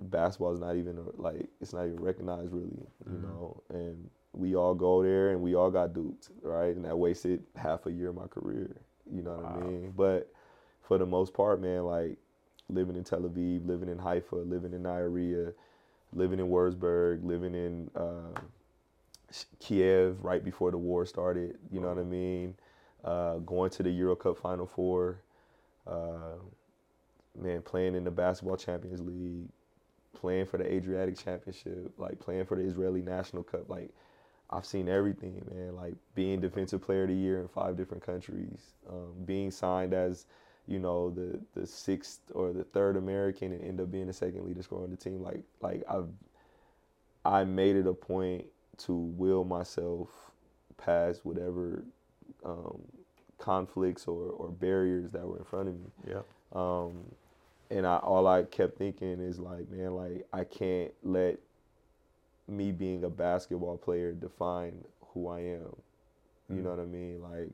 basketball 0.02 0.54
is 0.54 0.60
not 0.60 0.76
even 0.76 1.04
like 1.16 1.48
it's 1.60 1.72
not 1.72 1.86
even 1.86 2.00
recognized 2.00 2.52
really, 2.52 2.86
you 3.10 3.18
Mhm. 3.18 3.22
know. 3.22 3.62
And 3.70 4.08
we 4.34 4.54
all 4.54 4.74
go 4.76 5.02
there 5.02 5.30
and 5.30 5.42
we 5.42 5.56
all 5.56 5.70
got 5.72 5.94
duped, 5.94 6.30
right? 6.42 6.76
And 6.76 6.84
that 6.84 6.96
wasted 6.96 7.42
half 7.56 7.86
a 7.86 7.92
year 7.92 8.10
of 8.10 8.14
my 8.14 8.28
career. 8.28 8.70
You 9.14 9.22
know 9.22 9.32
what 9.32 9.46
I 9.46 9.66
mean? 9.66 9.92
But 9.96 10.32
for 10.82 10.98
the 10.98 11.06
most 11.06 11.34
part, 11.34 11.60
man, 11.60 11.84
like 11.84 12.18
living 12.68 12.96
in 12.96 13.04
Tel 13.04 13.20
Aviv, 13.20 13.66
living 13.66 13.88
in 13.88 13.98
Haifa, 13.98 14.36
living 14.36 14.72
in 14.72 14.82
Nahariya, 14.82 15.52
living 16.12 16.40
in 16.40 16.48
Wurzburg, 16.48 17.24
living 17.24 17.54
in 17.54 17.90
uh, 17.94 18.40
Kiev 19.60 20.22
right 20.24 20.44
before 20.44 20.70
the 20.70 20.78
war 20.78 21.04
started. 21.06 21.58
You 21.70 21.80
know 21.80 21.88
what 21.88 21.98
I 21.98 22.04
mean? 22.04 22.54
Uh, 23.04 23.38
going 23.38 23.70
to 23.70 23.82
the 23.82 23.90
Euro 23.90 24.16
Cup 24.16 24.38
Final 24.38 24.66
Four. 24.66 25.18
Uh, 25.86 26.36
man, 27.38 27.62
playing 27.62 27.94
in 27.94 28.04
the 28.04 28.10
Basketball 28.10 28.56
Champions 28.56 29.00
League, 29.00 29.48
playing 30.14 30.46
for 30.46 30.58
the 30.58 30.72
Adriatic 30.72 31.18
Championship, 31.18 31.92
like 31.98 32.18
playing 32.20 32.44
for 32.44 32.56
the 32.56 32.62
Israeli 32.62 33.02
National 33.02 33.42
Cup. 33.42 33.68
Like, 33.68 33.90
I've 34.52 34.66
seen 34.66 34.88
everything, 34.88 35.42
man. 35.50 35.74
Like 35.74 35.94
being 36.14 36.40
Defensive 36.40 36.82
Player 36.82 37.04
of 37.04 37.08
the 37.08 37.14
Year 37.14 37.40
in 37.40 37.48
five 37.48 37.76
different 37.76 38.04
countries, 38.04 38.74
um, 38.88 39.12
being 39.24 39.50
signed 39.50 39.94
as, 39.94 40.26
you 40.66 40.78
know, 40.78 41.10
the 41.10 41.40
the 41.58 41.66
sixth 41.66 42.20
or 42.34 42.52
the 42.52 42.64
third 42.64 42.96
American 42.96 43.52
and 43.52 43.64
end 43.64 43.80
up 43.80 43.90
being 43.90 44.06
the 44.06 44.12
second 44.12 44.44
leading 44.44 44.62
scorer 44.62 44.84
on 44.84 44.90
the 44.90 44.96
team. 44.96 45.22
Like, 45.22 45.42
like 45.60 45.82
I've, 45.88 46.08
I 47.24 47.44
made 47.44 47.76
it 47.76 47.86
a 47.86 47.94
point 47.94 48.44
to 48.78 48.94
will 48.94 49.44
myself 49.44 50.08
past 50.76 51.24
whatever 51.24 51.84
um, 52.44 52.82
conflicts 53.38 54.06
or, 54.06 54.30
or 54.30 54.48
barriers 54.50 55.10
that 55.12 55.26
were 55.26 55.38
in 55.38 55.44
front 55.44 55.68
of 55.68 55.74
me. 55.74 55.90
yeah. 56.08 56.22
Um, 56.52 57.04
and 57.70 57.86
I 57.86 57.96
all 57.96 58.26
I 58.26 58.42
kept 58.42 58.76
thinking 58.76 59.20
is 59.20 59.38
like, 59.38 59.70
man, 59.70 59.94
like 59.94 60.26
I 60.32 60.44
can't 60.44 60.92
let 61.02 61.38
me 62.48 62.72
being 62.72 63.04
a 63.04 63.10
basketball 63.10 63.76
player 63.78 64.12
define 64.12 64.84
who 65.14 65.28
I 65.28 65.40
am. 65.40 65.76
You 66.50 66.62
know 66.62 66.70
what 66.70 66.80
I 66.80 66.86
mean? 66.86 67.22
Like, 67.22 67.50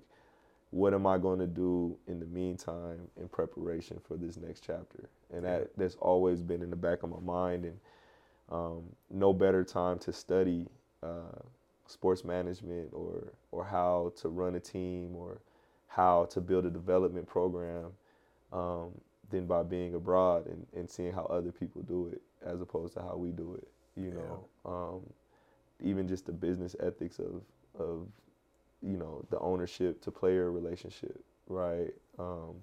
what 0.71 0.95
am 0.95 1.07
I 1.07 1.19
going 1.19 1.39
to 1.39 1.47
do 1.47 1.97
in 2.09 2.21
the 2.21 2.27
meantime 2.27 3.01
in 3.21 3.29
preparation 3.29 4.01
for 4.07 4.17
this 4.17 4.37
next 4.37 4.65
chapter? 4.67 5.09
And 5.33 5.45
that 5.45 5.71
that's 5.77 5.97
always 5.97 6.43
been 6.43 6.63
in 6.63 6.71
the 6.71 6.77
back 6.77 7.03
of 7.03 7.11
my 7.11 7.21
mind. 7.21 7.65
And 7.65 7.79
um, 8.51 8.83
no 9.11 9.33
better 9.33 9.65
time 9.65 9.99
to 10.01 10.13
study 10.13 10.67
uh, 11.03 11.39
sports 11.87 12.25
management 12.25 12.91
or 12.93 13.33
or 13.53 13.65
how 13.65 14.13
to 14.17 14.29
run 14.29 14.57
a 14.57 14.61
team 14.61 15.15
or 15.17 15.41
how 15.89 16.27
to 16.27 16.41
build 16.41 16.67
a 16.67 16.71
development 16.71 17.27
program 17.27 17.87
um, 18.53 18.91
than 19.31 19.47
by 19.47 19.63
being 19.63 19.95
abroad 19.95 20.47
and, 20.47 20.67
and 20.77 20.91
seeing 20.91 21.13
how 21.13 21.25
other 21.27 21.53
people 21.53 21.83
do 21.83 22.09
it 22.13 22.21
as 22.45 22.61
opposed 22.61 22.95
to 22.95 23.01
how 23.01 23.17
we 23.17 23.31
do 23.31 23.55
it. 23.55 23.69
You 23.97 24.13
know, 24.13 24.45
um, 24.69 25.01
even 25.83 26.09
just 26.09 26.27
the 26.27 26.33
business 26.33 26.77
ethics 26.81 27.19
of 27.19 27.43
of 27.79 28.07
you 28.83 28.97
know 28.97 29.25
the 29.31 29.39
ownership 29.41 30.01
to 30.03 30.11
player 30.11 30.51
relationship, 30.53 31.21
right? 31.49 31.93
Um, 32.19 32.57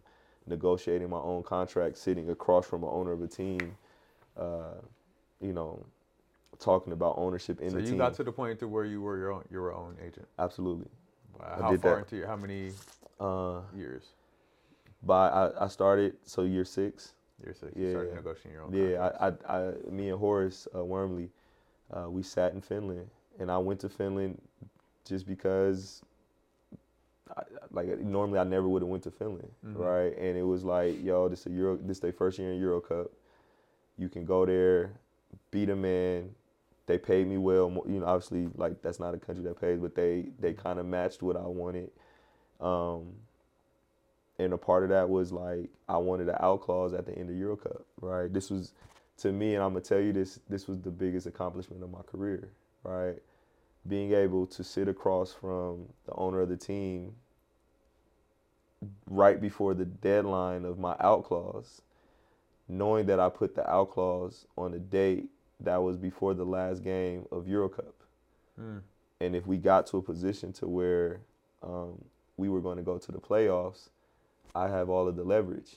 negotiating 0.47 1.09
my 1.09 1.19
own 1.19 1.43
contract, 1.43 1.97
sitting 1.97 2.29
across 2.29 2.67
from 2.67 2.83
an 2.83 2.89
owner 2.91 3.11
of 3.11 3.21
a 3.21 3.27
team, 3.27 3.75
uh, 4.37 4.75
you 5.41 5.53
know, 5.53 5.83
talking 6.59 6.93
about 6.93 7.15
ownership 7.17 7.59
in 7.61 7.71
So 7.71 7.77
the 7.77 7.83
you 7.83 7.89
team. 7.89 7.97
got 7.97 8.13
to 8.15 8.23
the 8.23 8.31
point 8.31 8.59
to 8.59 8.67
where 8.67 8.85
you 8.85 9.01
were 9.01 9.17
your 9.17 9.31
own 9.31 9.43
your 9.51 9.73
own 9.73 9.97
agent. 10.01 10.27
Absolutely. 10.39 10.87
Wow. 11.39 11.57
How 11.61 11.75
far 11.77 11.97
that. 11.97 11.99
into 11.99 12.15
your 12.17 12.27
how 12.27 12.35
many 12.35 12.71
Uh, 13.19 13.61
years? 13.75 14.03
by 15.03 15.29
I, 15.29 15.65
I 15.65 15.67
started 15.67 16.15
so 16.23 16.43
year 16.43 16.65
six. 16.65 17.13
Year 17.43 17.53
six. 17.53 17.73
You 17.75 17.89
started 17.89 18.11
Yeah. 18.11 18.17
negotiating 18.17 18.51
your 18.53 18.63
own. 18.63 18.73
Yeah, 18.73 19.09
contracts. 19.09 19.47
I, 19.47 19.53
I, 19.53 19.67
I, 19.67 19.91
me 19.91 20.09
and 20.09 20.19
Horace 20.19 20.67
uh, 20.75 20.83
Wormley, 20.83 21.29
uh, 21.95 22.09
we 22.09 22.21
sat 22.23 22.53
in 22.53 22.61
Finland, 22.61 23.09
and 23.39 23.49
I 23.51 23.57
went 23.57 23.79
to 23.81 23.89
Finland 23.89 24.41
just 25.05 25.25
because, 25.27 26.01
I, 27.35 27.43
like 27.71 27.99
normally 27.99 28.39
I 28.39 28.43
never 28.43 28.67
would 28.67 28.81
have 28.81 28.89
went 28.89 29.03
to 29.03 29.11
Finland, 29.11 29.51
Mhm. 29.65 29.77
right? 29.79 30.17
And 30.17 30.37
it 30.37 30.43
was 30.43 30.63
like, 30.63 31.01
yo, 31.03 31.27
this 31.27 31.45
a 31.45 31.49
Euro, 31.51 31.77
this 31.77 31.99
their 31.99 32.11
first 32.13 32.37
year 32.39 32.51
in 32.51 32.59
Euro 32.59 32.81
Cup. 32.81 33.11
You 33.97 34.09
can 34.09 34.25
go 34.25 34.45
there, 34.45 34.91
beat 35.51 35.69
a 35.69 35.75
man. 35.75 36.35
They 36.85 36.97
paid 36.97 37.27
me 37.27 37.37
well, 37.37 37.71
you 37.87 37.99
know. 37.99 38.05
Obviously, 38.05 38.49
like 38.55 38.81
that's 38.81 38.99
not 38.99 39.15
a 39.15 39.17
country 39.17 39.43
that 39.45 39.59
pays, 39.59 39.79
but 39.79 39.95
they 39.95 40.29
they 40.39 40.53
kind 40.53 40.79
of 40.79 40.85
matched 40.85 41.23
what 41.23 41.35
I 41.35 41.47
wanted. 41.47 41.89
Um, 42.59 43.15
and 44.37 44.53
a 44.53 44.57
part 44.57 44.83
of 44.83 44.89
that 44.89 45.09
was 45.09 45.31
like 45.31 45.69
I 45.87 45.97
wanted 45.97 46.29
an 46.29 46.35
out 46.39 46.61
clause 46.61 46.93
at 46.93 47.05
the 47.05 47.17
end 47.17 47.29
of 47.29 47.35
Euro 47.37 47.55
Cup, 47.55 47.85
right? 48.01 48.31
This 48.31 48.51
was 48.51 48.73
to 49.17 49.31
me, 49.31 49.55
and 49.55 49.63
I'm 49.63 49.71
gonna 49.71 49.81
tell 49.81 49.99
you 49.99 50.13
this. 50.13 50.39
This 50.49 50.67
was 50.67 50.79
the 50.79 50.91
biggest 50.91 51.27
accomplishment 51.27 51.83
of 51.83 51.91
my 51.91 52.01
career, 52.01 52.49
right? 52.83 53.15
Being 53.87 54.13
able 54.13 54.47
to 54.47 54.63
sit 54.63 54.87
across 54.87 55.33
from 55.33 55.87
the 56.05 56.13
owner 56.15 56.41
of 56.41 56.49
the 56.49 56.57
team 56.57 57.13
right 59.09 59.39
before 59.39 59.73
the 59.73 59.85
deadline 59.85 60.65
of 60.65 60.77
my 60.79 60.95
out 60.99 61.23
clause, 61.23 61.81
knowing 62.67 63.05
that 63.07 63.19
I 63.19 63.29
put 63.29 63.55
the 63.55 63.69
out 63.69 63.91
clause 63.91 64.45
on 64.57 64.73
a 64.73 64.79
date 64.79 65.27
that 65.59 65.77
was 65.77 65.97
before 65.97 66.33
the 66.33 66.45
last 66.45 66.83
game 66.83 67.25
of 67.31 67.47
Euro 67.47 67.69
Cup 67.69 67.93
Mm. 68.59 68.81
and 69.19 69.35
if 69.35 69.45
we 69.45 69.57
got 69.57 69.85
to 69.87 69.97
a 69.97 70.01
position 70.01 70.53
to 70.53 70.65
where 70.67 71.19
um, 71.61 72.01
we 72.37 72.47
were 72.47 72.61
going 72.61 72.77
to 72.77 72.83
go 72.83 72.97
to 72.97 73.11
the 73.11 73.19
playoffs, 73.19 73.89
I 74.53 74.69
have 74.69 74.89
all 74.89 75.09
of 75.09 75.17
the 75.17 75.25
leverage, 75.25 75.75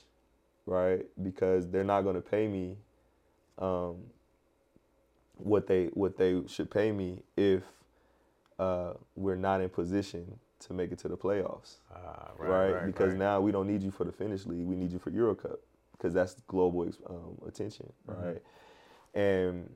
right? 0.65 1.05
Because 1.21 1.67
they're 1.67 1.83
not 1.83 2.03
going 2.03 2.15
to 2.15 2.21
pay 2.21 2.47
me 2.47 2.77
um, 3.59 3.97
what 5.35 5.67
they 5.67 5.85
what 5.93 6.17
they 6.17 6.41
should 6.47 6.69
pay 6.69 6.91
me 6.91 7.23
if 7.37 7.63
uh, 8.57 8.93
we're 9.15 9.35
not 9.35 9.61
in 9.61 9.69
position 9.69 10.39
to 10.59 10.73
make 10.73 10.91
it 10.91 10.99
to 10.99 11.07
the 11.07 11.15
playoffs, 11.17 11.75
Ah, 11.93 12.31
right? 12.37 12.49
right, 12.49 12.71
right, 12.73 12.85
because 12.85 13.11
right. 13.11 13.19
now 13.19 13.39
we 13.39 13.51
don't 13.51 13.67
need 13.67 13.81
you 13.81 13.91
for 13.91 14.03
the 14.03 14.11
Finnish 14.11 14.45
league; 14.45 14.65
we 14.65 14.75
need 14.75 14.91
you 14.91 14.99
for 14.99 15.09
Euro 15.11 15.35
Cup 15.35 15.59
because 15.93 16.13
that's 16.13 16.35
global 16.47 16.89
um, 17.09 17.37
attention, 17.47 17.91
Mhm. 18.09 18.25
right? 18.25 18.41
And 19.13 19.69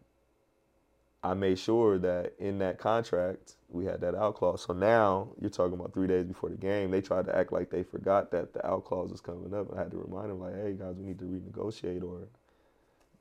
I 1.23 1.33
made 1.33 1.57
sure 1.57 1.97
that 1.99 2.33
in 2.37 2.59
that 2.59 2.77
contract 2.77 3.55
we 3.69 3.85
had 3.85 4.01
that 4.01 4.13
out 4.13 4.35
clause. 4.35 4.61
So 4.61 4.73
now 4.73 5.29
you're 5.39 5.49
talking 5.49 5.73
about 5.73 5.93
three 5.93 6.07
days 6.07 6.25
before 6.25 6.49
the 6.49 6.57
game. 6.57 6.91
They 6.91 7.01
tried 7.01 7.25
to 7.25 7.35
act 7.35 7.53
like 7.53 7.69
they 7.69 7.83
forgot 7.83 8.29
that 8.31 8.53
the 8.53 8.65
out 8.67 8.83
clause 8.85 9.09
was 9.11 9.21
coming 9.21 9.53
up. 9.53 9.67
I 9.73 9.79
had 9.79 9.91
to 9.91 9.97
remind 9.97 10.29
them 10.29 10.39
like, 10.39 10.53
hey 10.55 10.73
guys, 10.77 10.95
we 10.97 11.05
need 11.05 11.19
to 11.19 11.25
renegotiate 11.25 12.03
or 12.03 12.27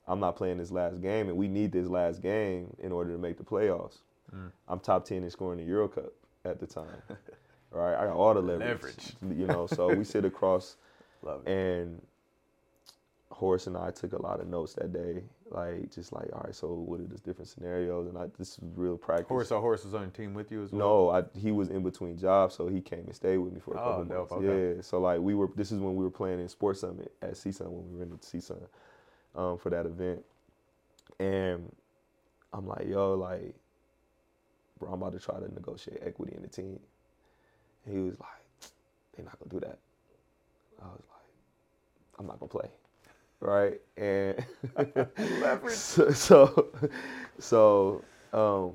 I'm 0.09 0.21
not 0.21 0.37
playing 0.37 0.59
this 0.59 0.71
last 0.71 1.01
game 1.01 1.29
and 1.29 1.37
we 1.37 1.49
need 1.49 1.73
this 1.73 1.87
last 1.89 2.23
game 2.23 2.75
in 2.79 2.93
order 2.93 3.13
to 3.13 3.19
make 3.19 3.39
the 3.39 3.45
playoffs. 3.45 3.99
Mm. 4.35 4.51
I'm 4.69 4.81
top 4.81 5.05
ten 5.05 5.23
in 5.23 5.31
scoring 5.31 5.59
the 5.59 5.65
Euro 5.65 5.89
Cup 5.89 6.13
at 6.45 6.59
the 6.61 6.67
time. 6.67 6.87
right? 7.71 7.95
I 7.97 8.07
got 8.07 8.17
all 8.17 8.35
the 8.35 8.41
leverage. 8.41 8.71
Leverage. 9.23 9.39
You 9.39 9.47
know, 9.47 9.67
so 9.67 9.95
we 9.95 10.05
sit 10.05 10.25
across 10.25 10.77
Love 11.23 11.47
and 11.47 12.01
Horace 13.31 13.67
and 13.67 13.77
I 13.77 13.91
took 13.91 14.13
a 14.13 14.21
lot 14.23 14.41
of 14.41 14.47
notes 14.49 14.75
that 14.75 14.93
day, 14.93 15.23
like 15.51 15.93
just 15.93 16.13
like, 16.13 16.29
all 16.33 16.43
right, 16.45 16.55
so 16.55 16.69
what 16.69 17.01
are 17.01 17.05
the 17.05 17.19
different 17.19 17.49
scenarios? 17.49 18.07
And 18.07 18.17
I 18.19 18.27
this 18.39 18.59
was 18.59 18.71
real 18.77 18.97
practice. 18.97 19.29
Horse, 19.29 19.49
so 19.49 19.61
Horse 19.61 19.85
was 19.85 19.95
on 19.95 20.03
the 20.05 20.11
team 20.11 20.35
with 20.35 20.51
you 20.53 20.63
as 20.63 20.71
well. 20.73 20.79
No, 20.81 21.11
I, 21.11 21.25
he 21.39 21.51
was 21.51 21.69
in 21.69 21.83
between 21.83 22.19
jobs, 22.19 22.55
so 22.55 22.69
he 22.69 22.81
came 22.81 23.01
and 23.07 23.15
stayed 23.15 23.39
with 23.39 23.53
me 23.53 23.61
for 23.61 23.75
a 23.75 23.81
Oh, 23.81 23.85
couple 23.85 24.05
dope, 24.05 24.31
months. 24.31 24.33
okay. 24.47 24.77
Yeah, 24.77 24.83
so 24.83 25.01
like 25.01 25.21
we 25.21 25.35
were. 25.35 25.49
This 25.57 25.73
is 25.73 25.81
when 25.81 25.97
we 25.97 26.05
were 26.05 26.11
playing 26.11 26.41
in 26.41 26.49
Sports 26.49 26.81
Summit 26.81 27.13
at 27.23 27.33
CSUN 27.33 27.69
when 27.69 27.91
we 27.91 27.97
were 27.97 28.03
in 28.03 28.11
the 28.11 28.17
CSUN 28.17 28.63
um, 29.37 29.59
for 29.59 29.71
that 29.71 29.87
event, 29.87 30.25
and 31.21 31.71
I'm 32.53 32.67
like, 32.67 32.87
yo, 32.89 33.15
like, 33.15 33.55
bro, 34.79 34.91
I'm 34.93 35.03
about 35.03 35.13
to 35.13 35.21
try 35.21 35.39
to 35.41 35.53
negotiate 35.55 36.01
equity 36.05 36.35
in 36.37 36.43
the 36.43 36.49
team. 36.49 36.79
And 37.87 37.95
he 37.97 38.01
was 38.03 38.19
like, 38.21 38.31
they're 39.17 39.25
not 39.25 39.39
gonna 39.41 39.51
do 39.51 39.61
that. 39.61 39.79
I 40.83 40.87
was 40.87 41.05
like, 41.11 41.27
I'm 42.19 42.27
not 42.27 42.41
gonna 42.41 42.51
play, 42.51 42.71
right? 43.41 43.81
And 43.97 44.45
so, 45.69 46.11
so, 46.13 46.69
so 47.39 48.05
um, 48.33 48.73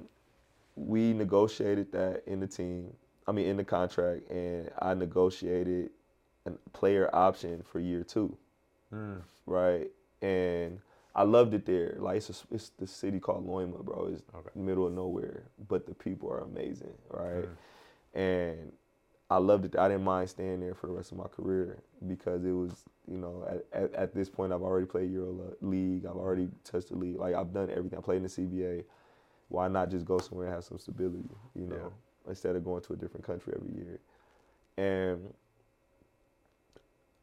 we 0.76 1.14
negotiated 1.14 1.92
that 1.94 2.24
in 2.28 2.40
the 2.40 2.48
team. 2.48 2.94
I 3.28 3.32
mean, 3.34 3.48
in 3.48 3.58
the 3.58 3.64
contract, 3.66 4.30
and 4.32 4.72
I 4.80 4.94
negotiated 4.96 5.92
a 6.46 6.52
player 6.74 7.10
option 7.14 7.64
for 7.72 7.80
year 7.80 8.04
two, 8.04 8.38
right? 9.46 9.90
And 10.22 10.80
I 11.16 11.24
loved 11.24 11.54
it 11.54 11.66
there. 11.66 11.96
Like 12.00 12.18
it's 12.18 12.30
a, 12.30 12.56
it's 12.56 12.70
the 12.80 12.88
city 12.88 13.20
called 13.20 13.48
Loimaa, 13.48 13.84
bro. 13.84 14.10
It's 14.14 14.24
Okay. 14.36 14.50
middle 14.56 14.88
of 14.88 14.94
nowhere, 14.94 15.44
but 15.70 15.86
the 15.88 15.94
people 15.96 16.30
are 16.32 16.42
amazing, 16.42 16.94
right? 17.12 17.46
Hmm. 18.14 18.20
And 18.20 18.72
I 19.30 19.38
loved 19.38 19.66
it. 19.66 19.76
I 19.78 19.90
didn't 19.90 20.04
mind 20.06 20.30
staying 20.30 20.62
there 20.62 20.74
for 20.76 20.88
the 20.88 20.94
rest 20.94 21.12
of 21.12 21.18
my 21.18 21.28
career 21.28 21.80
because 22.08 22.46
it 22.46 22.52
was, 22.52 22.86
you 23.08 23.18
know, 23.18 23.46
at, 23.50 23.84
at, 23.84 23.94
at 23.96 24.16
this 24.16 24.30
point 24.30 24.54
I've 24.54 24.62
already 24.62 24.86
played 24.88 25.12
Euro 25.12 25.54
League. 25.62 26.06
I've 26.06 26.16
already 26.16 26.50
touched 26.64 26.90
the 26.90 26.96
league. 26.98 27.18
Like 27.18 27.36
I've 27.36 27.54
done 27.54 27.70
everything. 27.72 28.00
I 28.00 28.02
played 28.02 28.18
in 28.18 28.24
the 28.24 28.30
CBA. 28.30 28.84
Why 29.50 29.68
not 29.68 29.90
just 29.92 30.06
go 30.06 30.20
somewhere 30.20 30.48
and 30.48 30.56
have 30.56 30.64
some 30.66 30.78
stability, 30.78 31.30
you 31.56 31.68
know, 31.68 31.94
instead 32.28 32.56
of 32.56 32.64
going 32.66 32.82
to 32.84 32.94
a 32.94 32.96
different 32.98 33.26
country 33.26 33.54
every 33.56 33.74
year? 33.76 34.00
And 34.78 35.34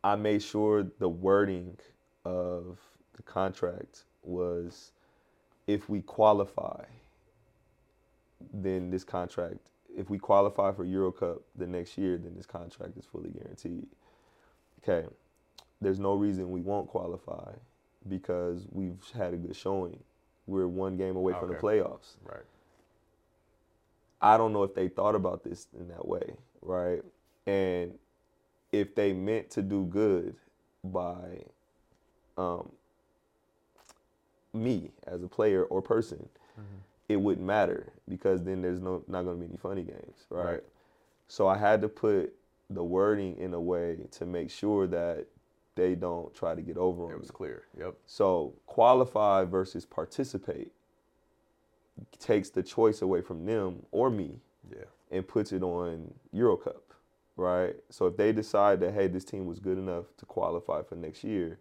I 0.02 0.16
made 0.16 0.42
sure 0.42 0.84
the 0.98 1.08
wording 1.08 1.78
of 2.24 2.78
the 3.16 3.22
contract 3.22 4.04
was 4.22 4.92
if 5.66 5.88
we 5.88 6.00
qualify, 6.02 6.84
then 8.52 8.90
this 8.90 9.04
contract, 9.04 9.58
if 9.96 10.10
we 10.10 10.18
qualify 10.18 10.72
for 10.72 10.84
Euro 10.84 11.12
Cup 11.12 11.42
the 11.56 11.66
next 11.66 11.96
year, 11.96 12.18
then 12.18 12.34
this 12.36 12.46
contract 12.46 12.96
is 12.96 13.04
fully 13.06 13.30
guaranteed. 13.30 13.86
Okay. 14.82 15.06
There's 15.80 16.00
no 16.00 16.14
reason 16.14 16.50
we 16.50 16.60
won't 16.60 16.88
qualify 16.88 17.52
because 18.08 18.66
we've 18.70 19.02
had 19.14 19.34
a 19.34 19.36
good 19.36 19.56
showing. 19.56 19.98
We're 20.46 20.68
one 20.68 20.96
game 20.96 21.16
away 21.16 21.34
from 21.38 21.48
the 21.48 21.54
playoffs. 21.54 22.16
Right. 22.24 22.44
I 24.20 24.36
don't 24.36 24.52
know 24.52 24.62
if 24.62 24.74
they 24.74 24.88
thought 24.88 25.14
about 25.14 25.44
this 25.44 25.68
in 25.78 25.88
that 25.88 26.06
way, 26.06 26.34
right? 26.62 27.02
And 27.46 27.94
if 28.72 28.94
they 28.94 29.12
meant 29.12 29.50
to 29.50 29.62
do 29.62 29.84
good 29.84 30.36
by 30.82 31.44
um, 32.36 32.70
me 34.52 34.90
as 35.06 35.22
a 35.22 35.28
player 35.28 35.64
or 35.64 35.82
person, 35.82 36.28
it 37.08 37.16
wouldn't 37.16 37.46
matter 37.46 37.92
because 38.08 38.42
then 38.44 38.62
there's 38.62 38.80
no 38.80 39.02
not 39.08 39.24
going 39.24 39.36
to 39.38 39.40
be 39.44 39.48
any 39.48 39.58
funny 39.58 39.82
games, 39.82 40.24
right? 40.30 40.44
Right. 40.52 40.62
So 41.28 41.46
I 41.48 41.56
had 41.58 41.80
to 41.82 41.88
put 41.88 42.32
the 42.70 42.82
wording 42.82 43.36
in 43.36 43.52
a 43.54 43.60
way 43.60 43.98
to 44.12 44.24
make 44.26 44.50
sure 44.50 44.86
that 44.86 45.26
they 45.74 45.94
don't 45.94 46.32
try 46.34 46.54
to 46.54 46.62
get 46.62 46.76
over 46.78 47.04
on 47.04 47.10
It 47.10 47.14
me. 47.14 47.20
was 47.20 47.30
clear. 47.30 47.64
Yep. 47.78 47.94
So 48.06 48.54
qualify 48.66 49.44
versus 49.44 49.84
participate 49.84 50.72
takes 52.18 52.50
the 52.50 52.62
choice 52.62 53.02
away 53.02 53.20
from 53.20 53.44
them 53.44 53.82
or 53.92 54.10
me 54.10 54.40
Yeah. 54.70 54.84
and 55.10 55.26
puts 55.26 55.52
it 55.52 55.62
on 55.62 56.12
Euro 56.32 56.56
Cup, 56.56 56.82
right? 57.36 57.76
So 57.90 58.06
if 58.06 58.16
they 58.16 58.32
decide 58.32 58.80
that 58.80 58.94
hey, 58.94 59.08
this 59.08 59.24
team 59.24 59.46
was 59.46 59.58
good 59.60 59.78
enough 59.78 60.06
to 60.18 60.26
qualify 60.26 60.82
for 60.82 60.94
next 60.96 61.22
year, 61.22 61.58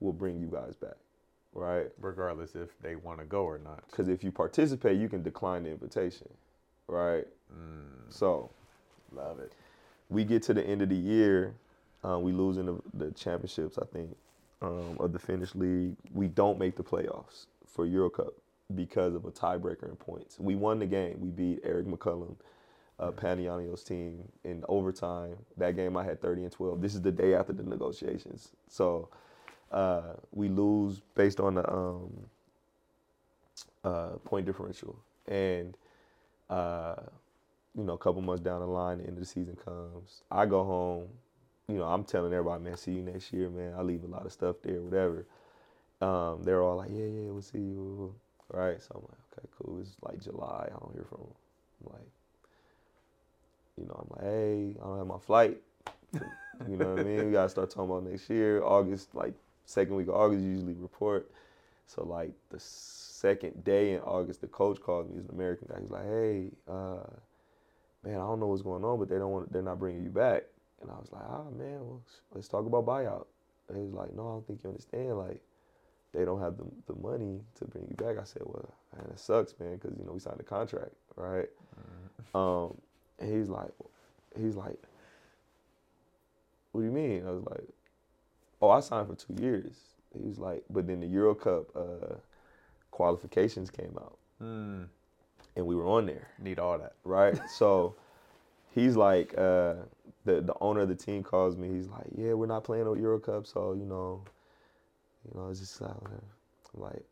we'll 0.00 0.12
bring 0.12 0.38
you 0.40 0.48
guys 0.48 0.76
back, 0.76 0.96
right? 1.52 1.86
Regardless 2.00 2.54
if 2.54 2.78
they 2.80 2.96
want 2.96 3.18
to 3.20 3.24
go 3.24 3.42
or 3.44 3.58
not. 3.58 3.84
Because 3.90 4.08
if 4.08 4.22
you 4.24 4.30
participate, 4.32 4.98
you 4.98 5.08
can 5.08 5.22
decline 5.22 5.64
the 5.64 5.70
invitation, 5.70 6.28
right? 6.88 7.26
So 8.10 8.50
Love 9.12 9.40
it. 9.40 9.52
we 10.10 10.24
get 10.24 10.42
to 10.44 10.54
the 10.54 10.66
end 10.66 10.82
of 10.82 10.88
the 10.88 10.94
year, 10.96 11.54
uh, 12.04 12.18
we 12.18 12.32
lose 12.32 12.56
in 12.58 12.66
the, 12.66 12.78
the 12.94 13.10
championships, 13.12 13.78
I 13.78 13.86
think, 13.86 14.14
um, 14.62 14.96
of 15.00 15.12
the 15.12 15.18
Finnish 15.18 15.54
league. 15.54 15.96
We 16.12 16.28
don't 16.28 16.58
make 16.58 16.76
the 16.76 16.82
playoffs 16.84 17.46
for 17.66 17.86
Euro 17.86 18.10
Cup 18.10 18.34
because 18.74 19.14
of 19.14 19.24
a 19.24 19.30
tiebreaker 19.30 19.88
in 19.88 19.96
points. 19.96 20.38
We 20.38 20.54
won 20.54 20.78
the 20.78 20.86
game. 20.86 21.18
We 21.20 21.30
beat 21.30 21.64
Errick 21.64 21.86
McCollum, 21.86 22.36
uh, 22.98 23.10
Panionios' 23.12 23.84
team 23.86 24.22
in 24.44 24.62
overtime. 24.68 25.36
That 25.56 25.74
game 25.76 25.96
I 25.96 26.04
had 26.04 26.20
30 26.20 26.42
and 26.44 26.52
12. 26.52 26.80
This 26.80 26.94
is 26.94 27.02
the 27.02 27.12
day 27.12 27.34
after 27.34 27.52
the 27.52 27.62
negotiations. 27.62 28.50
So 28.68 29.08
uh, 29.70 30.14
we 30.32 30.48
lose 30.48 31.00
based 31.14 31.40
on 31.40 31.54
the 31.54 31.70
um, 31.70 32.10
uh, 33.84 34.10
point 34.24 34.46
differential. 34.46 34.98
And 35.26 35.76
uh, 36.48 36.96
you 37.76 37.84
know, 37.84 37.92
a 37.92 37.98
couple 37.98 38.22
months 38.22 38.42
down 38.42 38.60
the 38.60 38.66
line, 38.66 38.98
the 38.98 39.04
end 39.04 39.14
of 39.14 39.20
the 39.20 39.26
season 39.26 39.56
comes. 39.64 40.22
I 40.30 40.46
go 40.46 40.64
home. 40.64 41.08
You 41.68 41.76
know, 41.76 41.84
I'm 41.84 42.04
telling 42.04 42.32
everybody, 42.32 42.64
man, 42.64 42.76
see 42.76 42.92
you 42.92 43.02
next 43.02 43.32
year, 43.32 43.50
man. 43.50 43.74
I 43.76 43.82
leave 43.82 44.02
a 44.02 44.06
lot 44.06 44.24
of 44.24 44.32
stuff 44.32 44.56
there, 44.62 44.80
whatever. 44.80 45.26
Um, 46.00 46.42
they're 46.42 46.62
all 46.62 46.76
like, 46.76 46.90
yeah, 46.90 47.04
yeah, 47.04 47.30
we'll 47.30 47.42
see 47.42 47.58
you. 47.58 48.14
Right? 48.50 48.82
So 48.82 48.92
I'm 48.94 49.02
like, 49.02 49.38
okay, 49.38 49.48
cool. 49.58 49.78
It's 49.80 49.96
like 50.00 50.22
July. 50.22 50.64
I 50.66 50.78
don't 50.78 50.94
hear 50.94 51.04
from 51.04 51.18
them. 51.18 51.34
I'm 51.84 51.92
like, 51.92 52.08
you 53.76 53.86
know, 53.86 53.94
I'm 54.00 54.16
like, 54.16 54.34
hey, 54.34 54.76
I 54.80 54.86
don't 54.86 54.98
have 54.98 55.06
my 55.06 55.18
flight. 55.18 55.58
you 56.68 56.76
know 56.76 56.94
what 56.94 57.00
I 57.00 57.02
mean? 57.04 57.26
We 57.26 57.32
gotta 57.32 57.50
start 57.50 57.70
talking 57.70 57.90
about 57.90 58.04
next 58.04 58.30
year. 58.30 58.62
August, 58.64 59.14
like 59.14 59.34
second 59.68 59.96
week 59.96 60.08
of 60.08 60.14
August, 60.14 60.42
you 60.42 60.50
usually 60.50 60.74
report. 60.74 61.30
So 61.86 62.04
like 62.04 62.32
the 62.50 62.58
second 62.58 63.64
day 63.64 63.92
in 63.92 64.00
August, 64.00 64.40
the 64.40 64.46
coach 64.46 64.80
called 64.80 65.08
me. 65.08 65.16
He's 65.16 65.24
an 65.24 65.34
American 65.34 65.68
guy. 65.70 65.80
He's 65.80 65.90
like, 65.90 66.06
hey, 66.06 66.50
uh, 66.68 67.04
man, 68.04 68.14
I 68.14 68.26
don't 68.26 68.40
know 68.40 68.46
what's 68.46 68.62
going 68.62 68.84
on, 68.84 68.98
but 68.98 69.08
they 69.08 69.18
don't 69.18 69.30
want, 69.30 69.52
they're 69.52 69.62
not 69.62 69.78
bringing 69.78 70.04
you 70.04 70.10
back. 70.10 70.44
And 70.80 70.90
I 70.90 70.94
was 70.94 71.10
like, 71.12 71.24
ah, 71.28 71.50
man, 71.56 71.80
well, 71.80 72.00
let's 72.34 72.48
talk 72.48 72.66
about 72.66 72.86
buyout. 72.86 73.26
And 73.68 73.76
he 73.76 73.84
was 73.84 73.92
like, 73.92 74.14
no, 74.14 74.22
I 74.22 74.32
don't 74.32 74.46
think 74.46 74.62
you 74.62 74.70
understand. 74.70 75.18
Like, 75.18 75.40
they 76.12 76.24
don't 76.24 76.40
have 76.40 76.56
the, 76.56 76.64
the 76.86 76.98
money 77.00 77.40
to 77.56 77.64
bring 77.66 77.84
you 77.88 77.96
back. 77.96 78.18
I 78.18 78.24
said, 78.24 78.42
well, 78.44 78.72
man, 78.96 79.06
it 79.10 79.18
sucks, 79.18 79.54
man, 79.60 79.74
because 79.74 79.98
you 79.98 80.04
know 80.04 80.12
we 80.12 80.20
signed 80.20 80.40
a 80.40 80.44
contract, 80.44 80.92
right? 81.16 81.48
Um, 82.34 82.76
and 83.18 83.34
he's 83.36 83.48
like, 83.48 83.72
he's 84.40 84.54
like, 84.54 84.78
what 86.72 86.80
do 86.82 86.86
you 86.86 86.92
mean? 86.92 87.26
I 87.26 87.30
was 87.30 87.44
like, 87.44 87.68
oh, 88.60 88.70
I 88.70 88.80
signed 88.80 89.08
for 89.08 89.14
two 89.14 89.40
years. 89.42 89.72
He 90.16 90.26
was 90.26 90.38
like, 90.38 90.64
but 90.70 90.86
then 90.86 91.00
the 91.00 91.06
Euro 91.06 91.34
Cup 91.34 91.66
uh, 91.76 92.14
qualifications 92.90 93.70
came 93.70 93.96
out, 94.00 94.16
Mm, 94.42 94.86
and 95.56 95.66
we 95.66 95.74
were 95.74 95.86
on 95.86 96.06
there 96.06 96.28
need 96.38 96.58
all 96.58 96.78
that. 96.78 96.94
right? 97.04 97.38
so 97.50 97.94
he's 98.74 98.96
like, 98.96 99.36
uh, 99.36 99.74
the 100.24 100.40
the 100.40 100.54
owner 100.60 100.80
of 100.80 100.88
the 100.88 100.94
team 100.94 101.22
calls 101.22 101.56
me. 101.56 101.68
He's 101.68 101.88
like, 101.88 102.06
yeah, 102.16 102.32
we're 102.34 102.46
not 102.46 102.64
playing 102.64 102.86
on 102.86 102.98
Euro 103.00 103.18
Cup, 103.18 103.46
so 103.46 103.74
you 103.74 103.84
know, 103.84 104.22
you 105.24 105.38
know, 105.38 105.48
it's 105.50 105.60
just 105.60 105.82
uh, 105.82 105.86
I'm 105.86 106.80
like, 106.80 107.04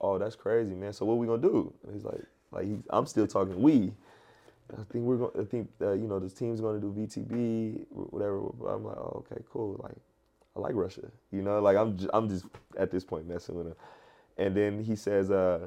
oh, 0.00 0.18
that's 0.18 0.36
crazy, 0.36 0.74
man. 0.74 0.92
So 0.92 1.04
what 1.06 1.18
we 1.18 1.26
gonna 1.26 1.42
do? 1.42 1.72
And 1.84 1.94
he's 1.94 2.04
like, 2.04 2.20
like 2.50 2.66
he, 2.66 2.76
I'm 2.90 3.06
still 3.06 3.26
talking 3.26 3.60
we. 3.60 3.92
I 4.72 4.82
think 4.90 5.04
we're 5.04 5.16
going. 5.16 5.32
I 5.38 5.44
think 5.44 5.68
uh, 5.80 5.92
you 5.92 6.06
know 6.06 6.18
the 6.18 6.30
team's 6.30 6.60
going 6.60 6.80
to 6.80 6.86
do 6.86 6.92
VTB, 6.98 7.86
whatever. 7.90 8.38
I'm 8.72 8.84
like, 8.84 8.96
oh, 8.96 9.24
okay, 9.30 9.42
cool. 9.52 9.78
Like, 9.82 9.96
I 10.56 10.60
like 10.60 10.74
Russia. 10.74 11.10
You 11.30 11.42
know, 11.42 11.60
like 11.60 11.76
I'm, 11.76 11.98
I'm 12.12 12.28
just 12.28 12.46
at 12.78 12.90
this 12.90 13.04
point 13.04 13.28
messing 13.28 13.54
with 13.54 13.68
him. 13.68 13.76
And 14.38 14.56
then 14.56 14.82
he 14.84 14.96
says, 14.96 15.30
uh, 15.30 15.66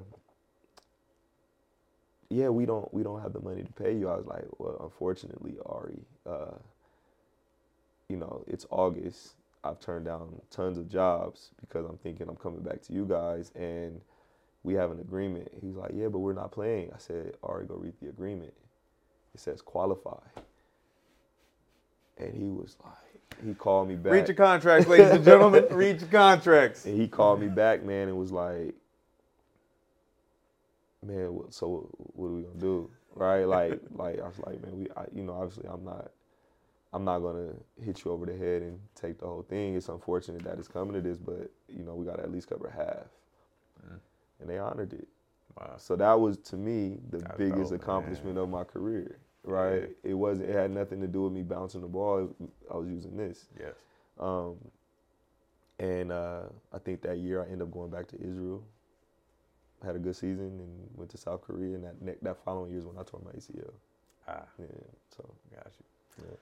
yeah, 2.29 2.49
we 2.49 2.65
don't 2.65 2.91
we 2.93 3.03
don't 3.03 3.21
have 3.21 3.33
the 3.33 3.41
money 3.41 3.63
to 3.63 3.73
pay 3.73 3.95
you. 3.95 4.09
I 4.09 4.17
was 4.17 4.25
like, 4.25 4.45
well, 4.57 4.77
unfortunately, 4.83 5.55
Ari, 5.65 5.99
uh, 6.27 6.55
you 8.09 8.17
know, 8.17 8.43
it's 8.47 8.65
August. 8.69 9.33
I've 9.63 9.79
turned 9.79 10.05
down 10.05 10.41
tons 10.51 10.77
of 10.77 10.89
jobs 10.89 11.49
because 11.61 11.85
I'm 11.85 11.97
thinking 11.97 12.27
I'm 12.29 12.35
coming 12.35 12.61
back 12.61 12.81
to 12.83 12.93
you 12.93 13.05
guys 13.05 13.51
and 13.55 14.01
we 14.63 14.75
have 14.75 14.91
an 14.91 14.99
agreement. 14.99 15.49
He's 15.61 15.75
like, 15.75 15.91
yeah, 15.93 16.07
but 16.07 16.19
we're 16.19 16.33
not 16.33 16.51
playing. 16.51 16.91
I 16.93 16.97
said, 16.99 17.33
Ari, 17.43 17.65
go 17.67 17.75
read 17.75 17.93
the 18.01 18.09
agreement. 18.09 18.53
It 19.33 19.39
says 19.39 19.61
qualify. 19.61 20.19
And 22.17 22.33
he 22.33 22.49
was 22.49 22.77
like, 22.83 22.93
he 23.45 23.53
called 23.53 23.89
me 23.89 23.95
back. 23.95 24.13
Read 24.13 24.27
your 24.27 24.35
contracts, 24.35 24.87
ladies 24.87 25.11
and 25.11 25.25
gentlemen. 25.25 25.65
Read 25.71 26.01
your 26.01 26.09
contracts. 26.09 26.85
And 26.85 26.99
he 26.99 27.07
called 27.07 27.39
me 27.41 27.47
back, 27.47 27.83
man, 27.83 28.07
and 28.09 28.17
was 28.17 28.31
like, 28.31 28.75
"Man, 31.05 31.33
what- 31.35 31.53
so 31.53 31.89
what 31.97 32.27
are 32.27 32.31
we 32.33 32.43
gonna 32.43 32.55
do?" 32.59 32.89
Right? 33.15 33.45
Like, 33.45 33.81
like 33.95 34.19
I 34.19 34.27
was 34.27 34.39
like, 34.39 34.61
"Man, 34.63 34.77
we, 34.79 34.87
I, 34.95 35.05
you 35.13 35.23
know, 35.23 35.33
obviously, 35.33 35.67
I'm 35.69 35.83
not, 35.83 36.11
I'm 36.93 37.05
not 37.05 37.19
gonna 37.19 37.53
hit 37.83 38.05
you 38.05 38.11
over 38.11 38.25
the 38.25 38.35
head 38.37 38.61
and 38.63 38.79
take 38.95 39.19
the 39.19 39.27
whole 39.27 39.43
thing. 39.43 39.75
It's 39.75 39.89
unfortunate 39.89 40.43
that 40.43 40.59
it's 40.59 40.69
coming 40.69 40.93
to 40.93 41.01
this, 41.01 41.17
but 41.17 41.51
you 41.69 41.83
know, 41.83 41.95
we 41.95 42.05
gotta 42.05 42.23
at 42.23 42.31
least 42.31 42.49
cover 42.49 42.69
half." 42.75 43.07
And 44.39 44.49
they 44.49 44.57
honored 44.59 44.93
it. 44.93 45.07
Wow. 45.57 45.75
So 45.77 45.95
that 45.97 46.19
was 46.19 46.37
to 46.39 46.57
me 46.57 46.99
the 47.09 47.19
That's 47.19 47.37
biggest 47.37 47.71
dope, 47.71 47.81
accomplishment 47.81 48.37
of 48.37 48.49
my 48.49 48.63
career. 48.65 49.17
Right? 49.45 49.89
It 50.03 50.13
wasn't. 50.13 50.49
It 50.49 50.55
had 50.55 50.71
nothing 50.71 50.99
to 51.01 51.07
do 51.07 51.23
with 51.23 51.33
me 51.33 51.43
bouncing 51.43 51.81
the 51.81 51.87
ball. 51.87 52.29
I 52.71 52.77
was 52.77 52.87
using 52.89 53.15
this. 53.15 53.45
Yes. 53.59 53.75
Um, 54.19 54.55
and 55.79 56.11
uh, 56.11 56.43
I 56.73 56.79
think 56.79 57.01
that 57.03 57.17
year 57.17 57.41
I 57.41 57.45
ended 57.45 57.61
up 57.63 57.71
going 57.71 57.91
back 57.91 58.07
to 58.07 58.15
Israel. 58.21 58.63
Had 59.83 59.95
a 59.95 59.99
good 59.99 60.15
season 60.15 60.45
and 60.59 60.89
went 60.95 61.11
to 61.11 61.17
South 61.17 61.41
Korea. 61.41 61.75
And 61.75 61.83
that 61.83 62.01
ne- 62.01 62.15
that 62.21 62.37
following 62.43 62.71
year 62.71 62.79
is 62.79 62.85
when 62.85 62.97
I 62.97 63.03
tore 63.03 63.21
my 63.23 63.31
ACL. 63.31 63.73
Ah, 64.27 64.41
Yeah, 64.57 64.65
so 65.15 65.29
got 65.53 65.67
you. 65.77 66.25
Yeah. 66.27 66.35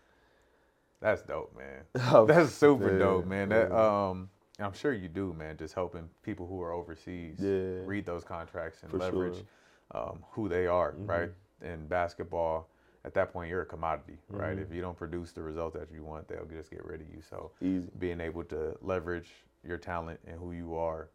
That's 1.01 1.21
dope, 1.23 1.53
man. 1.57 1.81
Oh, 2.15 2.25
That's 2.25 2.53
super 2.53 2.93
yeah, 2.93 2.99
dope, 2.99 3.25
man. 3.25 3.49
That 3.49 3.69
yeah. 3.71 4.07
um, 4.09 4.29
I'm 4.59 4.71
sure 4.73 4.93
you 4.93 5.09
do, 5.09 5.33
man. 5.33 5.57
Just 5.57 5.73
helping 5.73 6.07
people 6.21 6.47
who 6.47 6.61
are 6.61 6.71
overseas 6.71 7.37
Yeah. 7.39 7.81
read 7.85 8.05
those 8.05 8.23
contracts 8.23 8.83
and 8.83 8.91
For 8.91 8.99
leverage 8.99 9.35
sure. 9.35 10.01
um, 10.03 10.23
who 10.31 10.47
they 10.47 10.67
are, 10.67 10.93
Mhm. 10.93 11.09
right? 11.09 11.29
In 11.63 11.87
basketball, 11.87 12.69
at 13.05 13.13
that 13.13 13.33
point 13.33 13.49
you're 13.49 13.61
a 13.61 13.65
commodity, 13.65 14.17
right? 14.29 14.57
Mhm. 14.57 14.61
If 14.61 14.71
you 14.73 14.81
don't 14.81 14.97
produce 14.97 15.31
the 15.33 15.41
result 15.41 15.73
that 15.73 15.91
you 15.91 16.03
want, 16.03 16.27
they'll 16.27 16.45
just 16.45 16.69
get 16.69 16.85
rid 16.85 17.01
of 17.01 17.09
you. 17.09 17.21
So 17.21 17.51
Easy. 17.61 17.89
being 17.99 18.21
able 18.21 18.43
to 18.45 18.77
leverage 18.81 19.29
your 19.63 19.77
talent 19.77 20.19
and 20.25 20.39
who 20.39 20.51
you 20.51 20.75
are, 20.75 21.09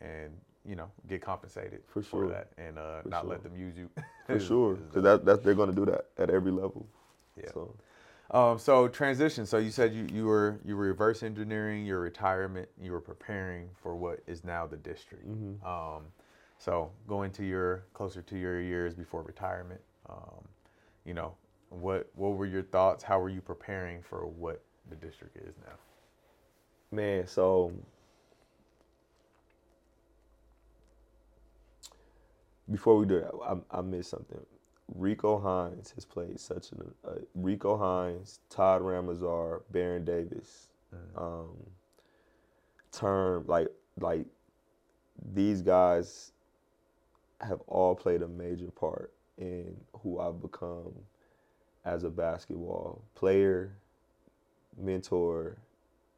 and 0.00 0.38
you 0.64 0.76
know 0.76 0.90
get 1.08 1.20
compensated 1.22 1.82
For 1.86 2.02
sure. 2.02 2.28
that, 2.28 2.52
and 2.58 2.78
uh, 2.78 3.02
For 3.02 3.08
not 3.08 3.28
let 3.28 3.42
them 3.42 3.56
use 3.56 3.76
you. 3.76 3.90
For 4.26 4.40
sure, 4.50 4.74
because 4.76 5.02
that, 5.02 5.24
that 5.24 5.42
they're 5.44 5.54
going 5.54 5.70
to 5.70 5.76
do 5.76 5.84
that 5.86 6.06
at 6.18 6.30
every 6.30 6.50
level. 6.52 6.86
Yeah. 7.36 7.50
So 7.52 7.74
Um, 8.30 8.58
so 8.58 8.88
transition. 8.88 9.46
So 9.46 9.58
you 9.58 9.70
said 9.70 9.92
you, 9.94 10.06
you 10.12 10.26
were 10.26 10.58
you 10.64 10.76
were 10.76 10.84
reverse 10.86 11.22
engineering 11.22 11.86
your 11.86 12.00
retirement. 12.00 12.68
You 12.80 12.92
were 12.92 13.00
preparing 13.00 13.70
for 13.74 13.94
what 13.94 14.20
is 14.26 14.42
now 14.42 14.66
the 14.66 14.76
district. 14.78 15.28
Mhm. 15.28 15.62
Um, 15.64 16.06
so 16.58 16.90
going 17.06 17.30
to 17.32 17.44
your 17.44 17.84
closer 17.92 18.22
to 18.22 18.36
your 18.38 18.60
years 18.60 18.94
before 18.94 19.22
retirement. 19.22 19.80
Um, 20.08 20.48
you 21.06 21.14
know 21.14 21.34
what 21.70 22.10
what 22.14 22.36
were 22.36 22.46
your 22.46 22.62
thoughts? 22.62 23.02
How 23.02 23.20
were 23.20 23.28
you 23.28 23.40
preparing 23.40 24.02
for 24.02 24.26
what 24.26 24.62
the 24.90 24.96
district 24.96 25.36
is 25.36 25.54
now? 25.66 25.74
Man, 26.90 27.26
so 27.26 27.72
before 32.70 32.96
we 32.96 33.06
do 33.06 33.20
that, 33.20 33.32
I, 33.44 33.78
I 33.78 33.80
missed 33.82 34.10
something. 34.10 34.40
Rico 34.94 35.38
Hines 35.40 35.92
has 35.96 36.04
played 36.04 36.38
such 36.38 36.70
an 36.72 36.94
uh, 37.06 37.14
Rico 37.34 37.76
Hines, 37.76 38.38
Todd 38.48 38.82
Ramasar, 38.82 39.62
Baron 39.72 40.04
Davis, 40.04 40.68
um, 41.16 41.48
term 42.92 43.44
like 43.46 43.68
like 44.00 44.26
these 45.34 45.62
guys 45.62 46.32
have 47.40 47.60
all 47.66 47.94
played 47.94 48.22
a 48.22 48.28
major 48.28 48.70
part 48.70 49.12
in 49.38 49.76
who 50.02 50.20
I've 50.20 50.40
become 50.40 50.92
as 51.84 52.04
a 52.04 52.10
basketball 52.10 53.02
player, 53.14 53.72
mentor, 54.78 55.56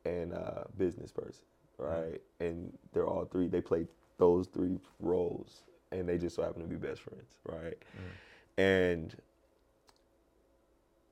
and 0.04 0.32
uh, 0.32 0.64
business 0.78 1.12
person, 1.12 1.44
right? 1.78 2.20
And 2.40 2.72
they're 2.92 3.06
all 3.06 3.26
three. 3.26 3.48
They 3.48 3.60
play 3.60 3.86
those 4.18 4.46
three 4.48 4.78
roles, 5.00 5.62
and 5.92 6.08
they 6.08 6.18
just 6.18 6.36
so 6.36 6.42
happen 6.42 6.62
to 6.62 6.68
be 6.68 6.76
best 6.76 7.02
friends, 7.02 7.36
right? 7.44 7.76
And 8.56 9.14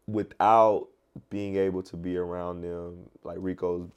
without 0.06 0.88
being 1.30 1.56
able 1.56 1.82
to 1.84 1.96
be 1.96 2.16
around 2.16 2.62
them, 2.62 2.98
like 3.24 3.38
Rico's 3.40 3.88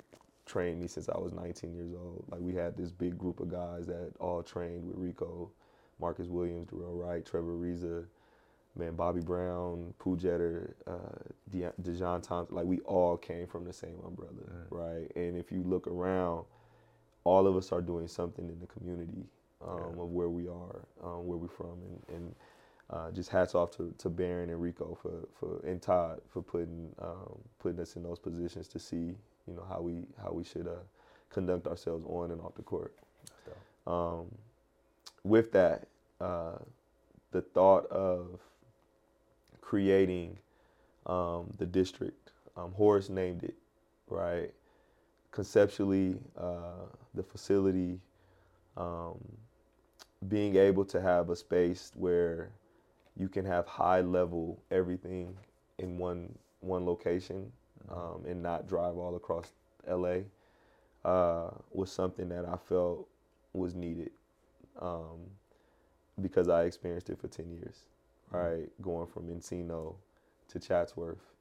trained 0.45 0.81
me 0.81 0.88
since 0.88 1.10
I 1.10 1.18
was 1.18 1.34
19 1.34 1.76
years 1.76 1.94
old. 1.94 2.26
Like 2.30 2.41
we 2.41 2.56
had 2.56 2.76
this 2.77 2.91
big 2.91 3.18
group 3.18 3.40
of 3.40 3.52
guys 3.52 3.88
that 3.88 4.11
all 4.19 4.41
trained 4.44 4.88
with 4.88 4.98
Rico, 4.98 5.52
Marcus 5.99 6.27
Williams, 6.27 6.69
Darrell 6.69 6.95
Wright, 6.95 7.26
Trevor 7.26 7.55
Reza, 7.57 8.03
man, 8.77 8.95
Bobby 8.95 9.21
Brown, 9.21 9.93
Pooh 9.99 10.17
Jeter, 10.17 10.76
uh, 10.88 11.19
De- 11.51 11.73
Dejon 11.84 12.23
Thompson. 12.23 12.55
Like 12.55 12.65
we 12.65 12.80
all 12.81 13.17
came 13.17 13.47
from 13.47 13.65
the 13.65 13.73
same 13.73 13.99
umbrella, 14.05 14.34
right? 14.69 15.11
And 15.15 15.38
if 15.38 15.51
you 15.51 15.63
look 15.63 15.88
around, 15.88 16.45
all 17.26 17.47
of 17.47 17.57
us 17.57 17.71
are 17.71 17.81
doing 17.81 18.07
something 18.07 18.47
in 18.49 18.59
the 18.59 18.67
community 18.67 19.26
um, 19.67 19.97
Yeah. 19.97 20.03
of 20.03 20.09
where 20.11 20.30
we 20.30 20.47
are, 20.47 20.85
um, 21.03 21.27
where 21.27 21.38
we're 21.38 21.47
from, 21.49 21.80
and, 22.09 22.15
and 22.17 22.35
uh, 22.91 23.11
just 23.11 23.30
hats 23.30 23.55
off 23.55 23.71
to, 23.77 23.93
to 23.99 24.09
Baron 24.09 24.49
and 24.49 24.61
Rico 24.61 24.97
for, 25.01 25.27
for 25.39 25.65
and 25.67 25.81
Todd 25.81 26.21
for 26.30 26.41
putting 26.41 26.93
um, 27.01 27.38
putting 27.59 27.80
us 27.80 27.95
in 27.95 28.03
those 28.03 28.19
positions 28.19 28.67
to 28.69 28.80
see 28.80 29.15
you 29.47 29.55
know 29.55 29.65
how 29.69 29.81
we 29.81 30.05
how 30.23 30.31
we 30.31 30.43
should 30.43 30.67
uh, 30.67 30.81
conduct 31.30 31.67
ourselves 31.67 32.05
on 32.07 32.31
and 32.31 32.41
off 32.41 32.55
the 32.55 32.63
court. 32.63 32.93
With 35.24 35.52
that, 35.54 35.88
uh, 36.22 36.58
the 37.32 37.41
thought 37.41 37.86
of 37.88 38.40
creating 39.62 40.38
um, 41.06 41.54
the 41.58 41.66
district, 41.66 42.32
um, 42.58 42.72
Horace 42.74 43.10
named 43.10 43.44
it, 43.44 43.56
right? 44.10 44.52
Conceptually, 45.32 46.18
uh, 46.38 46.86
the 47.14 47.24
facility, 47.24 48.00
um, 48.78 49.18
being 50.28 50.56
able 50.56 50.86
to 50.86 51.02
have 51.02 51.30
a 51.30 51.36
space 51.36 51.91
where 51.96 52.50
you 53.18 53.30
can 53.30 53.46
have 53.46 53.68
high 53.68 54.02
level 54.02 54.62
everything 54.72 55.36
in 55.80 55.98
one 55.98 56.34
one 56.62 56.86
location 56.86 57.52
um, 57.90 58.24
and 58.28 58.41
not 58.44 58.68
drive 58.68 58.98
all 58.98 59.16
across 59.16 59.54
LA 59.88 60.18
uh, 61.06 61.52
was 61.72 61.91
something 61.91 62.30
that 62.30 62.46
I 62.46 62.58
felt 62.58 63.08
was 63.54 63.76
needed 63.76 64.12
um, 64.81 65.19
because 66.22 66.49
I 66.49 66.64
experienced 66.64 67.10
it 67.10 67.19
for 67.19 67.27
10 67.27 67.51
years, 67.51 67.84
right? 68.31 68.68
Going 68.81 69.07
from 69.07 69.27
Encino 69.27 69.95
to 70.49 70.60
Chatsworth 70.60 71.34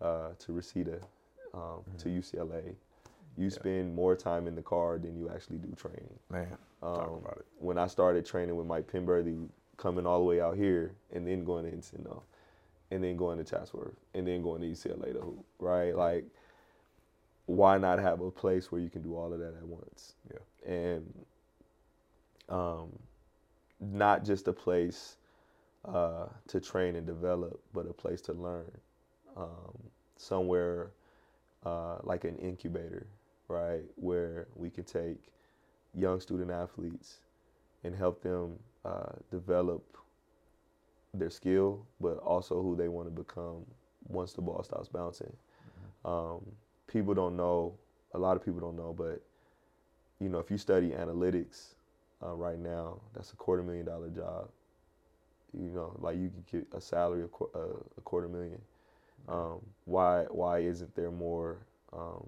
uh, 0.00 0.30
to 0.40 0.52
Reseda 0.52 0.98
um, 1.52 1.82
to 1.98 2.08
UCLA. 2.08 2.74
You 3.36 3.50
spend 3.50 3.94
more 3.94 4.14
time 4.14 4.46
in 4.46 4.54
the 4.54 4.62
car 4.62 4.98
than 4.98 5.16
you 5.18 5.28
actually 5.28 5.58
do 5.58 5.72
training. 5.76 6.18
Man, 6.30 6.46
talk 6.80 7.08
Um, 7.08 7.14
about 7.14 7.38
it. 7.38 7.46
When 7.58 7.78
I 7.78 7.86
started 7.88 8.24
training 8.24 8.56
with 8.56 8.66
Mike 8.66 8.90
Penberthy, 8.90 9.48
coming 9.76 10.06
all 10.06 10.20
the 10.20 10.24
way 10.24 10.40
out 10.40 10.56
here 10.56 10.92
and 11.12 11.26
then 11.26 11.44
going 11.44 11.64
to 11.68 11.76
Encino, 11.76 12.22
and 12.90 13.02
then 13.02 13.16
going 13.16 13.38
to 13.38 13.44
Chatsworth, 13.44 13.96
and 14.14 14.26
then 14.26 14.42
going 14.42 14.60
to 14.60 14.68
UCLA 14.68 15.12
to 15.14 15.20
hoop, 15.20 15.44
right? 15.58 15.96
Like, 15.96 16.24
why 17.46 17.76
not 17.78 17.98
have 17.98 18.20
a 18.20 18.30
place 18.30 18.70
where 18.70 18.80
you 18.80 18.88
can 18.88 19.02
do 19.02 19.16
all 19.16 19.32
of 19.32 19.40
that 19.40 19.54
at 19.56 19.66
once? 19.66 20.14
Yeah. 20.32 20.72
And 20.72 21.12
um, 22.48 22.98
not 23.80 24.24
just 24.24 24.48
a 24.48 24.52
place 24.52 25.16
uh, 25.84 26.26
to 26.48 26.60
train 26.60 26.96
and 26.96 27.06
develop, 27.06 27.60
but 27.72 27.86
a 27.88 27.92
place 27.92 28.20
to 28.22 28.32
learn. 28.32 28.70
Um, 29.36 29.78
somewhere 30.16 30.90
uh, 31.64 31.98
like 32.02 32.24
an 32.24 32.36
incubator, 32.36 33.06
right, 33.48 33.82
where 33.96 34.46
we 34.54 34.70
can 34.70 34.84
take 34.84 35.18
young 35.94 36.20
student 36.20 36.50
athletes 36.50 37.18
and 37.82 37.94
help 37.94 38.22
them 38.22 38.58
uh, 38.84 39.12
develop 39.30 39.82
their 41.12 41.30
skill, 41.30 41.86
but 42.00 42.18
also 42.18 42.62
who 42.62 42.76
they 42.76 42.88
want 42.88 43.06
to 43.06 43.10
become 43.10 43.64
once 44.08 44.32
the 44.32 44.42
ball 44.42 44.62
stops 44.62 44.88
bouncing. 44.88 45.32
Um, 46.04 46.40
people 46.86 47.14
don't 47.14 47.36
know, 47.36 47.74
a 48.12 48.18
lot 48.18 48.36
of 48.36 48.44
people 48.44 48.60
don't 48.60 48.76
know, 48.76 48.94
but 48.96 49.22
you 50.20 50.28
know, 50.28 50.38
if 50.38 50.50
you 50.50 50.58
study 50.58 50.90
analytics 50.90 51.73
uh, 52.24 52.34
right 52.34 52.58
now, 52.58 53.00
that's 53.14 53.32
a 53.32 53.36
quarter 53.36 53.62
million 53.62 53.86
dollar 53.86 54.08
job. 54.10 54.48
You 55.52 55.70
know, 55.70 55.94
like 56.00 56.16
you 56.16 56.30
could 56.30 56.46
get 56.46 56.66
a 56.76 56.80
salary 56.80 57.22
of 57.22 57.32
qu- 57.32 57.50
uh, 57.54 57.78
a 57.96 58.00
quarter 58.00 58.28
million. 58.28 58.60
Um, 59.28 59.60
why 59.84 60.24
why 60.30 60.60
isn't 60.60 60.94
there 60.96 61.10
more 61.12 61.58
um, 61.92 62.26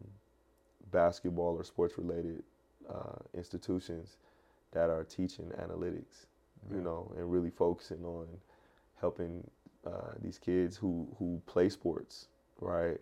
basketball 0.92 1.56
or 1.56 1.64
sports 1.64 1.98
related 1.98 2.42
uh, 2.88 3.18
institutions 3.34 4.16
that 4.72 4.90
are 4.90 5.04
teaching 5.04 5.46
analytics? 5.60 6.26
You 6.72 6.80
know, 6.82 7.12
and 7.16 7.30
really 7.30 7.50
focusing 7.50 8.04
on 8.04 8.26
helping 9.00 9.48
uh, 9.86 10.12
these 10.22 10.38
kids 10.38 10.76
who 10.76 11.08
who 11.18 11.40
play 11.46 11.68
sports, 11.68 12.28
right? 12.60 12.98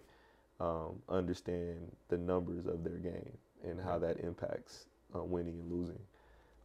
Um, 0.61 1.03
understand 1.09 1.93
the 2.09 2.19
numbers 2.19 2.67
of 2.67 2.85
their 2.85 2.99
game 2.99 3.33
and 3.65 3.81
how 3.81 3.99
that 3.99 4.21
impacts 4.21 4.87
uh, 5.15 5.23
winning 5.25 5.61
and 5.61 5.73
losing. 5.73 5.99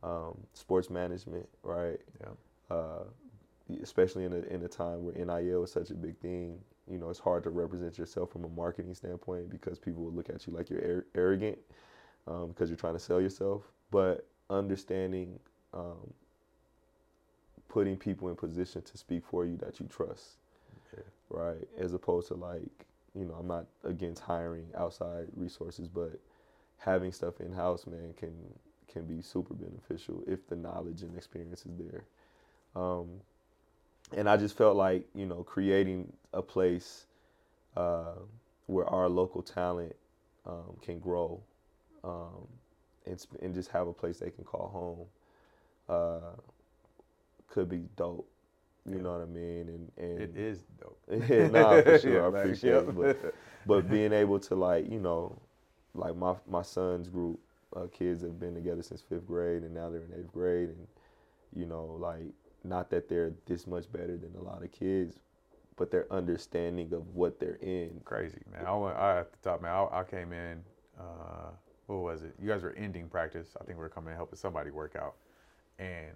Um, 0.02 0.38
sports 0.54 0.90
management, 0.90 1.48
right? 1.64 2.00
Yeah. 2.22 2.76
uh, 2.76 3.04
especially 3.84 4.24
in 4.26 4.34
a, 4.34 4.40
in 4.54 4.64
a 4.64 4.68
time 4.68 5.04
where 5.04 5.14
NIL 5.14 5.64
is 5.64 5.72
such 5.72 5.90
a 5.92 5.94
big 5.94 6.18
thing. 6.20 6.58
You 6.90 6.98
know, 6.98 7.10
it's 7.10 7.20
hard 7.20 7.44
to 7.44 7.50
represent 7.52 7.98
yourself 7.98 8.32
from 8.32 8.46
a 8.46 8.50
marketing 8.50 8.96
standpoint 8.96 9.50
because 9.50 9.78
people 9.78 10.04
will 10.04 10.12
look 10.14 10.30
at 10.30 10.48
you 10.48 10.54
like 10.54 10.70
you're 10.70 10.82
ar- 10.84 11.06
arrogant 11.16 11.58
um, 12.28 12.48
because 12.48 12.70
you're 12.70 12.78
trying 12.78 12.94
to 12.94 13.00
sell 13.00 13.22
yourself. 13.22 13.72
But 13.92 14.26
understanding, 14.50 15.40
um, 15.74 16.14
putting 17.68 17.96
people 17.98 18.30
in 18.30 18.36
position 18.36 18.82
to 18.82 18.98
speak 18.98 19.24
for 19.26 19.46
you 19.46 19.56
that 19.58 19.80
you 19.80 19.86
trust, 19.88 20.38
Yeah. 20.96 21.04
right? 21.30 21.68
As 21.78 21.94
opposed 21.94 22.28
to 22.30 22.34
like, 22.36 22.88
you 23.14 23.26
know, 23.26 23.36
I'm 23.36 23.48
not 23.48 23.68
against 23.84 24.24
hiring 24.24 24.68
outside 24.76 25.28
resources, 25.36 25.88
but 25.88 26.20
having 26.78 27.12
stuff 27.12 27.40
in 27.42 27.52
house, 27.52 27.86
man, 27.86 28.14
can 28.18 28.34
can 28.92 29.06
be 29.06 29.22
super 29.22 29.54
beneficial 29.54 30.24
if 30.28 30.48
the 30.48 30.56
knowledge 30.56 31.04
and 31.04 31.16
experience 31.18 31.66
is 31.66 31.74
there. 31.78 32.06
Um, 32.76 33.22
and 34.16 34.30
I 34.30 34.38
just 34.38 34.58
felt 34.58 34.76
like 34.76 35.08
you 35.16 35.26
know 35.26 35.44
creating 35.44 36.12
a 36.34 36.42
place 36.42 37.06
uh, 37.76 38.16
where 38.68 38.86
our 38.88 39.10
local 39.10 39.42
talent 39.42 39.96
um, 40.46 40.78
can 40.82 41.00
grow 41.00 41.42
um, 42.04 42.48
and 43.06 43.20
sp- 43.22 43.40
and 43.42 43.54
just 43.54 43.70
have 43.72 43.88
a 43.88 43.94
place 43.94 44.20
they 44.20 44.32
can 44.32 44.44
call 44.44 44.70
home 44.70 45.08
uh, 45.96 46.40
could 47.48 47.70
be 47.70 47.84
dope. 47.96 48.28
You 48.90 49.00
Yeah. 49.00 49.02
know 49.02 49.12
what 49.14 49.22
I 49.22 49.26
mean? 49.26 49.70
And 49.70 49.92
and 49.98 50.30
It 50.30 50.36
is 50.36 50.64
dope. 50.80 51.00
yeah, 51.30 51.46
nah, 51.48 51.80
for 51.80 51.94
sure. 51.96 52.22
Yeah, 52.22 52.26
I 52.26 52.28
like, 52.30 52.30
appreciate 52.30 52.64
yep. 52.64 52.86
it. 52.86 52.96
But, 52.96 53.14
but 53.66 53.90
being 53.90 54.14
able 54.14 54.40
to 54.42 54.56
like, 54.56 54.90
you 54.90 55.00
know, 55.00 55.40
like 55.94 56.16
my 56.16 56.36
my 56.48 56.62
son's 56.62 57.10
group, 57.10 57.40
uh, 57.76 57.88
kids 57.92 58.22
have 58.24 58.40
been 58.40 58.56
together 58.56 58.82
since 58.82 59.02
fifth 59.02 59.28
grade, 59.28 59.64
and 59.64 59.74
now 59.74 59.90
they're 59.90 60.04
in 60.04 60.14
eighth 60.20 60.32
grade, 60.32 60.70
and 60.70 60.88
you 61.56 61.66
know, 61.66 61.98
like, 62.00 62.22
not 62.64 62.90
that 62.92 63.10
they're 63.10 63.34
this 63.46 63.68
much 63.68 63.92
better 63.92 64.18
than 64.18 64.34
a 64.40 64.44
lot 64.44 64.64
of 64.64 64.72
kids, 64.72 65.20
but 65.78 65.92
their 65.92 66.12
understanding 66.12 66.94
of 66.94 67.08
what 67.16 67.40
they're 67.40 67.60
in. 67.62 68.02
Crazy 68.06 68.42
man. 68.52 68.66
I 68.66 68.76
went 68.76 68.98
I 68.98 69.20
at 69.20 69.32
the 69.32 69.50
top 69.50 69.62
man. 69.62 69.72
I, 69.72 70.00
I 70.00 70.04
came 70.04 70.34
in. 70.34 70.64
Uh, 71.00 71.52
what 71.88 71.98
was 72.00 72.22
it? 72.24 72.36
You 72.40 72.48
guys 72.50 72.62
were 72.62 72.74
ending 72.74 73.08
practice. 73.08 73.48
I 73.60 73.64
think 73.64 73.78
we 73.78 73.82
were 73.84 73.90
coming 73.90 74.10
and 74.10 74.18
helping 74.18 74.38
somebody 74.38 74.70
work 74.72 74.96
out, 74.96 75.16
and 75.80 76.14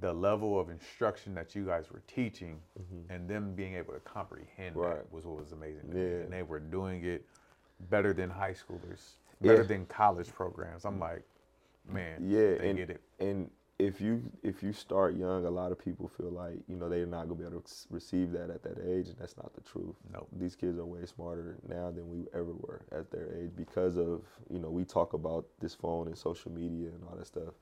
the 0.00 0.12
level 0.12 0.60
of 0.60 0.70
instruction 0.70 1.34
that 1.34 1.54
you 1.56 1.64
guys 1.66 1.90
were 1.90 2.02
teaching 2.06 2.60
and 3.08 3.28
them 3.28 3.54
being 3.54 3.74
able 3.74 3.92
to 3.92 3.98
comprehend 4.00 4.76
Mm-hmm. 4.76 4.78
Right. 4.78 4.96
that 4.98 5.12
was 5.12 5.24
what 5.24 5.40
was 5.40 5.50
amazing. 5.52 5.90
Yeah. 5.92 6.22
And 6.24 6.32
they 6.32 6.42
were 6.44 6.60
doing 6.60 7.04
it 7.04 7.24
better 7.90 8.12
than 8.12 8.30
high 8.30 8.52
schoolers, 8.54 9.14
better 9.40 9.62
Yeah. 9.62 9.62
than 9.62 9.86
college 9.86 10.32
programs. 10.32 10.84
I'm 10.84 10.98
like, 10.98 11.22
man, 11.86 12.22
Yeah, 12.24 12.56
they 12.58 12.68
and 12.70 12.78
get 12.78 12.90
it. 12.90 13.00
and 13.18 13.50
if 13.78 14.00
you 14.00 14.22
if 14.42 14.62
you 14.62 14.72
start 14.72 15.16
young, 15.16 15.46
a 15.46 15.50
lot 15.50 15.72
of 15.72 15.78
people 15.78 16.06
feel 16.08 16.30
like 16.30 16.58
you 16.68 16.76
know 16.76 16.88
they're 16.88 17.06
not 17.06 17.28
gonna 17.28 17.34
be 17.40 17.44
able 17.46 17.62
to 17.62 17.74
receive 17.90 18.32
that 18.32 18.50
at 18.50 18.62
that 18.62 18.78
age, 18.86 19.08
and 19.08 19.16
that's 19.18 19.36
not 19.36 19.54
the 19.54 19.62
truth. 19.62 19.96
Nope. 20.12 20.28
These 20.38 20.54
kids 20.56 20.78
are 20.78 20.84
way 20.84 21.06
smarter 21.06 21.56
now 21.66 21.90
than 21.90 22.08
we 22.10 22.26
ever 22.34 22.52
were 22.52 22.82
at 22.92 23.10
their 23.10 23.32
age 23.34 23.50
because 23.56 23.96
of 23.96 24.22
you 24.50 24.58
know 24.58 24.70
we 24.70 24.84
talk 24.84 25.14
about 25.14 25.46
this 25.60 25.74
phone 25.74 26.08
and 26.08 26.16
social 26.18 26.52
media 26.52 26.88
and 26.88 27.02
all 27.08 27.16
that 27.16 27.26
stuff. 27.26 27.54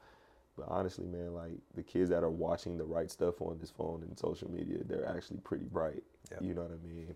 But 0.56 0.66
honestly, 0.68 1.06
man, 1.06 1.34
like 1.34 1.52
the 1.74 1.84
kids 1.84 2.10
that 2.10 2.24
are 2.24 2.30
watching 2.30 2.76
the 2.76 2.84
right 2.84 3.10
stuff 3.10 3.40
on 3.40 3.58
this 3.60 3.70
phone 3.70 4.02
and 4.02 4.18
social 4.18 4.50
media, 4.50 4.78
they're 4.84 5.06
actually 5.08 5.38
pretty 5.38 5.66
bright. 5.66 6.02
Yep. 6.32 6.42
You 6.42 6.54
know 6.54 6.62
what 6.62 6.72
I 6.72 6.86
mean? 6.86 7.14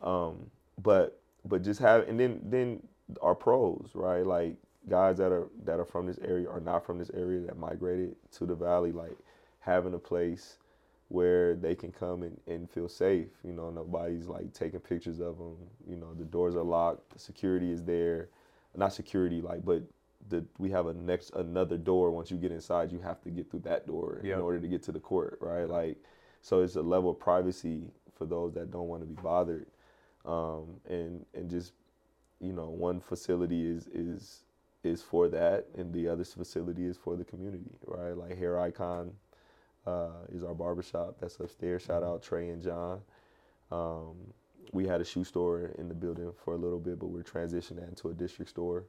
Um, 0.00 0.50
but 0.80 1.20
but 1.44 1.62
just 1.62 1.80
have 1.80 2.08
and 2.08 2.18
then 2.18 2.40
then 2.44 2.82
our 3.22 3.34
pros, 3.34 3.90
right? 3.94 4.26
Like 4.26 4.56
guys 4.88 5.18
that 5.18 5.32
are 5.32 5.48
that 5.64 5.78
are 5.78 5.84
from 5.84 6.06
this 6.06 6.18
area 6.18 6.48
or 6.48 6.60
not 6.60 6.84
from 6.84 6.98
this 6.98 7.10
area 7.14 7.40
that 7.40 7.58
migrated 7.58 8.16
to 8.32 8.46
the 8.46 8.54
valley, 8.54 8.92
like 8.92 9.16
having 9.60 9.94
a 9.94 9.98
place 9.98 10.58
where 11.08 11.54
they 11.54 11.74
can 11.74 11.92
come 11.92 12.22
and, 12.22 12.40
and 12.46 12.68
feel 12.70 12.88
safe. 12.88 13.28
You 13.44 13.52
know, 13.52 13.70
nobody's 13.70 14.26
like 14.26 14.52
taking 14.52 14.80
pictures 14.80 15.20
of 15.20 15.38
them. 15.38 15.56
You 15.88 15.96
know, 15.96 16.14
the 16.14 16.24
doors 16.24 16.56
are 16.56 16.62
locked, 16.62 17.12
the 17.12 17.18
security 17.18 17.70
is 17.72 17.82
there, 17.84 18.28
not 18.76 18.92
security 18.92 19.40
like, 19.40 19.64
but 19.64 19.82
the 20.28 20.44
we 20.58 20.70
have 20.70 20.86
a 20.86 20.94
next 20.94 21.30
another 21.34 21.76
door. 21.76 22.10
Once 22.10 22.30
you 22.30 22.36
get 22.38 22.52
inside, 22.52 22.90
you 22.90 22.98
have 23.00 23.20
to 23.22 23.30
get 23.30 23.50
through 23.50 23.60
that 23.60 23.86
door 23.86 24.20
Yep. 24.24 24.36
in 24.36 24.42
order 24.42 24.60
to 24.60 24.66
get 24.68 24.82
to 24.84 24.92
the 24.92 25.00
court, 25.00 25.38
right? 25.40 25.68
Like, 25.68 25.96
so 26.40 26.62
it's 26.62 26.76
a 26.76 26.82
level 26.82 27.10
of 27.10 27.18
privacy 27.18 27.82
for 28.16 28.24
those 28.26 28.54
that 28.54 28.70
don't 28.70 28.88
want 28.88 29.02
to 29.02 29.06
be 29.06 29.20
bothered, 29.22 29.66
um, 30.24 30.80
and 30.88 31.24
and 31.34 31.50
just 31.50 31.72
you 32.40 32.52
know, 32.52 32.68
one 32.68 33.00
facility 33.00 33.66
is 33.66 33.86
is 33.88 34.44
is 34.82 35.02
for 35.02 35.28
that, 35.28 35.66
and 35.76 35.92
the 35.92 36.08
other 36.08 36.24
facility 36.24 36.84
is 36.84 36.96
for 36.96 37.16
the 37.16 37.24
community, 37.24 37.70
right? 37.86 38.12
Like 38.16 38.36
Hair 38.36 38.60
Icon 38.60 39.12
uh, 39.86 40.08
is 40.32 40.42
our 40.42 40.54
barbershop 40.54 41.16
that's 41.20 41.38
upstairs. 41.40 41.82
Shout 41.82 42.02
out 42.02 42.22
Trey 42.22 42.50
and 42.50 42.62
John. 42.62 43.00
Um, 43.70 44.14
we 44.72 44.86
had 44.86 45.00
a 45.00 45.04
shoe 45.04 45.24
store 45.24 45.70
in 45.78 45.88
the 45.88 45.94
building 45.94 46.32
for 46.44 46.54
a 46.54 46.56
little 46.56 46.78
bit, 46.78 46.98
but 46.98 47.06
we're 47.06 47.22
transitioning 47.22 47.76
that 47.76 47.88
into 47.88 48.08
a 48.08 48.14
district 48.14 48.50
store. 48.50 48.84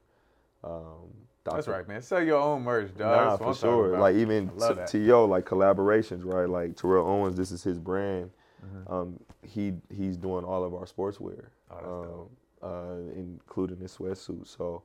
Um, 0.63 1.13
That's 1.43 1.67
right, 1.67 1.87
man. 1.87 2.01
Sell 2.01 2.23
your 2.23 2.39
own 2.39 2.63
merch, 2.63 2.95
dog. 2.97 3.39
Nah, 3.41 3.53
for 3.53 3.53
sure. 3.55 3.97
Like 3.99 4.15
even 4.15 4.49
I 4.49 4.53
love 4.53 4.69
t- 4.71 4.75
that. 4.77 4.87
to 4.89 4.97
yo, 4.97 5.25
like 5.25 5.45
collaborations, 5.45 6.25
right? 6.25 6.49
Like 6.49 6.75
Terrell 6.75 7.07
Owens, 7.07 7.37
this 7.37 7.51
is 7.51 7.63
his 7.63 7.77
brand. 7.77 8.31
Mhm. 8.65 8.91
Um, 8.91 9.19
he 9.45 9.73
he's 9.95 10.17
doing 10.17 10.45
all 10.45 10.63
of 10.63 10.73
our 10.73 10.85
sportswear, 10.85 11.45
Oh, 11.71 12.29
um, 12.63 12.69
uh, 12.69 13.11
including 13.15 13.77
his 13.79 13.95
sweatsuit. 13.95 14.47
So, 14.47 14.83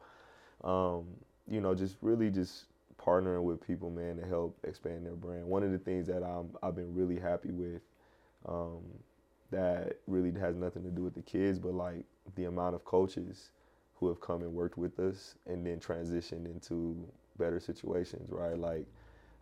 um, 0.65 1.07
you 1.49 1.61
know, 1.61 1.75
just 1.75 1.97
really 2.03 2.31
just 2.31 2.67
partnering 2.99 3.43
with 3.45 3.67
people, 3.67 3.91
man, 3.91 4.17
to 4.19 4.27
help 4.27 4.59
expand 4.65 5.07
their 5.07 5.15
brand. 5.15 5.47
One 5.47 5.63
of 5.63 5.73
the 5.73 5.79
things 5.79 6.07
that 6.09 6.23
I'm 6.23 6.51
I've 6.63 6.77
been 6.77 6.95
really 6.95 7.19
happy 7.19 7.51
with, 7.51 7.83
um, 8.47 8.81
that 9.51 9.99
really 10.07 10.33
has 10.41 10.57
nothing 10.57 10.83
to 10.85 10.91
do 10.91 11.03
with 11.03 11.15
the 11.15 11.23
kids, 11.23 11.59
but 11.59 11.75
like 11.75 12.05
the 12.37 12.45
amount 12.45 12.75
of 12.75 12.85
coaches 12.85 13.51
who 13.97 14.09
have 14.09 14.21
come 14.21 14.43
and 14.43 14.53
worked 14.55 14.79
with 14.79 14.99
us 15.01 15.35
and 15.47 15.67
then 15.67 15.79
transitioned 15.79 16.47
into 16.47 16.97
better 17.39 17.61
situations, 17.61 18.31
right? 18.31 18.59
Like 18.59 18.87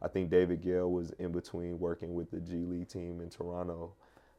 I 0.02 0.08
think 0.08 0.30
David 0.30 0.62
Gale 0.62 0.90
was 0.90 1.12
in 1.18 1.32
between 1.32 1.78
working 1.78 2.14
with 2.14 2.30
the 2.30 2.40
G 2.40 2.64
League 2.64 2.88
team 2.88 3.20
in 3.20 3.30
Toronto, 3.30 3.92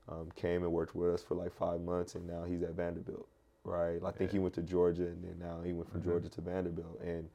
um, 0.09 0.29
came 0.35 0.63
and 0.63 0.71
worked 0.71 0.95
with 0.95 1.13
us 1.13 1.23
for 1.23 1.35
like 1.35 1.53
five 1.53 1.81
months, 1.81 2.15
and 2.15 2.25
now 2.27 2.43
he's 2.43 2.63
at 2.63 2.71
Vanderbilt, 2.71 3.27
right? 3.63 3.99
I 4.05 4.11
think 4.11 4.31
he 4.31 4.39
went 4.39 4.55
to 4.55 4.61
Georgia, 4.63 5.03
and 5.07 5.23
then 5.23 5.37
now 5.39 5.61
he 5.63 5.73
went 5.73 5.89
from 5.91 6.01
Mhm. 6.01 6.05
Georgia 6.05 6.29
to 6.29 6.41
Vanderbilt, 6.41 6.99
and 7.01 7.29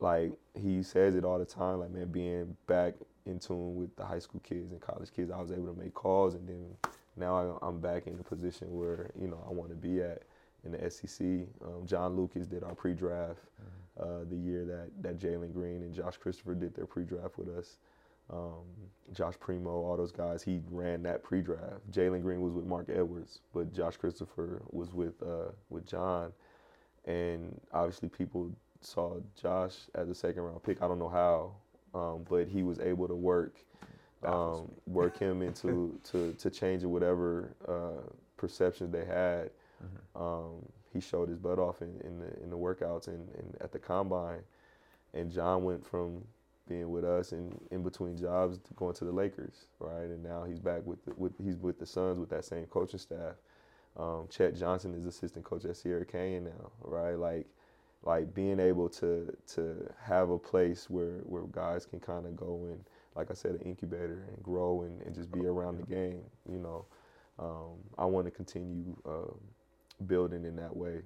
like 0.00 0.32
he 0.54 0.82
says 0.82 1.16
it 1.16 1.24
all 1.24 1.38
the 1.38 1.44
time, 1.44 1.80
like 1.80 1.90
man, 1.90 2.06
being 2.08 2.56
back 2.66 2.94
in 3.26 3.38
tune 3.38 3.74
with 3.74 3.94
the 3.96 4.04
high 4.04 4.20
school 4.20 4.40
kids 4.44 4.70
and 4.70 4.80
college 4.80 5.12
kids, 5.12 5.30
I 5.30 5.40
was 5.40 5.50
able 5.50 5.74
to 5.74 5.78
make 5.78 5.92
calls, 5.94 6.34
and 6.34 6.48
then 6.48 6.76
now 7.16 7.58
I, 7.62 7.66
I'm 7.66 7.80
back 7.80 8.06
in 8.06 8.16
the 8.16 8.22
position 8.22 8.76
where 8.78 9.10
you 9.20 9.26
know 9.28 9.42
I 9.48 9.52
want 9.52 9.70
to 9.70 9.76
be 9.76 10.00
at 10.00 10.22
in 10.64 10.72
the 10.72 10.90
SEC. 10.90 11.48
Um, 11.64 11.84
John 11.86 12.16
Lucas 12.16 12.46
did 12.46 12.62
our 12.62 12.74
pre-draft 12.74 13.40
uh, 13.98 14.24
the 14.30 14.36
year 14.36 14.64
that 14.64 14.90
that 15.02 15.18
Jalen 15.18 15.52
Green 15.52 15.82
and 15.82 15.92
Josh 15.92 16.16
Christopher 16.16 16.54
did 16.54 16.74
their 16.74 16.86
pre-draft 16.86 17.36
with 17.38 17.48
us. 17.48 17.76
Um, 18.30 18.64
Josh 19.12 19.34
Primo, 19.40 19.70
all 19.70 19.96
those 19.96 20.12
guys, 20.12 20.42
he 20.42 20.60
ran 20.70 21.02
that 21.04 21.22
pre-draft. 21.22 21.90
Jalen 21.90 22.22
Green 22.22 22.40
was 22.40 22.52
with 22.52 22.66
Mark 22.66 22.88
Edwards, 22.90 23.40
but 23.54 23.72
Josh 23.72 23.96
Christopher 23.96 24.62
was 24.70 24.92
with 24.92 25.14
uh, 25.22 25.50
with 25.70 25.86
John, 25.86 26.32
and 27.06 27.58
obviously 27.72 28.08
people 28.08 28.50
saw 28.80 29.16
Josh 29.40 29.74
as 29.94 30.08
a 30.08 30.14
second 30.14 30.42
round 30.42 30.62
pick. 30.62 30.82
I 30.82 30.88
don't 30.88 30.98
know 30.98 31.08
how, 31.08 31.52
um, 31.98 32.26
but 32.28 32.48
he 32.48 32.62
was 32.62 32.80
able 32.80 33.08
to 33.08 33.14
work 33.14 33.56
um, 34.24 34.70
work 34.86 35.18
him 35.18 35.42
into 35.42 35.98
to 36.04 36.34
to 36.34 36.50
change 36.50 36.84
whatever 36.84 37.54
uh, 37.66 38.02
perceptions 38.36 38.92
they 38.92 39.04
had. 39.04 39.50
Mhm. 39.82 40.20
Um, 40.20 40.66
he 40.92 41.00
showed 41.00 41.28
his 41.28 41.38
butt 41.38 41.58
off 41.58 41.82
in, 41.82 42.00
in 42.04 42.18
the 42.18 42.42
in 42.42 42.50
the 42.50 42.58
workouts 42.58 43.08
and, 43.08 43.28
and 43.36 43.56
at 43.60 43.72
the 43.72 43.78
combine, 43.78 44.42
and 45.14 45.30
John 45.30 45.64
went 45.64 45.84
from 45.84 46.24
being 46.68 46.90
with 46.90 47.04
us 47.04 47.32
and 47.32 47.58
in 47.70 47.82
between 47.82 48.16
jobs 48.16 48.58
going 48.76 48.94
to 48.94 49.04
the 49.04 49.12
Lakers, 49.12 49.66
right? 49.80 50.04
And 50.04 50.22
now 50.22 50.44
he's 50.44 50.58
back 50.58 50.84
with 50.84 51.04
the, 51.04 51.14
with 51.16 51.32
he's 51.42 51.56
with 51.56 51.78
the 51.78 51.86
Suns 51.86 52.18
with 52.18 52.30
that 52.30 52.44
same 52.44 52.66
coaching 52.66 52.98
staff. 53.00 53.34
Um, 53.96 54.28
Chet 54.30 54.56
Johnson 54.56 54.94
is 54.94 55.06
assistant 55.06 55.44
coach 55.44 55.64
at 55.64 55.76
Sierra 55.76 56.04
Canyon 56.04 56.44
now, 56.44 56.70
right? 56.82 57.14
Like 57.14 57.46
like 58.04 58.32
being 58.34 58.60
able 58.60 58.88
to 58.88 59.36
to 59.54 59.90
have 60.02 60.30
a 60.30 60.38
place 60.38 60.88
where 60.88 61.18
where 61.24 61.42
guys 61.44 61.86
can 61.86 62.00
kind 62.00 62.26
of 62.26 62.36
go 62.36 62.66
and 62.70 62.84
like 63.16 63.30
I 63.30 63.34
said, 63.34 63.52
an 63.52 63.60
incubator 63.62 64.24
and 64.28 64.42
grow 64.42 64.82
and, 64.82 65.02
and 65.02 65.14
just 65.14 65.32
be 65.32 65.46
around 65.46 65.78
the 65.78 65.82
game. 65.84 66.20
You 66.48 66.58
know, 66.58 66.84
um, 67.38 67.78
I 67.98 68.04
want 68.04 68.26
to 68.26 68.30
continue 68.30 68.96
uh, 69.04 69.32
building 70.06 70.44
in 70.44 70.54
that 70.56 70.74
way, 70.74 71.00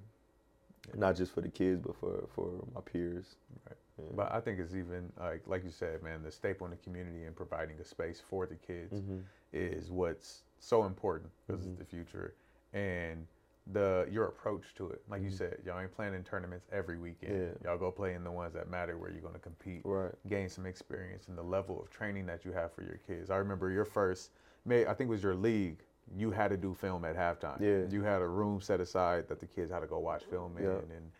not 0.95 1.15
just 1.15 1.33
for 1.33 1.41
the 1.41 1.49
kids, 1.49 1.81
but 1.81 1.95
for 1.95 2.27
for 2.35 2.63
my 2.75 2.81
peers. 2.81 3.35
Right. 3.67 3.77
Yeah. 3.99 4.05
But 4.15 4.31
I 4.31 4.39
think 4.39 4.59
it's 4.59 4.73
even 4.73 5.11
like 5.19 5.43
like 5.45 5.63
you 5.63 5.71
said, 5.71 6.01
man, 6.03 6.23
the 6.23 6.31
staple 6.31 6.65
in 6.65 6.71
the 6.71 6.77
community 6.77 7.23
and 7.25 7.35
providing 7.35 7.79
a 7.79 7.83
space 7.83 8.21
for 8.27 8.45
the 8.45 8.55
kids 8.55 9.01
Mhm. 9.01 9.23
is 9.51 9.91
what's 9.91 10.43
so 10.59 10.85
important 10.85 11.31
because 11.45 11.63
Mhm. 11.65 11.69
it's 11.71 11.79
the 11.79 11.85
future 11.85 12.33
and 12.73 13.27
the 13.67 14.07
your 14.11 14.25
approach 14.25 14.73
to 14.75 14.89
it. 14.89 15.01
Like 15.07 15.21
you 15.21 15.29
Mhm. 15.29 15.37
said, 15.37 15.61
y'all 15.65 15.79
ain't 15.79 15.91
playing 15.91 16.13
in 16.15 16.23
tournaments 16.23 16.67
every 16.71 16.97
weekend. 16.97 17.37
Yeah. 17.63 17.69
Y'all 17.69 17.77
go 17.77 17.91
play 17.91 18.13
in 18.13 18.23
the 18.23 18.31
ones 18.31 18.53
that 18.55 18.67
matter 18.69 18.97
where 18.97 19.09
you're 19.09 19.21
going 19.21 19.35
to 19.35 19.39
compete, 19.39 19.85
Right. 19.85 20.13
gain 20.27 20.49
some 20.49 20.65
experience, 20.65 21.27
and 21.29 21.37
the 21.37 21.43
level 21.43 21.81
of 21.81 21.89
training 21.89 22.25
that 22.25 22.43
you 22.43 22.51
have 22.51 22.73
for 22.73 22.81
your 22.83 22.97
kids. 22.97 23.29
I 23.29 23.37
remember 23.37 23.69
your 23.69 23.85
first, 23.85 24.31
may 24.65 24.85
I 24.85 24.93
think 24.93 25.07
it 25.07 25.11
was 25.11 25.23
your 25.23 25.35
league. 25.35 25.85
You 26.13 26.31
had 26.31 26.49
to 26.49 26.57
do 26.57 26.73
film 26.73 27.05
at 27.05 27.15
halftime. 27.15 27.61
Yeah. 27.61 27.85
You 27.87 28.01
had 28.03 28.21
a 28.21 28.27
room 28.27 28.59
set 28.59 28.81
aside 28.81 29.29
that 29.29 29.39
the 29.39 29.47
kids 29.47 29.71
had 29.71 29.79
to 29.79 29.87
go 29.87 29.99
watch 29.99 30.25
film 30.25 30.57
in, 30.57 30.63
Yeah. 30.65 30.79
and 30.79 31.11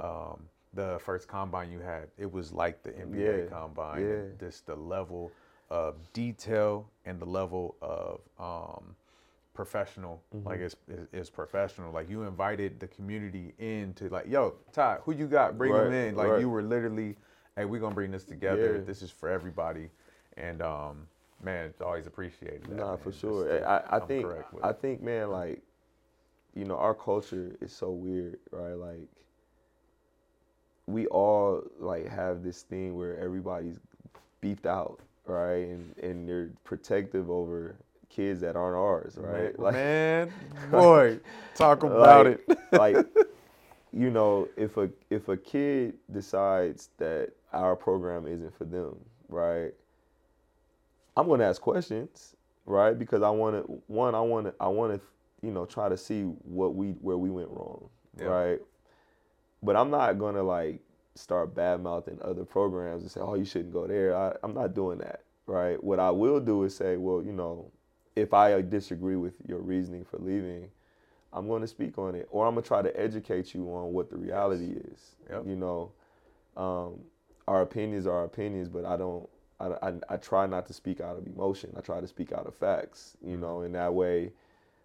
um, 0.00 0.48
the 0.74 0.98
first 1.00 1.28
combine 1.28 1.70
you 1.70 1.80
had, 1.80 2.08
it 2.16 2.30
was 2.30 2.52
like 2.52 2.82
the 2.82 2.90
NBA 2.90 3.44
Yeah, 3.44 3.46
combine. 3.46 4.02
yeah. 4.02 4.22
Just 4.46 4.66
the 4.66 4.76
level 4.76 5.30
of 5.70 5.96
detail 6.12 6.88
and 7.04 7.18
the 7.20 7.26
level 7.26 7.76
of 7.82 8.20
um, 8.38 8.94
professional, 9.54 10.22
like 10.44 10.60
Mhm. 10.60 10.64
it's, 10.64 10.76
it's 11.12 11.30
professional. 11.30 11.92
Like 11.92 12.08
you 12.08 12.22
invited 12.22 12.80
the 12.80 12.88
community 12.88 13.54
in 13.58 13.92
to 13.94 14.08
like, 14.08 14.26
yo, 14.26 14.54
Todd, 14.72 15.00
who 15.04 15.12
you 15.12 15.26
got? 15.26 15.58
Bring 15.58 15.72
them 15.72 15.92
in. 15.92 16.16
Like 16.16 16.30
right. 16.30 16.40
you 16.40 16.48
were 16.48 16.62
literally, 16.62 17.16
hey, 17.56 17.64
we're 17.66 17.80
gonna 17.80 17.94
bring 17.94 18.10
this 18.10 18.24
together. 18.24 18.76
Yeah. 18.78 18.84
This 18.84 19.02
is 19.02 19.10
for 19.10 19.28
everybody. 19.28 19.90
And 20.38 20.62
um, 20.62 21.06
man, 21.42 21.66
it's 21.66 21.80
always 21.82 22.06
appreciated. 22.06 22.62
That, 22.64 22.76
Nah, 22.76 22.88
man. 22.90 22.98
for 22.98 23.12
sure. 23.12 23.44
to 23.46 23.66
I, 23.68 23.96
I 23.96 24.00
think 24.00 24.26
I 24.62 24.72
think 24.72 25.02
man, 25.02 25.30
like, 25.30 25.62
you 26.54 26.64
know, 26.64 26.76
our 26.76 26.94
culture 26.94 27.56
is 27.60 27.72
so 27.72 27.90
weird, 27.90 28.38
right? 28.50 28.74
Like, 28.74 29.08
we 30.86 31.06
all 31.06 31.62
like 31.78 32.08
have 32.08 32.42
this 32.42 32.62
thing 32.62 32.96
where 32.96 33.18
everybody's 33.18 33.78
beefed 34.40 34.66
out, 34.66 35.00
right? 35.26 35.68
And 35.68 35.96
and 35.98 36.28
they're 36.28 36.50
protective 36.64 37.30
over 37.30 37.76
kids 38.08 38.40
that 38.40 38.56
aren't 38.56 38.76
ours, 38.76 39.16
right? 39.18 39.58
Man, 39.58 39.72
man, 39.72 40.32
boy, 40.70 41.18
talk 41.54 41.82
about 41.82 42.26
like, 42.26 42.40
it. 42.48 42.58
like, 42.72 43.06
you 43.92 44.10
know, 44.10 44.48
if 44.56 44.76
a 44.76 44.90
if 45.10 45.28
a 45.28 45.36
kid 45.36 45.94
decides 46.12 46.90
that 46.98 47.30
our 47.52 47.76
program 47.76 48.26
isn't 48.26 48.54
for 48.56 48.64
them, 48.64 48.96
right? 49.28 49.72
I'm 51.16 51.28
gonna 51.28 51.44
ask 51.44 51.60
questions, 51.60 52.36
right? 52.66 52.98
Because 52.98 53.22
I 53.22 53.30
want 53.30 53.56
to 53.56 53.82
one, 53.86 54.14
I 54.14 54.20
want 54.20 54.46
to, 54.46 54.54
I 54.60 54.68
want 54.68 54.94
to, 54.94 55.00
you 55.46 55.52
know, 55.52 55.64
try 55.66 55.88
to 55.88 55.96
see 55.96 56.22
what 56.22 56.74
we 56.74 56.88
where 57.00 57.18
we 57.18 57.30
went 57.30 57.50
wrong, 57.50 57.88
right? 58.18 58.60
But 59.62 59.76
I'm 59.76 59.90
not 59.90 60.18
gonna 60.18 60.42
like 60.42 60.80
start 61.14 61.54
bad 61.54 61.82
mouthing 61.82 62.18
other 62.22 62.44
programs 62.44 63.02
and 63.02 63.10
say, 63.10 63.20
oh, 63.20 63.34
you 63.34 63.44
shouldn't 63.44 63.72
go 63.72 63.86
there. 63.86 64.16
I, 64.16 64.34
I'm 64.42 64.54
not 64.54 64.74
doing 64.74 64.98
that, 64.98 65.22
right? 65.46 65.82
What 65.82 66.00
I 66.00 66.10
will 66.10 66.40
do 66.40 66.64
is 66.64 66.74
say, 66.74 66.96
well, 66.96 67.22
you 67.22 67.32
know, 67.32 67.70
if 68.16 68.34
I 68.34 68.60
disagree 68.62 69.16
with 69.16 69.34
your 69.46 69.58
reasoning 69.58 70.04
for 70.04 70.18
leaving, 70.18 70.68
I'm 71.32 71.48
going 71.48 71.62
to 71.62 71.68
speak 71.68 71.98
on 71.98 72.14
it, 72.14 72.28
or 72.30 72.46
I'm 72.46 72.54
gonna 72.54 72.66
try 72.66 72.82
to 72.82 73.00
educate 73.00 73.54
you 73.54 73.66
on 73.72 73.92
what 73.92 74.10
the 74.10 74.16
reality 74.16 74.72
is. 74.72 75.16
Yep. 75.30 75.44
You 75.46 75.56
know, 75.56 75.92
um, 76.56 77.00
our 77.48 77.62
opinions 77.62 78.06
are 78.06 78.12
our 78.12 78.24
opinions, 78.24 78.68
but 78.68 78.84
I 78.84 78.96
don't. 78.96 79.28
I, 79.60 79.66
I, 79.82 79.92
I 80.10 80.16
try 80.16 80.46
not 80.46 80.66
to 80.66 80.72
speak 80.72 81.00
out 81.00 81.16
of 81.16 81.26
emotion. 81.26 81.72
I 81.76 81.80
try 81.80 82.00
to 82.00 82.06
speak 82.06 82.32
out 82.32 82.46
of 82.46 82.54
facts. 82.54 83.16
You 83.24 83.36
know, 83.36 83.62
in 83.62 83.72
that 83.72 83.94
way, 83.94 84.32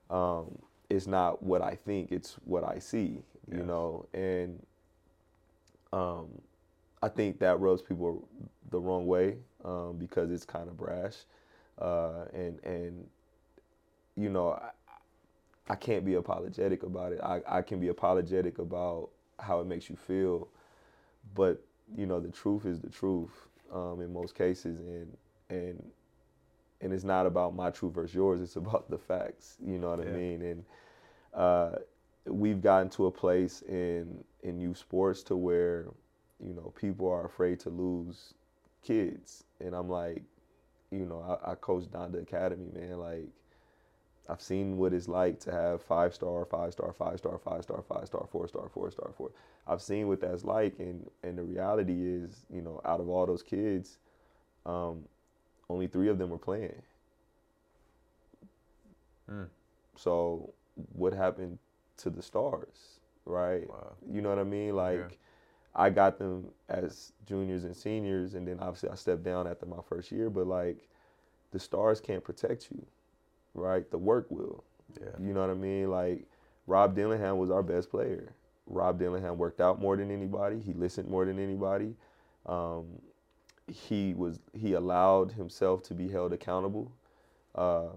um, 0.10 0.58
it's 0.90 1.08
not 1.08 1.44
what 1.44 1.62
I 1.62 1.76
think; 1.76 2.12
it's 2.12 2.38
what 2.46 2.64
I 2.64 2.80
see. 2.80 3.24
You 3.48 3.64
Yes. 3.64 3.66
know, 3.66 4.08
and 4.14 4.66
um, 5.92 6.28
I 7.02 7.10
think 7.10 7.40
that 7.40 7.60
rubs 7.60 7.82
people 7.82 8.28
the 8.70 8.80
wrong 8.80 9.06
way 9.06 9.38
um, 9.64 9.98
because 9.98 10.32
it's 10.32 10.46
kind 10.46 10.68
of 10.70 10.78
brash, 10.78 11.16
uh, 11.80 12.26
and 12.34 12.64
and 12.64 13.08
you 14.16 14.30
know, 14.30 14.52
I, 14.52 14.70
I 15.70 15.76
can't 15.76 16.06
be 16.06 16.16
apologetic 16.16 16.84
about 16.84 17.14
it. 17.14 17.20
I, 17.22 17.42
I 17.48 17.62
can 17.62 17.80
be 17.80 17.88
apologetic 17.90 18.60
about 18.60 19.10
how 19.40 19.60
it 19.60 19.68
makes 19.68 19.90
you 19.90 19.96
feel, 19.96 20.50
but 21.36 21.64
you 21.96 22.06
know, 22.06 22.20
the 22.20 22.30
truth 22.32 22.66
is 22.66 22.80
the 22.82 22.90
truth 22.90 23.48
um, 23.74 24.02
in 24.02 24.14
most 24.14 24.36
cases, 24.36 24.80
and 24.80 25.18
and 25.50 25.84
and 26.82 26.94
it's 26.94 27.04
not 27.04 27.26
about 27.26 27.56
my 27.56 27.70
truth 27.72 27.94
versus 27.94 28.16
yours. 28.16 28.42
It's 28.42 28.56
about 28.56 28.90
the 28.90 28.98
facts. 28.98 29.58
You 29.66 29.78
know 29.80 29.90
what 29.90 30.00
Yeah. 30.00 30.02
I 30.02 30.06
mean? 30.06 30.42
And 30.42 30.66
uh, 31.34 31.72
we've 32.28 32.62
gotten 32.62 32.90
to 32.92 33.08
a 33.08 33.12
place 33.12 33.62
in 33.64 34.24
in 34.44 34.60
youth 34.60 34.78
sports 34.78 35.24
to 35.24 35.36
where 35.36 35.88
you 36.40 36.54
know 36.54 36.74
people 36.80 37.10
are 37.10 37.26
afraid 37.26 37.60
to 37.62 37.70
lose 37.70 38.34
kids, 38.84 39.44
and 39.60 39.76
I'm 39.76 39.90
like, 39.90 40.24
you 40.92 41.06
know, 41.06 41.40
I, 41.46 41.52
I 41.52 41.56
coach 41.56 41.86
Donda 41.86 42.22
Academy, 42.22 42.70
man. 42.74 43.00
Like, 43.00 43.28
I've 44.30 44.42
seen 44.42 44.78
what 44.78 44.94
it's 44.94 45.08
like 45.08 45.40
to 45.42 45.52
have 45.52 45.82
five 45.82 46.14
star, 46.14 46.46
five 46.46 46.74
star, 46.74 46.94
five 46.94 47.18
star, 47.18 47.38
five 47.38 47.64
star, 47.64 47.84
five 47.88 48.08
star, 48.08 48.28
four 48.32 48.48
star, 48.48 48.70
four 48.74 48.92
star, 48.92 49.12
four. 49.18 49.32
I've 49.68 49.82
seen 49.82 50.08
what 50.08 50.22
that's 50.22 50.44
like, 50.44 50.80
and 50.80 51.10
and 51.24 51.38
the 51.38 51.44
reality 51.44 51.94
is, 51.94 52.46
you 52.54 52.62
know, 52.62 52.82
out 52.86 53.00
of 53.00 53.10
all 53.10 53.26
those 53.26 53.44
kids, 53.44 53.98
um, 54.66 55.04
only 55.70 55.88
three 55.88 56.08
of 56.10 56.18
them 56.18 56.30
were 56.30 56.38
playing. 56.38 56.82
Mm. 59.30 59.48
So 59.96 60.54
what 60.94 61.14
happened 61.14 61.58
to 61.98 62.10
the 62.10 62.22
stars, 62.22 63.00
right? 63.26 63.68
Wow. 63.70 63.94
You 64.10 64.22
know 64.22 64.30
what 64.30 64.40
I 64.40 64.44
mean? 64.44 64.76
Like, 64.76 65.18
I 65.76 65.90
got 65.90 66.18
them 66.18 66.48
as 66.70 67.14
juniors 67.26 67.64
and 67.64 67.76
seniors, 67.76 68.34
and 68.34 68.48
then 68.48 68.60
obviously 68.60 68.90
I 68.90 68.96
stepped 68.96 69.24
down 69.24 69.48
after 69.48 69.66
my 69.66 69.82
first 69.88 70.12
year. 70.12 70.30
But 70.30 70.48
like, 70.48 70.88
the 71.52 71.60
stars 71.60 72.00
can't 72.02 72.24
protect 72.24 72.70
you, 72.72 72.86
right? 73.54 73.90
The 73.90 73.98
work 73.98 74.28
will. 74.30 74.64
Yeah. 75.00 75.10
You 75.20 75.34
know 75.34 75.42
what 75.42 75.50
I 75.50 75.56
mean? 75.56 75.90
Like, 75.92 76.26
Rob 76.66 76.96
Dillingham 76.96 77.38
was 77.38 77.52
our 77.52 77.64
best 77.64 77.90
player. 77.90 78.34
Rob 78.68 79.00
Dillingham 79.00 79.38
worked 79.38 79.62
out 79.62 79.80
more 79.80 79.96
than 79.96 80.12
anybody. 80.12 80.60
He 80.60 80.74
listened 80.74 81.10
more 81.10 81.26
than 81.26 81.40
anybody. 81.40 81.96
Um, 82.46 82.86
he 83.68 84.14
was 84.14 84.40
he 84.54 84.74
allowed 84.74 85.32
himself 85.32 85.84
to 85.84 85.94
be 85.94 86.08
held 86.10 86.34
accountable. 86.34 86.92
Uh, 87.56 87.90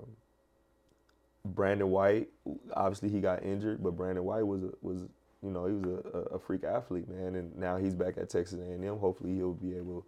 Brandon 1.45 1.91
White, 1.91 2.29
obviously 2.75 3.09
he 3.09 3.21
got 3.21 3.43
injured, 3.43 3.83
but 3.83 3.93
Brandon 3.97 4.25
White 4.25 4.47
was 4.47 4.65
a, 4.65 4.71
was 4.83 5.03
you 5.43 5.51
know 5.51 5.67
he 5.67 5.75
was 5.75 6.05
a, 6.15 6.19
a- 6.35 6.39
freak 6.39 6.65
athlete, 6.65 7.09
man, 7.09 7.35
and 7.35 7.57
now 7.57 7.77
he's 7.77 7.95
back 7.95 8.19
at 8.19 8.29
Texas 8.29 8.59
A&M. 8.61 8.99
Hopefully 8.99 9.35
he'll 9.37 9.55
be 9.55 9.77
able 9.77 10.05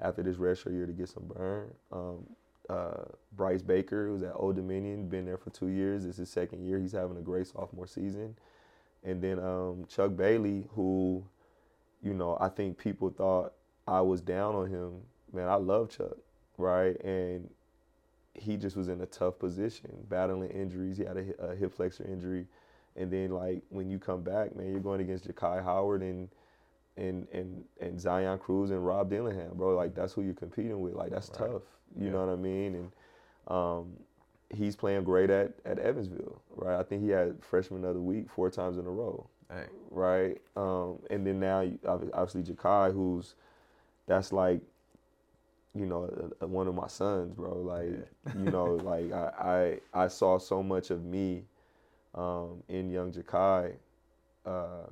after 0.00 0.22
this 0.22 0.36
redshirt 0.36 0.72
year 0.72 0.86
to 0.86 0.92
get 0.92 1.08
some 1.08 1.24
burn. 1.26 1.70
Um, 1.92 2.26
uh, 2.68 3.04
Bryce 3.36 3.62
Baker 3.62 4.12
was 4.12 4.22
at 4.22 4.32
Old 4.34 4.56
Dominion, 4.56 5.08
been 5.08 5.24
there 5.26 5.36
for 5.38 5.50
two 5.50 5.68
years. 5.68 6.04
It's 6.04 6.18
his 6.18 6.30
second 6.30 6.66
year. 6.66 6.78
He's 6.78 6.92
having 6.92 7.16
a 7.16 7.22
great 7.22 7.46
sophomore 7.46 7.86
season. 7.86 8.34
And 9.02 9.20
then 9.20 9.38
um, 9.38 9.84
Chuck 9.88 10.16
Bailey, 10.16 10.64
who, 10.74 11.24
you 12.02 12.14
know, 12.14 12.38
I 12.40 12.48
think 12.48 12.78
people 12.78 13.10
thought 13.10 13.52
I 13.86 14.00
was 14.00 14.20
down 14.20 14.54
on 14.54 14.70
him. 14.70 14.92
Man, 15.32 15.48
I 15.48 15.56
love 15.56 15.90
Chuck, 15.90 16.16
right? 16.56 16.98
And 17.04 17.50
he 18.34 18.56
just 18.56 18.76
was 18.76 18.88
in 18.88 19.00
a 19.00 19.06
tough 19.06 19.38
position, 19.38 19.90
battling 20.08 20.50
injuries. 20.50 20.96
He 20.98 21.04
had 21.04 21.16
a, 21.16 21.42
a 21.50 21.54
hip 21.56 21.74
flexor 21.74 22.04
injury, 22.04 22.46
and 22.96 23.10
then 23.10 23.30
like 23.30 23.62
when 23.70 23.88
you 23.90 23.98
come 23.98 24.22
back, 24.22 24.54
man, 24.56 24.70
you're 24.70 24.80
going 24.80 25.00
against 25.00 25.26
Jahki 25.28 25.62
Howard 25.62 26.02
and 26.02 26.28
and 26.96 27.26
and 27.32 27.64
and 27.80 28.00
Zion 28.00 28.38
Cruz 28.38 28.70
and 28.70 28.84
Rob 28.84 29.10
Dillingham, 29.10 29.56
bro. 29.56 29.74
Like 29.74 29.94
that's 29.94 30.12
who 30.12 30.22
you're 30.22 30.34
competing 30.34 30.80
with. 30.80 30.94
Like 30.94 31.10
that's 31.10 31.30
Right. 31.30 31.50
tough. 31.50 31.62
You 31.96 32.06
Yeah. 32.06 32.12
know 32.12 32.26
what 32.26 32.32
I 32.32 32.36
mean? 32.36 32.74
And 32.74 32.92
um, 33.48 33.92
he's 34.50 34.74
playing 34.76 35.04
great 35.04 35.30
at 35.30 35.54
at 35.64 35.78
Evansville, 35.78 36.40
right? 36.56 36.78
I 36.78 36.82
think 36.82 37.02
he 37.02 37.10
had 37.10 37.42
freshman 37.42 37.84
of 37.84 37.94
the 37.94 38.00
week 38.00 38.28
four 38.30 38.50
times 38.50 38.78
in 38.78 38.86
a 38.86 38.90
row 38.90 39.26
Dang. 39.48 39.68
right? 39.90 40.40
Um, 40.56 40.98
and 41.10 41.26
then 41.26 41.38
now, 41.40 41.60
you- 41.60 41.78
obviously, 41.86 42.42
Jahki, 42.42 42.92
who's 42.92 43.34
that's 44.06 44.32
like, 44.32 44.60
you 45.74 45.86
know, 45.86 46.30
a, 46.40 46.44
a- 46.44 46.48
one 46.48 46.68
of 46.68 46.74
my 46.74 46.86
sons, 46.88 47.32
bro. 47.32 47.54
Like, 47.58 48.06
you 48.34 48.48
know, 48.48 48.74
like 48.76 49.12
I, 49.12 49.78
I 49.94 50.04
I 50.04 50.08
saw 50.08 50.38
so 50.38 50.62
much 50.62 50.90
of 50.90 51.04
me 51.04 51.44
um, 52.14 52.62
in 52.68 52.90
young 52.90 53.12
Jahki. 53.12 53.74
Uh, 54.46 54.86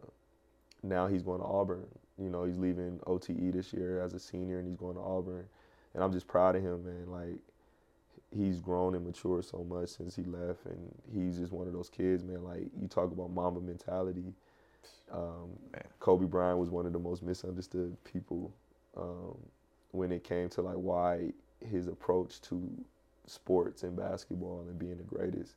now 0.83 1.07
he's 1.07 1.23
going 1.23 1.41
to 1.41 1.47
Auburn. 1.47 1.87
You 2.19 2.31
know, 2.31 2.45
he's 2.45 2.59
leaving 2.59 3.01
OTE 3.07 3.51
this 3.53 3.73
year 3.73 4.01
as 4.03 4.15
a 4.15 4.21
senior, 4.21 4.59
and 4.59 4.69
he's 4.69 4.77
going 4.77 4.95
to 4.97 5.01
Auburn. 5.03 5.47
And 5.95 6.03
I'm 6.05 6.13
just 6.13 6.27
proud 6.29 6.57
of 6.57 6.63
him, 6.63 6.85
man. 6.85 7.07
Like, 7.11 7.39
he's 8.35 8.61
grown 8.61 8.95
and 8.95 9.05
matured 9.07 9.45
so 9.45 9.65
much 9.65 9.91
since 9.91 10.17
he 10.17 10.25
left, 10.25 10.65
and 10.67 10.95
he's 11.13 11.39
just 11.39 11.53
one 11.53 11.67
of 11.67 11.73
those 11.73 11.89
kids, 11.89 12.25
man. 12.25 12.45
Like, 12.45 12.69
you 12.81 12.89
talk 12.89 13.13
about 13.13 13.31
mamba 13.31 13.61
mentality. 13.61 14.35
Um, 15.13 15.51
Kobe 16.01 16.27
Bryant 16.27 16.59
was 16.59 16.71
one 16.71 16.87
of 16.87 16.93
the 16.93 16.99
most 16.99 17.23
misunderstood 17.23 17.97
people 18.05 18.53
um, 18.97 19.37
when 19.93 20.13
it 20.13 20.25
came 20.25 20.49
to 20.51 20.63
like 20.63 20.77
why 20.77 21.33
his 21.61 21.87
approach 21.87 22.41
to 22.43 22.69
sports 23.27 23.83
and 23.83 23.97
basketball 23.97 24.65
and 24.69 24.79
being 24.79 24.97
the 24.97 25.05
greatest. 25.05 25.55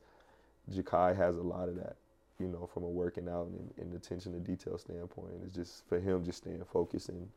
Jahki 0.72 1.16
has 1.16 1.38
a 1.38 1.42
lot 1.42 1.70
of 1.70 1.76
that, 1.76 1.96
you 2.40 2.48
know, 2.48 2.68
from 2.74 2.84
a 2.84 2.88
working 2.90 3.28
out 3.28 3.48
and, 3.48 3.74
and 3.78 3.94
attention 3.96 4.34
to 4.34 4.40
detail 4.40 4.78
standpoint. 4.78 5.32
It's 5.46 5.56
just 5.56 5.88
for 5.88 6.00
him 6.00 6.24
just 6.24 6.40
staying 6.40 6.64
focused 6.72 7.10
and, 7.10 7.28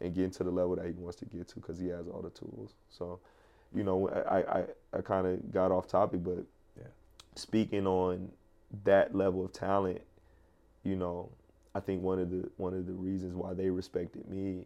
and 0.00 0.14
getting 0.14 0.30
to 0.32 0.44
the 0.44 0.50
level 0.50 0.76
that 0.76 0.86
he 0.86 0.92
wants 0.92 1.16
to 1.18 1.24
get 1.24 1.48
to 1.48 1.54
because 1.56 1.78
he 1.78 1.88
has 1.88 2.06
all 2.08 2.22
the 2.22 2.30
tools. 2.30 2.74
So, 2.90 3.20
you 3.74 3.84
know, 3.84 4.08
I, 4.08 4.60
I, 4.60 4.64
I 4.94 5.00
kind 5.02 5.26
of 5.26 5.52
got 5.52 5.70
off 5.70 5.86
topic, 5.88 6.22
but 6.24 6.44
Yeah. 6.76 6.84
speaking 7.34 7.86
on 7.86 8.30
that 8.84 9.14
level 9.14 9.44
of 9.44 9.52
talent, 9.52 10.00
you 10.84 10.96
know, 10.96 11.30
I 11.74 11.80
think 11.80 12.02
one 12.02 12.18
of 12.18 12.30
the 12.30 12.48
one 12.56 12.74
of 12.74 12.86
the 12.86 12.92
reasons 12.92 13.34
why 13.34 13.54
they 13.54 13.70
respected 13.70 14.28
me 14.28 14.64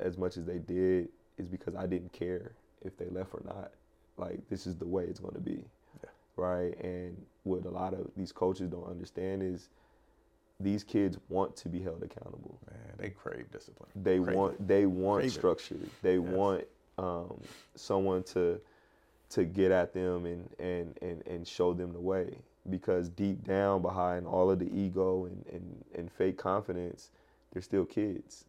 as 0.00 0.18
much 0.18 0.36
as 0.36 0.44
they 0.44 0.58
did 0.58 1.08
is 1.38 1.48
because 1.48 1.74
I 1.74 1.86
didn't 1.86 2.12
care 2.12 2.52
if 2.84 2.96
they 2.96 3.06
left 3.08 3.34
or 3.34 3.42
not. 3.44 3.72
Like 4.16 4.46
this 4.48 4.66
is 4.66 4.76
the 4.76 4.86
way 4.86 5.04
it's 5.04 5.20
going 5.20 5.34
to 5.34 5.40
be, 5.40 5.64
Yeah. 6.02 6.10
right? 6.36 6.78
And 6.82 7.16
what 7.44 7.64
a 7.64 7.70
lot 7.70 7.94
of 7.94 8.10
these 8.16 8.32
coaches 8.32 8.68
don't 8.68 8.88
understand 8.88 9.42
is 9.42 9.68
these 10.58 10.84
kids 10.84 11.16
want 11.30 11.56
to 11.56 11.68
be 11.70 11.80
held 11.80 12.02
accountable. 12.02 12.58
Man, 12.70 12.94
they 12.98 13.10
crave 13.10 13.50
discipline. 13.50 13.88
They 14.02 14.18
Crave 14.18 14.36
want 14.36 14.54
it. 14.54 14.68
they 14.68 14.86
want 14.86 15.20
Crave 15.20 15.30
it. 15.32 15.34
structure. 15.34 15.76
They 16.02 16.18
Yes. 16.18 16.32
want 16.32 16.64
um, 16.98 17.40
someone 17.74 18.22
to 18.24 18.60
to 19.30 19.44
get 19.44 19.70
at 19.70 19.92
them 19.94 20.26
and, 20.26 20.48
and, 20.58 20.98
and, 21.02 21.22
and 21.26 21.46
show 21.46 21.72
them 21.72 21.92
the 21.92 22.00
way. 22.00 22.34
Because 22.68 23.08
deep 23.08 23.44
down 23.44 23.80
behind 23.80 24.26
all 24.26 24.50
of 24.50 24.58
the 24.58 24.68
ego 24.76 25.26
and, 25.26 25.44
and, 25.52 25.84
and 25.96 26.10
fake 26.10 26.36
confidence, 26.36 27.10
they're 27.52 27.62
still 27.62 27.84
kids. 27.84 28.44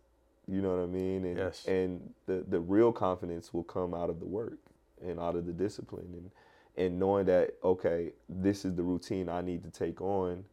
You 0.48 0.62
know 0.62 0.76
what 0.76 0.84
I 0.84 0.88
mean? 0.88 1.26
And 1.26 1.38
Yes. 1.38 1.66
and 1.68 2.14
the, 2.28 2.46
the 2.48 2.60
real 2.60 2.92
confidence 2.92 3.54
will 3.54 3.64
come 3.64 3.94
out 3.94 4.10
of 4.10 4.20
the 4.20 4.26
work 4.26 4.60
and 5.02 5.20
out 5.20 5.36
of 5.36 5.46
the 5.46 5.54
discipline 5.54 6.10
and 6.14 6.32
and 6.78 7.00
knowing 7.00 7.26
that, 7.28 7.56
okay, 7.64 8.14
this 8.30 8.66
is 8.66 8.76
the 8.76 8.84
routine 8.84 9.30
I 9.30 9.42
need 9.42 9.64
to 9.64 9.70
take 9.72 10.02
on 10.02 10.46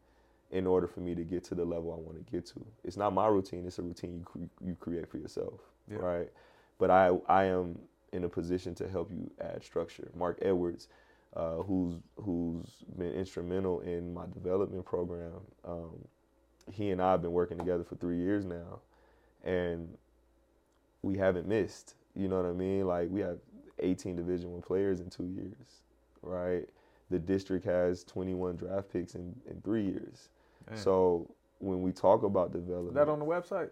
in 0.50 0.66
order 0.66 0.86
for 0.86 1.00
me 1.00 1.14
to 1.14 1.24
get 1.24 1.44
to 1.44 1.54
the 1.54 1.64
level 1.64 1.92
I 1.92 1.96
want 1.96 2.24
to 2.24 2.32
get 2.32 2.46
to. 2.48 2.66
It's 2.84 2.96
not 2.96 3.12
my 3.14 3.26
routine; 3.28 3.66
it's 3.66 3.78
a 3.78 3.82
routine 3.82 4.14
you 4.18 4.24
cre- 4.24 4.66
you 4.68 4.76
create 4.76 5.08
for 5.08 5.18
yourself, 5.18 5.60
Yeah. 5.90 5.98
right? 5.98 6.30
But 6.78 6.90
I 6.90 7.10
I 7.28 7.44
am 7.46 7.78
in 8.12 8.24
a 8.24 8.28
position 8.28 8.74
to 8.76 8.88
help 8.88 9.10
you 9.12 9.30
add 9.40 9.64
structure. 9.64 10.10
Mark 10.16 10.38
Edwards, 10.42 10.88
uh, 11.36 11.56
who's 11.58 11.94
who's 12.16 12.84
been 12.98 13.12
instrumental 13.14 13.80
in 13.80 14.14
my 14.14 14.26
development 14.34 14.84
program, 14.86 15.40
um, 15.64 15.98
he 16.72 16.90
and 16.90 17.02
I 17.02 17.12
have 17.12 17.22
been 17.22 17.32
working 17.32 17.58
together 17.58 17.84
for 17.84 17.96
three 17.96 18.18
years 18.18 18.44
now, 18.44 18.80
and 19.44 19.88
we 21.02 21.16
haven't 21.16 21.46
missed. 21.46 21.94
You 22.14 22.28
know 22.28 22.36
what 22.36 22.46
I 22.48 22.52
mean? 22.52 22.86
Like 22.86 23.08
we 23.10 23.20
have 23.20 23.38
18 23.78 24.16
Division 24.16 24.52
One 24.52 24.62
players 24.62 25.00
in 25.00 25.08
two 25.10 25.26
years. 25.26 25.80
right? 26.22 26.64
The 27.10 27.18
district 27.18 27.64
has 27.64 28.04
21 28.04 28.56
draft 28.56 28.92
picks 28.92 29.14
in, 29.14 29.34
in 29.48 29.60
three 29.62 29.84
years. 29.84 30.28
Man. 30.68 30.78
So 30.78 31.30
when 31.58 31.80
we 31.82 31.92
talk 31.92 32.22
about 32.22 32.52
development, 32.52 32.94
that 32.94 33.08
on 33.08 33.18
the 33.18 33.24
website? 33.24 33.70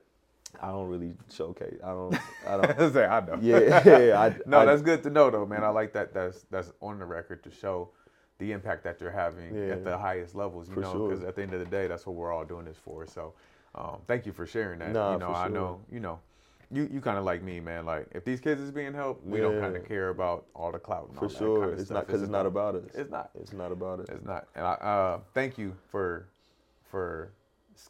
I 0.63 0.69
don't 0.69 0.89
really 0.89 1.13
showcase. 1.31 1.77
I 1.85 1.89
don't. 1.89 2.17
I 2.49 2.57
don't. 2.75 2.93
Say, 2.93 3.05
I 3.05 3.21
know. 3.27 3.39
Yeah, 3.43 3.83
yeah, 3.99 4.21
I- 4.21 4.37
no, 4.47 4.61
I- 4.61 4.65
that's 4.65 4.81
good 4.81 5.03
to 5.03 5.11
know, 5.11 5.29
though, 5.31 5.45
man. 5.45 5.63
I 5.65 5.69
like 5.69 5.93
that. 5.93 6.15
That's 6.15 6.45
that's 6.51 6.73
on 6.81 6.99
the 6.99 7.05
record 7.05 7.43
to 7.45 7.51
show 7.51 7.91
the 8.39 8.53
impact 8.53 8.85
that 8.85 9.01
you're 9.01 9.11
having 9.11 9.55
Yeah. 9.55 9.73
at 9.75 9.85
the 9.85 9.99
highest 9.99 10.35
levels. 10.35 10.71
You 10.71 10.77
know, 10.77 10.93
sure. 10.93 11.09
because 11.11 11.25
at 11.25 11.35
the 11.37 11.43
end 11.43 11.53
of 11.53 11.61
the 11.61 11.67
day, 11.67 11.89
that's 11.89 12.07
what 12.07 12.15
we're 12.17 12.33
all 12.33 12.45
doing 12.45 12.65
this 12.65 12.77
for. 12.79 13.07
So, 13.07 13.35
um, 13.77 14.01
thank 14.07 14.27
you 14.27 14.33
for 14.33 14.47
sharing 14.47 14.79
that. 14.81 14.93
Nah, 14.93 15.13
you 15.13 15.19
know, 15.19 15.31
I 15.31 15.47
sure. 15.47 15.55
know. 15.55 15.81
You 15.91 16.01
know, 16.01 16.19
you 16.73 16.89
you 16.93 17.01
kind 17.01 17.19
of 17.19 17.25
like 17.25 17.43
me, 17.43 17.61
man. 17.61 17.87
Like 17.87 18.09
if 18.13 18.25
these 18.25 18.41
kids 18.41 18.61
is 18.61 18.71
being 18.71 18.95
helped, 18.95 19.25
we 19.27 19.41
don't 19.41 19.61
kind 19.61 19.77
of 19.77 19.87
care 19.87 20.09
about 20.09 20.47
all 20.55 20.73
the 20.73 20.79
clout. 20.79 21.09
And 21.09 21.19
For 21.19 21.25
all 21.27 21.29
that 21.29 21.39
sure, 21.39 21.61
kinda 21.61 21.75
it's 21.75 21.85
stuff. 21.87 21.95
not 21.95 22.07
because 22.07 22.23
it's 22.23 22.31
not 22.31 22.47
about 22.47 22.75
us. 22.75 22.85
It's 22.95 23.11
not. 23.11 23.31
It's 23.41 23.53
not 23.53 23.73
about 23.73 24.01
it. 24.01 24.09
It's 24.09 24.25
not. 24.25 24.47
And 24.55 24.67
I 24.67 24.73
uh, 24.73 25.21
thank 25.35 25.59
you 25.59 25.77
for 25.91 26.27
for 26.91 27.31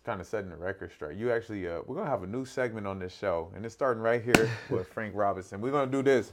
kind 0.04 0.20
of 0.20 0.26
setting 0.26 0.50
the 0.50 0.56
record 0.56 0.90
straight. 0.92 1.16
You 1.16 1.30
actually, 1.32 1.68
uh, 1.68 1.80
we're 1.86 1.96
gonna 1.96 2.10
have 2.10 2.22
a 2.22 2.26
new 2.26 2.44
segment 2.44 2.86
on 2.86 2.98
this 2.98 3.16
show, 3.16 3.50
and 3.54 3.64
it's 3.64 3.74
starting 3.74 4.02
right 4.02 4.22
here 4.22 4.50
with 4.70 4.88
Frank 4.88 5.14
Robinson. 5.14 5.60
We're 5.60 5.70
gonna 5.72 5.90
do 5.90 6.02
this. 6.02 6.32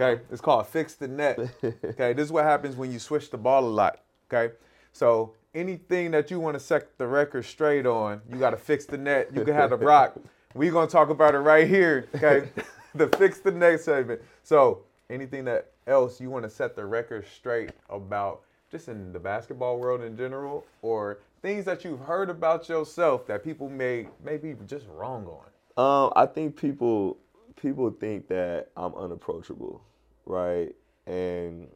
Okay, 0.00 0.22
it's 0.30 0.40
called 0.40 0.66
Fix 0.66 0.94
the 0.94 1.06
Net. 1.06 1.38
Okay, 1.84 2.12
this 2.14 2.24
is 2.24 2.32
what 2.32 2.44
happens 2.44 2.74
when 2.74 2.90
you 2.90 2.98
switch 2.98 3.30
the 3.30 3.38
ball 3.38 3.64
a 3.64 3.68
lot. 3.68 4.00
Okay, 4.32 4.54
so 4.92 5.34
anything 5.54 6.10
that 6.12 6.30
you 6.30 6.40
want 6.40 6.54
to 6.54 6.60
set 6.60 6.98
the 6.98 7.06
record 7.06 7.44
straight 7.44 7.86
on, 7.86 8.20
you 8.30 8.38
got 8.38 8.50
to 8.50 8.56
fix 8.56 8.86
the 8.86 8.98
net. 8.98 9.30
You 9.34 9.44
can 9.44 9.54
have 9.54 9.70
the 9.70 9.76
rock. 9.76 10.16
We're 10.54 10.72
gonna 10.72 10.86
talk 10.86 11.10
about 11.10 11.34
it 11.34 11.38
right 11.38 11.66
here. 11.66 12.06
Okay, 12.14 12.48
the 12.94 13.08
Fix 13.18 13.40
the 13.40 13.50
Net 13.50 13.80
segment. 13.80 14.22
So 14.44 14.82
anything 15.10 15.44
that 15.46 15.72
else 15.86 16.20
you 16.20 16.30
want 16.30 16.44
to 16.44 16.50
set 16.50 16.76
the 16.76 16.84
record 16.84 17.26
straight 17.26 17.70
about, 17.90 18.42
just 18.70 18.88
in 18.88 19.12
the 19.12 19.18
basketball 19.18 19.78
world 19.78 20.02
in 20.02 20.16
general, 20.16 20.64
or 20.82 21.18
things 21.42 21.64
that 21.64 21.84
you've 21.84 22.00
heard 22.00 22.30
about 22.30 22.68
yourself 22.68 23.26
that 23.26 23.42
people 23.42 23.68
may 23.68 24.06
may 24.24 24.36
be 24.36 24.54
just 24.66 24.86
wrong 24.88 25.26
on. 25.26 25.44
Um, 25.76 26.12
I 26.14 26.26
think 26.26 26.56
people 26.56 27.18
people 27.60 27.90
think 27.90 28.28
that 28.28 28.68
I'm 28.76 28.94
unapproachable, 28.94 29.82
right? 30.24 30.72
And 31.06 31.66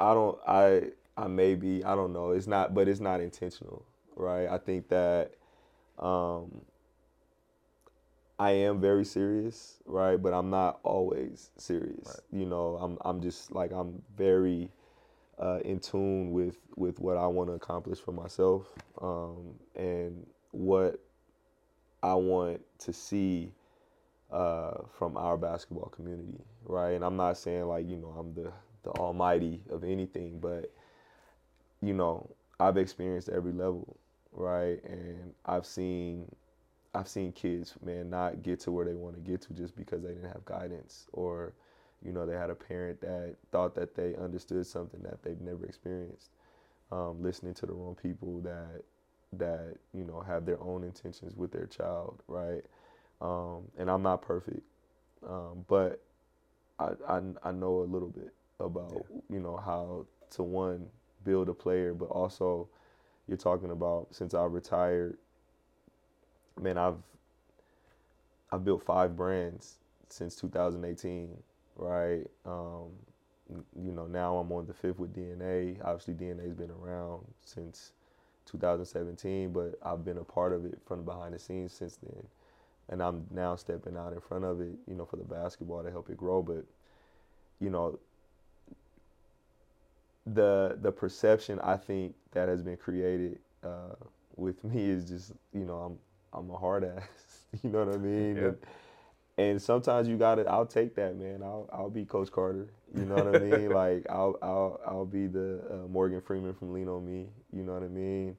I 0.00 0.12
don't 0.12 0.38
I 0.46 0.82
I 1.20 1.28
may 1.28 1.54
be, 1.54 1.84
I 1.84 1.94
don't 1.94 2.12
know. 2.12 2.30
It's 2.30 2.46
not 2.46 2.74
but 2.74 2.88
it's 2.88 3.00
not 3.00 3.20
intentional, 3.20 3.84
right? 4.16 4.48
I 4.48 4.58
think 4.58 4.88
that 4.88 5.32
um 5.98 6.62
I 8.38 8.52
am 8.52 8.80
very 8.80 9.04
serious, 9.04 9.76
right? 9.84 10.16
But 10.16 10.32
I'm 10.32 10.48
not 10.48 10.80
always 10.82 11.50
serious. 11.58 12.20
You 12.32 12.46
know, 12.46 12.78
I'm 12.80 12.96
I'm 13.02 13.20
just 13.20 13.52
like 13.52 13.70
I'm 13.70 14.02
very 14.16 14.70
uh, 15.38 15.60
in 15.64 15.78
tune 15.78 16.32
with 16.32 16.56
with 16.76 17.00
what 17.00 17.18
I 17.18 17.26
want 17.26 17.50
to 17.50 17.54
accomplish 17.54 17.98
for 17.98 18.12
myself 18.12 18.66
um, 19.00 19.54
and 19.76 20.26
what 20.52 21.00
I 22.02 22.14
want 22.14 22.62
to 22.80 22.92
see 22.94 23.52
uh, 24.30 24.82
from 24.98 25.16
our 25.18 25.36
basketball 25.36 25.90
community, 25.90 26.40
right? 26.64 26.92
And 26.92 27.04
I'm 27.04 27.16
not 27.16 27.36
saying 27.38 27.66
like 27.66 27.88
you 27.88 27.96
know 27.96 28.14
I'm 28.18 28.34
the 28.34 28.52
the 28.84 28.90
almighty 28.92 29.60
of 29.70 29.84
anything, 29.84 30.40
but 30.40 30.72
you 31.82 31.94
know 31.94 32.30
I've 32.60 32.76
experienced 32.76 33.28
every 33.30 33.52
level, 33.52 33.96
right? 34.32 34.82
And 34.84 35.32
I've 35.46 35.66
seen 35.66 36.30
I've 36.94 37.08
seen 37.08 37.32
kids, 37.32 37.74
man, 37.84 38.10
not 38.10 38.42
get 38.42 38.60
to 38.60 38.72
where 38.72 38.84
they 38.84 38.94
want 38.94 39.14
to 39.14 39.20
get 39.20 39.40
to 39.42 39.54
just 39.54 39.76
because 39.76 40.02
they 40.02 40.08
didn't 40.10 40.28
have 40.32 40.44
guidance 40.44 41.06
or 41.12 41.54
you 42.04 42.12
know 42.12 42.26
they 42.26 42.34
had 42.34 42.50
a 42.50 42.54
parent 42.54 43.00
that 43.02 43.36
thought 43.52 43.74
that 43.76 43.94
they 43.94 44.16
understood 44.16 44.66
something 44.66 45.00
that 45.02 45.22
they've 45.22 45.40
never 45.40 45.64
experienced. 45.64 46.30
Um, 46.92 47.22
listening 47.22 47.54
to 47.54 47.66
the 47.66 47.72
wrong 47.72 47.96
people 48.00 48.40
that 48.40 48.82
that 49.34 49.76
you 49.94 50.04
know 50.04 50.20
have 50.20 50.44
their 50.44 50.60
own 50.60 50.82
intentions 50.84 51.34
with 51.36 51.52
their 51.52 51.66
child, 51.66 52.22
right? 52.28 52.64
Um, 53.20 53.62
and 53.78 53.90
I'm 53.90 54.02
not 54.02 54.22
perfect, 54.22 54.62
um, 55.28 55.64
but 55.68 56.00
I, 56.78 56.90
I 57.08 57.20
I 57.44 57.52
know 57.52 57.80
a 57.80 57.88
little 57.88 58.08
bit 58.08 58.32
about 58.58 59.06
you 59.30 59.40
know 59.40 59.56
how 59.56 60.06
to 60.32 60.42
one 60.42 60.88
build 61.24 61.48
a 61.48 61.54
player, 61.54 61.94
but 61.94 62.06
also 62.06 62.68
you're 63.28 63.36
talking 63.36 63.70
about 63.70 64.08
since 64.10 64.34
I 64.34 64.44
retired, 64.44 65.16
man, 66.60 66.78
I've 66.78 66.98
I've 68.52 68.64
built 68.64 68.82
five 68.82 69.16
brands 69.16 69.78
since 70.08 70.34
2018, 70.36 71.30
right? 71.76 72.26
Um, 72.44 72.90
you 73.76 73.92
know, 73.92 74.06
now 74.06 74.36
I'm 74.36 74.50
on 74.52 74.66
the 74.66 74.74
fifth 74.74 74.98
with 74.98 75.14
DNA. 75.14 75.78
Obviously, 75.84 76.14
DNA's 76.14 76.54
been 76.54 76.70
around 76.70 77.24
since 77.42 77.92
2017, 78.46 79.52
but 79.52 79.78
I've 79.84 80.04
been 80.04 80.18
a 80.18 80.24
part 80.24 80.52
of 80.52 80.64
it 80.64 80.78
from 80.84 81.04
behind 81.04 81.34
the 81.34 81.38
scenes 81.38 81.72
since 81.72 81.96
then. 81.96 82.22
And 82.88 83.02
I'm 83.02 83.26
now 83.30 83.54
stepping 83.54 83.96
out 83.96 84.12
in 84.12 84.20
front 84.20 84.44
of 84.44 84.60
it, 84.60 84.74
you 84.86 84.94
know, 84.94 85.04
for 85.04 85.16
the 85.16 85.24
basketball 85.24 85.82
to 85.82 85.90
help 85.90 86.10
it 86.10 86.16
grow. 86.16 86.42
But, 86.42 86.64
you 87.60 87.70
know, 87.70 87.98
the 90.34 90.78
the 90.80 90.92
perception 90.92 91.58
I 91.60 91.76
think 91.76 92.14
that 92.32 92.48
has 92.48 92.62
been 92.62 92.76
created 92.76 93.38
uh, 93.64 93.94
with 94.36 94.62
me 94.64 94.84
is 94.90 95.04
just, 95.04 95.32
you 95.52 95.64
know, 95.64 95.78
I'm 95.78 95.98
I'm 96.32 96.50
a 96.50 96.56
hard 96.56 96.84
ass. 96.84 97.46
you 97.62 97.70
know 97.70 97.84
what 97.84 97.94
I 97.94 97.98
mean? 97.98 98.36
Yeah. 98.36 98.42
And, 98.42 98.56
and 99.38 99.62
sometimes 99.62 100.06
you 100.06 100.16
got 100.16 100.36
to 100.36 100.42
I'll 100.46 100.66
take 100.66 100.94
that, 100.96 101.16
man. 101.16 101.42
I'll 101.42 101.68
I'll 101.72 101.90
be 101.90 102.04
Coach 102.04 102.30
Carter. 102.30 102.68
You 102.94 103.04
know 103.04 103.14
what 103.14 103.36
I 103.36 103.38
mean? 103.38 103.70
Like 103.74 104.06
I'll 104.10 104.36
I'll 104.42 104.80
I'll 104.86 105.06
be 105.06 105.26
the 105.26 105.60
uh, 105.70 105.88
Morgan 105.88 106.20
Freeman 106.20 106.54
from 106.54 106.72
Lean 106.72 106.88
on 106.88 107.04
Me. 107.04 107.28
You 107.52 107.62
know 107.62 107.72
what 107.72 107.82
I 107.82 107.88
mean? 107.88 108.36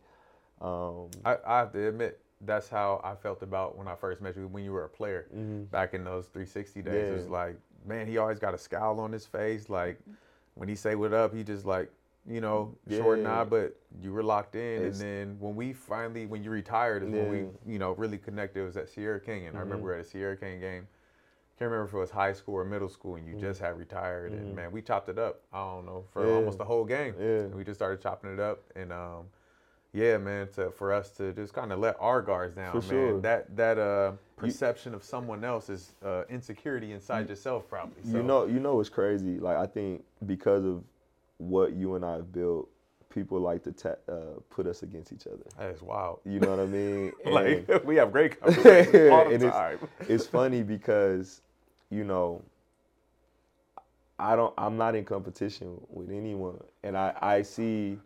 Um, 0.62 1.10
I, 1.26 1.38
I 1.46 1.60
have 1.60 1.72
to 1.74 1.88
admit, 1.88 2.20
that's 2.42 2.70
how 2.70 3.02
I 3.04 3.16
felt 3.16 3.42
about 3.42 3.78
when 3.78 3.88
I 3.88 3.96
first 3.96 4.22
met 4.22 4.36
you 4.36 4.48
when 4.48 4.64
you 4.64 4.72
were 4.72 4.86
a 4.86 4.90
player 4.90 5.28
back 5.72 5.94
in 5.94 6.04
those 6.04 6.28
360 6.28 6.82
days. 6.84 6.94
It 6.94 7.16
was 7.16 7.28
like, 7.28 7.56
man, 7.86 8.08
he 8.08 8.18
always 8.20 8.38
got 8.40 8.54
a 8.54 8.58
scowl 8.58 9.00
on 9.00 9.12
his 9.12 9.26
face. 9.26 9.70
Like 9.70 10.00
when 10.56 10.68
he 10.70 10.76
say 10.76 10.96
what 10.96 11.14
up, 11.14 11.34
he 11.34 11.44
just 11.44 11.66
like, 11.66 11.92
you 12.28 12.40
know, 12.42 12.76
short 12.90 13.20
Yeah. 13.20 13.24
nod, 13.24 13.50
but 13.50 13.76
you 14.00 14.14
were 14.14 14.24
locked 14.24 14.56
in. 14.56 14.84
It's- 14.84 15.02
and 15.02 15.02
then 15.02 15.40
when 15.40 15.56
we 15.56 15.74
finally, 15.74 16.26
when 16.28 16.44
you 16.44 16.52
retired, 16.52 17.04
is 17.04 17.10
when 17.10 17.30
we, 17.30 17.50
you 17.66 17.80
know, 17.80 17.94
really 17.94 18.18
connected. 18.18 18.62
It 18.62 18.66
was 18.66 18.78
at 18.78 18.90
Sierra 18.90 19.20
Canyon, 19.20 19.50
and 19.50 19.58
I 19.58 19.62
remember 19.62 19.86
we 19.86 19.90
were 19.90 19.96
at 19.96 20.02
a 20.02 20.04
Sierra 20.04 20.38
Canyon 20.38 20.60
game. 20.60 20.88
Can't 21.58 21.70
remember 21.72 21.88
if 21.88 21.94
it 21.94 21.98
was 21.98 22.12
high 22.12 22.34
school 22.34 22.56
or 22.56 22.64
middle 22.66 22.90
school, 22.90 23.16
and 23.16 23.28
you 23.28 23.36
just 23.36 23.60
had 23.60 23.78
retired. 23.78 24.34
And 24.34 24.52
Mhm. 24.52 24.56
man, 24.56 24.72
we 24.72 24.82
chopped 24.82 25.10
it 25.10 25.18
up. 25.20 25.42
I 25.54 25.60
don't 25.60 25.86
know 25.86 26.06
for 26.12 26.26
Yeah. 26.28 26.36
almost 26.36 26.58
the 26.58 26.66
whole 26.66 26.86
game. 26.86 27.16
Yeah. 27.20 27.42
And 27.42 27.56
we 27.56 27.64
just 27.64 27.78
started 27.80 28.02
chopping 28.02 28.34
it 28.34 28.40
up, 28.40 28.64
and 28.76 28.92
um, 28.92 29.30
yeah, 29.94 30.18
man, 30.18 30.48
to 30.56 30.72
for 30.72 30.94
us 30.94 31.10
to 31.12 31.34
just 31.34 31.54
kind 31.54 31.72
of 31.72 31.80
let 31.80 31.96
our 32.00 32.22
guards 32.22 32.56
down, 32.56 32.72
For 32.72 32.80
man. 32.82 32.90
sure. 32.90 33.22
That 33.22 33.56
that 33.58 33.78
uh 33.78 34.14
perception 34.38 34.94
of 34.96 35.04
someone 35.04 35.44
else 35.44 35.70
is 35.70 35.92
uh, 36.04 36.24
insecurity 36.30 36.94
inside 36.94 37.30
yourself, 37.30 37.68
probably. 37.70 38.02
So, 38.10 38.18
You 38.18 38.24
know, 38.24 38.46
you 38.48 38.60
know, 38.60 38.80
it's 38.80 38.90
crazy. 38.90 39.40
Like 39.40 39.58
I 39.58 39.68
think 39.68 40.04
because 40.26 40.66
of 40.66 40.84
what 41.38 41.74
you 41.74 41.94
and 41.96 42.04
I 42.04 42.14
have 42.14 42.32
built, 42.34 42.68
people 43.10 43.40
like 43.40 43.62
to 43.64 43.72
ta- 43.72 44.02
uh, 44.10 44.40
put 44.50 44.66
us 44.66 44.82
against 44.82 45.12
each 45.14 45.28
other. 45.28 45.44
that 45.60 45.70
is 45.76 45.82
wild. 45.84 46.22
You 46.26 46.40
know 46.40 46.50
what 46.50 46.60
I 46.60 46.66
mean? 46.66 47.12
And 47.26 47.34
like 47.36 47.84
we 47.86 47.98
have 47.98 48.12
great 48.12 48.40
conversations 48.42 49.12
all 49.12 49.26
the 49.26 49.36
And 49.36 49.44
it's- 49.44 49.54
time. 49.54 49.80
it's 50.10 50.26
funny 50.26 50.64
because, 50.64 51.42
you 51.92 52.04
know, 52.04 52.42
I 54.18 54.36
don't. 54.36 54.54
I'm 54.58 54.78
not 54.78 54.96
in 54.96 55.04
competition 55.04 55.80
with 55.90 56.12
anyone, 56.12 56.60
and 56.84 56.96
I 56.98 57.14
I 57.22 57.42
see 57.42 57.98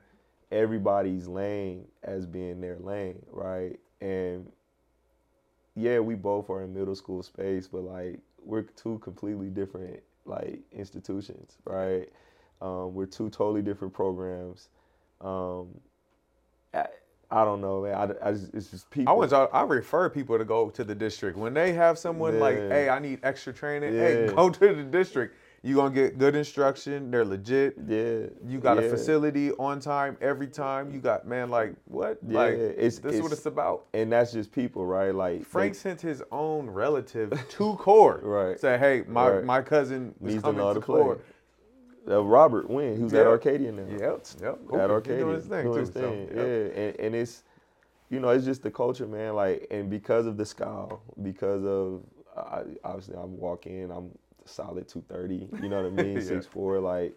everybody's 0.55 1.27
lane 1.27 1.85
as 2.03 2.25
being 2.25 2.61
their 2.61 2.77
lane, 2.79 3.21
right? 3.29 3.77
And 3.99 4.49
yeah, 5.75 5.99
we 5.99 6.15
both 6.15 6.49
are 6.49 6.63
in 6.63 6.73
middle 6.73 6.95
school 6.95 7.21
space, 7.21 7.67
but 7.67 7.81
like 7.81 8.19
we're 8.41 8.61
two 8.61 8.99
completely 8.99 9.49
different 9.49 10.01
like 10.25 10.59
institutions, 10.71 11.57
right? 11.65 12.07
Um, 12.61 12.93
we're 12.93 13.05
two 13.05 13.29
totally 13.29 13.61
different 13.61 13.93
programs. 13.93 14.69
Um, 15.19 15.67
I, 16.73 16.85
I 17.29 17.43
don't 17.43 17.59
know, 17.59 17.81
man. 17.81 17.95
I, 17.95 18.29
I 18.29 18.31
just, 18.31 18.53
it's 18.53 18.71
just 18.71 18.89
people. 18.89 19.13
I 19.13 19.17
was 19.17 19.33
I 19.33 19.63
refer 19.63 20.09
people 20.09 20.37
to 20.37 20.45
go 20.45 20.69
to 20.69 20.83
the 20.83 20.95
district 20.95 21.37
when 21.37 21.53
they 21.53 21.73
have 21.73 21.97
someone 21.99 22.39
like, 22.39 22.55
hey, 22.55 22.87
I 22.87 22.99
need 22.99 23.19
extra 23.23 23.51
training. 23.51 23.93
Hey, 23.93 24.31
go 24.33 24.49
to 24.49 24.73
the 24.73 24.83
district. 24.83 25.35
You 25.65 25.73
gonna 25.75 25.89
get 25.95 26.19
good 26.19 26.35
instruction. 26.35 27.09
They're 27.09 27.25
legit. 27.25 27.73
yeah, 27.87 28.27
You 28.47 28.59
got 28.59 28.77
a 28.77 28.87
facility 28.87 29.51
on 29.53 29.79
time 29.79 30.15
every 30.21 30.45
time. 30.45 30.91
You 30.91 30.99
got 30.99 31.25
man, 31.27 31.49
like 31.49 31.73
what? 31.85 32.19
Yeah, 32.27 32.37
like 32.37 32.53
it's- 32.53 32.99
this 32.99 33.15
is 33.15 33.21
what 33.21 33.31
it's- 33.31 33.39
it's 33.39 33.45
about. 33.47 33.85
and 33.95 34.11
that's 34.11 34.31
just 34.31 34.51
people, 34.51 34.85
right? 34.85 35.09
Like 35.13 35.43
Frank 35.43 35.73
they- 35.73 35.79
sent 35.79 36.01
his 36.01 36.21
own 36.31 36.69
relative 36.69 37.31
to 37.49 37.75
Core. 37.77 38.19
Right. 38.23 38.59
Say, 38.59 38.77
hey, 38.77 39.05
my, 39.07 39.31
Right. 39.37 39.43
my 39.43 39.61
cousin 39.63 40.13
needs 40.19 40.35
to 40.35 40.41
coming 40.43 40.57
know 40.59 40.73
to 40.75 40.79
to 40.81 40.85
play. 40.85 41.01
Core. 41.01 41.17
Uh, 42.07 42.23
Robert 42.23 42.69
Wynn, 42.69 42.97
who's 42.97 43.11
at 43.15 43.23
Yeah. 43.25 43.31
Arcadia 43.31 43.71
now. 43.71 43.85
Yep. 43.89 44.25
Yep. 44.39 44.53
at 44.53 44.67
Cool. 44.67 44.79
Arcadia, 44.81 45.19
doing 45.23 45.35
his 45.35 45.45
thing 45.47 45.63
doing 45.65 45.79
his 45.79 45.89
so, 45.91 45.99
thing. 46.01 46.27
yep. 46.27 46.35
Yeah, 46.35 46.81
and, 46.83 46.99
and 46.99 47.15
it's, 47.15 47.41
you 48.11 48.19
know, 48.19 48.29
it's 48.29 48.45
just 48.45 48.61
the 48.61 48.69
culture, 48.69 49.07
man. 49.07 49.33
Like, 49.33 49.65
and 49.71 49.89
because 49.89 50.27
of 50.27 50.37
the 50.37 50.45
scowl, 50.45 51.01
because 51.23 51.65
of 51.65 52.03
I, 52.37 52.61
obviously 52.83 53.15
I'm 53.15 53.35
walking, 53.39 53.89
I'm 53.89 54.11
solid 54.45 54.87
230. 54.87 55.49
You 55.59 55.69
know 55.69 55.77
what 55.77 55.85
I 55.87 55.89
mean? 55.95 56.19
Yeah. 56.19 56.21
Six 56.21 56.45
four. 56.45 56.79
Like, 56.79 57.15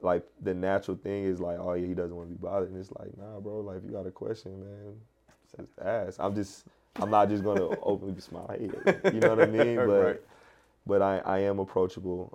like 0.00 0.24
the 0.42 0.54
natural 0.54 0.96
thing 0.96 1.24
is 1.24 1.40
like, 1.40 1.58
oh 1.58 1.74
yeah, 1.74 1.86
he 1.86 1.94
doesn't 1.94 2.16
want 2.16 2.28
to 2.30 2.34
be 2.34 2.40
bothered. 2.40 2.70
And 2.70 2.78
it's 2.78 2.92
like, 2.92 3.16
nah, 3.18 3.40
bro. 3.40 3.60
Like, 3.60 3.78
if 3.78 3.84
you 3.84 3.90
got 3.90 4.06
a 4.06 4.10
question, 4.10 4.60
man, 4.60 4.94
just 5.56 5.78
ask. 5.80 6.18
I'm 6.20 6.34
just, 6.34 6.66
I'm 6.98 7.10
not 7.10 7.28
just 7.28 7.44
gonna 7.44 7.64
openly 7.82 8.20
smile. 8.20 8.50
Hey, 8.58 8.70
you 9.10 9.20
know 9.20 9.30
what 9.30 9.40
I 9.40 9.46
mean? 9.46 9.84
But, 9.84 10.16
Right. 10.16 10.20
but 10.86 11.02
I, 11.02 11.18
I 11.18 11.38
am 11.40 11.58
approachable. 11.58 12.34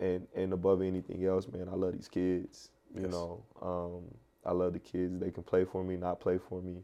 Um, 0.00 0.06
and 0.06 0.26
and 0.34 0.52
above 0.52 0.82
anything 0.82 1.24
else, 1.24 1.48
man, 1.48 1.68
I 1.70 1.74
love 1.76 1.92
these 1.94 2.08
kids. 2.08 2.70
You 2.94 3.08
Yes. 3.08 3.08
know, 3.08 3.42
um, 3.62 4.14
I 4.44 4.52
love 4.52 4.72
the 4.74 4.78
kids. 4.80 5.18
They 5.20 5.30
can 5.30 5.42
play 5.42 5.64
for 5.64 5.84
me, 5.84 5.96
not 5.96 6.20
play 6.20 6.38
for 6.38 6.60
me. 6.62 6.78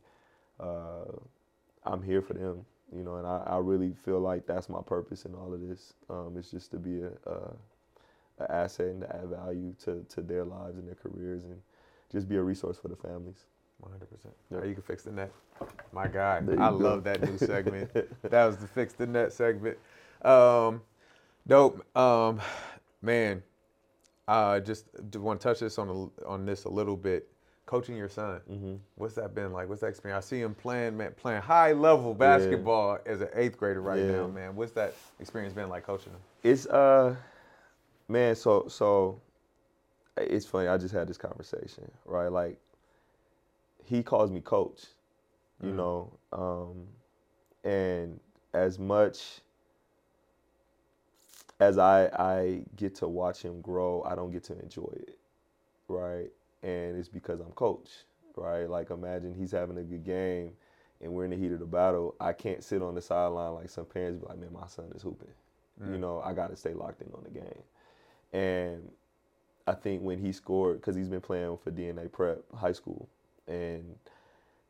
Uh, 0.60 1.16
I'm 1.84 2.02
here 2.02 2.22
for 2.22 2.34
them, 2.34 2.64
you 2.94 3.02
know, 3.02 3.16
and 3.16 3.26
I, 3.26 3.42
I 3.46 3.58
really 3.58 3.92
feel 4.04 4.20
like 4.20 4.46
that's 4.46 4.68
my 4.68 4.80
purpose 4.80 5.24
in 5.24 5.34
all 5.34 5.52
of 5.52 5.60
this. 5.66 5.94
Um, 6.08 6.34
it's 6.38 6.50
just 6.50 6.70
to 6.72 6.78
be 6.78 7.02
a, 7.02 7.10
a, 7.30 7.54
a 8.40 8.52
asset 8.52 8.86
and 8.86 9.00
to 9.02 9.16
add 9.16 9.28
value 9.28 9.74
to, 9.84 10.04
to 10.08 10.22
their 10.22 10.44
lives 10.44 10.78
and 10.78 10.86
their 10.86 10.96
careers 10.96 11.44
and 11.44 11.60
just 12.10 12.28
be 12.28 12.36
a 12.36 12.42
resource 12.42 12.78
for 12.78 12.88
the 12.88 12.96
families. 12.96 13.44
100%. 13.82 13.90
Yeah. 14.50 14.58
Now 14.58 14.64
you 14.64 14.74
can 14.74 14.82
fix 14.82 15.04
the 15.04 15.12
net. 15.12 15.32
My 15.92 16.08
God, 16.08 16.50
I 16.50 16.70
go. 16.70 16.76
love 16.76 17.04
that 17.04 17.22
new 17.22 17.38
segment. 17.38 17.90
that 18.22 18.44
was 18.44 18.56
the 18.56 18.66
fix 18.66 18.92
the 18.94 19.06
net 19.06 19.32
segment. 19.32 19.78
Um, 20.22 20.82
dope. 21.46 21.84
Um, 21.96 22.40
man, 23.02 23.42
uh, 24.26 24.60
just 24.60 24.86
want 25.14 25.40
to 25.40 25.48
touch 25.48 25.60
this 25.60 25.78
on 25.78 25.88
a, 25.88 26.26
on 26.26 26.44
this 26.44 26.64
a 26.64 26.68
little 26.68 26.96
bit. 26.96 27.28
Coaching 27.68 27.98
your 27.98 28.08
son, 28.08 28.40
Mm-hmm. 28.50 28.76
what's 28.94 29.14
that 29.16 29.34
been 29.34 29.52
like? 29.52 29.68
What's 29.68 29.82
that 29.82 29.88
experience? 29.88 30.24
I 30.24 30.26
see 30.26 30.40
him 30.40 30.54
playing 30.54 30.96
man, 30.96 31.12
playing 31.12 31.42
high 31.42 31.72
level 31.72 32.14
basketball 32.14 32.98
as 33.04 33.20
an 33.20 33.28
eighth 33.34 33.58
grader 33.58 33.82
right 33.82 34.00
Yeah. 34.00 34.06
now, 34.06 34.26
man. 34.26 34.56
What's 34.56 34.72
that 34.72 34.94
experience 35.20 35.52
been 35.52 35.68
like 35.68 35.84
coaching 35.84 36.12
him? 36.14 36.20
It's 36.42 36.66
uh, 36.66 37.14
man. 38.08 38.34
So 38.36 38.68
so, 38.68 39.20
it's 40.16 40.46
funny. 40.46 40.68
I 40.68 40.78
just 40.78 40.94
had 40.94 41.08
this 41.08 41.18
conversation, 41.18 41.90
right? 42.06 42.28
Like, 42.32 42.58
he 43.84 44.02
calls 44.02 44.30
me 44.30 44.40
coach, 44.40 44.86
you 45.62 45.68
Mhm. 45.68 45.76
know, 45.76 46.12
um, 46.32 46.88
and 47.70 48.18
as 48.54 48.78
much 48.78 49.42
as 51.60 51.76
I 51.76 52.06
I 52.06 52.64
get 52.76 52.94
to 52.96 53.08
watch 53.08 53.42
him 53.42 53.60
grow, 53.60 54.02
I 54.04 54.14
don't 54.14 54.30
get 54.30 54.44
to 54.44 54.58
enjoy 54.58 54.90
it, 55.06 55.18
right? 55.88 56.30
And 56.62 56.98
it's 56.98 57.08
because 57.08 57.40
I'm 57.40 57.52
coach, 57.52 57.90
right? 58.36 58.68
Like, 58.68 58.90
imagine 58.90 59.34
he's 59.34 59.52
having 59.52 59.78
a 59.78 59.82
good 59.84 60.04
game. 60.04 60.52
And 61.00 61.12
we're 61.12 61.24
in 61.24 61.30
the 61.30 61.36
heat 61.36 61.52
of 61.52 61.60
the 61.60 61.66
battle. 61.66 62.16
I 62.20 62.32
can't 62.32 62.62
sit 62.64 62.82
on 62.82 62.94
the 62.94 63.02
sideline 63.02 63.54
like 63.54 63.70
some 63.70 63.84
parents 63.86 64.20
be 64.20 64.26
like, 64.28 64.38
"Man, 64.38 64.52
my 64.52 64.66
son 64.66 64.92
is 64.94 65.02
hooping." 65.02 65.28
you 65.86 65.98
Mm. 65.98 66.00
know, 66.00 66.20
I 66.24 66.32
got 66.32 66.50
to 66.50 66.56
stay 66.56 66.74
locked 66.74 67.02
in 67.02 67.12
on 67.14 67.24
the 67.24 67.30
game. 67.30 67.62
And 68.32 68.90
I 69.66 69.74
think 69.74 70.02
when 70.02 70.18
he 70.18 70.32
scored, 70.32 70.80
because 70.80 70.96
he's 70.96 71.08
been 71.08 71.20
playing 71.20 71.58
for 71.58 71.70
DNA 71.70 72.10
Prep 72.10 72.38
High 72.54 72.72
School, 72.72 73.08
and 73.46 73.96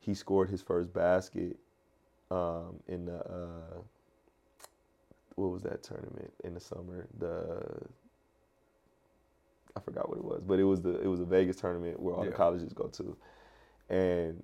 he 0.00 0.14
scored 0.14 0.50
his 0.50 0.62
first 0.62 0.92
basket 0.92 1.56
um, 2.30 2.80
in 2.88 3.06
the 3.06 3.18
uh, 3.18 3.80
what 5.36 5.50
was 5.50 5.62
that 5.62 5.82
tournament 5.82 6.32
in 6.44 6.54
the 6.54 6.60
summer? 6.60 7.06
The 7.18 7.64
I 9.78 9.80
forgot 9.84 10.08
what 10.08 10.18
it 10.18 10.24
was, 10.24 10.42
but 10.46 10.58
it 10.58 10.64
was 10.64 10.82
the 10.82 11.00
it 11.00 11.06
was 11.06 11.20
a 11.20 11.24
Vegas 11.24 11.56
tournament 11.56 12.00
where 12.00 12.14
all 12.14 12.24
Yeah. 12.24 12.30
the 12.30 12.36
colleges 12.36 12.72
go 12.72 12.88
to, 12.88 13.16
and 13.88 14.42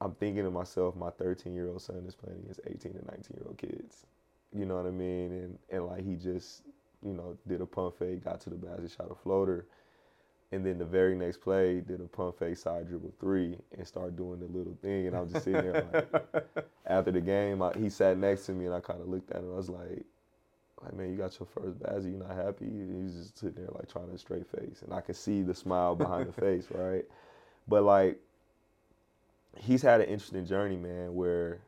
I'm 0.00 0.14
thinking 0.14 0.44
to 0.44 0.50
myself, 0.50 0.96
my 0.96 1.10
13 1.10 1.54
year 1.54 1.68
old 1.68 1.82
son 1.82 2.04
is 2.06 2.14
playing 2.14 2.40
against 2.40 2.60
18 2.66 2.92
and 2.96 3.06
19 3.06 3.36
year 3.36 3.44
old 3.46 3.58
kids. 3.58 4.06
You 4.52 4.66
know 4.66 4.76
what 4.76 4.86
I 4.86 4.90
mean? 4.90 5.32
And 5.32 5.58
and 5.70 5.86
like 5.86 6.04
he 6.04 6.16
just, 6.16 6.62
you 7.02 7.12
know, 7.14 7.36
did 7.46 7.60
a 7.60 7.66
pump 7.66 7.98
fake, 7.98 8.24
got 8.24 8.40
to 8.42 8.50
the 8.50 8.56
basket, 8.56 8.90
shot 8.90 9.10
a 9.10 9.14
floater, 9.14 9.66
and 10.52 10.64
then 10.64 10.78
the 10.78 10.84
very 10.84 11.14
next 11.14 11.40
play 11.40 11.80
did 11.80 12.00
a 12.00 12.04
pump 12.04 12.38
fake 12.38 12.56
side 12.56 12.86
dribble 12.88 13.14
three 13.18 13.56
and 13.76 13.86
started 13.86 14.16
doing 14.16 14.40
the 14.40 14.46
little 14.46 14.76
thing. 14.82 15.06
And 15.06 15.16
I'm 15.16 15.28
just 15.28 15.44
sitting 15.44 15.62
there 15.62 15.86
like, 15.92 16.66
after 16.86 17.10
the 17.10 17.20
game, 17.20 17.62
I, 17.62 17.72
he 17.78 17.88
sat 17.88 18.18
next 18.18 18.46
to 18.46 18.52
me 18.52 18.66
and 18.66 18.74
I 18.74 18.80
kind 18.80 19.00
of 19.00 19.08
looked 19.08 19.30
at 19.30 19.38
him. 19.38 19.52
I 19.52 19.56
was 19.56 19.70
like, 19.70 20.04
like 20.84 20.94
man, 20.94 21.10
you 21.10 21.16
got 21.16 21.38
your 21.38 21.46
first 21.46 21.78
basket, 21.80 22.04
you're 22.10 22.18
not 22.20 22.36
happy? 22.36 22.66
He's 22.66 23.14
just 23.14 23.38
sitting 23.38 23.56
there 23.62 23.70
like 23.74 23.90
trying 23.90 24.10
to 24.10 24.18
straight 24.18 24.46
face, 24.46 24.82
and 24.82 24.92
I 24.92 25.00
could 25.00 25.16
see 25.16 25.42
the 25.42 25.54
smile 25.54 25.94
behind 25.96 26.28
the 26.28 26.32
face, 26.40 26.66
right? 26.70 27.04
But 27.68 27.84
like, 27.84 28.20
he's 29.58 29.82
had 29.82 30.00
an 30.00 30.08
interesting 30.08 30.46
journey, 30.46 30.76
man, 30.76 31.14
where 31.14 31.60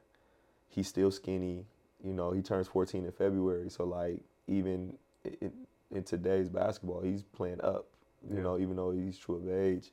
he's 0.69 0.89
still 0.89 1.11
skinny. 1.11 1.65
You 2.03 2.13
know, 2.13 2.33
he 2.33 2.43
turns 2.43 2.69
14 2.69 3.05
in 3.05 3.13
February, 3.13 3.71
so 3.71 3.85
like 3.85 4.23
even 4.49 4.97
in, 5.41 5.53
in 5.91 6.05
today's 6.05 6.49
basketball, 6.49 7.01
he's 7.03 7.23
playing 7.23 7.61
up. 7.63 7.87
You 8.31 8.37
Yeah. 8.37 8.43
know, 8.43 8.59
even 8.59 8.77
though 8.77 8.91
he's 8.91 9.19
true 9.19 9.37
of 9.37 9.49
age. 9.51 9.91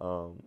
Um, 0.00 0.42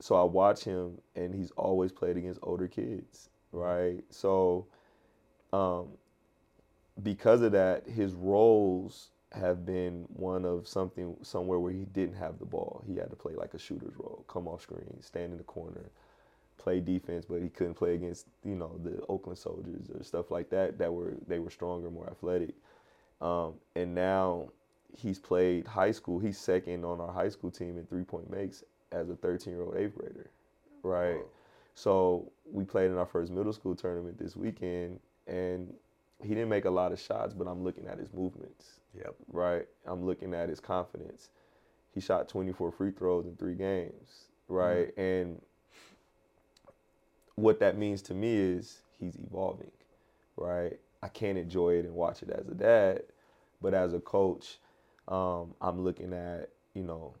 so 0.00 0.14
I 0.14 0.24
watch 0.24 0.64
him, 0.64 0.98
and 1.16 1.34
he's 1.34 1.50
always 1.52 1.92
played 1.92 2.16
against 2.16 2.40
older 2.42 2.68
kids, 2.68 3.30
right? 3.52 4.02
So, 4.10 4.66
um, 5.52 5.88
because 7.02 7.42
of 7.42 7.52
that, 7.52 7.86
his 7.86 8.14
roles 8.14 9.10
have 9.32 9.66
been 9.66 10.06
one 10.14 10.44
of 10.44 10.66
something 10.66 11.16
somewhere 11.22 11.58
where 11.58 11.72
he 11.72 11.84
didn't 11.84 12.16
have 12.16 12.38
the 12.38 12.46
ball. 12.46 12.82
He 12.86 12.96
had 12.96 13.10
to 13.10 13.16
play 13.16 13.34
like 13.34 13.54
a 13.54 13.58
shooter's 13.58 13.96
role, 13.98 14.24
come 14.28 14.48
off 14.48 14.62
screen, 14.62 15.00
stand 15.02 15.32
in 15.32 15.38
the 15.38 15.44
corner, 15.44 15.90
play 16.56 16.80
defense, 16.80 17.26
but 17.28 17.42
he 17.42 17.48
couldn't 17.48 17.74
play 17.74 17.94
against 17.94 18.26
you 18.44 18.54
know 18.54 18.78
the 18.82 19.02
Oakland 19.08 19.38
Soldiers 19.38 19.90
or 19.94 20.02
stuff 20.02 20.30
like 20.30 20.50
that 20.50 20.78
that 20.78 20.92
were 20.92 21.14
they 21.26 21.38
were 21.38 21.50
stronger, 21.50 21.90
more 21.90 22.08
athletic. 22.08 22.54
Um, 23.20 23.54
and 23.76 23.94
now 23.94 24.48
he's 24.96 25.18
played 25.18 25.66
high 25.66 25.92
school. 25.92 26.18
He's 26.18 26.38
second 26.38 26.84
on 26.84 27.00
our 27.00 27.12
high 27.12 27.28
school 27.28 27.50
team 27.50 27.76
in 27.78 27.84
three 27.86 28.04
point 28.04 28.30
makes 28.30 28.64
as 28.92 29.10
a 29.10 29.16
13 29.16 29.52
year 29.52 29.62
old 29.62 29.76
eighth 29.76 29.94
grader, 29.96 30.30
right? 30.82 31.16
Whoa. 31.16 31.28
So 31.74 32.32
we 32.50 32.64
played 32.64 32.90
in 32.90 32.96
our 32.96 33.06
first 33.06 33.30
middle 33.30 33.52
school 33.52 33.74
tournament 33.74 34.18
this 34.18 34.36
weekend, 34.36 35.00
and 35.26 35.72
he 36.22 36.30
didn't 36.30 36.48
make 36.48 36.64
a 36.64 36.70
lot 36.70 36.92
of 36.92 37.00
shots, 37.00 37.34
but 37.34 37.46
I'm 37.46 37.62
looking 37.62 37.86
at 37.86 37.98
his 37.98 38.12
movements, 38.12 38.80
Yep. 38.94 39.14
right? 39.32 39.66
I'm 39.86 40.04
looking 40.04 40.34
at 40.34 40.48
his 40.48 40.60
confidence. 40.60 41.30
He 41.94 42.00
shot 42.00 42.28
24 42.28 42.72
free 42.72 42.90
throws 42.90 43.26
in 43.26 43.36
three 43.36 43.54
games, 43.54 44.24
right? 44.48 44.96
And 44.98 45.40
what 47.36 47.60
that 47.60 47.76
means 47.78 48.02
to 48.02 48.14
me 48.14 48.34
is 48.34 48.80
he's 48.98 49.16
evolving, 49.16 49.70
right? 50.36 50.78
I 51.02 51.08
can't 51.08 51.38
enjoy 51.38 51.74
it 51.74 51.84
and 51.84 51.94
watch 51.94 52.22
it 52.22 52.30
as 52.30 52.48
a 52.48 52.54
dad, 52.54 53.02
but 53.62 53.74
as 53.74 53.94
a 53.94 54.00
coach, 54.00 54.58
um, 55.06 55.54
I'm 55.60 55.82
looking 55.84 56.12
at 56.12 56.50
you 56.74 56.82
know 56.82 57.14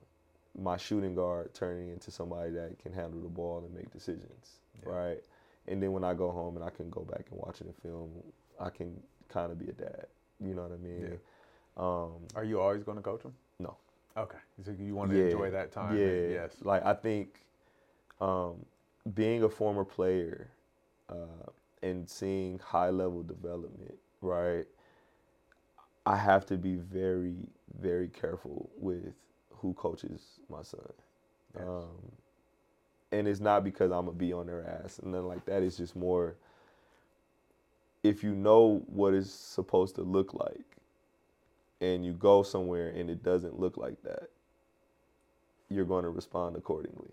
my 0.60 0.76
shooting 0.76 1.14
guard 1.14 1.54
turning 1.54 1.88
into 1.88 2.10
somebody 2.10 2.50
that 2.50 2.78
can 2.80 2.92
handle 2.92 3.20
the 3.20 3.28
ball 3.28 3.58
and 3.64 3.72
make 3.74 3.90
decisions, 3.92 4.58
Yeah. 4.82 4.90
right? 4.90 5.24
And 5.68 5.80
then 5.82 5.92
when 5.92 6.02
I 6.02 6.14
go 6.14 6.30
home 6.30 6.56
and 6.56 6.64
I 6.64 6.70
can 6.70 6.90
go 6.90 7.02
back 7.02 7.26
and 7.30 7.38
watch 7.38 7.60
it 7.60 7.66
in 7.68 7.72
film, 7.74 8.10
I 8.60 8.70
can 8.70 9.00
kind 9.28 9.52
of 9.52 9.58
be 9.58 9.68
a 9.68 9.72
dad. 9.72 10.06
You 10.40 10.54
know 10.54 10.62
what 10.62 10.72
I 10.72 10.76
mean? 10.76 11.18
Um, 11.76 12.12
Are 12.34 12.44
you 12.44 12.60
always 12.60 12.82
going 12.82 12.96
to 12.96 13.02
coach 13.02 13.22
him? 13.22 13.34
No. 13.58 13.76
Okay. 14.16 14.38
So 14.64 14.72
you 14.78 14.94
want 14.94 15.10
to 15.10 15.16
Yeah, 15.16 15.24
enjoy 15.24 15.50
that 15.50 15.72
time? 15.72 15.96
Yeah. 15.98 16.06
and- 16.06 16.32
Yes. 16.32 16.56
Like 16.62 16.84
I 16.84 16.94
think 16.94 17.40
um, 18.20 18.64
being 19.14 19.42
a 19.44 19.48
former 19.48 19.84
player 19.84 20.50
uh, 21.08 21.50
and 21.82 22.08
seeing 22.08 22.58
high 22.58 22.90
level 22.90 23.22
development, 23.22 23.94
right? 24.20 24.66
I 26.06 26.16
have 26.16 26.46
to 26.46 26.56
be 26.56 26.76
very, 26.76 27.36
very 27.80 28.08
careful 28.08 28.70
with 28.78 29.12
who 29.50 29.74
coaches 29.74 30.40
my 30.48 30.62
son. 30.62 30.80
Yes. 31.54 31.64
Um, 31.66 32.12
and 33.12 33.28
it's 33.28 33.40
not 33.40 33.62
because 33.64 33.90
I'm 33.92 34.06
gonna 34.06 34.12
be 34.12 34.32
on 34.32 34.46
their 34.46 34.66
ass 34.66 34.98
and 34.98 35.12
nothing 35.12 35.28
like 35.28 35.44
that. 35.46 35.62
It's 35.62 35.76
just 35.76 35.96
more 35.96 36.36
if 38.02 38.22
you 38.22 38.34
know 38.34 38.82
what 38.86 39.14
it's 39.14 39.30
supposed 39.30 39.96
to 39.96 40.02
look 40.02 40.34
like 40.34 40.64
and 41.80 42.04
you 42.04 42.12
go 42.12 42.42
somewhere 42.42 42.88
and 42.90 43.10
it 43.10 43.22
doesn't 43.22 43.58
look 43.58 43.76
like 43.76 44.02
that, 44.02 44.30
you're 45.68 45.84
going 45.84 46.04
to 46.04 46.10
respond 46.10 46.56
accordingly, 46.56 47.10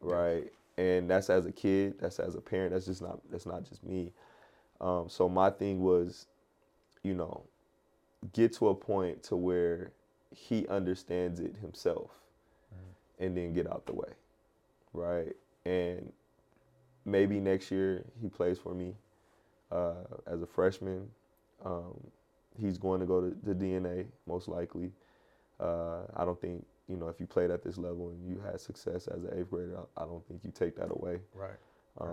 right? 0.00 0.52
And 0.76 1.08
that's 1.10 1.30
as 1.30 1.46
a 1.46 1.52
kid, 1.52 1.94
that's 2.00 2.18
as 2.20 2.34
a 2.34 2.40
parent, 2.40 2.72
that's 2.72 2.86
just 2.86 3.02
not 3.02 3.20
that's 3.30 3.46
not 3.46 3.64
just 3.68 3.84
me. 3.84 4.12
Um, 4.80 5.08
so 5.08 5.28
my 5.28 5.50
thing 5.50 5.82
was, 5.82 6.26
you 7.02 7.14
know, 7.14 7.44
get 8.32 8.52
to 8.54 8.68
a 8.68 8.74
point 8.74 9.22
to 9.24 9.36
where 9.36 9.92
he 10.34 10.66
understands 10.68 11.40
it 11.40 11.56
himself, 11.60 12.10
and 13.20 13.36
then 13.36 13.54
get 13.54 13.70
out 13.70 13.86
the 13.86 13.94
way, 13.94 14.08
right? 14.92 15.34
And 15.64 16.12
maybe 17.04 17.40
next 17.40 17.70
year 17.70 18.04
he 18.20 18.28
plays 18.28 18.58
for 18.58 18.74
me 18.74 18.94
uh, 19.70 19.94
as 20.26 20.42
a 20.42 20.46
freshman. 20.46 21.08
Um, 21.64 21.94
he's 22.60 22.78
going 22.78 23.00
to 23.00 23.06
go 23.06 23.20
to 23.20 23.36
the 23.42 23.54
DNA 23.54 24.06
most 24.26 24.48
likely. 24.48 24.92
Uh, 25.60 26.02
I 26.16 26.24
don't 26.24 26.40
think 26.40 26.64
you 26.88 26.96
know 26.96 27.08
if 27.08 27.20
you 27.20 27.26
played 27.26 27.50
at 27.50 27.62
this 27.62 27.78
level 27.78 28.10
and 28.10 28.28
you 28.28 28.40
had 28.44 28.60
success 28.60 29.06
as 29.08 29.24
an 29.24 29.30
eighth 29.38 29.50
grader, 29.50 29.78
I, 29.96 30.02
I 30.02 30.06
don't 30.06 30.26
think 30.26 30.40
you 30.44 30.50
take 30.50 30.76
that 30.76 30.90
away. 30.90 31.18
Right. 31.34 31.56
Um, 32.00 32.08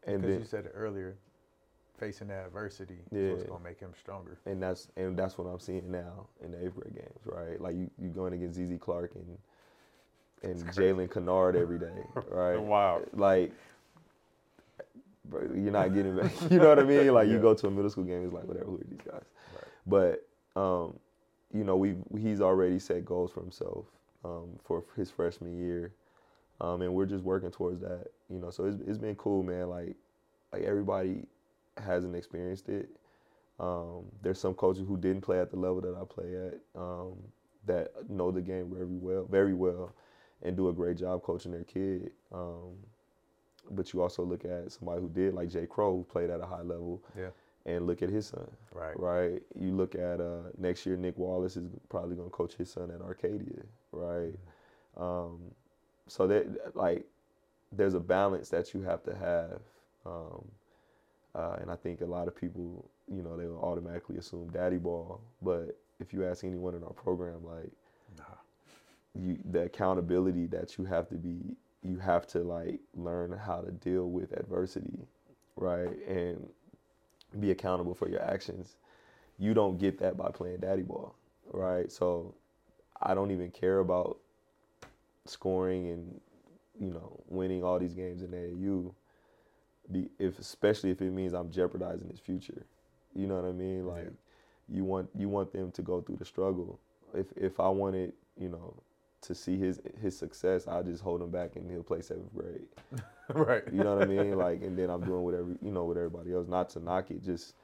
Because 0.00 0.14
and 0.14 0.24
then 0.24 0.38
you 0.40 0.44
said 0.44 0.70
earlier, 0.74 1.16
facing 1.98 2.28
that 2.28 2.46
adversity 2.46 2.98
Yeah. 3.10 3.20
is 3.20 3.30
what's 3.32 3.44
gonna 3.44 3.64
make 3.64 3.78
him 3.78 3.92
stronger. 3.98 4.38
and 4.46 4.62
that's 4.62 4.88
and 4.96 5.16
that's 5.16 5.36
what 5.38 5.44
I'm 5.46 5.60
seeing 5.60 5.90
now 5.90 6.26
in 6.42 6.52
the 6.52 6.64
eighth 6.64 6.74
grade 6.74 6.94
games, 6.94 7.20
right? 7.26 7.60
Like 7.60 7.76
you 7.76 7.90
you 7.98 8.08
going 8.08 8.32
against 8.32 8.56
ZZ 8.58 8.78
Clark 8.80 9.12
and 9.14 9.38
and 10.42 10.64
Jalen 10.72 11.12
Kennard 11.12 11.56
every 11.56 11.78
day, 11.78 12.04
right? 12.30 12.56
Wow. 12.56 13.02
Like, 13.12 13.52
bro, 15.28 15.42
you're 15.54 15.72
not 15.72 15.94
getting 15.94 16.16
back. 16.16 16.32
You 16.50 16.58
know 16.58 16.68
what 16.68 16.78
I 16.78 16.84
mean? 16.84 17.12
Like 17.12 17.28
you 17.28 17.38
go 17.38 17.54
to 17.54 17.66
a 17.66 17.70
middle 17.70 17.90
school 17.90 18.04
game, 18.04 18.24
it's 18.24 18.32
like 18.32 18.44
whatever. 18.44 18.66
Who 18.66 18.76
are 18.76 18.84
these 18.88 19.00
guys? 19.04 19.22
Right. 19.54 19.64
But 20.54 20.60
um, 20.60 20.98
you 21.52 21.64
know, 21.64 21.76
we 21.76 21.96
he's 22.18 22.40
already 22.40 22.78
set 22.78 23.04
goals 23.04 23.30
for 23.32 23.40
himself 23.40 23.86
um, 24.24 24.58
for 24.64 24.84
his 24.96 25.10
freshman 25.10 25.58
year, 25.58 25.92
um, 26.60 26.82
and 26.82 26.92
we're 26.94 27.06
just 27.06 27.24
working 27.24 27.50
towards 27.50 27.80
that. 27.80 28.06
You 28.30 28.38
know, 28.38 28.50
so 28.50 28.64
it's 28.64 28.78
it's 28.86 28.98
been 28.98 29.16
cool, 29.16 29.42
man. 29.42 29.68
Like 29.68 29.96
like 30.52 30.62
everybody 30.62 31.24
hasn't 31.76 32.16
experienced 32.16 32.68
it. 32.68 32.88
Um, 33.60 34.04
there's 34.22 34.40
some 34.40 34.54
coaches 34.54 34.84
who 34.86 34.96
didn't 34.96 35.22
play 35.22 35.40
at 35.40 35.50
the 35.50 35.56
level 35.56 35.80
that 35.80 35.94
I 35.94 36.04
play 36.04 36.36
at 36.36 36.80
um, 36.80 37.14
that 37.66 37.92
know 38.08 38.30
the 38.30 38.40
game 38.40 38.70
very 38.72 38.86
well, 38.86 39.26
very 39.30 39.54
well, 39.54 39.92
and 40.42 40.56
do 40.56 40.68
a 40.68 40.72
great 40.72 40.96
job 40.98 41.22
coaching 41.22 41.52
their 41.52 41.64
kid. 41.64 42.10
But 43.70 43.92
you 43.92 44.02
also 44.02 44.22
look 44.22 44.44
at 44.44 44.72
somebody 44.72 45.00
who 45.00 45.08
did, 45.08 45.34
like 45.34 45.48
Jay 45.50 45.66
Crow, 45.66 45.96
who 45.96 46.04
played 46.04 46.30
at 46.30 46.40
a 46.40 46.46
high 46.46 46.62
level, 46.62 47.02
Yeah. 47.16 47.30
and 47.66 47.86
look 47.86 48.02
at 48.02 48.08
his 48.10 48.26
son. 48.26 48.48
Right. 48.72 48.98
Right. 48.98 49.42
You 49.58 49.72
look 49.72 49.94
at 49.94 50.20
uh, 50.20 50.50
next 50.56 50.86
year, 50.86 50.96
Nick 50.96 51.16
Wallace 51.18 51.56
is 51.56 51.68
probably 51.88 52.16
going 52.16 52.28
to 52.30 52.34
coach 52.36 52.54
his 52.54 52.70
son 52.70 52.90
at 52.90 53.00
Arcadia. 53.00 53.62
Right. 53.92 54.34
Um, 54.96 55.38
so 56.06 56.26
that 56.26 56.74
like, 56.76 57.04
there's 57.72 57.94
a 57.94 58.00
balance 58.00 58.48
that 58.48 58.72
you 58.74 58.82
have 58.82 59.02
to 59.04 59.14
have. 59.14 59.60
Um, 60.06 60.44
uh, 61.34 61.56
and 61.60 61.70
I 61.70 61.76
think 61.76 62.00
a 62.00 62.06
lot 62.06 62.26
of 62.28 62.34
people, 62.34 62.88
you 63.12 63.22
know, 63.22 63.36
they 63.36 63.46
will 63.46 63.60
automatically 63.60 64.16
assume 64.16 64.48
daddy 64.50 64.78
ball. 64.78 65.20
But 65.42 65.76
if 66.00 66.12
you 66.14 66.24
ask 66.24 66.44
anyone 66.44 66.74
in 66.74 66.82
our 66.82 66.92
program, 66.94 67.44
like, 67.44 67.70
Nah. 68.16 68.24
you 69.14 69.38
the 69.50 69.62
accountability 69.64 70.46
that 70.46 70.78
you 70.78 70.84
have 70.86 71.08
to 71.10 71.16
be 71.16 71.40
you 71.82 71.98
have 71.98 72.26
to 72.28 72.40
like 72.40 72.80
learn 72.94 73.32
how 73.32 73.60
to 73.60 73.70
deal 73.72 74.10
with 74.10 74.32
adversity 74.32 75.06
right? 75.56 75.98
And 76.06 76.48
be 77.40 77.50
accountable 77.50 77.94
for 77.94 78.08
your 78.08 78.22
actions. 78.22 78.76
You 79.38 79.54
don't 79.54 79.78
get 79.78 79.98
that 80.00 80.16
by 80.16 80.30
playing 80.30 80.58
daddy 80.58 80.82
ball 80.82 81.14
right? 81.52 81.90
So 81.92 82.34
i 83.02 83.14
don't 83.14 83.30
even 83.30 83.50
care 83.50 83.78
about 83.80 84.18
scoring 85.26 85.88
and 85.90 86.20
you 86.80 86.92
know 86.92 87.20
winning 87.28 87.62
all 87.64 87.78
these 87.78 87.94
games 87.94 88.22
in 88.22 88.30
AAU 88.30 88.94
be 89.92 90.08
if 90.18 90.38
especially 90.38 90.90
if 90.90 91.00
it 91.02 91.12
means 91.12 91.32
i'm 91.34 91.50
jeopardizing 91.50 92.08
his 92.10 92.20
future. 92.20 92.66
You 93.14 93.26
know 93.26 93.36
what 93.36 93.46
i 93.48 93.52
mean? 93.52 93.86
Like 93.86 94.04
Yeah. 94.04 94.76
you 94.76 94.84
want 94.84 95.10
you 95.16 95.28
want 95.28 95.52
them 95.52 95.70
to 95.72 95.82
go 95.82 96.00
through 96.00 96.16
the 96.16 96.24
struggle. 96.24 96.80
If 97.14 97.26
if 97.36 97.60
i 97.60 97.68
wanted 97.68 98.12
you 98.38 98.48
know 98.48 98.74
to 99.20 99.34
see 99.34 99.56
his 99.56 99.80
his 100.00 100.16
success 100.16 100.68
i 100.68 100.80
just 100.82 101.02
hold 101.02 101.20
him 101.20 101.30
back 101.30 101.56
and 101.56 101.70
he'll 101.70 101.82
play 101.82 102.00
seventh 102.00 102.32
grade 102.34 102.66
right. 103.34 103.64
you 103.72 103.82
know 103.84 103.94
what 103.96 104.02
I 104.04 104.06
mean? 104.06 104.36
Like, 104.38 104.62
and 104.62 104.78
then 104.78 104.88
I'm 104.88 105.02
doing 105.04 105.22
whatever 105.22 105.54
you 105.60 105.70
know 105.70 105.84
with 105.84 105.98
everybody 105.98 106.32
else. 106.32 106.48
Not 106.48 106.70
to 106.70 106.80
knock 106.80 107.10
it, 107.10 107.22
just 107.22 107.54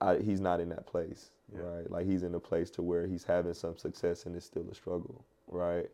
I, 0.00 0.16
he's 0.18 0.40
not 0.40 0.60
in 0.60 0.68
that 0.70 0.86
place, 0.86 1.30
Yeah. 1.54 1.60
right? 1.62 1.90
Like 1.90 2.06
he's 2.06 2.22
in 2.22 2.34
a 2.34 2.40
place 2.40 2.70
to 2.70 2.82
where 2.82 3.06
he's 3.06 3.22
having 3.24 3.54
some 3.54 3.76
success 3.76 4.26
and 4.26 4.34
it's 4.34 4.46
still 4.46 4.66
a 4.70 4.74
struggle, 4.74 5.24
right? 5.48 5.88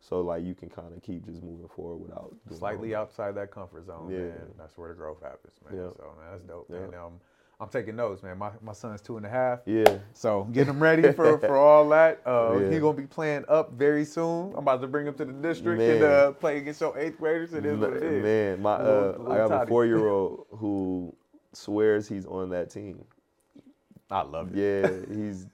So 0.00 0.20
like 0.20 0.44
you 0.44 0.54
can 0.54 0.70
kind 0.70 0.94
of 0.94 1.02
keep 1.02 1.26
just 1.26 1.42
moving 1.42 1.68
forward 1.68 1.96
without 1.96 2.34
doing 2.48 2.58
Slightly 2.58 2.94
outside 2.94 3.34
that 3.34 3.50
comfort 3.50 3.84
zone, 3.86 4.08
Yeah. 4.10 4.18
man. 4.18 4.54
That's 4.56 4.78
where 4.78 4.88
the 4.88 4.94
growth 4.94 5.20
happens, 5.22 5.54
man. 5.68 5.76
Yeah. 5.78 5.90
So 5.96 6.14
man, 6.18 6.30
that's 6.32 6.44
dope, 6.44 6.70
Yeah. 6.70 6.78
man. 6.86 6.94
Um, 6.94 7.20
I'm 7.60 7.68
taking 7.68 7.94
notes, 7.94 8.22
man. 8.22 8.38
My 8.38 8.50
my 8.62 8.72
son's 8.72 9.02
two 9.02 9.18
and 9.18 9.26
a 9.26 9.28
half. 9.28 9.60
Yeah, 9.66 9.98
So 10.14 10.44
get 10.50 10.66
him 10.66 10.82
ready 10.82 11.12
for, 11.12 11.38
for 11.38 11.56
all 11.56 11.88
that. 11.90 12.22
Uh, 12.26 12.58
Yeah. 12.58 12.70
He 12.70 12.78
gonna 12.80 12.96
be 12.96 13.06
playing 13.06 13.44
up 13.48 13.72
very 13.72 14.04
soon. 14.04 14.52
I'm 14.52 14.58
about 14.60 14.80
to 14.80 14.86
bring 14.86 15.06
him 15.06 15.14
to 15.14 15.24
the 15.26 15.32
district 15.32 15.80
and 15.82 16.02
uh, 16.02 16.32
play 16.32 16.56
against 16.58 16.80
your 16.80 16.96
eighth 16.98 17.18
graders. 17.18 17.52
It 17.52 17.66
is 17.66 17.78
what 17.78 17.92
it 17.92 18.02
is. 18.02 18.22
man. 18.22 18.62
My 18.62 18.74
uh, 18.74 19.14
little 19.18 19.32
I 19.32 19.36
have 19.36 19.50
a 19.50 19.66
four 19.66 19.84
year 19.84 20.08
old 20.08 20.46
who 20.56 21.14
swears 21.52 22.08
he's 22.08 22.24
on 22.26 22.48
that 22.50 22.70
team. 22.70 23.04
I 24.10 24.22
love 24.22 24.56
it. 24.56 24.56
Yeah, 24.56 25.14
he's 25.14 25.46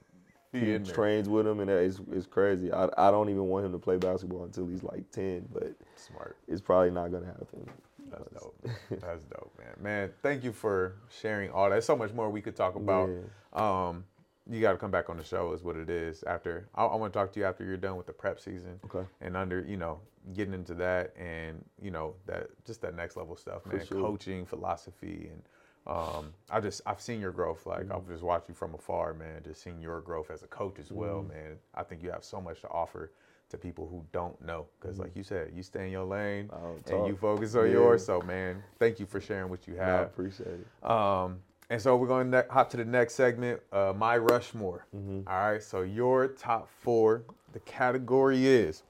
He 0.52 0.60
he 0.60 0.74
in 0.74 0.84
there. 0.84 0.94
trains 0.94 1.28
with 1.28 1.46
him, 1.46 1.60
and 1.60 1.68
it's 1.70 2.00
it's 2.12 2.26
crazy. 2.26 2.72
I 2.72 2.88
I 2.96 3.10
don't 3.10 3.28
even 3.30 3.48
want 3.48 3.66
him 3.66 3.72
to 3.72 3.78
play 3.78 3.96
basketball 3.96 4.44
until 4.44 4.66
he's 4.68 4.82
like 4.84 5.10
ten, 5.10 5.46
but 5.52 5.74
Smart. 5.96 6.36
it's 6.46 6.60
probably 6.60 6.90
not 6.90 7.10
gonna 7.10 7.26
happen. 7.26 7.68
That's 8.16 8.42
dope. 8.44 8.68
That's 9.00 9.24
dope, 9.24 9.52
man. 9.58 9.74
Man, 9.82 10.10
thank 10.22 10.44
you 10.44 10.52
for 10.52 10.96
sharing 11.20 11.50
all 11.50 11.70
that. 11.70 11.84
So 11.84 11.96
much 11.96 12.12
more 12.12 12.30
we 12.30 12.40
could 12.40 12.56
talk 12.56 12.74
about. 12.76 13.10
Um, 13.52 14.04
you 14.48 14.60
got 14.60 14.72
to 14.72 14.78
come 14.78 14.90
back 14.92 15.10
on 15.10 15.16
the 15.16 15.24
show, 15.24 15.52
is 15.52 15.62
what 15.64 15.76
it 15.76 15.90
is. 15.90 16.22
After 16.22 16.68
I, 16.74 16.84
I 16.84 16.94
want 16.96 17.12
to 17.12 17.18
talk 17.18 17.32
to 17.32 17.40
you 17.40 17.46
after 17.46 17.64
you're 17.64 17.76
done 17.76 17.96
with 17.96 18.06
the 18.06 18.12
prep 18.12 18.38
season. 18.40 18.78
Okay. 18.84 19.06
And 19.20 19.36
under, 19.36 19.60
you 19.66 19.76
know, 19.76 20.00
getting 20.34 20.54
into 20.54 20.74
that 20.74 21.12
and 21.16 21.64
you 21.80 21.90
know 21.90 22.14
that 22.26 22.48
just 22.64 22.80
that 22.82 22.94
next 22.96 23.16
level 23.16 23.36
stuff, 23.36 23.64
man. 23.66 23.84
sure. 23.84 24.00
Coaching, 24.00 24.44
philosophy, 24.46 25.30
and 25.32 25.42
um, 25.86 26.32
I 26.50 26.60
just 26.60 26.80
I've 26.86 27.00
seen 27.00 27.20
your 27.20 27.32
growth. 27.32 27.66
Like 27.66 27.80
Mm-hmm. 27.86 27.92
I've 27.92 28.08
just 28.08 28.22
watched 28.22 28.48
you 28.48 28.54
from 28.54 28.74
afar, 28.74 29.14
man. 29.14 29.42
Just 29.44 29.62
seeing 29.62 29.80
your 29.80 30.00
growth 30.00 30.30
as 30.30 30.42
a 30.42 30.48
coach 30.48 30.78
as 30.78 30.90
well, 30.92 31.18
Mm-hmm. 31.20 31.28
man. 31.32 31.56
I 31.74 31.82
think 31.82 32.02
you 32.02 32.10
have 32.10 32.24
so 32.24 32.40
much 32.40 32.60
to 32.62 32.68
offer 32.68 33.10
to 33.48 33.56
people 33.56 33.86
who 33.88 34.04
don't 34.12 34.40
know, 34.42 34.66
because 34.80 34.98
like 34.98 35.14
you 35.14 35.22
said, 35.22 35.52
you 35.54 35.62
stay 35.62 35.86
in 35.86 35.92
your 35.92 36.04
lane 36.04 36.48
Mm-hmm. 36.48 36.94
And 36.94 37.06
you 37.06 37.16
focus 37.16 37.54
on 37.54 37.66
Yeah. 37.66 37.72
yours. 37.72 38.04
So, 38.04 38.20
man, 38.22 38.62
thank 38.78 38.98
you 38.98 39.06
for 39.06 39.20
sharing 39.20 39.48
what 39.50 39.66
you 39.68 39.74
have. 39.76 40.00
I 40.00 40.02
appreciate 40.02 40.48
it. 40.48 40.90
Um, 40.90 41.38
and 41.70 41.80
so 41.80 41.96
we're 41.96 42.06
going 42.08 42.30
to 42.30 42.38
ne- 42.42 42.48
hop 42.50 42.70
to 42.70 42.76
the 42.76 42.84
next 42.84 43.14
segment, 43.14 43.60
uh, 43.72 43.92
my 43.96 44.16
Rushmore. 44.18 44.86
Mm-hmm. 44.94 45.28
All 45.28 45.52
right. 45.52 45.62
So 45.62 45.82
your 45.82 46.28
top 46.28 46.68
four. 46.68 47.22
The 47.52 47.60
category 47.60 48.46
is 48.46 48.82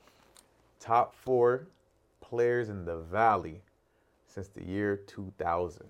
top 0.81 1.15
four 1.15 1.67
players 2.21 2.69
in 2.69 2.85
the 2.85 2.99
Valley 2.99 3.61
since 4.27 4.49
the 4.49 4.65
year 4.65 4.97
2000. 5.07 5.85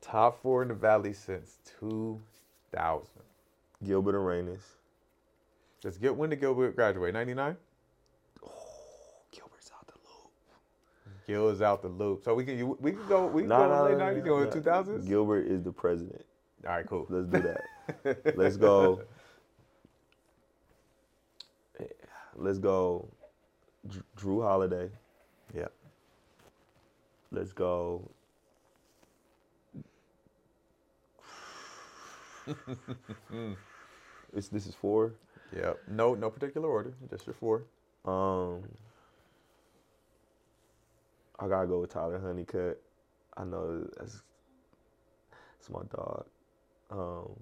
Top 0.00 0.40
four 0.40 0.62
in 0.62 0.68
the 0.68 0.74
Valley 0.74 1.12
since 1.12 1.58
2000. 1.80 3.08
Gilbert 3.84 4.14
Arenas. 4.14 4.76
Let's 5.82 5.96
get 5.96 6.14
when 6.14 6.30
did 6.30 6.40
Gilbert 6.40 6.76
graduate? 6.76 7.14
99. 7.14 7.56
Gilbert's 9.32 9.70
out 9.74 9.86
the 9.86 9.94
loop. 9.94 10.32
Gil 11.26 11.48
is 11.48 11.62
out 11.62 11.82
the 11.82 11.88
loop. 11.88 12.22
So 12.22 12.34
we 12.34 12.44
can 12.44 12.58
you, 12.58 12.76
we 12.80 12.92
can 12.92 13.06
go 13.08 13.26
we 13.26 13.42
can 13.42 13.48
Nah, 13.48 13.66
go 13.66 13.84
late 13.84 13.98
nah, 13.98 14.04
90s, 14.04 14.18
nah, 14.18 14.24
go 14.24 14.46
2000s. 14.46 15.08
Gilbert 15.08 15.46
is 15.46 15.62
the 15.62 15.72
president. 15.72 16.24
All 16.66 16.74
right, 16.74 16.86
cool. 16.86 17.06
Let's 17.08 17.26
do 17.28 17.40
that. 17.42 17.62
Let's 18.36 18.56
go. 18.58 19.00
Let's 22.36 22.58
go. 22.58 23.08
Jrue 24.16 24.42
Holiday. 24.42 24.90
Yeah. 25.54 25.68
Let's 27.32 27.52
go. 27.52 28.10
it's, 34.34 34.48
this 34.48 34.66
is 34.66 34.74
four. 34.74 35.14
Yeah. 35.54 35.72
No, 35.88 36.14
no 36.14 36.30
particular 36.30 36.68
order. 36.68 36.94
Just 37.10 37.26
your 37.26 37.34
four. 37.34 37.64
Um, 38.04 38.62
I 41.38 41.48
gotta 41.48 41.66
go 41.66 41.80
with 41.80 41.92
Tyler 41.92 42.20
Honeycutt. 42.20 42.80
I 43.36 43.44
know 43.44 43.86
that's 43.96 44.22
it's 45.58 45.70
my 45.70 45.82
dog. 45.94 46.26
Um, 46.90 47.36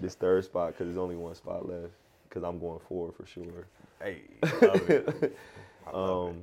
this 0.00 0.14
third 0.14 0.44
spot 0.44 0.72
because 0.72 0.86
there's 0.86 0.98
only 0.98 1.16
one 1.16 1.34
spot 1.34 1.68
left. 1.68 1.92
Because 2.28 2.42
I'm 2.42 2.58
going 2.58 2.80
four 2.88 3.12
for 3.12 3.26
sure. 3.26 3.66
Hey, 4.02 4.22
love 4.42 4.90
it. 4.90 5.36
Love 5.94 6.28
Um, 6.28 6.42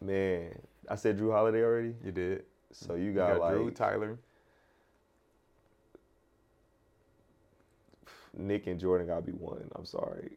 man, 0.00 0.58
I 0.88 0.94
said 0.96 1.18
Jrue 1.18 1.32
Holiday 1.32 1.62
already. 1.62 1.94
You 2.04 2.12
did. 2.12 2.44
So 2.72 2.94
you 2.94 3.06
You 3.06 3.12
got, 3.12 3.38
got 3.38 3.40
like 3.40 3.54
Jrue, 3.56 3.74
Tyler. 3.74 4.18
Nick 8.36 8.66
and 8.66 8.80
Jordan 8.80 9.06
gotta 9.08 9.22
be 9.22 9.32
one. 9.32 9.68
I'm 9.76 9.86
sorry. 9.86 10.32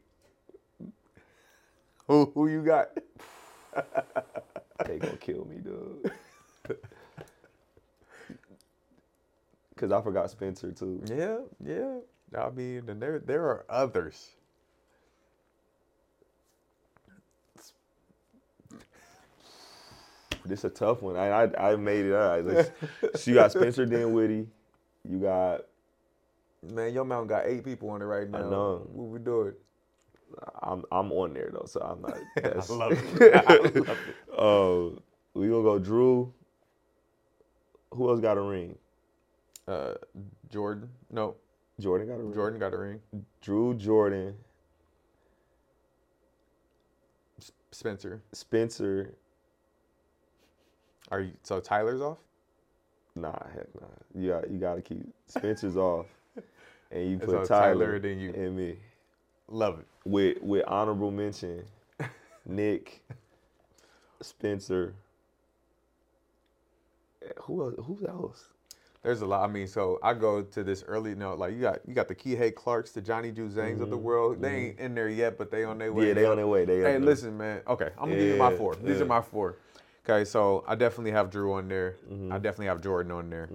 Who 2.08 2.30
who 2.34 2.48
you 2.48 2.64
got? 2.64 2.90
They 4.86 4.98
gonna 4.98 5.16
kill 5.18 5.46
me, 5.46 5.58
dude. 5.58 6.12
Cause 9.76 9.92
I 9.92 10.00
forgot 10.02 10.30
Spencer 10.30 10.72
too. 10.72 11.02
Yeah, 11.06 11.38
yeah. 11.64 11.98
I 12.38 12.50
mean, 12.50 12.88
and 12.88 13.02
there 13.02 13.18
there 13.20 13.44
are 13.44 13.64
others. 13.68 14.30
This 20.46 20.60
is 20.60 20.64
a 20.66 20.70
tough 20.70 21.02
one. 21.02 21.16
I 21.16 21.44
I, 21.44 21.72
I 21.72 21.76
made 21.76 22.06
it. 22.06 22.14
All 22.14 22.40
right, 22.40 22.70
you 23.26 23.34
got 23.34 23.52
Spencer 23.52 23.86
Dinwiddie. 23.86 24.48
You 25.08 25.18
got 25.18 25.62
Man, 26.70 26.94
your 26.94 27.04
mountain 27.04 27.28
got 27.28 27.46
eight 27.46 27.64
people 27.64 27.90
on 27.90 28.02
it 28.02 28.04
right 28.04 28.28
now. 28.28 28.38
know. 28.50 28.86
What 28.92 29.08
we 29.08 29.18
doing? 29.18 29.54
I'm 30.62 30.84
I'm 30.90 31.12
on 31.12 31.34
there 31.34 31.50
though, 31.52 31.66
so 31.66 31.80
I'm 31.80 32.00
not. 32.02 32.16
That's, 32.42 32.70
I 32.70 32.74
love 32.74 32.92
it. 32.92 33.34
I 33.46 33.54
love 33.54 33.98
it. 34.06 34.16
Uh, 34.36 35.00
we 35.34 35.48
gonna 35.48 35.62
go 35.62 35.78
Jrue. 35.80 36.32
Who 37.92 38.08
else 38.08 38.20
got 38.20 38.38
a 38.38 38.40
ring? 38.40 38.76
Uh, 39.68 39.94
Jordan. 40.50 40.88
No, 41.10 41.36
Jordan 41.80 42.08
got 42.08 42.14
a 42.14 42.22
ring. 42.22 42.34
Jordan 42.34 42.60
got 42.60 42.72
a 42.72 42.78
ring. 42.78 43.00
Jrue 43.44 43.76
Jordan, 43.76 44.34
S- 47.38 47.52
Spencer. 47.70 48.22
Spencer. 48.32 49.14
Are 51.10 51.20
you 51.20 51.32
so 51.42 51.60
Tyler's 51.60 52.00
off? 52.00 52.18
Nah, 53.14 53.36
heck 53.54 53.68
nah. 53.80 53.86
You 54.14 54.30
got 54.30 54.50
you 54.50 54.58
got 54.58 54.74
to 54.76 54.82
keep 54.82 55.02
Spencer's 55.26 55.76
off, 55.76 56.06
and 56.92 57.10
you 57.10 57.18
put 57.18 57.46
Tyler, 57.46 57.46
Tyler, 57.46 57.98
then 57.98 58.18
you- 58.18 58.32
and 58.34 58.56
me 58.56 58.76
Love 59.48 59.80
it. 59.80 59.86
with 60.04 60.40
with 60.42 60.64
honorable 60.66 61.10
mention, 61.10 61.64
Nick, 62.46 63.02
Spencer. 64.20 64.94
Who 67.42 67.62
else? 67.62 67.74
Who 67.86 68.06
else? 68.06 68.48
There's 69.02 69.20
a 69.20 69.26
lot. 69.26 69.48
I 69.48 69.52
mean, 69.52 69.66
so 69.66 69.98
I 70.02 70.14
go 70.14 70.42
to 70.42 70.62
this 70.62 70.84
early 70.86 71.14
note. 71.14 71.38
Like 71.38 71.54
you 71.54 71.60
got 71.60 71.80
you 71.86 71.94
got 71.94 72.06
the 72.08 72.14
Kihei 72.14 72.54
Clarks, 72.54 72.92
the 72.92 73.00
Johnny 73.00 73.32
Juzangs 73.32 73.80
of 73.80 73.90
the 73.90 73.96
world. 73.96 74.40
They 74.40 74.54
ain't 74.54 74.78
in 74.78 74.94
there 74.94 75.08
yet, 75.08 75.38
but 75.38 75.50
they 75.50 75.64
on 75.64 75.78
their 75.78 75.92
way. 75.92 76.04
Mm-hmm. 76.04 76.08
yeah, 76.08 76.14
they 76.14 76.24
on 76.24 76.36
their 76.36 76.46
way. 76.46 76.64
They 76.64 76.80
Hey, 76.80 76.98
listen, 76.98 77.36
man. 77.36 77.62
Okay, 77.66 77.90
I'm 77.98 78.08
gonna 78.10 78.16
give 78.16 78.28
you 78.28 78.36
my 78.36 78.56
four. 78.56 78.76
These 78.76 78.96
yeah. 78.96 79.02
are 79.02 79.06
my 79.06 79.20
four. 79.20 79.56
Okay, 80.08 80.24
so 80.24 80.64
I 80.66 80.74
definitely 80.76 81.12
have 81.12 81.30
Jrue 81.30 81.52
on 81.58 81.68
there. 81.68 81.96
Mm-hmm. 82.10 82.32
I 82.32 82.36
definitely 82.36 82.66
have 82.66 82.80
Jordan 82.80 83.12
on 83.12 83.30
there. 83.30 83.48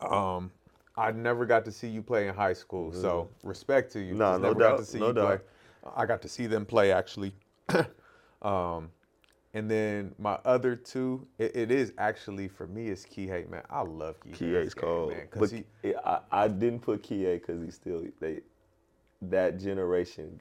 Um, 0.00 0.50
I 0.98 1.12
never 1.12 1.46
got 1.46 1.64
to 1.66 1.72
see 1.72 1.88
you 1.88 2.02
play 2.02 2.28
in 2.28 2.34
high 2.34 2.52
school, 2.52 2.92
so 2.92 3.30
respect 3.42 3.92
to 3.92 4.00
you. 4.00 4.14
Mm-hmm. 4.14 4.18
No 4.18 4.38
never 4.38 4.54
got 4.54 4.70
doubt, 4.70 4.78
to 4.78 4.84
see 4.84 4.98
no 4.98 5.08
you 5.08 5.12
play. 5.14 5.22
doubt. 5.22 5.44
I 5.96 6.06
got 6.06 6.20
to 6.22 6.28
see 6.28 6.46
them 6.46 6.66
play 6.66 6.92
actually. 6.92 7.34
um, 8.42 8.90
and 9.54 9.70
then 9.70 10.14
my 10.18 10.38
other 10.44 10.76
two, 10.76 11.26
it, 11.38 11.56
it 11.56 11.70
is 11.70 11.92
actually 11.98 12.48
for 12.48 12.66
me 12.66 12.88
is 12.88 13.06
Kihei, 13.06 13.48
man. 13.48 13.62
I 13.70 13.82
love 13.82 14.20
Kihei. 14.20 14.64
Kie's 14.64 14.74
cold, 14.74 15.10
man, 15.10 15.28
but 15.34 15.50
he. 15.50 15.64
I, 16.04 16.20
I 16.30 16.48
didn't 16.48 16.80
put 16.80 17.02
Kie 17.02 17.24
because 17.34 17.62
he's 17.62 17.74
still 17.74 18.04
they 18.20 18.40
that 19.22 19.58
generation. 19.58 20.40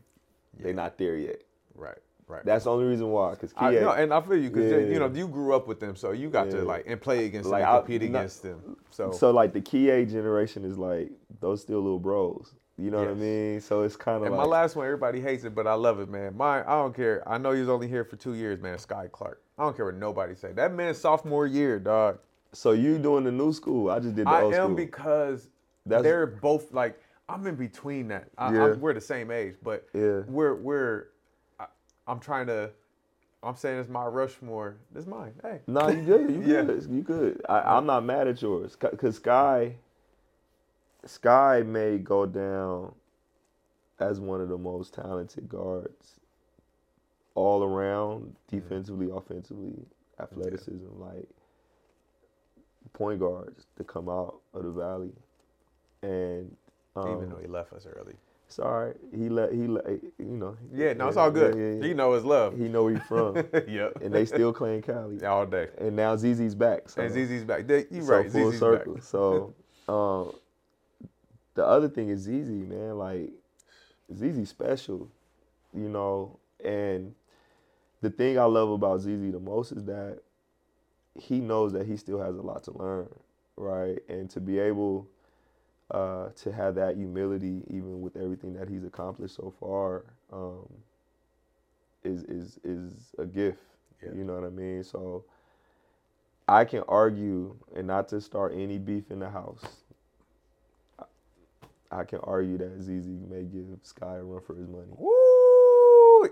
They're 0.59 0.73
not 0.73 0.97
there 0.97 1.17
yet. 1.17 1.43
Right, 1.75 1.97
right. 2.27 2.43
That's 2.45 2.65
the 2.65 2.71
only 2.71 2.85
reason 2.85 3.09
why. 3.09 3.31
Because 3.31 3.53
I, 3.57 3.73
Kie, 3.73 3.81
no, 3.81 3.91
and 3.91 4.13
I 4.13 4.21
feel 4.21 4.37
you 4.37 4.49
because 4.49 4.71
Yeah. 4.71 4.77
you 4.93 4.99
know 4.99 5.07
you 5.07 5.27
grew 5.27 5.53
up 5.55 5.67
with 5.67 5.79
them, 5.79 5.95
so 5.95 6.11
you 6.11 6.29
got 6.29 6.49
to 6.51 6.63
like 6.63 6.85
and 6.87 6.99
play 6.99 7.25
against 7.25 7.49
Like, 7.49 7.63
them, 7.63 7.71
I- 7.73 7.77
compete 7.79 8.01
not- 8.03 8.19
against 8.19 8.43
them. 8.43 8.77
So, 8.91 9.11
so 9.11 9.31
like 9.31 9.53
the 9.53 9.61
Kie 9.61 10.05
generation 10.05 10.63
is 10.65 10.77
like 10.77 11.11
those 11.39 11.61
still 11.61 11.81
little 11.81 11.99
bros. 11.99 12.53
You 12.79 12.91
know 12.91 12.99
what 12.99 13.07
I 13.07 13.13
mean? 13.15 13.59
So 13.59 13.81
it's 13.81 13.95
kind 13.95 14.17
of 14.17 14.23
and 14.23 14.31
like 14.35 14.39
my 14.39 14.45
last 14.45 14.75
one, 14.75 14.85
everybody 14.85 15.19
hates 15.19 15.43
it, 15.43 15.55
but 15.55 15.65
I 15.65 15.73
love 15.73 15.99
it, 15.99 16.09
man. 16.09 16.37
Mine, 16.37 16.63
I 16.67 16.73
don't 16.75 16.95
care. 16.95 17.23
I 17.27 17.39
know 17.39 17.51
he 17.51 17.59
was 17.61 17.69
only 17.69 17.87
here 17.87 18.03
for 18.03 18.17
two 18.17 18.35
years, 18.35 18.61
man. 18.61 18.77
Skyy 18.77 19.11
Clark. 19.11 19.41
I 19.57 19.63
don't 19.63 19.75
care 19.75 19.85
what 19.85 19.95
nobody 19.95 20.35
say. 20.35 20.51
That 20.51 20.73
man's 20.73 20.99
sophomore 20.99 21.47
year, 21.47 21.79
dog. 21.79 22.19
so 22.53 22.71
you 22.73 22.99
doing 22.99 23.23
the 23.23 23.31
new 23.31 23.51
school? 23.51 23.89
I 23.89 23.99
just 23.99 24.15
did 24.15 24.25
the 24.27 24.29
I 24.29 24.43
old 24.43 24.53
am 24.53 24.75
because 24.75 25.49
That's- 25.87 26.03
they're 26.03 26.27
both 26.27 26.71
like 26.71 26.99
I'm 27.29 27.45
in 27.47 27.55
between 27.55 28.07
that. 28.09 28.29
I, 28.37 28.53
Yeah. 28.53 28.73
We're 28.75 28.93
the 28.93 29.01
same 29.01 29.31
age, 29.31 29.55
but 29.63 29.85
Yeah. 29.93 30.21
we're 30.27 30.53
we're. 30.55 31.07
I'm 32.07 32.19
trying 32.19 32.47
to. 32.47 32.71
I'm 33.43 33.55
saying 33.55 33.79
it's 33.79 33.89
my 33.89 34.05
Rushmore. 34.05 34.77
Is 34.95 35.05
mine. 35.05 35.33
Hey, 35.43 35.59
No, 35.67 35.89
you 35.89 36.01
good. 36.01 36.29
You 36.31 36.41
Yeah. 36.45 36.63
good. 36.63 36.87
You 36.89 37.01
good. 37.01 37.41
I, 37.47 37.59
I'm 37.77 37.85
not 37.85 38.03
mad 38.03 38.27
at 38.27 38.41
yours 38.41 38.75
because 38.75 39.19
Skyy, 39.19 39.73
Skyy 41.05 41.65
may 41.65 41.97
go 41.97 42.25
down 42.25 42.93
as 43.99 44.19
one 44.19 44.41
of 44.41 44.49
the 44.49 44.57
most 44.57 44.93
talented 44.93 45.47
guards 45.49 46.19
all 47.35 47.63
around, 47.63 48.35
defensively, 48.49 49.09
offensively, 49.13 49.85
athleticism, 50.19 50.87
like 50.97 51.27
point 52.93 53.19
guards 53.19 53.65
to 53.77 53.83
come 53.83 54.09
out 54.09 54.39
of 54.53 54.63
the 54.63 54.71
valley. 54.71 55.11
And 56.01 56.55
um, 56.95 57.13
even 57.13 57.29
though 57.29 57.39
he 57.39 57.47
left 57.47 57.73
us 57.73 57.85
early. 57.85 58.15
Right. 58.57 58.95
He 59.13 59.29
let 59.29 59.51
he 59.51 59.67
let 59.67 59.85
you 60.17 60.25
know. 60.25 60.57
Yeah, 60.73 60.93
no, 60.93 61.09
it's 61.09 61.17
all 61.17 61.31
good. 61.31 61.55
yeah, 61.55 61.81
yeah. 61.81 61.87
He 61.87 61.93
know 61.93 62.13
his 62.13 62.23
love. 62.23 62.57
He 62.57 62.67
know 62.69 62.85
where 62.85 62.93
he 62.93 62.99
from, 63.01 63.35
yep. 63.67 63.97
and 64.01 64.13
they 64.13 64.25
still 64.25 64.53
claim 64.53 64.81
Cali. 64.81 65.23
all 65.25 65.45
day. 65.45 65.67
And 65.77 65.95
now 65.95 66.15
ZZ's 66.15 66.55
back. 66.55 66.89
So. 66.89 67.01
And 67.01 67.13
ZZ's 67.13 67.43
back. 67.43 67.65
You 67.91 68.01
So 68.01 68.13
right. 68.13 68.31
full 68.31 68.51
ZZ's 68.51 68.59
circle. 68.59 68.93
back. 68.95 69.03
So, 69.03 69.53
um, 69.89 70.33
the 71.55 71.65
other 71.65 71.89
thing 71.89 72.09
is 72.09 72.21
ZZ, 72.21 72.49
man. 72.49 72.97
Like, 72.97 73.31
ZZ 74.15 74.47
special, 74.47 75.09
you 75.73 75.89
know. 75.89 76.39
And 76.63 77.13
the 78.01 78.09
thing 78.09 78.39
I 78.39 78.45
love 78.45 78.69
about 78.69 79.01
ZZ 79.01 79.31
the 79.31 79.39
most 79.41 79.73
is 79.73 79.83
that 79.85 80.19
he 81.15 81.39
knows 81.39 81.73
that 81.73 81.85
he 81.85 81.97
still 81.97 82.21
has 82.21 82.37
a 82.37 82.41
lot 82.41 82.63
to 82.63 82.77
learn, 82.77 83.09
right? 83.57 83.97
And 84.07 84.29
to 84.31 84.39
be 84.39 84.59
able 84.59 85.07
uh, 85.91 86.29
to 86.43 86.51
have 86.51 86.75
that 86.75 86.97
humility, 86.97 87.63
even 87.69 88.01
with 88.01 88.15
everything 88.17 88.53
that 88.55 88.69
he's 88.69 88.83
accomplished 88.83 89.35
so 89.35 89.53
far, 89.59 90.05
um, 90.33 90.67
is 92.03 92.23
is 92.23 92.59
is 92.63 92.93
a 93.17 93.25
gift. 93.25 93.59
Yeah. 94.03 94.11
You 94.15 94.23
know 94.23 94.33
what 94.35 94.43
I 94.43 94.49
mean? 94.49 94.83
So. 94.83 95.25
I 96.47 96.63
can 96.63 96.83
argue, 96.87 97.55
and 97.75 97.87
not 97.87 98.07
to 98.09 98.21
start 98.21 98.53
any 98.55 98.77
beef 98.77 99.11
in 99.11 99.19
the 99.19 99.29
house. 99.29 99.65
I- 100.97 101.05
I 101.91 102.03
can 102.05 102.19
argue 102.19 102.57
that 102.57 102.81
ZZ 102.81 103.07
may 103.29 103.43
give 103.43 103.65
Skyy 103.83 104.19
a 104.19 104.23
run 104.23 104.41
for 104.41 104.55
his 104.55 104.67
money. 104.67 104.87
Woo! 104.97 105.56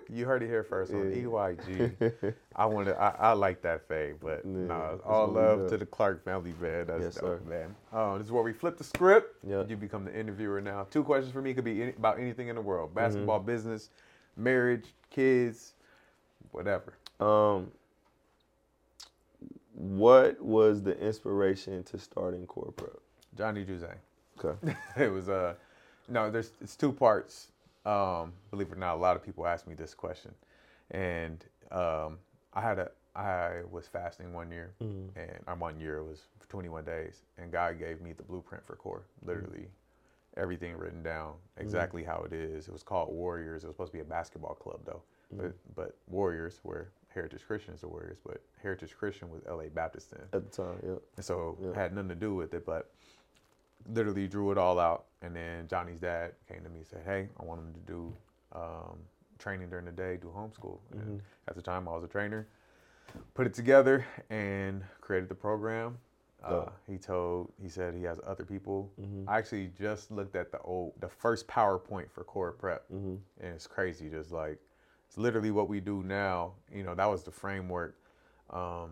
You 0.09 0.25
heard 0.25 0.43
it 0.43 0.47
here 0.47 0.63
first 0.63 0.93
on 0.93 1.11
Yeah. 1.11 1.23
EYG. 1.27 2.33
I 2.55 2.65
want 2.65 2.87
to. 2.87 2.95
I, 2.99 3.09
I 3.09 3.31
like 3.33 3.61
that 3.63 3.87
fade, 3.87 4.15
but 4.21 4.41
Yeah, 4.45 4.51
nah, 4.67 4.95
all 5.05 5.27
love 5.27 5.69
to 5.69 5.77
the 5.77 5.85
Clark 5.85 6.23
family, 6.23 6.53
man. 6.59 6.87
That's 6.87 7.03
Yes, 7.03 7.15
dope, 7.15 7.23
sir. 7.23 7.41
man. 7.49 7.75
Um, 7.91 8.17
this 8.17 8.27
is 8.27 8.31
where 8.31 8.43
we 8.43 8.53
flip 8.53 8.77
the 8.77 8.83
script. 8.83 9.35
Yep. 9.47 9.69
You 9.69 9.77
become 9.77 10.05
the 10.05 10.17
interviewer 10.17 10.61
now. 10.61 10.87
Two 10.89 11.03
questions 11.03 11.33
for 11.33 11.41
me 11.41 11.53
could 11.53 11.63
be 11.65 11.81
any, 11.81 11.91
about 11.91 12.19
anything 12.19 12.47
in 12.47 12.55
the 12.55 12.61
world: 12.61 12.89
Mm-hmm. 12.89 12.95
basketball, 12.95 13.39
business, 13.39 13.89
marriage, 14.37 14.85
kids, 15.09 15.73
whatever. 16.51 16.93
Um, 17.19 17.71
what 19.73 20.41
was 20.41 20.81
the 20.81 20.97
inspiration 20.99 21.83
to 21.83 21.97
starting 21.97 22.45
Core 22.47 22.71
Prep? 22.75 22.93
Johnny 23.37 23.65
Juzang. 23.65 23.97
Okay. 24.43 24.75
it 24.97 25.11
was 25.11 25.29
uh 25.29 25.53
no 26.07 26.29
there's 26.29 26.51
it's 26.61 26.75
two 26.75 26.91
parts 26.91 27.47
um 27.85 28.33
believe 28.51 28.67
it 28.67 28.73
or 28.73 28.79
not 28.79 28.95
a 28.95 28.99
lot 28.99 29.15
of 29.15 29.23
people 29.23 29.45
ask 29.45 29.67
me 29.67 29.75
this 29.75 29.93
question. 29.93 30.33
And 30.91 31.43
um 31.71 32.17
i 32.53 32.61
had 32.61 32.79
a 32.79 32.91
i 33.15 33.61
was 33.71 33.87
fasting 33.87 34.33
one 34.33 34.51
year 34.51 34.73
and 35.15 35.39
i'm 35.47 35.59
one 35.59 35.79
year 35.79 35.97
it 35.97 36.03
was 36.03 36.27
21 36.49 36.83
days 36.85 37.23
and 37.37 37.51
god 37.51 37.79
gave 37.79 38.01
me 38.01 38.13
the 38.13 38.23
blueprint 38.23 38.63
for 38.65 38.75
core 38.75 39.03
literally 39.25 39.67
everything 40.37 40.75
written 40.77 41.01
down 41.01 41.33
exactly 41.57 42.03
how 42.03 42.21
it 42.25 42.33
is. 42.33 42.67
It 42.67 42.73
was 42.73 42.83
called 42.83 43.09
warriors. 43.13 43.63
It 43.63 43.67
was 43.67 43.75
supposed 43.75 43.91
to 43.93 43.97
be 43.97 44.01
a 44.01 44.05
basketball 44.05 44.55
club 44.55 44.81
though 44.85 45.01
but 45.31 45.53
but 45.75 45.97
warriors 46.07 46.59
were 46.63 46.89
heritage 47.13 47.41
Christians 47.47 47.75
is 47.75 47.81
the 47.81 47.87
warriors 47.87 48.17
but 48.25 48.41
heritage 48.61 48.95
christian 48.97 49.29
was 49.31 49.41
la 49.49 49.63
baptist 49.73 50.11
then. 50.11 50.21
At 50.33 50.51
the 50.51 50.63
time, 50.63 50.79
yeah. 50.85 50.95
and 51.15 51.25
so 51.25 51.57
Yeah. 51.61 51.69
it 51.69 51.75
had 51.75 51.93
nothing 51.95 52.09
to 52.09 52.15
do 52.15 52.35
with 52.35 52.53
it, 52.53 52.65
but 52.65 52.91
literally 53.91 54.27
drew 54.27 54.51
it 54.51 54.57
all 54.57 54.79
out. 54.79 55.05
And 55.21 55.35
then 55.35 55.67
Johnny's 55.67 55.99
dad 55.99 56.33
came 56.47 56.63
to 56.63 56.69
me 56.69 56.79
and 56.79 56.87
said, 56.87 57.01
Hey, 57.05 57.29
I 57.39 57.43
want 57.43 57.61
him 57.61 57.73
to 57.73 57.79
do 57.81 58.13
um, 58.53 58.97
training 59.39 59.69
during 59.69 59.85
the 59.85 59.91
day, 59.91 60.17
do 60.21 60.27
homeschool. 60.35 60.79
And 60.91 61.21
at 61.47 61.55
the 61.55 61.61
time, 61.61 61.87
I 61.87 61.91
was 61.91 62.03
a 62.03 62.07
trainer. 62.07 62.47
Put 63.33 63.47
it 63.47 63.53
together 63.53 64.05
and 64.29 64.83
created 65.01 65.29
the 65.29 65.35
program. 65.35 65.97
Uh, 66.43 66.65
he 66.87 66.97
told, 66.97 67.51
he 67.61 67.69
said 67.69 67.95
he 67.95 68.03
has 68.03 68.19
other 68.27 68.43
people. 68.45 68.91
I 69.27 69.37
actually 69.37 69.71
just 69.79 70.11
looked 70.11 70.35
at 70.35 70.51
the 70.51 70.59
old, 70.59 70.93
the 70.99 71.09
first 71.09 71.47
PowerPoint 71.47 72.11
for 72.11 72.23
Core 72.23 72.51
Prep, 72.51 72.83
and 73.41 73.53
it's 73.53 73.65
crazy. 73.67 74.09
Just 74.09 74.31
like 74.31 74.59
it's 75.07 75.17
literally 75.17 75.51
what 75.51 75.69
we 75.69 75.79
do 75.79 76.03
now. 76.03 76.53
You 76.71 76.83
know, 76.83 76.93
that 76.95 77.09
was 77.09 77.23
the 77.23 77.31
framework. 77.31 77.97
Um, 78.51 78.91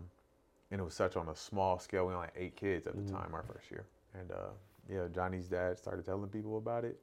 and 0.70 0.80
it 0.80 0.84
was 0.84 0.94
such 0.94 1.16
on 1.16 1.28
a 1.28 1.36
small 1.36 1.78
scale. 1.78 2.06
We 2.06 2.14
only 2.14 2.26
had 2.26 2.42
eight 2.42 2.56
kids 2.56 2.86
at 2.88 2.94
the 2.96 3.12
time, 3.12 3.34
our 3.34 3.42
first 3.44 3.70
year. 3.70 3.84
And 4.18 4.32
uh, 4.32 4.50
yeah, 4.90 5.06
Johnny's 5.14 5.48
dad 5.48 5.78
started 5.78 6.04
telling 6.04 6.28
people 6.28 6.58
about 6.58 6.84
it. 6.84 7.00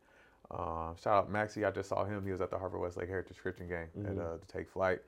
Um, 0.52 0.95
shout 1.02 1.14
out 1.14 1.32
Maxie. 1.32 1.66
I 1.66 1.72
just 1.72 1.90
saw 1.90 2.03
him. 2.03 2.26
He 2.26 2.32
was 2.32 2.41
at 2.41 2.49
the 2.49 2.58
Harvard 2.58 2.82
Westlake 2.82 3.08
Heritage 3.08 3.38
Christian 3.38 3.68
game 3.68 3.88
at 4.06 4.18
uh, 4.18 4.38
to 4.38 4.48
take 4.48 4.70
flight. 4.70 4.99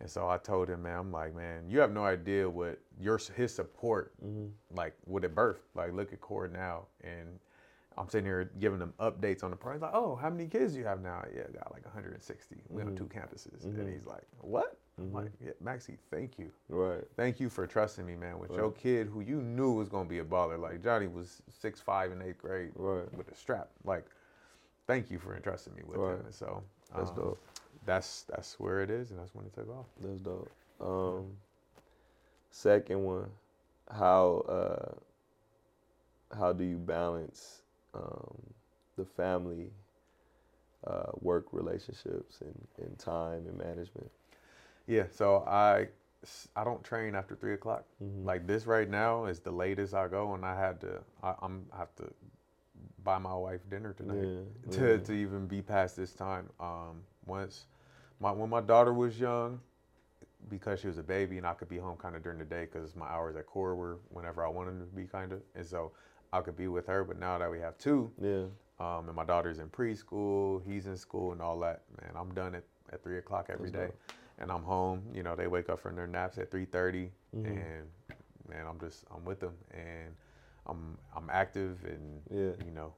And 0.00 0.10
so 0.10 0.28
I 0.28 0.36
told 0.36 0.68
him, 0.68 0.82
man, 0.82 0.98
I'm 0.98 1.12
like, 1.12 1.34
man, 1.34 1.64
you 1.68 1.78
have 1.80 1.92
no 1.92 2.04
idea 2.04 2.48
what 2.48 2.78
your 3.00 3.18
his 3.36 3.54
support, 3.54 4.12
like, 4.74 4.94
what 5.04 5.24
it 5.24 5.34
birthed. 5.34 5.58
Like, 5.74 5.92
look 5.92 6.12
at 6.12 6.20
Core 6.20 6.48
now, 6.48 6.86
and 7.02 7.38
I'm 7.96 8.08
sitting 8.08 8.24
here 8.26 8.50
giving 8.58 8.78
them 8.80 8.94
updates 8.98 9.44
on 9.44 9.50
the 9.50 9.56
program. 9.56 9.78
He's 9.78 9.82
like, 9.82 9.94
oh, 9.94 10.16
how 10.16 10.30
many 10.30 10.48
kids 10.48 10.72
do 10.72 10.80
you 10.80 10.84
have 10.86 11.00
now? 11.02 11.24
Yeah, 11.34 11.42
got 11.54 11.72
like 11.72 11.84
160. 11.84 12.56
We 12.68 12.82
on 12.82 12.96
two 12.96 13.04
campuses. 13.04 13.64
And 13.64 13.88
he's 13.88 14.06
like, 14.06 14.26
what? 14.40 14.78
I'm 14.98 15.12
like, 15.12 15.30
yeah, 15.44 15.52
Maxie, 15.60 15.98
thank 16.10 16.38
you. 16.38 16.50
Right. 16.68 17.04
Thank 17.16 17.40
you 17.40 17.48
for 17.48 17.66
trusting 17.66 18.06
me, 18.06 18.14
man. 18.16 18.38
With 18.38 18.56
your 18.56 18.70
kid 18.72 19.08
who 19.08 19.20
you 19.20 19.40
knew 19.42 19.72
was 19.72 19.88
gonna 19.88 20.08
be 20.08 20.18
a 20.18 20.24
baller. 20.24 20.58
Like 20.58 20.82
Johnny 20.82 21.06
was 21.06 21.42
six 21.50 21.80
five 21.80 22.12
in 22.12 22.22
eighth 22.22 22.38
grade 22.38 22.72
Right. 22.76 23.08
with 23.16 23.30
a 23.30 23.34
strap. 23.34 23.70
Like 23.84 24.06
thank 24.86 25.10
you 25.10 25.18
for 25.18 25.34
entrusting 25.36 25.74
me 25.74 25.82
with 25.84 25.98
Right. 25.98 26.14
him. 26.14 26.20
And 26.24 26.34
so 26.34 26.62
That's 26.94 27.10
um, 27.10 27.16
dope. 27.16 27.40
That's 27.84 28.22
that's 28.24 28.58
where 28.60 28.80
it 28.82 28.90
is, 28.90 29.10
and 29.10 29.18
that's 29.20 29.34
when 29.34 29.46
it 29.46 29.54
took 29.54 29.68
off. 29.70 29.86
That's 30.00 30.18
dope. 30.18 30.50
Um, 30.80 31.36
second 32.50 33.04
one, 33.04 33.30
how 33.90 34.44
uh, 34.48 34.94
how 36.36 36.52
do 36.52 36.64
you 36.64 36.76
balance 36.78 37.62
um, 37.94 38.36
the 38.96 39.04
family 39.04 39.70
uh, 40.86 41.12
work 41.20 41.46
relationships 41.52 42.40
and, 42.40 42.66
and 42.78 42.98
time 42.98 43.46
and 43.46 43.58
management? 43.58 44.10
Yeah. 44.86 45.04
So 45.10 45.44
I 45.46 45.88
I 46.54 46.64
don't 46.64 46.82
train 46.84 47.14
after 47.14 47.34
three 47.34 47.54
o'clock. 47.54 47.84
Mhm. 48.02 48.24
Like 48.24 48.46
this 48.46 48.66
right 48.66 48.88
now 48.88 49.26
is 49.26 49.40
the 49.40 49.50
latest 49.50 49.94
I 49.94 50.08
go, 50.08 50.34
and 50.34 50.44
I 50.44 50.58
had 50.58 50.80
to 50.82 51.02
I, 51.22 51.34
I'm 51.42 51.66
I 51.72 51.78
have 51.78 51.94
to 51.96 52.12
buy 53.04 53.18
my 53.18 53.34
wife 53.34 53.60
dinner 53.68 53.92
tonight 53.92 54.28
Yeah, 54.66 54.72
to 54.72 54.98
yeah. 54.98 55.04
to 55.04 55.12
even 55.12 55.46
be 55.46 55.62
past 55.62 55.96
this 55.96 56.12
time. 56.14 56.48
Um, 56.60 57.02
once 57.26 57.66
my 58.20 58.30
when 58.32 58.50
my 58.50 58.60
daughter 58.60 58.92
was 58.92 59.18
young, 59.18 59.60
because 60.48 60.80
she 60.80 60.86
was 60.86 60.98
a 60.98 61.02
baby 61.02 61.38
and 61.38 61.46
I 61.46 61.54
could 61.54 61.68
be 61.68 61.78
home 61.78 61.96
kind 61.96 62.16
of 62.16 62.22
during 62.22 62.38
the 62.38 62.44
day 62.44 62.68
because 62.70 62.94
my 62.96 63.06
hours 63.06 63.36
at 63.36 63.46
core 63.46 63.74
were 63.74 63.98
whenever 64.10 64.44
I 64.44 64.48
wanted 64.48 64.78
to 64.80 64.86
be 64.86 65.04
kind 65.04 65.32
of, 65.32 65.40
and 65.54 65.66
so 65.66 65.92
I 66.32 66.40
could 66.40 66.56
be 66.56 66.68
with 66.68 66.86
her. 66.86 67.04
But 67.04 67.18
now 67.18 67.38
that 67.38 67.50
we 67.50 67.60
have 67.60 67.78
two, 67.78 68.10
Yeah, 68.20 68.44
um, 68.78 69.06
and 69.08 69.14
my 69.16 69.24
daughter's 69.24 69.58
in 69.58 69.68
preschool, 69.68 70.62
he's 70.66 70.86
in 70.86 70.96
school, 70.96 71.32
and 71.32 71.40
all 71.40 71.58
that. 71.60 71.82
Man, 72.00 72.12
I'm 72.16 72.32
done 72.34 72.54
at, 72.54 72.64
at 72.92 73.02
three 73.02 73.18
o'clock 73.18 73.46
every 73.50 73.70
That's 73.70 73.90
day, 73.90 73.94
and 74.38 74.50
I'm 74.50 74.62
home. 74.62 75.02
You 75.14 75.22
know, 75.22 75.36
they 75.36 75.46
wake 75.46 75.68
up 75.68 75.78
from 75.80 75.96
their 75.96 76.06
naps 76.06 76.38
at 76.38 76.50
three 76.50 76.66
Mhm. 76.66 77.10
and 77.34 77.88
man, 78.48 78.66
I'm 78.66 78.78
just 78.80 79.04
I'm 79.14 79.24
with 79.24 79.40
them, 79.40 79.54
and 79.72 80.14
I'm 80.66 80.98
I'm 81.14 81.30
active, 81.30 81.84
and 81.84 82.22
Yeah. 82.30 82.64
you 82.64 82.72
know, 82.72 82.92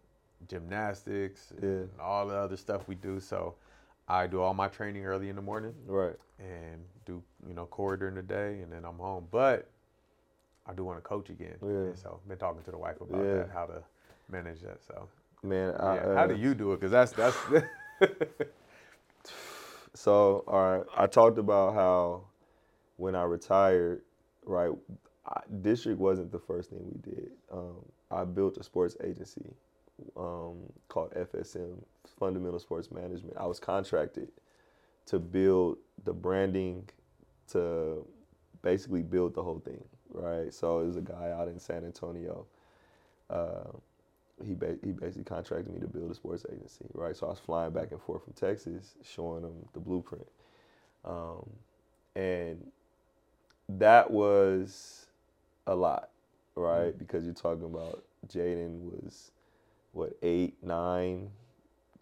gymnastics, 0.49 1.53
Yeah. 1.61 1.69
and 1.69 2.01
all 2.01 2.27
the 2.27 2.35
other 2.35 2.57
stuff 2.57 2.89
we 2.89 2.95
do. 2.95 3.21
So 3.21 3.55
I 4.09 4.27
do 4.27 4.41
all 4.41 4.55
my 4.55 4.69
training 4.69 5.07
early 5.07 5.29
in 5.29 5.37
the 5.37 5.43
morning, 5.43 5.75
right. 5.87 6.17
and 6.39 6.85
do 7.07 7.23
you 7.47 7.55
know 7.55 7.67
core 7.67 7.97
during 7.97 8.15
the 8.15 8.23
day, 8.23 8.61
and 8.61 8.73
then 8.73 8.85
I'm 8.85 8.99
home. 8.99 9.29
But 9.31 9.69
I 10.67 10.73
do 10.73 10.85
want 10.85 10.99
to 10.99 11.03
coach 11.03 11.31
again, 11.31 11.59
Yeah. 11.63 11.69
and 11.69 11.99
so 11.99 12.21
been 12.27 12.39
talking 12.39 12.63
to 12.63 12.71
the 12.71 12.79
wife 12.79 13.01
about 13.01 13.25
Yeah. 13.25 13.35
that, 13.35 13.51
how 13.51 13.67
to 13.67 13.83
manage 14.29 14.61
that. 14.63 14.83
So. 14.83 15.09
Man, 15.43 15.75
I, 15.79 15.95
Yeah. 15.97 16.15
How 16.15 16.23
uh, 16.25 16.27
do 16.29 16.37
you 16.37 16.55
do 16.55 16.73
it? 16.73 16.81
Because 16.81 16.91
that's 16.91 17.13
that's 17.13 17.37
So, 19.95 20.45
I 20.97 21.07
talked 21.07 21.39
about 21.39 21.75
how 21.75 22.25
when 22.97 23.15
I 23.15 23.23
retired, 23.23 24.03
right, 24.45 24.71
I, 25.27 25.41
district 25.63 25.99
wasn't 26.01 26.33
the 26.33 26.39
first 26.39 26.71
thing 26.71 26.81
we 26.85 27.13
did. 27.13 27.31
Um, 27.53 27.77
I 28.11 28.25
built 28.25 28.57
a 28.59 28.63
sports 28.65 28.97
agency 29.03 29.55
um, 30.17 30.57
called 30.89 31.13
FSM, 31.15 31.77
Fundamental 32.19 32.59
Sports 32.59 32.91
Management. 32.91 33.37
I 33.39 33.47
was 33.47 33.61
contracted 33.61 34.29
to 35.07 35.19
build 35.19 35.79
the 36.05 36.13
branding, 36.13 36.89
to 37.53 38.07
basically 38.63 39.03
build 39.03 39.35
the 39.35 39.43
whole 39.43 39.61
thing, 39.61 39.83
right? 40.13 40.53
So 40.53 40.81
it 40.81 40.87
was 40.87 40.97
a 40.97 41.03
guy 41.03 41.31
out 41.31 41.49
in 41.49 41.59
San 41.59 41.85
Antonio. 41.85 42.47
Uh, 43.31 43.71
he 44.43 44.55
ba- 44.55 44.79
he 44.83 44.93
basically 44.93 45.25
contracted 45.25 45.73
me 45.73 45.81
to 45.81 45.87
build 45.87 46.11
a 46.11 46.15
sports 46.15 46.47
agency, 46.53 46.87
right? 46.95 47.17
So 47.17 47.27
I 47.27 47.31
was 47.31 47.39
flying 47.39 47.73
back 47.73 47.93
and 47.93 48.01
forth 48.01 48.25
from 48.25 48.33
Texas, 48.35 48.95
showing 49.03 49.45
him 49.45 49.55
the 49.75 49.81
blueprint, 49.81 50.27
um, 51.05 51.49
and 52.17 52.71
that 53.69 54.11
was 54.11 55.07
a 55.67 55.75
lot, 55.75 56.11
right? 56.57 56.97
Because 56.99 57.25
you're 57.25 57.35
talking 57.35 57.65
about 57.65 58.05
Jaden 58.29 58.81
was 58.83 59.31
what 59.93 60.17
eight, 60.23 60.57
nine, 60.63 61.31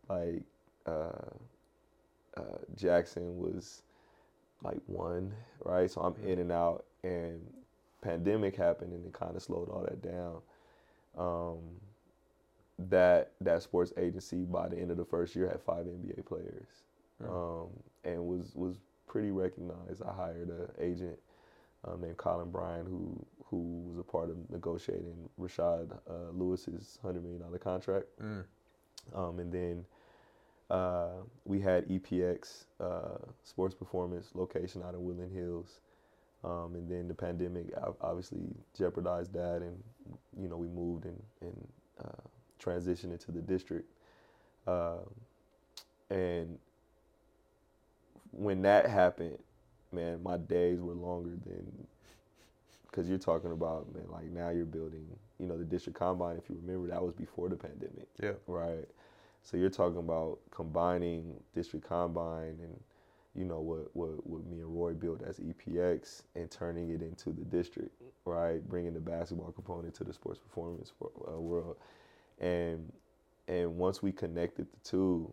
like 0.09 0.43
uh, 0.87 1.31
uh, 2.37 2.59
Jackson 2.77 3.39
was 3.39 3.83
like 4.63 4.81
one, 4.87 5.33
right? 5.65 5.91
So 5.91 6.01
I'm 6.03 6.17
in 6.29 6.39
and 6.39 6.53
out, 6.53 6.85
and 7.03 7.41
pandemic 8.03 8.57
happened, 8.57 8.93
and 8.93 9.07
it 9.07 9.13
kind 9.13 9.37
of 9.37 9.43
slowed 9.43 9.69
all 9.69 9.83
that 9.83 10.03
down. 10.03 10.39
Um, 11.19 11.59
that 12.91 13.33
that 13.41 13.63
sports 13.63 13.93
agency 13.97 14.45
by 14.45 14.69
the 14.69 14.79
end 14.79 14.91
of 14.91 14.97
the 14.97 15.05
first 15.05 15.35
year 15.37 15.49
had 15.49 15.61
five 15.63 15.87
NBA 15.87 16.25
players, 16.27 16.85
Mm. 17.23 17.29
um, 17.65 17.69
and 18.05 18.27
was 18.27 18.53
was 18.55 18.79
pretty 19.07 19.31
recognized. 19.31 20.03
I 20.03 20.13
hired 20.13 20.49
an 20.49 20.69
agent 20.81 21.19
um, 21.85 22.01
named 22.01 22.17
Colin 22.17 22.51
Bryan 22.51 22.87
who 22.87 23.25
who 23.47 23.83
was 23.89 23.99
a 23.99 24.03
part 24.03 24.31
of 24.31 24.37
negotiating 24.51 25.29
Rashard 25.41 25.93
uh, 26.09 26.31
Lewis's 26.33 26.99
hundred 27.03 27.23
million 27.23 27.43
dollar 27.43 27.59
contract, 27.59 28.07
Mm. 28.21 28.45
um, 29.15 29.39
and 29.39 29.53
then 29.53 29.85
uh, 30.71 31.21
we 31.45 31.61
had 31.61 31.87
EPX 31.89 32.65
uh, 32.81 33.19
Sports 33.45 33.75
Performance 33.75 34.31
location 34.35 34.83
out 34.83 34.95
in 34.95 35.05
Woodland 35.05 35.33
Hills. 35.33 35.81
Um, 36.45 36.75
and 36.75 36.91
then 36.91 37.07
the 37.07 37.15
pandemic 37.15 37.67
obviously 38.01 38.41
jeopardized 38.77 39.33
that, 39.35 39.63
and 39.63 39.81
you 40.37 40.49
know 40.49 40.57
we 40.57 40.67
moved 40.67 41.05
and, 41.05 41.23
and 41.41 41.69
uh, 42.05 42.29
transitioned 42.63 43.13
into 43.13 43.33
the 43.33 43.41
district. 43.41 43.89
Um, 44.67 45.11
and 46.11 46.59
when 48.33 48.63
that 48.63 48.87
happened, 48.89 49.39
man, 49.93 50.23
my 50.23 50.37
days 50.37 50.81
were 50.81 50.95
longer 50.95 51.31
than 51.45 51.87
because 52.91 53.09
you're 53.09 53.19
talking 53.19 53.53
about 53.53 53.93
man, 53.95 54.05
like 54.11 54.25
now 54.31 54.51
you're 54.51 54.67
building, 54.67 55.07
you 55.39 55.47
know, 55.47 55.57
the 55.57 55.65
district 55.65 55.99
combine. 55.99 56.37
If 56.37 56.49
you 56.51 56.59
remember, 56.65 56.89
that 56.89 57.03
was 57.03 57.15
before 57.15 57.49
the 57.49 57.57
pandemic. 57.57 58.07
Yeah. 58.23 58.33
Right. 58.47 58.87
So 59.43 59.57
you're 59.57 59.71
talking 59.71 59.99
about 59.99 60.39
combining 60.51 61.35
district 61.55 61.89
combine 61.89 62.59
and 62.63 62.79
you 63.35 63.45
know 63.45 63.61
what, 63.61 63.89
what 63.97 64.27
what 64.27 64.47
me 64.47 64.61
and 64.61 64.77
Roy 64.77 64.93
built 64.93 65.23
as 65.23 65.41
EPX 65.41 66.23
and 66.37 66.51
turning 66.51 66.91
it 66.91 67.01
into 67.03 67.31
the 67.31 67.45
district, 67.45 67.91
right? 68.27 68.67
Bringing 68.69 68.93
the 68.93 69.01
basketball 69.01 69.53
component 69.53 69.95
to 69.95 70.05
the 70.05 70.13
sports 70.13 70.39
performance 70.39 70.93
uh, 71.03 71.41
world, 71.41 71.77
and 72.43 72.93
and 73.49 73.77
once 73.79 74.03
we 74.03 74.13
connected 74.13 74.67
the 74.73 74.79
two, 74.89 75.33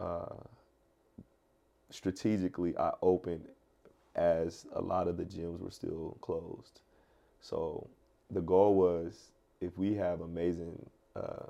uh, 0.00 0.36
strategically 1.90 2.76
I 2.78 2.92
opened 3.02 3.44
as 4.14 4.66
a 4.74 4.80
lot 4.80 5.08
of 5.08 5.16
the 5.16 5.24
gyms 5.24 5.60
were 5.60 5.70
still 5.70 6.16
closed. 6.20 6.80
So 7.40 7.88
the 8.30 8.40
goal 8.40 8.74
was 8.74 9.30
if 9.60 9.76
we 9.78 9.94
have 9.94 10.20
amazing 10.20 10.78
uh, 11.16 11.46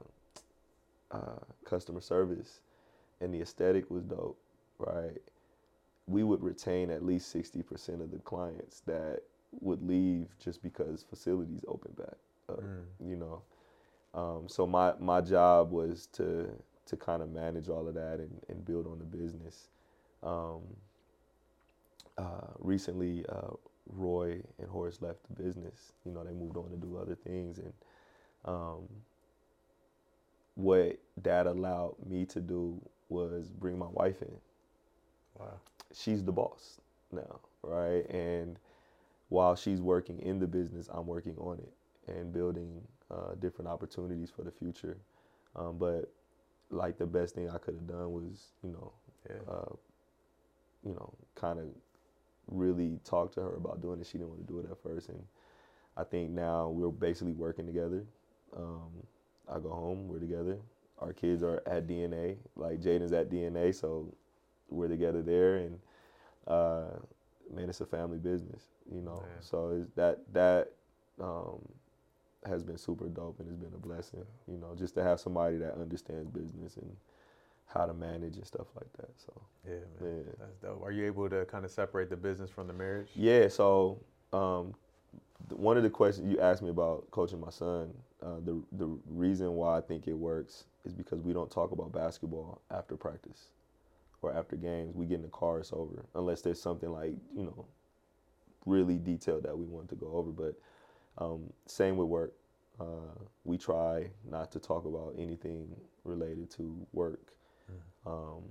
uh, 1.11 1.41
customer 1.65 2.01
service 2.01 2.61
and 3.21 3.33
the 3.35 3.41
aesthetic 3.41 3.91
was 3.91 4.05
dope, 4.05 4.39
right? 4.79 5.19
We 6.07 6.25
would 6.25 6.43
retain 6.43 6.91
at 6.91 7.05
least 7.05 7.35
60% 7.35 8.01
of 8.03 8.11
the 8.11 8.19
clients 8.19 8.81
that 8.87 9.21
would 9.61 9.87
leave 9.87 10.27
just 10.43 10.63
because 10.63 11.05
facilities 11.09 11.65
open 11.69 11.93
back 11.97 12.17
up, 12.49 12.61
Mm. 12.63 12.85
you 13.01 13.17
know. 13.17 13.43
Um, 14.15 14.45
so 14.49 14.67
my, 14.67 14.95
my 14.99 15.21
job 15.21 15.71
was 15.73 16.07
to 16.15 16.51
to 16.87 16.97
kind 16.97 17.23
of 17.23 17.31
manage 17.31 17.69
all 17.69 17.87
of 17.89 17.95
that 17.95 18.19
and, 18.19 18.41
and 18.49 18.65
build 18.65 18.87
on 18.87 18.99
the 18.99 19.05
business. 19.05 19.69
Um, 20.23 20.63
uh, 22.19 22.49
recently, 22.59 23.25
uh, 23.29 23.53
Roy 23.89 24.41
and 24.59 24.69
Horace 24.71 25.03
left 25.03 25.21
the 25.29 25.43
business. 25.43 25.93
You 26.05 26.13
know, 26.13 26.25
they 26.25 26.33
moved 26.33 26.57
on 26.57 26.71
to 26.71 26.77
do 26.77 26.99
other 26.99 27.15
things, 27.15 27.59
and 27.59 27.73
um, 28.45 28.89
what 30.57 30.99
that 31.23 31.47
allowed 31.47 31.97
me 32.07 32.27
to 32.27 32.41
do 32.41 32.81
was 33.09 33.51
bring 33.51 33.79
my 33.79 33.89
wife 33.89 34.23
in. 34.23 34.35
Wow. 35.39 35.61
She's 35.95 36.25
the 36.25 36.33
boss 36.33 36.81
now, 37.13 37.41
right? 37.63 38.09
And 38.11 38.59
while 39.29 39.57
she's 39.57 39.81
working 39.81 40.21
in 40.21 40.39
the 40.39 40.47
business, 40.47 40.89
I'm 40.93 41.07
working 41.07 41.37
on 41.39 41.59
it 41.59 41.73
and 42.13 42.33
building 42.33 42.83
uh, 43.11 43.35
different 43.41 43.69
opportunities 43.69 44.31
for 44.31 44.43
the 44.43 44.51
future. 44.51 44.97
Um, 45.57 45.79
but 45.79 46.13
like 46.71 46.99
the 46.99 47.07
best 47.07 47.35
thing 47.35 47.49
I 47.51 47.59
could 47.59 47.75
have 47.75 47.87
done 47.87 48.13
was, 48.13 48.49
you 48.63 48.71
know, 48.71 48.93
Yeah. 49.29 49.37
uh, 49.51 49.75
you 50.85 50.95
know, 50.95 51.13
kind 51.35 51.59
of 51.59 51.67
really 52.49 52.99
talk 53.05 53.33
to 53.35 53.41
her 53.41 53.55
about 53.57 53.83
doing 53.83 54.01
it. 54.01 54.07
She 54.07 54.19
didn't 54.19 54.31
want 54.31 54.47
to 54.47 54.53
do 54.53 54.59
it 54.61 54.71
at 54.71 54.79
first, 54.83 55.09
and 55.09 55.23
I 55.97 56.05
think 56.05 56.31
now 56.31 56.69
we're 56.71 56.91
basically 56.91 57.33
working 57.35 57.67
together. 57.67 58.05
Um, 58.57 58.91
I 59.49 59.59
go 59.59 59.71
home, 59.71 60.09
we're 60.09 60.21
together. 60.21 60.59
Our 61.01 61.13
kids 61.13 61.43
are 61.43 61.63
at 61.67 61.87
DNA, 61.87 62.37
like 62.57 62.81
Jaden's 62.81 63.13
at 63.13 63.31
DNA, 63.31 63.73
so 63.75 64.13
we're 64.71 64.89
together 64.89 65.23
there, 65.23 65.57
and 65.57 65.79
uh, 66.47 66.91
man, 67.55 67.69
it's 67.69 67.81
a 67.81 67.87
family 67.87 68.19
business, 68.19 68.65
you 68.93 69.01
know. 69.03 69.23
Man. 69.23 69.43
So 69.43 69.71
it's 69.81 69.91
that 69.97 70.21
that 70.33 70.73
um, 71.21 71.59
has 72.47 72.62
been 72.62 72.78
super 72.78 73.09
dope, 73.09 73.40
and 73.40 73.48
it's 73.48 73.56
been 73.59 73.74
a 73.74 73.78
blessing, 73.78 74.24
you 74.47 74.59
know, 74.59 74.74
just 74.77 74.94
to 74.94 75.02
have 75.02 75.20
somebody 75.20 75.56
that 75.59 75.74
understands 75.74 76.28
business 76.28 76.77
and 76.77 76.90
how 77.66 77.85
to 77.85 77.93
manage 77.93 78.36
and 78.36 78.47
stuff 78.47 78.66
like 78.77 78.93
that. 78.98 79.10
So 79.16 79.32
Yeah, 79.66 79.74
man. 80.01 80.24
yeah. 80.27 80.32
That's 80.39 80.56
dope. 80.59 80.82
Are 80.82 80.93
you 80.93 81.05
able 81.06 81.28
to 81.28 81.44
kind 81.47 81.65
of 81.65 81.70
separate 81.70 82.09
the 82.10 82.16
business 82.16 82.51
from 82.51 82.66
the 82.66 82.73
marriage? 82.73 83.09
Yeah, 83.15 83.48
so 83.48 84.01
um, 84.32 84.74
one 85.51 85.77
of 85.77 85.82
the 85.82 85.90
questions 85.90 86.31
you 86.31 86.40
asked 86.40 86.62
me 86.62 86.70
about 86.70 87.10
coaching 87.10 87.40
my 87.40 87.51
son, 87.51 87.93
uh, 88.23 88.40
the 88.44 88.62
the 88.73 88.89
reason 89.06 89.52
why 89.52 89.78
I 89.78 89.81
think 89.81 90.06
it 90.09 90.15
works 90.15 90.65
is 90.85 90.94
because 90.94 91.20
we 91.20 91.32
don't 91.32 91.51
talk 91.51 91.73
about 91.73 91.93
basketball 91.93 92.62
after 92.70 92.97
practice 92.97 93.51
or 94.23 94.32
after 94.35 94.56
games. 94.56 94.94
We 94.97 95.06
get 95.06 95.16
in 95.16 95.23
the 95.23 95.28
car, 95.28 95.59
it's 95.60 95.73
over. 95.73 96.05
Unless 96.15 96.43
there's 96.43 96.60
something 96.60 96.90
like 96.90 97.15
you 97.35 97.44
know 97.44 97.66
really 98.66 98.98
detailed 98.98 99.44
that 99.44 99.56
we 99.56 99.66
want 99.66 99.89
to 99.90 99.94
go 99.94 100.09
over. 100.15 100.31
But 100.31 100.55
um, 101.19 101.53
same 101.66 101.97
with 101.97 102.09
work. 102.09 102.35
Uh, 102.81 103.15
we 103.45 103.59
try 103.59 104.09
not 104.31 104.53
to 104.53 104.61
talk 104.61 104.85
about 104.85 105.15
anything 105.19 105.69
related 106.05 106.51
to 106.53 106.86
work. 106.93 107.32
Mm. 107.70 108.11
Um, 108.11 108.43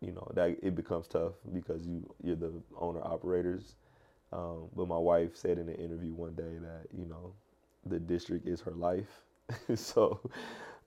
you 0.00 0.12
know 0.12 0.30
that 0.34 0.56
it 0.62 0.74
becomes 0.74 1.08
tough 1.08 1.32
because 1.52 1.86
you 1.86 2.08
you're 2.22 2.36
the 2.36 2.52
owner 2.78 3.00
operators. 3.02 3.76
Um, 4.32 4.68
but 4.74 4.88
my 4.88 4.98
wife 4.98 5.36
said 5.36 5.58
in 5.58 5.68
an 5.68 5.76
interview 5.76 6.12
one 6.12 6.34
day 6.34 6.58
that 6.60 6.86
you 6.96 7.06
know 7.06 7.32
the 7.86 7.98
district 7.98 8.46
is 8.46 8.60
her 8.62 8.72
life, 8.72 9.22
so 9.74 10.20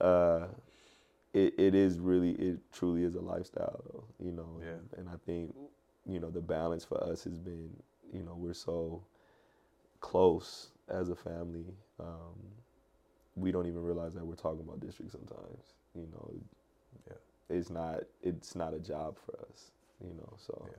uh, 0.02 0.48
it 1.34 1.54
it 1.58 1.76
is 1.76 2.00
really 2.00 2.32
it 2.34 2.60
truly 2.72 3.04
is 3.04 3.16
a 3.16 3.22
lifestyle 3.22 3.82
though. 3.92 4.04
You 4.24 4.34
know, 4.34 4.60
Yeah. 4.62 4.72
and, 4.74 4.90
and 4.98 5.10
I 5.10 5.16
think 5.26 5.56
you 6.06 6.20
know 6.20 6.30
the 6.30 6.42
balance 6.42 6.86
for 6.86 7.04
us 7.04 7.24
has 7.24 7.40
been 7.40 7.70
you 8.14 8.24
know 8.24 8.36
we're 8.36 8.54
so 8.54 9.04
close 10.02 10.70
as 10.90 11.10
a 11.10 11.16
family. 11.16 11.66
Um, 12.00 12.36
we 13.36 13.52
don't 13.52 13.68
even 13.68 13.82
realize 13.84 14.14
that 14.16 14.26
we're 14.26 14.36
talking 14.36 14.62
about 14.62 14.80
district 14.80 15.12
sometimes. 15.12 15.74
You 15.96 16.08
know, 16.12 16.32
Yeah. 17.08 17.14
it's 17.50 17.70
not 17.70 18.04
it's 18.22 18.56
not 18.56 18.74
a 18.74 18.80
job 18.80 19.18
for 19.26 19.40
us. 19.52 19.72
You 20.04 20.14
know, 20.14 20.34
so 20.38 20.70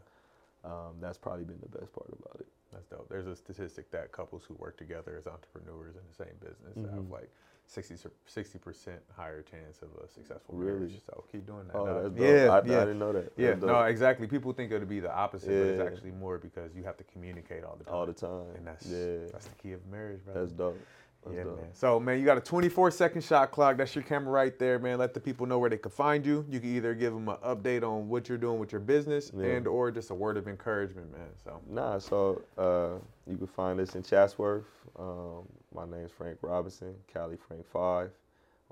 um, 0.64 0.96
that's 1.00 1.18
probably 1.18 1.44
been 1.44 1.60
the 1.60 1.78
best 1.78 1.92
part 1.92 2.08
about 2.08 2.40
it. 2.40 2.48
That's 2.72 2.86
dope. 2.86 3.08
There's 3.08 3.26
a 3.26 3.36
statistic 3.36 3.90
that 3.90 4.12
couples 4.12 4.44
who 4.46 4.54
work 4.54 4.76
together 4.76 5.16
as 5.18 5.26
entrepreneurs 5.26 5.96
in 5.96 6.02
the 6.08 6.14
same 6.14 6.36
business 6.40 6.82
have 6.94 7.04
Mhm. 7.04 7.10
like 7.10 7.30
60 7.70 8.58
percent 8.58 8.98
higher 9.16 9.42
chance 9.42 9.80
of 9.82 9.88
a 10.04 10.08
successful 10.08 10.54
Really? 10.56 10.72
marriage. 10.80 11.00
So 11.06 11.24
keep 11.30 11.46
doing 11.46 11.66
that. 11.68 11.76
Oh, 11.76 11.86
dog. 11.86 12.02
that's 12.02 12.14
dope. 12.16 12.26
Yeah, 12.26 12.48
I, 12.52 12.58
I 12.82 12.84
didn't 12.84 12.98
know 12.98 13.12
that. 13.12 13.32
yeah. 13.36 13.54
No, 13.54 13.82
exactly. 13.82 14.26
People 14.26 14.52
think 14.52 14.72
it'll 14.72 14.86
be 14.88 15.00
the 15.00 15.12
opposite, 15.14 15.48
but 15.48 15.54
it's 15.54 15.80
actually 15.80 16.10
more 16.12 16.38
because 16.38 16.74
you 16.74 16.82
have 16.84 16.96
to 16.96 17.04
communicate 17.04 17.62
all 17.64 17.76
the 17.76 17.84
time. 17.84 17.94
all 17.94 18.06
the 18.06 18.12
time. 18.12 18.46
and 18.56 18.66
that's 18.66 18.86
yeah, 18.86 19.28
that's 19.32 19.46
the 19.46 19.54
key 19.54 19.72
of 19.72 19.86
marriage, 19.86 20.24
brother. 20.24 20.40
that's 20.40 20.52
dope. 20.52 20.78
That's 21.24 21.36
yeah, 21.36 21.44
dope. 21.44 21.60
man. 21.60 21.68
So, 21.74 22.00
man, 22.00 22.18
you 22.18 22.24
got 22.24 22.38
a 22.38 22.40
24 22.40 22.90
second 22.90 23.22
shot 23.22 23.50
clock. 23.52 23.76
That's 23.76 23.94
your 23.94 24.02
camera 24.04 24.30
right 24.32 24.58
there, 24.58 24.78
man. 24.78 24.98
Let 24.98 25.12
the 25.14 25.20
people 25.20 25.46
know 25.46 25.58
where 25.58 25.68
they 25.70 25.76
can 25.76 25.90
find 25.92 26.24
you. 26.24 26.44
You 26.48 26.60
can 26.60 26.74
either 26.74 26.94
give 26.94 27.12
them 27.12 27.28
an 27.28 27.36
update 27.44 27.82
on 27.84 28.08
what 28.08 28.28
you're 28.28 28.38
doing 28.38 28.58
with 28.58 28.72
your 28.72 28.80
business 28.80 29.30
Yeah. 29.36 29.44
and 29.46 29.66
or 29.68 29.90
just 29.90 30.10
a 30.10 30.14
word 30.14 30.38
of 30.38 30.48
encouragement, 30.48 31.12
man. 31.12 31.28
So, 31.44 31.60
Nah, 31.68 31.98
so 31.98 32.42
uh, 32.58 32.98
you 33.30 33.36
can 33.36 33.46
find 33.46 33.78
us 33.80 33.94
in 33.94 34.02
Chatsworth. 34.02 34.64
Um, 34.98 35.46
my 35.74 35.86
name's 35.86 36.12
Frank 36.12 36.38
Robinson, 36.42 36.94
Cali 37.12 37.36
Frank 37.36 37.66
Five, 37.66 38.10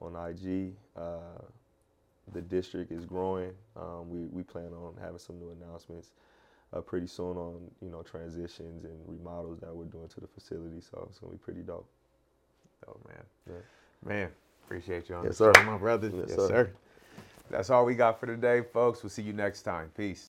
on 0.01 0.15
IG. 0.17 0.75
Uh, 0.97 1.43
the 2.33 2.43
district 2.43 2.93
is 2.93 3.05
growing. 3.07 3.53
Um, 3.77 4.11
we 4.11 4.27
we 4.27 4.43
plan 4.43 4.73
on 4.75 4.95
having 5.01 5.19
some 5.19 5.39
new 5.39 5.51
announcements 5.51 6.11
uh, 6.73 6.81
pretty 6.81 7.07
soon 7.07 7.37
on 7.37 7.61
you 7.83 7.91
know 7.91 8.03
transitions 8.03 8.85
and 8.85 8.95
remodels 9.07 9.61
that 9.61 9.75
we're 9.75 9.85
doing 9.85 10.09
to 10.09 10.21
the 10.21 10.27
facility. 10.29 10.81
So 10.81 11.07
it's 11.11 11.19
gonna 11.19 11.33
be 11.33 11.39
pretty 11.39 11.63
dope. 11.63 11.89
oh, 12.89 12.97
man. 13.09 13.25
Yeah. 13.49 14.09
Man, 14.09 14.29
appreciate 14.65 15.09
you 15.09 15.17
on 15.17 15.25
Yes, 15.25 15.39
sir. 15.39 15.53
show, 15.57 15.63
my 15.65 15.79
brother. 15.79 16.13
Yes, 16.15 16.27
yes 16.31 16.37
sir. 16.37 16.49
sir. 16.49 16.71
That's 17.51 17.71
all 17.71 17.85
we 17.85 17.95
got 17.95 18.21
for 18.21 18.27
today, 18.27 18.63
folks. 18.63 19.03
We'll 19.03 19.11
see 19.11 19.23
you 19.23 19.33
next 19.33 19.63
time. 19.63 19.91
Peace. 19.97 20.27